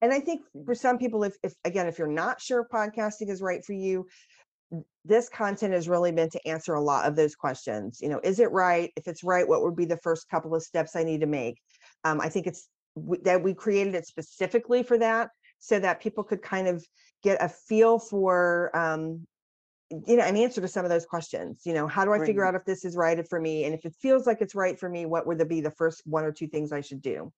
And 0.00 0.12
I 0.12 0.18
think 0.18 0.42
for 0.64 0.74
some 0.74 0.98
people, 0.98 1.22
if, 1.22 1.34
if 1.42 1.54
again, 1.64 1.86
if 1.86 1.98
you're 1.98 2.08
not 2.08 2.40
sure 2.40 2.66
podcasting 2.72 3.30
is 3.30 3.40
right 3.40 3.64
for 3.64 3.72
you, 3.72 4.06
this 5.04 5.28
content 5.28 5.74
is 5.74 5.88
really 5.88 6.12
meant 6.12 6.32
to 6.32 6.48
answer 6.48 6.74
a 6.74 6.80
lot 6.80 7.06
of 7.06 7.16
those 7.16 7.34
questions. 7.34 7.98
You 8.00 8.08
know, 8.08 8.20
is 8.22 8.40
it 8.40 8.50
right? 8.50 8.90
If 8.96 9.06
it's 9.06 9.22
right, 9.22 9.46
what 9.46 9.62
would 9.62 9.76
be 9.76 9.84
the 9.84 9.98
first 9.98 10.28
couple 10.28 10.54
of 10.54 10.62
steps 10.62 10.96
I 10.96 11.04
need 11.04 11.20
to 11.20 11.26
make? 11.26 11.58
Um, 12.04 12.20
I 12.20 12.28
think 12.28 12.46
it's 12.46 12.68
that 13.22 13.42
we 13.42 13.54
created 13.54 13.94
it 13.94 14.06
specifically 14.06 14.82
for 14.82 14.98
that 14.98 15.30
so 15.62 15.78
that 15.78 16.00
people 16.00 16.24
could 16.24 16.42
kind 16.42 16.66
of 16.66 16.84
get 17.22 17.40
a 17.40 17.48
feel 17.48 18.00
for 18.00 18.76
um, 18.76 19.24
you 20.06 20.16
know 20.16 20.24
an 20.24 20.36
answer 20.36 20.60
to 20.60 20.66
some 20.66 20.84
of 20.84 20.90
those 20.90 21.06
questions 21.06 21.62
you 21.64 21.72
know 21.72 21.86
how 21.86 22.04
do 22.04 22.12
i 22.12 22.16
right. 22.16 22.26
figure 22.26 22.44
out 22.44 22.54
if 22.54 22.64
this 22.64 22.84
is 22.84 22.96
right 22.96 23.26
for 23.28 23.40
me? 23.40 23.64
And 23.64 23.74
if 23.74 23.84
it 23.84 23.94
feels 24.00 24.26
like 24.26 24.40
it's 24.40 24.54
right 24.54 24.78
for 24.78 24.88
me 24.88 25.06
what 25.06 25.26
would 25.26 25.46
be 25.48 25.60
the 25.60 25.70
first 25.70 26.02
one 26.04 26.24
or 26.24 26.32
two 26.32 26.48
things 26.48 26.72
i 26.72 26.80
should 26.80 27.00
do? 27.00 27.32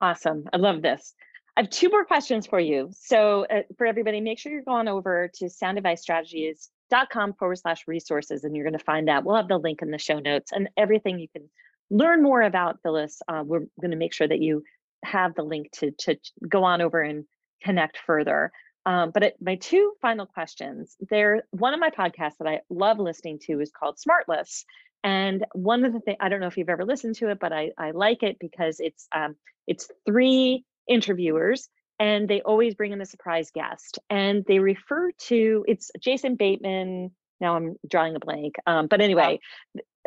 Awesome 0.00 0.44
i 0.52 0.56
love 0.56 0.80
this. 0.80 1.14
I 1.56 1.62
have 1.62 1.70
two 1.70 1.88
more 1.88 2.04
questions 2.04 2.46
for 2.46 2.60
you. 2.60 2.90
So 2.92 3.46
uh, 3.50 3.62
for 3.78 3.86
everybody 3.86 4.20
make 4.20 4.38
sure 4.38 4.52
you're 4.52 4.62
going 4.62 4.88
over 4.88 5.30
to 5.36 5.46
soundadvicestrategies.com 5.46 7.32
forward 7.34 7.58
slash 7.58 7.88
resources 7.88 8.44
and 8.44 8.54
you're 8.54 8.64
going 8.64 8.78
to 8.78 8.84
find 8.84 9.08
that. 9.08 9.24
We'll 9.24 9.36
have 9.36 9.48
the 9.48 9.58
link 9.58 9.80
in 9.80 9.90
the 9.90 9.98
show 9.98 10.18
notes 10.18 10.52
and 10.52 10.68
everything 10.76 11.18
you 11.18 11.28
can 11.28 11.48
learn 11.88 12.22
more 12.22 12.42
about 12.42 12.80
phyllis. 12.82 13.22
Uh, 13.26 13.42
we're 13.44 13.66
going 13.80 13.90
to 13.90 13.96
make 13.96 14.12
sure 14.12 14.28
that 14.28 14.40
you 14.40 14.64
have 15.02 15.34
the 15.34 15.42
link 15.42 15.70
to 15.70 15.92
to 15.92 16.16
go 16.46 16.64
on 16.64 16.82
over 16.82 17.00
and 17.00 17.24
connect 17.62 17.98
further. 18.06 18.52
Um, 18.84 19.10
but 19.10 19.24
it, 19.24 19.36
my 19.40 19.56
two 19.56 19.94
final 20.00 20.26
questions. 20.26 20.96
There, 21.10 21.42
one 21.50 21.74
of 21.74 21.80
my 21.80 21.90
podcasts 21.90 22.38
that 22.38 22.46
I 22.46 22.60
love 22.70 22.98
listening 22.98 23.40
to 23.46 23.60
is 23.60 23.72
called 23.72 23.98
Smartless, 23.98 24.64
and 25.02 25.44
one 25.52 25.84
of 25.84 25.92
the 25.92 26.00
things 26.00 26.18
I 26.20 26.28
don't 26.28 26.40
know 26.40 26.46
if 26.46 26.56
you've 26.56 26.68
ever 26.68 26.84
listened 26.84 27.16
to 27.16 27.30
it, 27.30 27.38
but 27.40 27.52
I 27.52 27.72
I 27.76 27.90
like 27.90 28.22
it 28.22 28.38
because 28.38 28.80
it's 28.80 29.08
um 29.14 29.36
it's 29.66 29.90
three 30.06 30.64
interviewers 30.88 31.68
and 31.98 32.28
they 32.28 32.42
always 32.42 32.74
bring 32.74 32.92
in 32.92 33.00
a 33.00 33.06
surprise 33.06 33.50
guest 33.52 33.98
and 34.10 34.44
they 34.46 34.58
refer 34.58 35.10
to 35.12 35.64
it's 35.66 35.90
Jason 36.00 36.36
Bateman. 36.36 37.10
Now 37.40 37.56
I'm 37.56 37.76
drawing 37.88 38.16
a 38.16 38.20
blank, 38.20 38.56
um, 38.66 38.86
but 38.86 39.00
anyway, 39.00 39.40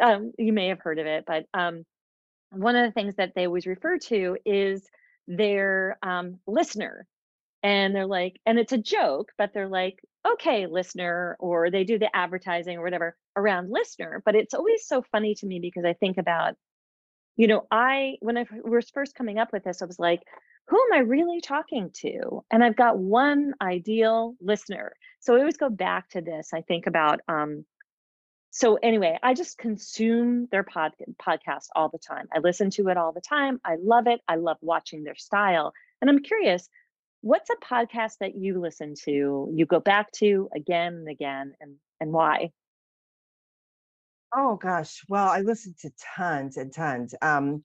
um, 0.02 0.32
you 0.38 0.54
may 0.54 0.70
have 0.70 0.80
heard 0.80 1.00
of 1.00 1.06
it, 1.06 1.26
but 1.28 1.45
um, 1.54 1.86
one 2.52 2.76
of 2.76 2.86
the 2.86 2.91
things 2.91 3.16
that 3.16 3.34
they 3.36 3.45
always 3.45 3.68
refer 3.68 3.97
to 4.00 4.38
is 4.45 4.88
their 5.28 5.97
um, 6.02 6.39
listener. 6.47 7.06
And 7.62 7.95
they're 7.95 8.05
like, 8.05 8.39
and 8.45 8.57
it's 8.57 8.72
a 8.72 8.78
joke, 8.78 9.32
but 9.38 9.51
they're 9.53 9.68
like, 9.68 9.99
okay, 10.28 10.66
listener, 10.68 11.36
or 11.39 11.70
they 11.70 11.84
do 11.84 11.99
the 11.99 12.14
advertising 12.16 12.78
or 12.78 12.84
whatever 12.84 13.18
around 13.36 13.72
listener. 13.72 14.22
But 14.26 14.36
it's 14.36 14.53
always 14.53 14.86
so 14.86 15.03
funny 15.12 15.36
to 15.36 15.45
me 15.45 15.60
because 15.60 15.86
I 15.86 15.93
think 15.93 16.18
about, 16.18 16.55
you 17.36 17.47
know, 17.47 17.66
I, 17.72 18.16
when 18.22 18.38
I 18.38 18.45
was 18.64 18.89
first 18.89 19.16
coming 19.16 19.39
up 19.39 19.51
with 19.51 19.64
this, 19.64 19.82
I 19.82 19.86
was 19.86 19.99
like, 19.99 20.22
who 20.68 20.78
am 20.78 20.99
I 20.99 21.01
really 21.01 21.41
talking 21.41 21.89
to? 22.01 22.43
And 22.51 22.64
I've 22.64 22.76
got 22.76 22.97
one 22.97 23.53
ideal 23.62 24.36
listener. 24.39 24.93
So 25.20 25.36
I 25.36 25.39
always 25.39 25.57
go 25.57 25.70
back 25.70 26.10
to 26.10 26.22
this. 26.22 26.49
I 26.53 26.62
think 26.62 26.86
about 26.86 27.22
um, 27.28 27.66
so 28.51 28.76
anyway, 28.82 29.18
I 29.22 29.34
just 29.34 29.57
consume 29.57 30.47
their 30.51 30.64
pod, 30.64 30.93
podcast 31.22 31.68
all 31.76 31.89
the 31.89 31.99
time. 31.99 32.28
I 32.34 32.39
listen 32.39 32.72
to 32.72 32.88
it 32.88 32.97
all 32.97 33.12
the 33.12 33.22
time. 33.22 33.60
I 33.64 33.76
love 33.82 34.07
it. 34.07 34.22
I 34.28 34.36
love 34.36 34.57
watching 34.62 35.03
their 35.03 35.16
style. 35.16 35.74
And 36.01 36.10
I'm 36.10 36.20
curious, 36.20 36.68
what's 37.22 37.49
a 37.49 37.55
podcast 37.55 38.17
that 38.20 38.36
you 38.36 38.59
listen 38.59 38.93
to, 39.05 39.49
you 39.53 39.65
go 39.65 39.80
back 39.80 40.11
to 40.13 40.49
again 40.55 40.93
and 40.93 41.09
again, 41.09 41.53
and 41.59 41.76
and 41.99 42.11
why? 42.11 42.51
Oh 44.36 44.57
gosh, 44.57 45.03
well, 45.09 45.28
I 45.28 45.41
listen 45.41 45.74
to 45.82 45.91
tons 46.15 46.57
and 46.57 46.74
tons. 46.74 47.15
Um, 47.22 47.63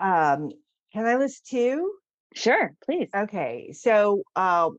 um, 0.00 0.50
can 0.92 1.06
I 1.06 1.16
list 1.16 1.46
two? 1.46 1.92
Sure, 2.34 2.72
please. 2.84 3.08
Okay, 3.14 3.72
so 3.72 4.22
uh, 4.36 4.70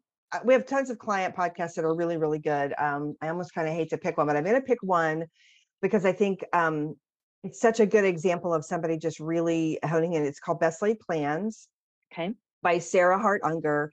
we 0.43 0.53
have 0.53 0.65
tons 0.65 0.89
of 0.89 0.97
client 0.97 1.35
podcasts 1.35 1.75
that 1.75 1.85
are 1.85 1.95
really, 1.95 2.17
really 2.17 2.39
good. 2.39 2.73
Um, 2.77 3.15
I 3.21 3.29
almost 3.29 3.53
kind 3.53 3.67
of 3.67 3.73
hate 3.73 3.89
to 3.89 3.97
pick 3.97 4.17
one, 4.17 4.27
but 4.27 4.35
I'm 4.35 4.43
going 4.43 4.55
to 4.55 4.61
pick 4.61 4.81
one 4.81 5.25
because 5.81 6.05
I 6.05 6.13
think 6.13 6.43
um, 6.53 6.95
it's 7.43 7.59
such 7.59 7.79
a 7.79 7.85
good 7.85 8.05
example 8.05 8.53
of 8.53 8.65
somebody 8.65 8.97
just 8.97 9.19
really 9.19 9.79
honing 9.83 10.13
in. 10.13 10.23
It's 10.23 10.39
called 10.39 10.59
Best 10.59 10.81
Laid 10.81 10.99
Plans. 10.99 11.67
Okay. 12.13 12.33
By 12.61 12.79
Sarah 12.79 13.19
Hart 13.19 13.41
Unger. 13.43 13.91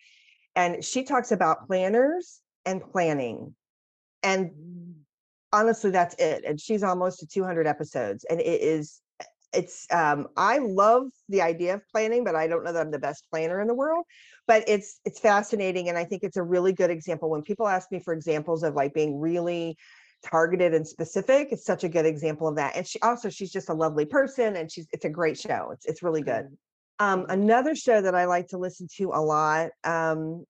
And 0.57 0.85
she 0.85 1.05
talks 1.05 1.33
about 1.33 1.66
planners 1.66 2.41
and 2.64 2.83
planning. 2.83 3.55
And 4.23 4.51
honestly, 5.53 5.91
that's 5.91 6.14
it. 6.19 6.45
And 6.45 6.61
she's 6.61 6.83
almost 6.83 7.21
to 7.21 7.27
200 7.27 7.66
episodes. 7.66 8.25
And 8.29 8.41
it 8.41 8.61
is 8.61 9.01
it's 9.53 9.87
um 9.93 10.29
i 10.37 10.59
love 10.59 11.05
the 11.29 11.41
idea 11.41 11.75
of 11.75 11.81
planning 11.91 12.23
but 12.23 12.35
i 12.35 12.47
don't 12.47 12.64
know 12.64 12.73
that 12.73 12.81
i'm 12.81 12.91
the 12.91 12.99
best 12.99 13.27
planner 13.31 13.61
in 13.61 13.66
the 13.66 13.75
world 13.75 14.05
but 14.47 14.62
it's 14.69 15.01
it's 15.05 15.19
fascinating 15.19 15.89
and 15.89 15.97
i 15.97 16.05
think 16.05 16.23
it's 16.23 16.37
a 16.37 16.43
really 16.43 16.73
good 16.73 16.91
example 16.91 17.31
when 17.31 17.43
people 17.43 17.66
ask 17.66 17.91
me 17.91 17.99
for 17.99 18.12
examples 18.12 18.62
of 18.62 18.75
like 18.75 18.93
being 18.93 19.19
really 19.19 19.77
targeted 20.23 20.75
and 20.75 20.87
specific 20.87 21.49
it's 21.51 21.64
such 21.64 21.85
a 21.85 21.89
good 21.89 22.05
example 22.05 22.47
of 22.47 22.57
that 22.57 22.77
and 22.77 22.87
she 22.87 23.01
also 23.01 23.31
she's 23.31 23.51
just 23.51 23.71
a 23.71 23.75
lovely 23.75 24.05
person 24.05 24.57
and 24.57 24.71
she's 24.71 24.87
it's 24.93 25.05
a 25.05 25.11
great 25.11 25.39
show 25.39 25.71
it's 25.73 25.87
it's 25.87 26.03
really 26.03 26.23
good 26.23 26.47
um 26.99 27.26
another 27.28 27.74
show 27.74 28.01
that 28.01 28.14
i 28.14 28.24
like 28.24 28.46
to 28.49 28.59
listen 28.59 28.86
to 28.96 29.11
a 29.14 29.20
lot 29.20 29.70
um 29.84 30.44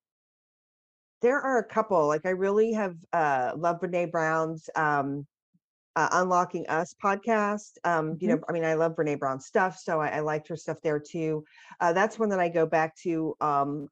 there 1.22 1.40
are 1.40 1.59
a 1.59 1.64
couple 1.64 2.07
like 2.07 2.24
i 2.26 2.30
really 2.30 2.72
have 2.72 2.94
uh 3.12 3.53
love 3.57 3.80
brene 3.80 4.11
brown's 4.11 4.68
um 4.76 5.26
uh, 5.96 6.09
Unlocking 6.12 6.64
Us 6.68 6.94
podcast. 7.03 7.72
Um, 7.82 8.12
mm-hmm. 8.12 8.16
You 8.20 8.28
know, 8.28 8.40
I 8.49 8.53
mean, 8.53 8.64
I 8.64 8.74
love 8.74 8.94
Brene 8.94 9.18
Brown 9.18 9.40
stuff, 9.40 9.76
so 9.82 10.01
I, 10.01 10.09
I 10.09 10.20
liked 10.20 10.46
her 10.46 10.57
stuff 10.57 10.78
there 10.80 11.01
too. 11.01 11.44
Uh, 11.80 11.92
that's 11.92 12.20
one 12.20 12.28
that 12.28 12.38
I 12.38 12.49
go 12.49 12.66
back 12.66 12.94
to 13.03 13.34
um, 13.40 13.88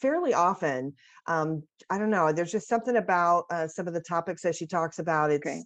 fairly 0.00 0.32
often. 0.32 0.94
Um, 1.26 1.62
I 1.90 1.98
don't 1.98 2.08
know. 2.08 2.32
There's 2.32 2.52
just 2.52 2.68
something 2.68 2.96
about 2.96 3.44
uh, 3.50 3.68
some 3.68 3.86
of 3.86 3.92
the 3.92 4.00
topics 4.00 4.42
that 4.42 4.54
she 4.56 4.66
talks 4.66 4.98
about. 4.98 5.30
It's 5.30 5.46
okay. 5.46 5.62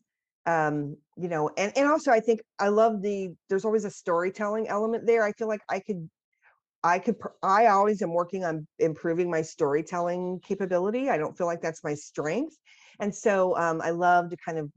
um, 0.47 0.97
you 1.17 1.29
know, 1.29 1.51
and 1.57 1.73
and 1.77 1.87
also 1.89 2.11
I 2.11 2.19
think 2.19 2.41
I 2.59 2.69
love 2.69 3.01
the. 3.01 3.31
There's 3.49 3.65
always 3.65 3.85
a 3.85 3.91
storytelling 3.91 4.67
element 4.69 5.07
there. 5.07 5.23
I 5.23 5.33
feel 5.33 5.49
like 5.49 5.63
I 5.71 5.79
could 5.79 6.09
I 6.87 7.01
could, 7.01 7.17
I 7.43 7.67
always 7.67 8.01
am 8.01 8.13
working 8.13 8.45
on 8.45 8.67
improving 8.79 9.29
my 9.29 9.43
storytelling 9.43 10.41
capability. 10.41 11.11
I 11.11 11.19
don't 11.19 11.37
feel 11.37 11.49
like 11.49 11.61
that's 11.61 11.83
my 11.83 11.95
strength. 11.95 12.57
And 13.01 13.13
so 13.13 13.57
um, 13.57 13.81
I 13.83 13.91
love 13.91 14.31
to 14.31 14.37
kind 14.37 14.59
of 14.59 14.71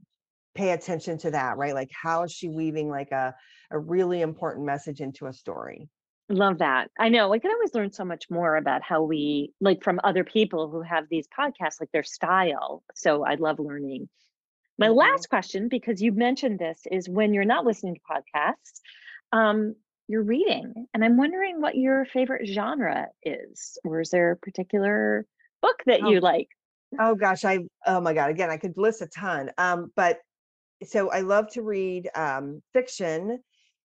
pay 0.56 0.72
attention 0.72 1.18
to 1.18 1.30
that, 1.30 1.56
right? 1.56 1.72
Like 1.72 1.90
how 1.92 2.24
is 2.24 2.32
she 2.32 2.48
weaving 2.48 2.88
like 2.88 3.12
a, 3.12 3.32
a 3.70 3.78
really 3.78 4.22
important 4.22 4.66
message 4.66 5.00
into 5.00 5.26
a 5.26 5.32
story? 5.32 5.88
Love 6.28 6.58
that. 6.58 6.90
I 6.98 7.10
know 7.10 7.32
I 7.32 7.38
can 7.38 7.52
always 7.52 7.74
learn 7.74 7.92
so 7.92 8.04
much 8.04 8.24
more 8.28 8.56
about 8.56 8.82
how 8.82 9.02
we 9.02 9.52
like 9.60 9.84
from 9.84 10.00
other 10.02 10.24
people 10.24 10.68
who 10.68 10.82
have 10.82 11.04
these 11.10 11.28
podcasts, 11.28 11.80
like 11.80 11.92
their 11.92 12.02
style. 12.02 12.82
So 12.94 13.24
I 13.24 13.36
love 13.36 13.60
learning. 13.60 14.08
My 14.78 14.88
mm-hmm. 14.88 14.98
last 14.98 15.28
question, 15.28 15.68
because 15.68 16.02
you 16.02 16.10
mentioned 16.10 16.58
this, 16.58 16.80
is 16.90 17.08
when 17.08 17.34
you're 17.34 17.44
not 17.44 17.64
listening 17.64 17.94
to 17.94 18.00
podcasts, 18.00 18.80
um, 19.32 19.76
you're 20.10 20.24
reading. 20.24 20.86
And 20.92 21.04
I'm 21.04 21.16
wondering 21.16 21.60
what 21.60 21.76
your 21.76 22.04
favorite 22.04 22.48
genre 22.48 23.06
is, 23.22 23.78
or 23.84 24.00
is 24.00 24.10
there 24.10 24.32
a 24.32 24.36
particular 24.36 25.24
book 25.62 25.76
that 25.86 26.02
oh. 26.02 26.10
you 26.10 26.20
like? 26.20 26.48
Oh 26.98 27.14
gosh, 27.14 27.44
I 27.44 27.60
oh 27.86 28.00
my 28.00 28.12
god, 28.12 28.30
again, 28.30 28.50
I 28.50 28.56
could 28.56 28.76
list 28.76 29.02
a 29.02 29.06
ton. 29.06 29.50
Um, 29.56 29.92
but 29.94 30.18
so 30.84 31.10
I 31.10 31.20
love 31.20 31.48
to 31.52 31.62
read 31.62 32.10
um, 32.16 32.60
fiction. 32.72 33.38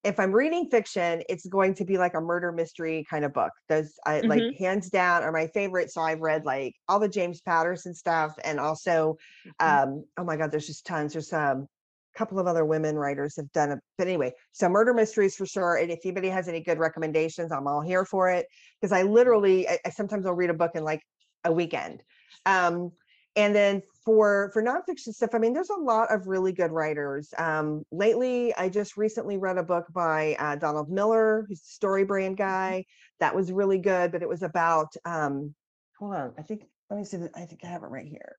If 0.03 0.19
I'm 0.19 0.31
reading 0.31 0.69
fiction, 0.71 1.21
it's 1.29 1.45
going 1.45 1.75
to 1.75 1.85
be 1.85 1.97
like 1.99 2.15
a 2.15 2.21
murder 2.21 2.51
mystery 2.51 3.05
kind 3.07 3.23
of 3.25 3.33
book. 3.33 3.51
Those 3.69 3.93
I 4.05 4.21
like 4.21 4.57
hands 4.57 4.89
down 4.89 5.21
are 5.21 5.31
my 5.31 5.47
favorite. 5.47 5.91
So 5.91 6.01
I've 6.01 6.21
read 6.21 6.45
like 6.45 6.73
all 6.87 6.99
the 6.99 7.07
James 7.07 7.41
Patterson 7.41 7.93
stuff, 7.93 8.33
and 8.43 8.59
also, 8.59 9.17
mm-hmm. 9.61 9.89
um, 9.93 10.05
oh 10.17 10.23
my 10.23 10.37
God, 10.37 10.51
there's 10.51 10.67
just 10.67 10.87
tons. 10.87 11.13
There's 11.13 11.33
um, 11.33 11.67
couple 12.15 12.39
of 12.39 12.47
other 12.47 12.65
women 12.65 12.95
writers 12.95 13.35
have 13.35 13.51
done 13.51 13.71
it. 13.71 13.79
But 13.97 14.07
anyway, 14.07 14.33
so 14.51 14.69
murder 14.69 14.93
mysteries 14.93 15.35
for 15.35 15.45
sure. 15.45 15.77
And 15.77 15.91
if 15.91 15.99
anybody 16.05 16.29
has 16.29 16.47
any 16.47 16.61
good 16.61 16.79
recommendations, 16.79 17.51
I'm 17.51 17.67
all 17.67 17.81
here 17.81 18.05
for 18.05 18.29
it 18.29 18.47
because 18.79 18.91
I 18.91 19.03
literally, 19.03 19.67
I, 19.67 19.79
I 19.85 19.89
sometimes 19.89 20.25
I'll 20.25 20.33
read 20.33 20.49
a 20.49 20.55
book 20.55 20.71
in 20.75 20.83
like 20.83 21.01
a 21.43 21.51
weekend. 21.51 22.03
Um, 22.45 22.91
and 23.35 23.53
then 23.53 23.81
for 24.05 24.49
for 24.53 24.63
nonfiction 24.63 25.13
stuff, 25.13 25.31
I 25.33 25.39
mean, 25.39 25.53
there's 25.53 25.69
a 25.69 25.81
lot 25.81 26.13
of 26.13 26.27
really 26.27 26.53
good 26.53 26.71
writers. 26.71 27.33
Um, 27.37 27.83
lately, 27.91 28.55
I 28.55 28.69
just 28.69 28.95
recently 28.95 29.37
read 29.37 29.57
a 29.57 29.63
book 29.63 29.85
by 29.91 30.35
uh, 30.39 30.55
Donald 30.55 30.89
Miller, 30.89 31.45
who's 31.47 31.61
a 31.61 31.73
story 31.73 32.05
brand 32.05 32.37
mm-hmm. 32.37 32.47
guy. 32.47 32.85
That 33.19 33.35
was 33.35 33.51
really 33.51 33.77
good, 33.77 34.11
but 34.11 34.21
it 34.21 34.29
was 34.29 34.43
about. 34.43 34.93
Um, 35.03 35.53
hold 35.99 36.15
on, 36.15 36.33
I 36.37 36.43
think. 36.43 36.63
Let 36.89 36.97
me 36.97 37.03
see. 37.03 37.17
I 37.35 37.45
think 37.45 37.61
I 37.63 37.67
have 37.67 37.83
it 37.83 37.87
right 37.87 38.07
here. 38.07 38.37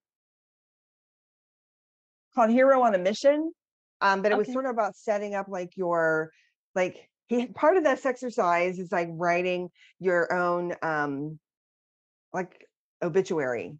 Called 2.34 2.50
Hero 2.50 2.82
on 2.82 2.94
a 2.94 2.98
Mission, 2.98 3.52
um, 4.00 4.22
but 4.22 4.32
it 4.32 4.34
okay. 4.34 4.40
was 4.40 4.52
sort 4.52 4.66
of 4.66 4.70
about 4.72 4.96
setting 4.96 5.34
up 5.34 5.48
like 5.48 5.76
your 5.76 6.30
like 6.74 7.08
he 7.26 7.46
part 7.54 7.76
of 7.76 7.84
this 7.84 8.06
exercise 8.06 8.78
is 8.78 8.92
like 8.92 9.08
writing 9.12 9.68
your 9.98 10.32
own 10.32 10.74
um 10.82 11.38
like 12.32 12.66
obituary 13.02 13.76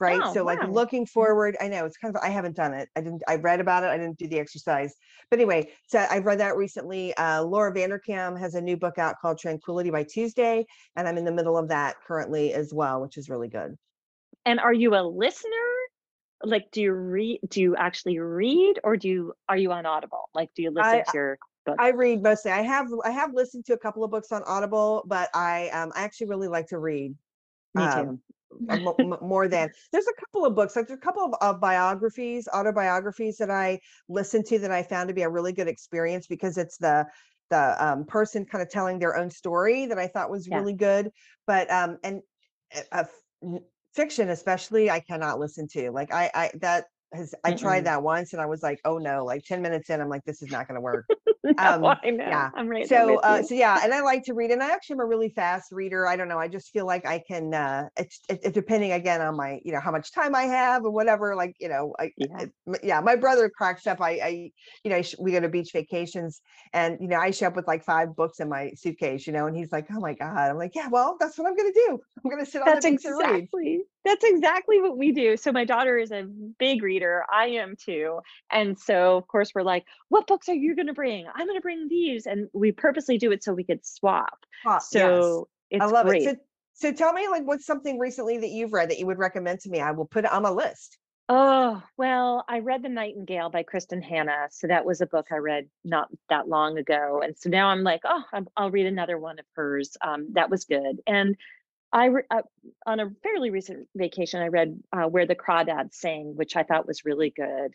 right? 0.00 0.20
Oh, 0.24 0.32
so 0.32 0.44
like 0.44 0.66
looking 0.66 1.04
forward 1.04 1.56
i 1.60 1.68
know 1.68 1.84
it's 1.84 1.98
kind 1.98 2.16
of 2.16 2.22
i 2.22 2.30
haven't 2.30 2.56
done 2.56 2.72
it. 2.72 2.88
I 2.96 3.02
didn't 3.02 3.22
i 3.28 3.36
read 3.36 3.60
about 3.60 3.84
it 3.84 3.88
i 3.88 3.98
didn't 3.98 4.18
do 4.18 4.26
the 4.26 4.38
exercise. 4.40 4.94
But 5.30 5.38
anyway 5.38 5.70
so 5.86 6.04
i've 6.10 6.24
read 6.24 6.40
that 6.40 6.56
recently. 6.56 7.14
Uh 7.16 7.42
laura 7.42 7.72
vanderkam 7.72 8.38
has 8.38 8.54
a 8.54 8.60
new 8.60 8.76
book 8.76 8.98
out 8.98 9.16
called 9.20 9.38
tranquility 9.38 9.90
by 9.90 10.04
tuesday 10.04 10.64
and 10.96 11.06
i'm 11.06 11.18
in 11.18 11.24
the 11.24 11.32
middle 11.32 11.58
of 11.58 11.68
that 11.68 11.96
currently 12.06 12.54
as 12.54 12.72
well 12.72 13.00
which 13.02 13.18
is 13.18 13.28
really 13.28 13.48
good. 13.48 13.76
And 14.46 14.58
are 14.58 14.72
you 14.72 14.94
a 14.94 15.02
listener? 15.02 15.69
Like, 16.42 16.70
do 16.72 16.80
you 16.80 16.92
read? 16.92 17.40
Do 17.48 17.60
you 17.60 17.76
actually 17.76 18.18
read, 18.18 18.80
or 18.84 18.96
do 18.96 19.08
you 19.08 19.32
are 19.48 19.56
you 19.56 19.72
on 19.72 19.86
Audible? 19.86 20.30
Like, 20.34 20.50
do 20.54 20.62
you 20.62 20.70
listen 20.70 21.00
I- 21.00 21.10
to 21.10 21.16
your 21.16 21.38
book? 21.66 21.76
i 21.78 21.90
read 21.90 22.22
mostly 22.22 22.50
i 22.50 22.62
have 22.62 22.88
i 23.04 23.10
have 23.10 23.34
listened 23.34 23.66
to 23.66 23.74
a 23.74 23.78
couple 23.78 24.02
of 24.02 24.10
books 24.10 24.32
on 24.32 24.42
audible 24.46 25.04
but 25.06 25.28
i 25.34 25.68
um 25.68 25.92
i 25.94 26.02
actually 26.02 26.26
really 26.26 26.48
like 26.48 26.66
to 26.66 26.78
read 26.78 27.14
Me 27.74 27.84
um, 27.84 28.18
too. 28.50 28.76
mo- 28.82 28.96
mo- 28.98 29.18
more 29.20 29.46
than 29.46 29.68
there's 29.92 30.06
a 30.06 30.20
couple 30.20 30.46
of 30.46 30.54
books 30.54 30.74
like 30.74 30.86
there's 30.86 30.96
a 30.96 31.00
couple 31.02 31.22
of, 31.22 31.34
of 31.42 31.60
biographies 31.60 32.48
autobiographies 32.54 33.36
that 33.36 33.50
i 33.50 33.78
listened 34.08 34.46
to 34.46 34.58
that 34.58 34.70
i 34.70 34.82
found 34.82 35.08
to 35.08 35.14
be 35.14 35.20
a 35.20 35.28
really 35.28 35.52
good 35.52 35.68
experience 35.68 36.26
because 36.26 36.56
it's 36.56 36.78
the 36.78 37.04
the 37.50 37.84
um, 37.86 38.06
person 38.06 38.46
kind 38.46 38.62
of 38.62 38.70
telling 38.70 38.98
their 38.98 39.14
own 39.18 39.28
story 39.30 39.84
that 39.84 39.98
i 39.98 40.06
thought 40.06 40.30
was 40.30 40.48
Yeah. 40.48 40.56
really 40.58 40.72
good 40.74 41.10
but 41.46 41.70
um 41.70 41.98
and 42.02 42.22
uh, 42.74 42.80
f- 43.04 43.10
n- 43.44 43.60
fiction 43.94 44.30
especially 44.30 44.90
i 44.90 45.00
cannot 45.00 45.38
listen 45.40 45.66
to 45.68 45.90
like 45.90 46.12
i 46.12 46.30
i 46.34 46.50
that 46.60 46.86
has 47.12 47.34
i 47.44 47.52
tried 47.52 47.84
that 47.86 48.02
once 48.02 48.32
and 48.32 48.40
i 48.40 48.46
was 48.46 48.62
like 48.62 48.78
oh 48.84 48.98
no 48.98 49.24
like 49.24 49.42
10 49.44 49.62
minutes 49.62 49.90
in 49.90 50.00
i'm 50.00 50.08
like 50.08 50.24
this 50.24 50.42
is 50.42 50.50
not 50.50 50.68
going 50.68 50.76
to 50.76 50.80
work 50.80 51.06
No, 51.42 51.54
um, 51.56 51.84
I 52.04 52.10
know. 52.10 52.24
yeah. 52.24 52.50
I'm 52.54 52.68
right 52.68 52.86
so 52.86 53.16
uh 53.20 53.42
so 53.42 53.54
yeah 53.54 53.80
and 53.82 53.94
i 53.94 54.00
like 54.02 54.24
to 54.24 54.34
read 54.34 54.50
and 54.50 54.62
i 54.62 54.70
actually 54.70 54.94
am 54.94 55.00
a 55.00 55.06
really 55.06 55.30
fast 55.30 55.72
reader 55.72 56.06
i 56.06 56.14
don't 56.14 56.28
know 56.28 56.38
i 56.38 56.46
just 56.48 56.70
feel 56.70 56.84
like 56.86 57.06
i 57.06 57.22
can 57.26 57.54
uh 57.54 57.88
it's 57.96 58.20
it, 58.28 58.40
it- 58.44 58.54
depending 58.54 58.92
again 58.92 59.22
on 59.22 59.36
my 59.36 59.58
you 59.64 59.72
know 59.72 59.80
how 59.80 59.90
much 59.90 60.12
time 60.12 60.34
i 60.34 60.42
have 60.42 60.84
or 60.84 60.90
whatever 60.90 61.34
like 61.34 61.54
you 61.58 61.68
know 61.68 61.94
I, 61.98 62.10
Yeah. 62.18 62.44
it- 62.66 62.80
yeah 62.82 63.00
my 63.00 63.16
brother 63.16 63.48
cracks 63.48 63.86
up 63.86 64.02
i 64.02 64.10
i 64.22 64.50
you 64.84 64.90
know 64.90 65.00
we 65.18 65.32
go 65.32 65.40
to 65.40 65.48
beach 65.48 65.70
vacations 65.72 66.42
and 66.74 66.98
you 67.00 67.08
know 67.08 67.18
i 67.18 67.30
show 67.30 67.46
up 67.46 67.56
with 67.56 67.66
like 67.66 67.84
five 67.84 68.14
books 68.14 68.38
in 68.38 68.48
my 68.50 68.70
suitcase 68.76 69.26
you 69.26 69.32
know 69.32 69.46
and 69.46 69.56
he's 69.56 69.72
like 69.72 69.86
oh 69.90 69.98
my 70.00 70.12
god 70.14 70.50
i'm 70.50 70.58
like 70.58 70.72
yeah 70.74 70.88
well 70.88 71.16
that's 71.18 71.38
what 71.38 71.48
i'm 71.48 71.56
gonna 71.56 71.72
do 71.72 71.98
i'm 72.22 72.30
gonna 72.30 72.44
sit 72.44 72.60
on 72.60 72.66
That's 72.66 72.84
the 72.84 72.92
beach 72.92 73.04
and 73.06 73.18
read 73.18 73.34
exactly 73.36 73.80
that's 74.02 74.24
exactly 74.24 74.80
what 74.80 74.96
we 74.96 75.12
do. 75.12 75.36
So 75.36 75.52
my 75.52 75.66
daughter 75.66 75.98
is 75.98 76.10
a 76.10 76.26
big 76.58 76.82
reader. 76.82 76.99
I 77.02 77.46
am 77.46 77.76
too. 77.76 78.20
And 78.50 78.78
so 78.78 79.16
of 79.16 79.26
course 79.28 79.52
we're 79.54 79.62
like, 79.62 79.86
what 80.08 80.26
books 80.26 80.48
are 80.48 80.54
you 80.54 80.74
gonna 80.76 80.94
bring? 80.94 81.26
I'm 81.34 81.46
gonna 81.46 81.60
bring 81.60 81.88
these. 81.88 82.26
And 82.26 82.48
we 82.52 82.72
purposely 82.72 83.18
do 83.18 83.32
it 83.32 83.42
so 83.42 83.52
we 83.52 83.64
could 83.64 83.84
swap. 83.84 84.38
Yes. 84.64 84.90
So 84.90 85.48
it's 85.70 85.82
i 85.82 85.86
love 85.86 86.06
great. 86.06 86.22
it 86.22 86.40
so 86.74 86.90
so 86.90 86.92
tell 86.92 87.12
me 87.12 87.28
like 87.28 87.46
what's 87.46 87.64
something 87.66 87.98
recently 87.98 88.38
that 88.38 88.48
you've 88.48 88.72
read 88.72 88.90
that 88.90 88.98
you 88.98 89.06
would 89.06 89.18
recommend 89.18 89.60
to 89.60 89.70
me 89.70 89.80
i 89.80 89.90
will 89.90 90.06
put 90.06 90.24
it 90.24 90.32
on 90.32 90.42
my 90.42 90.50
list 90.50 90.98
Oh, 91.32 91.80
well, 91.96 92.44
I 92.48 92.58
read 92.58 92.82
The 92.82 92.88
Nightingale 92.88 93.50
by 93.50 93.62
Kristin 93.62 94.02
Hannah. 94.02 94.48
So 94.50 94.66
that 94.66 94.84
was 94.84 95.00
a 95.00 95.06
book 95.06 95.28
I 95.30 95.36
read 95.36 95.68
not 95.84 96.08
that 96.28 96.48
long 96.48 96.76
ago. 96.76 97.22
And 97.24 97.38
so 97.38 97.48
now 97.48 97.68
I'm 97.68 97.84
like, 97.84 98.00
oh, 98.04 98.24
I'm, 98.32 98.48
I'll 98.56 98.72
read 98.72 98.86
another 98.86 99.16
one 99.16 99.38
of 99.38 99.44
hers. 99.54 99.96
Um, 100.04 100.26
that 100.32 100.50
was 100.50 100.64
good. 100.64 101.00
And 101.06 101.36
I, 101.92 102.06
re- 102.06 102.22
uh, 102.30 102.42
on 102.86 103.00
a 103.00 103.10
fairly 103.22 103.50
recent 103.50 103.88
vacation, 103.96 104.40
I 104.40 104.48
read 104.48 104.80
uh, 104.92 105.08
Where 105.08 105.26
the 105.26 105.34
Crawdads 105.34 105.94
Sing, 105.94 106.34
which 106.36 106.56
I 106.56 106.62
thought 106.62 106.86
was 106.86 107.04
really 107.04 107.30
good. 107.30 107.72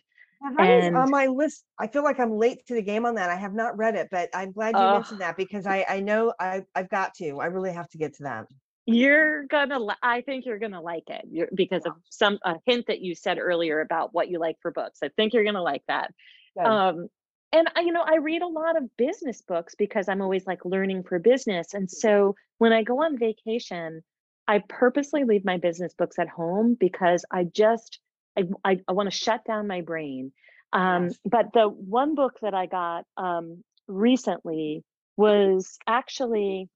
That 0.58 0.70
is 0.70 0.86
And- 0.86 0.98
on 0.98 1.10
my 1.10 1.28
list. 1.28 1.64
I 1.80 1.88
feel 1.88 2.04
like 2.04 2.20
I'm 2.20 2.32
late 2.38 2.66
to 2.68 2.76
the 2.76 2.82
game 2.82 3.06
on 3.06 3.16
that. 3.16 3.30
I 3.30 3.36
have 3.36 3.54
not 3.54 3.78
read 3.78 3.96
it, 3.96 4.10
but 4.12 4.30
I'm 4.34 4.52
glad 4.52 4.76
you 4.76 4.82
mentioned 4.82 5.22
that 5.22 5.38
because 5.38 5.66
I 5.66 5.86
I 5.88 6.00
know 6.02 6.34
I 6.40 6.64
I've 6.76 6.90
got 6.90 7.14
to. 7.16 7.40
I 7.40 7.48
really 7.48 7.72
have 7.74 7.90
to 7.90 7.98
get 7.98 8.16
to 8.18 8.24
that. 8.24 8.46
You're 8.86 9.46
gonna, 9.48 9.80
li- 9.80 9.96
I 10.04 10.22
think 10.22 10.46
you're 10.46 10.60
gonna 10.60 10.82
like 10.82 11.10
it 11.10 11.26
you're, 11.32 11.48
because 11.56 11.86
of 11.88 11.94
some 12.12 12.38
a 12.44 12.56
hint 12.66 12.86
that 12.88 13.02
you 13.02 13.16
said 13.16 13.40
earlier 13.40 13.80
about 13.82 14.14
what 14.14 14.30
you 14.30 14.38
like 14.40 14.58
for 14.62 14.70
books. 14.72 15.00
I 15.04 15.10
think 15.10 15.34
you're 15.34 15.44
gonna 15.46 15.64
like 15.64 15.82
that. 15.88 16.14
Good. 16.56 16.66
um 16.66 17.08
and 17.52 17.70
I, 17.76 17.82
you 17.82 17.92
know 17.92 18.04
i 18.06 18.18
read 18.18 18.42
a 18.42 18.48
lot 18.48 18.78
of 18.78 18.96
business 18.98 19.42
books 19.42 19.76
because 19.76 20.10
i'm 20.10 20.22
always 20.22 20.46
like 20.46 20.66
learning 20.66 21.04
for 21.04 21.20
business 21.20 21.74
and 21.74 21.90
so 21.90 22.36
when 22.58 22.74
i 22.74 22.84
go 22.84 23.04
on 23.04 23.18
vacation 23.18 24.04
i 24.48 24.60
purposely 24.68 25.24
leave 25.24 25.46
my 25.46 25.58
business 25.58 25.94
books 25.94 26.20
at 26.20 26.28
home 26.30 26.76
because 26.80 27.26
i 27.32 27.44
just 27.44 28.00
i 28.38 28.44
i, 28.64 28.80
I 28.88 28.92
want 28.94 29.12
to 29.12 29.18
shut 29.18 29.46
down 29.46 29.68
my 29.68 29.82
brain. 29.82 30.32
Um 30.74 31.04
Yes. 31.06 31.20
but 31.26 31.54
the 31.54 31.68
one 31.68 32.16
book 32.16 32.40
that 32.42 32.54
i 32.54 32.66
got 32.66 33.06
um 33.18 33.64
recently 33.88 34.84
was 35.18 35.78
actually 35.88 36.70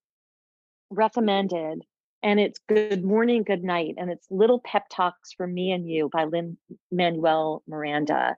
recommended 0.89 1.84
and 2.24 2.39
it's 2.39 2.59
good 2.67 3.03
morning 3.03 3.43
good 3.43 3.63
night 3.63 3.95
and 3.97 4.09
it's 4.09 4.28
little 4.30 4.59
pep 4.59 4.86
talks 4.89 5.34
for 5.34 5.45
me 5.45 5.72
and 5.72 5.89
you 5.89 6.09
by 6.11 6.26
lynn 6.26 6.57
manuel 6.91 7.63
miranda 7.67 8.36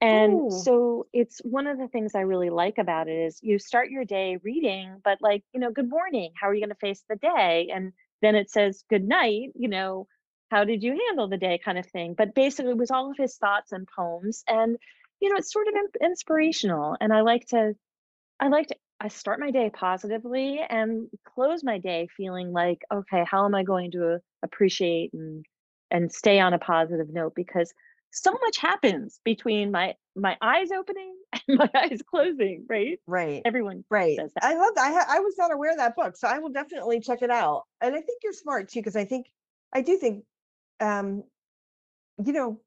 and 0.00 0.32
Ooh. 0.32 0.50
so 0.50 1.06
it's 1.12 1.40
one 1.44 1.66
of 1.66 1.78
the 1.78 1.88
things 1.88 2.14
I 2.14 2.20
really 2.20 2.50
like 2.50 2.78
about 2.78 3.08
it 3.08 3.18
is 3.26 3.38
you 3.42 3.58
start 3.58 3.90
your 3.90 4.04
day 4.04 4.38
reading, 4.42 5.00
but 5.04 5.18
like, 5.20 5.44
you 5.52 5.60
know, 5.60 5.70
good 5.70 5.90
morning, 5.90 6.32
how 6.40 6.48
are 6.48 6.54
you 6.54 6.60
going 6.60 6.70
to 6.70 6.74
face 6.76 7.04
the 7.08 7.16
day? 7.16 7.68
And 7.72 7.92
then 8.22 8.34
it 8.34 8.50
says 8.50 8.84
good 8.88 9.06
night, 9.06 9.50
you 9.54 9.68
know, 9.68 10.06
how 10.50 10.64
did 10.64 10.82
you 10.82 10.98
handle 11.08 11.28
the 11.28 11.36
day 11.36 11.60
kind 11.62 11.78
of 11.78 11.86
thing. 11.86 12.14
But 12.16 12.34
basically 12.34 12.72
it 12.72 12.78
was 12.78 12.90
all 12.90 13.10
of 13.10 13.16
his 13.18 13.36
thoughts 13.36 13.72
and 13.72 13.86
poems. 13.94 14.42
And, 14.48 14.76
you 15.20 15.28
know, 15.28 15.36
it's 15.36 15.52
sort 15.52 15.68
of 15.68 15.74
in- 15.74 16.06
inspirational. 16.08 16.96
And 17.00 17.12
I 17.12 17.20
like 17.20 17.46
to, 17.48 17.74
I 18.40 18.48
like 18.48 18.68
to, 18.68 18.76
I 19.00 19.08
start 19.08 19.38
my 19.38 19.50
day 19.50 19.70
positively 19.70 20.60
and 20.68 21.08
close 21.34 21.62
my 21.62 21.78
day 21.78 22.08
feeling 22.16 22.52
like, 22.52 22.80
okay, 22.92 23.24
how 23.26 23.44
am 23.44 23.54
I 23.54 23.64
going 23.64 23.90
to 23.92 24.20
appreciate 24.42 25.12
and 25.12 25.44
and 25.90 26.12
stay 26.12 26.38
on 26.38 26.54
a 26.54 26.58
positive 26.58 27.08
note 27.10 27.32
because 27.34 27.72
so 28.12 28.32
much 28.32 28.58
happens 28.58 29.20
between 29.24 29.70
my 29.70 29.94
my 30.16 30.36
eyes 30.40 30.70
opening 30.70 31.16
and 31.48 31.58
my 31.58 31.70
eyes 31.74 32.02
closing 32.02 32.66
right 32.68 32.98
Right. 33.06 33.44
everyone 33.44 33.84
Right. 33.90 34.18
says 34.18 34.32
that 34.34 34.44
I 34.44 34.54
love 34.54 34.74
that. 34.74 34.84
I, 34.84 34.92
ha- 34.92 35.06
I 35.16 35.20
was 35.20 35.34
not 35.38 35.52
aware 35.52 35.70
of 35.70 35.78
that 35.78 35.96
book, 35.96 36.16
so 36.16 36.28
I 36.28 36.38
will 36.38 36.50
definitely 36.50 37.00
check 37.00 37.22
it 37.22 37.30
out. 37.30 37.64
And 37.80 37.94
I 37.94 38.00
think 38.00 38.22
you're 38.22 38.32
smart 38.32 38.68
too, 38.68 38.80
because 38.80 38.96
I 38.96 39.04
think 39.04 39.26
I 39.72 39.82
do 39.82 39.96
think, 39.98 40.24
um, 40.80 41.24
you 42.24 42.32
know, 42.32 42.60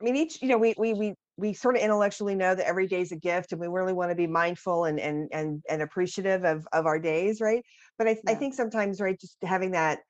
I 0.00 0.04
mean, 0.04 0.16
each 0.16 0.42
you 0.42 0.48
know, 0.48 0.58
we 0.58 0.74
we 0.78 0.92
we 0.94 1.14
we 1.38 1.52
sort 1.52 1.76
of 1.76 1.82
intellectually 1.82 2.34
know 2.34 2.54
that 2.54 2.66
every 2.66 2.86
day 2.86 3.00
is 3.00 3.12
a 3.12 3.16
gift, 3.16 3.52
and 3.52 3.60
we 3.60 3.66
really 3.68 3.92
want 3.92 4.10
to 4.10 4.14
be 4.14 4.26
mindful 4.26 4.84
and 4.84 5.00
and 5.00 5.28
and 5.32 5.62
and 5.68 5.82
appreciative 5.82 6.44
of 6.44 6.66
of 6.72 6.86
our 6.86 6.98
days, 6.98 7.40
right? 7.40 7.64
But 7.98 8.08
I 8.08 8.16
I 8.26 8.34
think 8.34 8.54
sometimes, 8.54 9.00
right, 9.00 9.18
just 9.18 9.38
having 9.42 9.70
that 9.72 10.00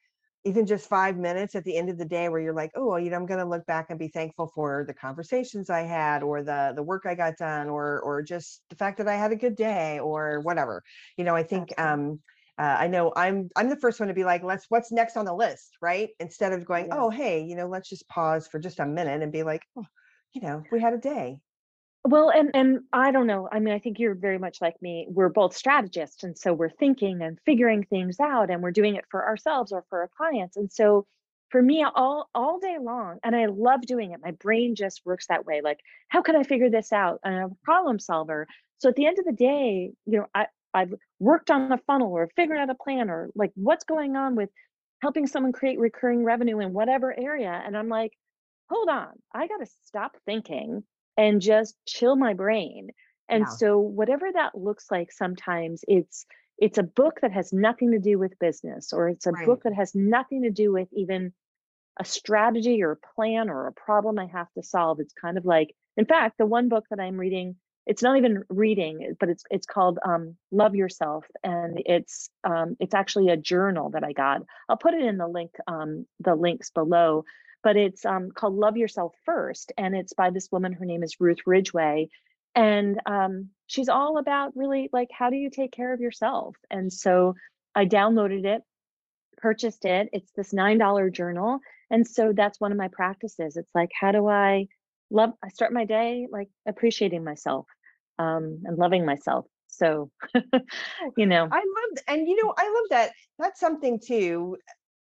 even 0.47 0.67
just 0.67 0.89
five 0.89 1.17
minutes 1.19 1.55
at 1.55 1.65
the 1.65 1.77
end 1.77 1.91
of 1.91 1.99
the 1.99 2.05
day 2.05 2.29
where 2.29 2.41
you're 2.41 2.55
like, 2.55 2.71
oh, 2.75 2.87
well, 2.89 3.01
you 3.01 3.11
know, 3.11 3.17
I'm 3.17 3.27
going 3.27 3.41
to 3.41 3.49
look 3.49 3.67
back 3.67 3.87
and 3.91 3.99
be 3.99 4.09
thankful 4.09 4.51
for 4.55 4.85
the 4.87 4.95
conversations 4.95 5.71
I 5.71 5.83
had, 5.83 6.23
or 6.23 6.43
the 6.43 6.73
the 6.77 6.83
work 6.83 7.05
I 7.07 7.15
got 7.15 7.37
done, 7.37 7.69
or 7.69 8.01
or 8.03 8.23
just 8.23 8.63
the 8.71 8.77
fact 8.77 8.99
that 8.99 9.09
I 9.09 9.17
had 9.17 9.33
a 9.33 9.37
good 9.37 9.57
day, 9.57 9.99
or 9.99 10.41
whatever. 10.41 10.83
You 11.17 11.25
know, 11.25 11.35
I 11.37 11.43
think 11.43 11.73
Absolutely. 11.73 11.79
um, 11.79 12.21
uh, 12.59 12.77
I 12.79 12.87
know 12.89 13.13
I'm 13.17 13.49
I'm 13.57 13.69
the 13.69 13.77
first 13.81 14.01
one 14.01 14.09
to 14.09 14.15
be 14.15 14.25
like, 14.25 14.43
let's 14.43 14.67
what's 14.69 14.93
next 14.93 15.17
on 15.17 15.25
the 15.27 15.35
list, 15.35 15.77
right? 15.83 16.11
Instead 16.21 16.53
of 16.53 16.65
going, 16.65 16.87
Yeah. 16.87 16.93
oh, 16.93 17.11
hey, 17.11 17.43
you 17.45 17.57
know, 17.57 17.69
let's 17.69 17.89
just 17.89 18.09
pause 18.09 18.49
for 18.49 18.59
just 18.59 18.81
a 18.81 18.87
minute 18.87 19.23
and 19.23 19.33
be 19.33 19.43
like, 19.43 19.63
oh, 19.77 19.87
you 20.33 20.41
know, 20.43 20.65
we 20.71 20.81
had 20.81 20.95
a 20.95 20.99
day. 20.99 21.39
Well 22.07 22.31
and 22.31 22.51
and 22.55 22.81
i 22.93 23.11
don't 23.11 23.27
know 23.27 23.49
i 23.51 23.59
mean 23.59 23.75
i 23.75 23.79
think 23.79 23.99
you're 23.99 24.15
very 24.15 24.39
much 24.39 24.61
like 24.61 24.81
me 24.81 25.07
we're 25.09 25.29
both 25.29 25.57
strategists 25.57 26.25
and 26.25 26.37
so 26.39 26.53
we're 26.53 26.71
thinking 26.71 27.23
and 27.23 27.39
figuring 27.45 27.85
things 27.85 28.21
out 28.21 28.51
and 28.51 28.63
we're 28.63 28.71
doing 28.71 28.97
it 28.97 29.05
for 29.11 29.27
ourselves 29.27 29.73
or 29.73 29.85
for 29.89 30.01
our 30.01 30.11
clients 30.17 30.57
and 30.57 30.71
so 30.73 31.07
for 31.51 31.63
me 31.63 31.85
all 31.95 32.29
all 32.35 32.59
day 32.59 32.77
long 32.81 33.19
and 33.25 33.35
i 33.35 33.47
love 33.47 33.81
doing 33.83 34.13
it 34.13 34.21
my 34.23 34.33
brain 34.33 34.75
just 34.75 35.03
works 35.05 35.27
that 35.29 35.47
way 35.47 35.61
like 35.63 35.81
how 36.09 36.23
can 36.23 36.37
i 36.37 36.43
figure 36.43 36.71
this 36.71 36.93
out? 36.93 37.21
And 37.25 37.35
i'm 37.35 37.53
a 37.53 37.65
problem 37.65 37.99
solver. 37.99 38.47
So 38.79 38.89
at 38.89 38.97
the 38.97 39.07
end 39.07 39.19
of 39.19 39.25
the 39.25 39.33
day 39.33 39.93
you 40.07 40.19
know 40.19 40.27
i 40.35 40.47
i've 40.75 40.95
worked 41.19 41.51
on 41.51 41.73
a 41.73 41.79
funnel 41.79 42.13
or 42.13 42.29
figured 42.37 42.59
out 42.59 42.71
a 42.71 42.75
plan 42.75 43.11
or 43.11 43.31
like 43.35 43.53
what's 43.55 43.85
going 43.85 44.17
on 44.17 44.35
with 44.35 44.51
helping 45.03 45.27
someone 45.27 45.53
create 45.53 45.79
recurring 45.79 46.25
revenue 46.25 46.59
in 46.61 46.73
whatever 46.73 47.19
area 47.19 47.63
and 47.65 47.77
i'm 47.77 47.89
like 47.89 48.13
hold 48.69 48.89
on 48.89 49.11
i 49.33 49.47
got 49.47 49.59
to 49.59 49.67
stop 49.85 50.17
thinking 50.27 50.83
and 51.17 51.41
just 51.41 51.77
chill 51.87 52.17
my 52.17 52.35
brain 52.35 52.91
and 53.29 53.43
Yeah. 53.43 53.55
so 53.57 53.79
whatever 53.79 54.31
that 54.33 54.57
looks 54.57 54.87
like 54.91 55.13
sometimes 55.13 55.85
it's 55.89 56.27
it's 56.59 56.79
a 56.79 56.83
book 56.83 57.21
that 57.23 57.33
has 57.33 57.53
nothing 57.53 57.93
to 57.93 57.99
do 57.99 58.19
with 58.19 58.39
business 58.39 58.93
or 58.93 59.09
it's 59.09 59.27
a 59.27 59.33
Right. 59.33 59.47
book 59.47 59.63
that 59.65 59.75
has 59.75 59.95
nothing 59.95 60.43
to 60.43 60.51
do 60.51 60.73
with 60.73 60.89
even 60.93 61.33
a 61.99 62.05
strategy 62.05 62.83
or 62.83 62.93
a 62.93 63.15
plan 63.15 63.49
or 63.49 63.67
a 63.67 63.73
problem 63.73 64.19
i 64.19 64.27
have 64.27 64.53
to 64.53 64.63
solve 64.63 65.01
it's 65.01 65.15
kind 65.15 65.39
of 65.39 65.45
like 65.45 65.75
in 65.97 66.05
fact 66.07 66.37
the 66.39 66.47
one 66.47 66.69
book 66.69 66.85
that 66.91 67.01
i'm 67.01 67.17
reading 67.17 67.57
it's 67.87 68.03
not 68.03 68.17
even 68.17 68.43
reading 68.49 69.15
but 69.19 69.29
it's 69.29 69.45
it's 69.51 69.67
called 69.67 69.99
um, 70.05 70.37
love 70.51 70.75
yourself 70.75 71.25
and 71.45 71.81
it's 71.87 72.29
um, 72.45 72.77
it's 72.81 72.95
actually 72.95 73.29
a 73.31 73.37
journal 73.37 73.91
that 73.91 74.05
i 74.05 74.13
got 74.13 74.43
i'll 74.69 74.77
put 74.77 74.95
it 74.95 75.03
in 75.05 75.17
the 75.17 75.29
link 75.29 75.53
um, 75.67 76.07
the 76.21 76.35
links 76.35 76.71
below 76.71 77.25
but 77.67 77.77
it's 77.77 78.07
um, 78.07 78.31
called 78.31 78.55
love 78.55 78.77
yourself 78.77 79.13
first 79.25 79.73
and 79.77 79.97
it's 79.97 80.15
by 80.15 80.31
this 80.31 80.49
woman 80.53 80.73
her 80.73 80.87
name 80.87 81.03
is 81.03 81.17
ruth 81.21 81.41
ridgway 81.47 82.09
And 82.55 83.01
um, 83.07 83.51
she's 83.67 83.89
all 83.89 84.19
about 84.19 84.53
really 84.57 84.89
like, 84.93 85.11
how 85.13 85.31
do 85.31 85.37
you 85.37 85.51
take 85.51 85.73
care 85.73 85.93
of 85.93 86.01
yourself? 86.01 86.57
And 86.71 86.93
so 86.93 87.35
I 87.75 87.87
downloaded 87.87 88.47
it, 88.47 88.63
purchased 89.39 89.85
it. 89.85 90.11
It's 90.13 90.33
this 90.37 90.53
$9 90.55 91.13
journal. 91.13 91.61
And 91.91 92.07
so 92.07 92.33
that's 92.37 92.61
one 92.61 92.73
of 92.73 92.79
my 92.79 92.89
practices. 92.89 93.57
It's 93.57 93.75
like, 93.75 93.91
how 94.01 94.13
do 94.13 94.29
I 94.29 94.69
love, 95.11 95.33
I 95.45 95.49
start 95.49 95.73
my 95.73 95.87
day 95.87 96.29
like 96.31 96.51
appreciating 96.69 97.25
myself 97.25 97.67
um, 98.19 98.63
and 98.65 98.79
loving 98.79 99.07
myself. 99.07 99.47
So, 99.69 100.11
you 101.17 101.27
know, 101.27 101.49
I 101.53 101.59
love, 101.59 102.05
and 102.09 102.29
you 102.29 102.37
know, 102.43 102.55
I 102.57 102.67
love 102.69 102.87
that. 102.91 103.13
That's 103.39 103.61
something 103.61 104.01
too 104.01 104.57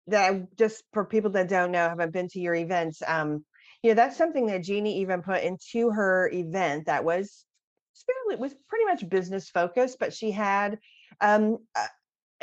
that 0.08 0.56
just 0.58 0.84
for 0.94 1.06
people 1.06 1.32
that 1.32 1.50
don't 1.50 1.72
know, 1.72 1.90
haven't 1.90 2.14
been 2.14 2.28
to 2.30 2.40
your 2.40 2.56
events. 2.56 3.02
Um, 3.06 3.46
you 3.82 3.92
know, 3.92 3.96
that's 3.96 4.18
something 4.18 4.48
that 4.48 4.64
Jeannie 4.64 5.00
even 5.02 5.22
put 5.22 5.44
into 5.44 5.92
her 5.92 6.30
event 6.34 6.86
that 6.88 7.04
was 7.04 7.46
it 8.30 8.40
was 8.40 8.56
pretty 8.68 8.86
much 8.86 9.08
business 9.10 9.50
focused, 9.50 9.98
but 10.00 10.14
she 10.14 10.32
had 10.32 10.80
um, 11.22 11.58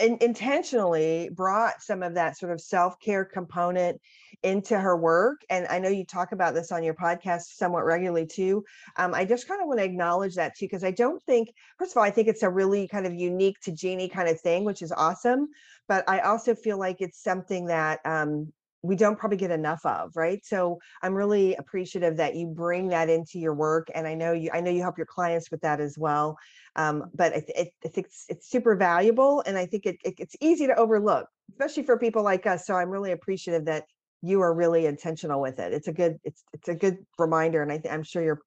in, 0.02 0.18
intentionally 0.20 1.30
brought 1.32 1.80
some 1.80 2.02
of 2.02 2.14
that 2.14 2.36
sort 2.36 2.52
of 2.52 2.60
self-care 2.60 3.24
component 3.24 4.00
into 4.42 4.78
her 4.78 4.96
work 4.96 5.40
and 5.50 5.66
i 5.68 5.78
know 5.78 5.88
you 5.88 6.04
talk 6.04 6.32
about 6.32 6.52
this 6.52 6.72
on 6.72 6.82
your 6.82 6.94
podcast 6.94 7.42
somewhat 7.42 7.84
regularly 7.84 8.26
too 8.26 8.64
um, 8.96 9.14
i 9.14 9.24
just 9.24 9.46
kind 9.46 9.62
of 9.62 9.68
want 9.68 9.78
to 9.78 9.84
acknowledge 9.84 10.34
that 10.34 10.56
too 10.56 10.66
because 10.66 10.82
i 10.82 10.90
don't 10.90 11.22
think 11.22 11.48
first 11.78 11.92
of 11.92 11.96
all 11.96 12.02
i 12.02 12.10
think 12.10 12.26
it's 12.26 12.42
a 12.42 12.50
really 12.50 12.88
kind 12.88 13.06
of 13.06 13.14
unique 13.14 13.58
to 13.60 13.70
jeannie 13.70 14.08
kind 14.08 14.28
of 14.28 14.40
thing 14.40 14.64
which 14.64 14.82
is 14.82 14.92
awesome 14.92 15.46
but 15.86 16.02
i 16.08 16.18
also 16.20 16.54
feel 16.54 16.78
like 16.78 16.96
it's 17.00 17.22
something 17.22 17.66
that 17.66 18.00
um, 18.04 18.52
we 18.82 18.96
don't 18.96 19.18
probably 19.18 19.36
get 19.36 19.50
enough 19.50 19.84
of 19.86 20.12
right? 20.16 20.44
So 20.44 20.78
i'm 21.02 21.14
really 21.14 21.54
appreciative 21.54 22.16
that 22.16 22.34
you 22.34 22.46
bring 22.46 22.88
that 22.88 23.08
into 23.08 23.38
your 23.38 23.54
work 23.54 23.88
and 23.94 24.06
i 24.06 24.14
know 24.14 24.32
you 24.32 24.50
i 24.52 24.60
know 24.60 24.70
you 24.70 24.82
help 24.82 24.98
your 24.98 25.06
clients 25.06 25.50
with 25.50 25.60
that 25.60 25.80
as 25.80 25.96
well 25.98 26.36
um, 26.76 27.04
but 27.14 27.32
I, 27.32 27.40
th- 27.40 27.72
I, 27.84 27.88
think 27.88 28.06
it's, 28.06 28.24
it's 28.28 28.50
super 28.50 28.76
valuable 28.76 29.42
and 29.46 29.56
i 29.56 29.66
think 29.66 29.86
it, 29.86 29.96
it, 30.04 30.14
it's 30.18 30.36
easy 30.40 30.66
to 30.66 30.74
overlook 30.76 31.26
especially 31.52 31.82
for 31.84 31.98
people 31.98 32.22
like 32.22 32.46
us 32.46 32.66
so 32.66 32.74
i'm 32.74 32.90
really 32.90 33.12
appreciative 33.12 33.64
that 33.66 33.84
you 34.22 34.40
are 34.40 34.54
really 34.54 34.86
intentional 34.86 35.40
with 35.40 35.58
it. 35.58 35.72
It's 35.72 35.88
a 35.88 35.92
good 35.92 36.18
it's 36.24 36.44
it's 36.52 36.68
a 36.68 36.74
good 36.74 36.98
reminder 37.18 37.60
and 37.62 37.72
I 37.72 37.78
th- 37.78 37.92
i'm 37.92 38.04
sure 38.04 38.22
you're 38.22 38.40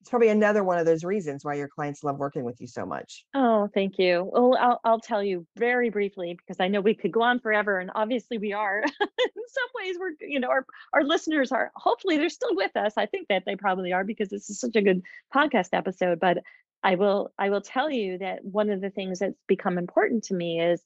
it's 0.00 0.10
probably 0.10 0.28
another 0.28 0.62
one 0.62 0.78
of 0.78 0.86
those 0.86 1.04
reasons 1.04 1.44
why 1.44 1.54
your 1.54 1.68
clients 1.68 2.04
love 2.04 2.18
working 2.18 2.44
with 2.44 2.60
you 2.60 2.66
so 2.66 2.86
much. 2.86 3.24
Oh, 3.34 3.68
thank 3.74 3.98
you. 3.98 4.30
Well, 4.32 4.56
I'll, 4.58 4.80
I'll 4.84 5.00
tell 5.00 5.22
you 5.22 5.46
very 5.56 5.90
briefly 5.90 6.34
because 6.34 6.60
I 6.60 6.68
know 6.68 6.80
we 6.80 6.94
could 6.94 7.12
go 7.12 7.22
on 7.22 7.40
forever, 7.40 7.78
and 7.78 7.90
obviously 7.94 8.38
we 8.38 8.52
are. 8.52 8.82
In 8.84 8.90
some 8.90 9.68
ways, 9.74 9.96
we're 9.98 10.12
you 10.20 10.40
know 10.40 10.48
our 10.48 10.64
our 10.92 11.02
listeners 11.02 11.52
are 11.52 11.72
hopefully 11.74 12.16
they're 12.16 12.28
still 12.28 12.54
with 12.54 12.76
us. 12.76 12.94
I 12.96 13.06
think 13.06 13.28
that 13.28 13.42
they 13.44 13.56
probably 13.56 13.92
are 13.92 14.04
because 14.04 14.28
this 14.28 14.48
is 14.48 14.60
such 14.60 14.76
a 14.76 14.82
good 14.82 15.02
podcast 15.34 15.70
episode. 15.72 16.20
But 16.20 16.38
I 16.82 16.94
will 16.94 17.32
I 17.38 17.50
will 17.50 17.60
tell 17.60 17.90
you 17.90 18.18
that 18.18 18.44
one 18.44 18.70
of 18.70 18.80
the 18.80 18.90
things 18.90 19.18
that's 19.18 19.40
become 19.48 19.78
important 19.78 20.24
to 20.24 20.34
me 20.34 20.60
is 20.60 20.82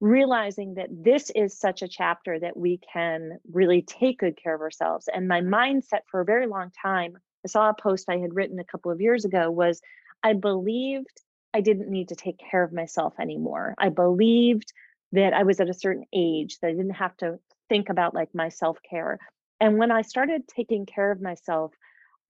realizing 0.00 0.74
that 0.74 0.88
this 0.90 1.30
is 1.34 1.58
such 1.58 1.82
a 1.82 1.88
chapter 1.88 2.38
that 2.38 2.56
we 2.56 2.80
can 2.92 3.38
really 3.52 3.82
take 3.82 4.18
good 4.18 4.36
care 4.36 4.54
of 4.54 4.60
ourselves. 4.60 5.08
And 5.12 5.26
my 5.26 5.40
mindset 5.40 6.00
for 6.10 6.20
a 6.20 6.24
very 6.24 6.46
long 6.46 6.70
time 6.82 7.18
I 7.44 7.48
saw 7.48 7.70
a 7.70 7.74
post 7.74 8.08
I 8.08 8.18
had 8.18 8.34
written 8.34 8.58
a 8.58 8.64
couple 8.64 8.90
of 8.90 9.00
years 9.00 9.24
ago 9.24 9.50
was 9.50 9.80
I 10.22 10.32
believed 10.32 11.22
I 11.54 11.60
didn't 11.60 11.90
need 11.90 12.08
to 12.08 12.16
take 12.16 12.38
care 12.50 12.62
of 12.62 12.72
myself 12.72 13.14
anymore. 13.20 13.74
I 13.78 13.88
believed 13.88 14.72
that 15.12 15.32
I 15.32 15.44
was 15.44 15.60
at 15.60 15.70
a 15.70 15.74
certain 15.74 16.04
age 16.14 16.58
that 16.60 16.68
I 16.68 16.72
didn't 16.72 16.90
have 16.90 17.16
to 17.18 17.38
think 17.68 17.88
about 17.88 18.14
like 18.14 18.28
my 18.34 18.48
self-care. 18.48 19.18
And 19.60 19.78
when 19.78 19.90
I 19.90 20.02
started 20.02 20.42
taking 20.48 20.86
care 20.86 21.10
of 21.10 21.22
myself, 21.22 21.72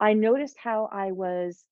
I 0.00 0.12
noticed 0.12 0.56
how 0.62 0.88
I 0.90 1.12
was 1.12 1.62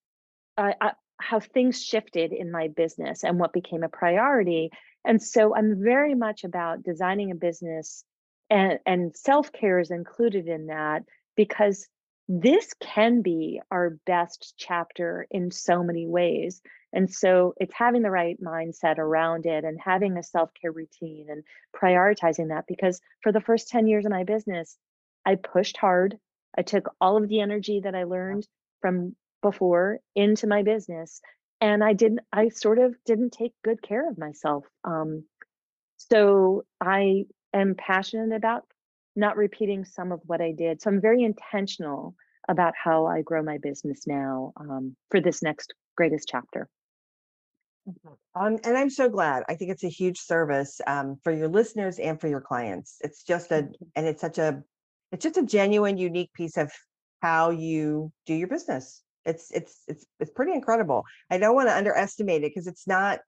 uh, 0.57 0.73
I, 0.81 0.91
how 1.19 1.39
things 1.39 1.83
shifted 1.83 2.33
in 2.33 2.51
my 2.51 2.67
business 2.67 3.23
and 3.23 3.39
what 3.39 3.53
became 3.53 3.83
a 3.83 3.89
priority. 3.89 4.69
And 5.05 5.21
so 5.21 5.55
I'm 5.55 5.81
very 5.81 6.15
much 6.15 6.43
about 6.43 6.83
designing 6.83 7.31
a 7.31 7.35
business 7.35 8.03
and, 8.49 8.79
and 8.85 9.15
self-care 9.15 9.79
is 9.79 9.91
included 9.91 10.47
in 10.47 10.67
that 10.67 11.03
because 11.35 11.87
this 12.27 12.73
can 12.81 13.21
be 13.21 13.61
our 13.71 13.91
best 14.05 14.53
chapter 14.57 15.27
in 15.31 15.51
so 15.51 15.83
many 15.83 16.07
ways. 16.07 16.61
And 16.93 17.11
so 17.11 17.53
it's 17.57 17.73
having 17.73 18.01
the 18.01 18.11
right 18.11 18.41
mindset 18.41 18.97
around 18.97 19.45
it 19.45 19.63
and 19.63 19.79
having 19.79 20.17
a 20.17 20.23
self 20.23 20.49
care 20.59 20.71
routine 20.71 21.27
and 21.29 21.43
prioritizing 21.75 22.49
that 22.49 22.65
because 22.67 23.01
for 23.21 23.31
the 23.31 23.41
first 23.41 23.69
10 23.69 23.87
years 23.87 24.05
of 24.05 24.11
my 24.11 24.23
business, 24.23 24.77
I 25.25 25.35
pushed 25.35 25.77
hard. 25.77 26.17
I 26.57 26.63
took 26.63 26.89
all 26.99 27.17
of 27.17 27.29
the 27.29 27.41
energy 27.41 27.81
that 27.83 27.95
I 27.95 28.03
learned 28.03 28.47
from 28.81 29.15
before 29.41 29.99
into 30.15 30.47
my 30.47 30.63
business. 30.63 31.21
And 31.61 31.83
I 31.83 31.93
didn't, 31.93 32.21
I 32.31 32.49
sort 32.49 32.79
of 32.79 32.95
didn't 33.05 33.31
take 33.31 33.53
good 33.63 33.81
care 33.81 34.09
of 34.09 34.17
myself. 34.17 34.65
Um, 34.83 35.23
so 35.97 36.63
I 36.81 37.25
am 37.53 37.75
passionate 37.75 38.35
about 38.35 38.63
not 39.17 39.35
repeating 39.35 39.83
some 39.83 40.11
of 40.11 40.21
what 40.25 40.39
I 40.39 40.51
did. 40.51 40.81
So 40.81 40.89
I'm 40.89 41.01
very 41.01 41.23
intentional 41.23 42.15
about 42.47 42.73
how 42.81 43.07
I 43.07 43.21
grow 43.23 43.43
my 43.43 43.57
business 43.57 44.07
now 44.07 44.53
um, 44.57 44.95
for 45.11 45.19
this 45.19 45.43
next 45.43 45.73
greatest 45.97 46.29
chapter. 46.29 46.69
Um, 48.35 48.57
and 48.63 48.77
I'm 48.77 48.89
so 48.89 49.09
glad. 49.09 49.43
I 49.49 49.55
think 49.55 49.71
it's 49.71 49.83
a 49.83 49.89
huge 49.89 50.19
service 50.19 50.79
um, 50.87 51.17
for 51.23 51.31
your 51.31 51.47
listeners 51.47 51.99
and 51.99 52.19
for 52.19 52.27
your 52.27 52.41
clients. 52.41 52.97
It's 53.01 53.23
just 53.23 53.51
a, 53.51 53.69
and 53.95 54.05
it's 54.07 54.21
such 54.21 54.37
a, 54.37 54.61
it's 55.11 55.23
just 55.23 55.37
a 55.37 55.45
genuine, 55.45 55.97
unique 55.97 56.31
piece 56.33 56.57
of 56.57 56.71
how 57.21 57.49
you 57.49 58.11
do 58.25 58.33
your 58.33 58.47
business. 58.47 59.01
It's 59.25 59.51
it's 59.51 59.83
it's 59.87 60.05
it's 60.19 60.31
pretty 60.31 60.53
incredible. 60.53 61.03
I 61.29 61.37
don't 61.37 61.55
want 61.55 61.67
to 61.69 61.75
underestimate 61.75 62.43
it 62.43 62.51
because 62.53 62.67
it's 62.67 62.87
not, 62.87 63.19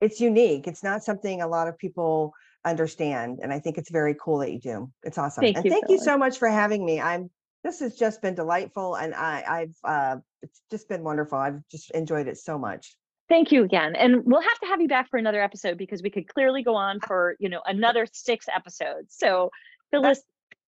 it's 0.00 0.20
unique. 0.20 0.66
It's 0.66 0.82
not 0.82 1.04
something 1.04 1.42
a 1.42 1.48
lot 1.48 1.68
of 1.68 1.78
people 1.78 2.32
understand. 2.64 3.40
And 3.42 3.52
I 3.52 3.58
think 3.58 3.78
it's 3.78 3.90
very 3.90 4.14
cool 4.22 4.38
that 4.38 4.52
you 4.52 4.60
do. 4.60 4.92
It's 5.02 5.18
awesome. 5.18 5.42
Thank 5.42 5.56
and 5.56 5.64
you, 5.64 5.70
thank 5.70 5.84
you 5.88 5.98
so 5.98 6.16
much 6.16 6.38
for 6.38 6.48
having 6.48 6.84
me. 6.84 7.00
I'm 7.00 7.30
this 7.64 7.78
has 7.80 7.96
just 7.96 8.20
been 8.20 8.34
delightful 8.34 8.96
and 8.96 9.14
I, 9.14 9.44
I've 9.48 9.76
uh, 9.84 10.16
it's 10.42 10.60
just 10.70 10.88
been 10.88 11.04
wonderful. 11.04 11.38
I've 11.38 11.60
just 11.70 11.90
enjoyed 11.92 12.26
it 12.26 12.38
so 12.38 12.58
much. 12.58 12.96
Thank 13.28 13.52
you 13.52 13.62
again. 13.64 13.94
And 13.96 14.24
we'll 14.24 14.42
have 14.42 14.58
to 14.60 14.66
have 14.66 14.80
you 14.80 14.88
back 14.88 15.08
for 15.08 15.16
another 15.16 15.42
episode 15.42 15.78
because 15.78 16.02
we 16.02 16.10
could 16.10 16.26
clearly 16.28 16.62
go 16.62 16.74
on 16.74 17.00
for, 17.00 17.36
you 17.38 17.48
know, 17.48 17.62
another 17.64 18.06
six 18.12 18.46
episodes. 18.54 19.14
So 19.16 19.50
Phyllis, 19.90 20.20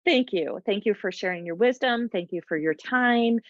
thank 0.06 0.32
you. 0.32 0.60
Thank 0.64 0.86
you 0.86 0.94
for 0.94 1.12
sharing 1.12 1.44
your 1.44 1.56
wisdom. 1.56 2.08
Thank 2.08 2.32
you 2.32 2.40
for 2.48 2.56
your 2.56 2.72
time. 2.72 3.40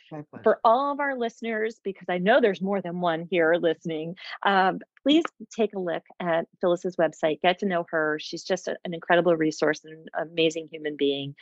For 0.43 0.59
all 0.65 0.93
of 0.93 0.99
our 0.99 1.17
listeners, 1.17 1.79
because 1.85 2.07
I 2.09 2.19
know 2.19 2.41
there's 2.41 2.63
more 2.63 2.81
than 2.81 3.01
one 3.01 3.29
here 3.31 3.55
listening, 3.61 4.17
um, 4.45 4.81
please 5.03 5.25
take 5.55 5.75
a 5.75 5.79
look 5.79 6.03
at 6.19 6.47
Phyllis's 6.61 6.97
website, 6.97 7.43
get 7.43 7.61
to 7.61 7.67
know 7.67 7.85
her. 7.91 8.19
She's 8.21 8.43
just 8.43 8.67
a- 8.67 8.79
an 8.85 8.95
incredible 8.95 9.37
resource 9.37 9.85
and 9.85 9.95
an 9.95 10.07
amazing 10.15 10.69
human 10.73 10.97
being. 10.97 11.37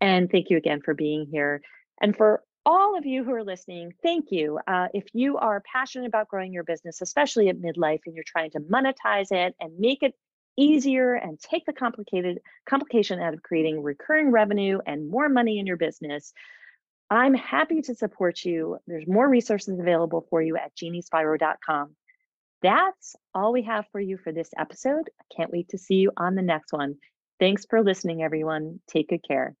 And 0.00 0.30
thank 0.30 0.48
you 0.48 0.56
again 0.56 0.80
for 0.80 0.94
being 0.94 1.26
here. 1.30 1.60
And 2.00 2.16
for 2.16 2.42
all 2.64 2.96
of 2.96 3.06
you 3.06 3.24
who 3.24 3.32
are 3.32 3.44
listening, 3.44 3.92
thank 4.02 4.30
you. 4.30 4.58
Uh, 4.66 4.88
if 4.94 5.04
you 5.12 5.36
are 5.38 5.62
passionate 5.70 6.06
about 6.06 6.28
growing 6.28 6.52
your 6.52 6.64
business, 6.64 7.00
especially 7.00 7.48
at 7.48 7.56
midlife, 7.56 8.00
and 8.06 8.14
you're 8.14 8.24
trying 8.26 8.50
to 8.52 8.60
monetize 8.60 9.32
it 9.32 9.54
and 9.60 9.78
make 9.78 10.02
it 10.02 10.14
easier 10.60 11.14
and 11.14 11.40
take 11.40 11.64
the 11.64 11.72
complicated 11.72 12.38
complication 12.68 13.20
out 13.20 13.34
of 13.34 13.42
creating 13.42 13.82
recurring 13.82 14.30
revenue 14.30 14.78
and 14.86 15.08
more 15.08 15.28
money 15.28 15.58
in 15.58 15.66
your 15.66 15.78
business, 15.78 16.32
I'm 17.10 17.34
happy 17.34 17.80
to 17.82 17.94
support 17.94 18.44
you. 18.44 18.78
There's 18.86 19.06
more 19.08 19.28
resources 19.28 19.80
available 19.80 20.26
for 20.28 20.42
you 20.42 20.56
at 20.56 20.76
jeanniespiro.com. 20.76 21.96
That's 22.62 23.16
all 23.34 23.52
we 23.52 23.62
have 23.62 23.86
for 23.90 24.00
you 24.00 24.18
for 24.18 24.32
this 24.32 24.50
episode. 24.58 25.08
I 25.18 25.34
can't 25.34 25.50
wait 25.50 25.70
to 25.70 25.78
see 25.78 25.94
you 25.94 26.12
on 26.16 26.34
the 26.34 26.42
next 26.42 26.72
one. 26.72 26.96
Thanks 27.40 27.64
for 27.64 27.82
listening, 27.82 28.22
everyone. 28.22 28.80
Take 28.86 29.08
good 29.08 29.24
care. 29.26 29.56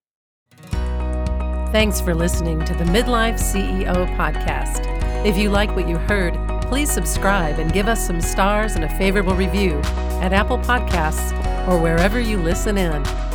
Thanks 1.72 2.00
for 2.00 2.14
listening 2.14 2.62
to 2.64 2.74
the 2.74 2.84
Midlife 2.84 3.38
CEO 3.40 4.16
podcast. 4.16 4.84
If 5.24 5.38
you 5.38 5.50
like 5.50 5.74
what 5.74 5.88
you 5.88 5.96
heard, 5.96 6.36
please 6.62 6.90
subscribe 6.90 7.58
and 7.58 7.72
give 7.72 7.88
us 7.88 8.06
some 8.06 8.20
stars 8.20 8.74
and 8.74 8.84
a 8.84 8.98
favorable 8.98 9.34
review 9.34 9.80
at 10.20 10.32
Apple 10.32 10.58
Podcasts 10.58 11.32
or 11.68 11.80
wherever 11.80 12.20
you 12.20 12.38
listen 12.38 12.76
in. 12.76 13.29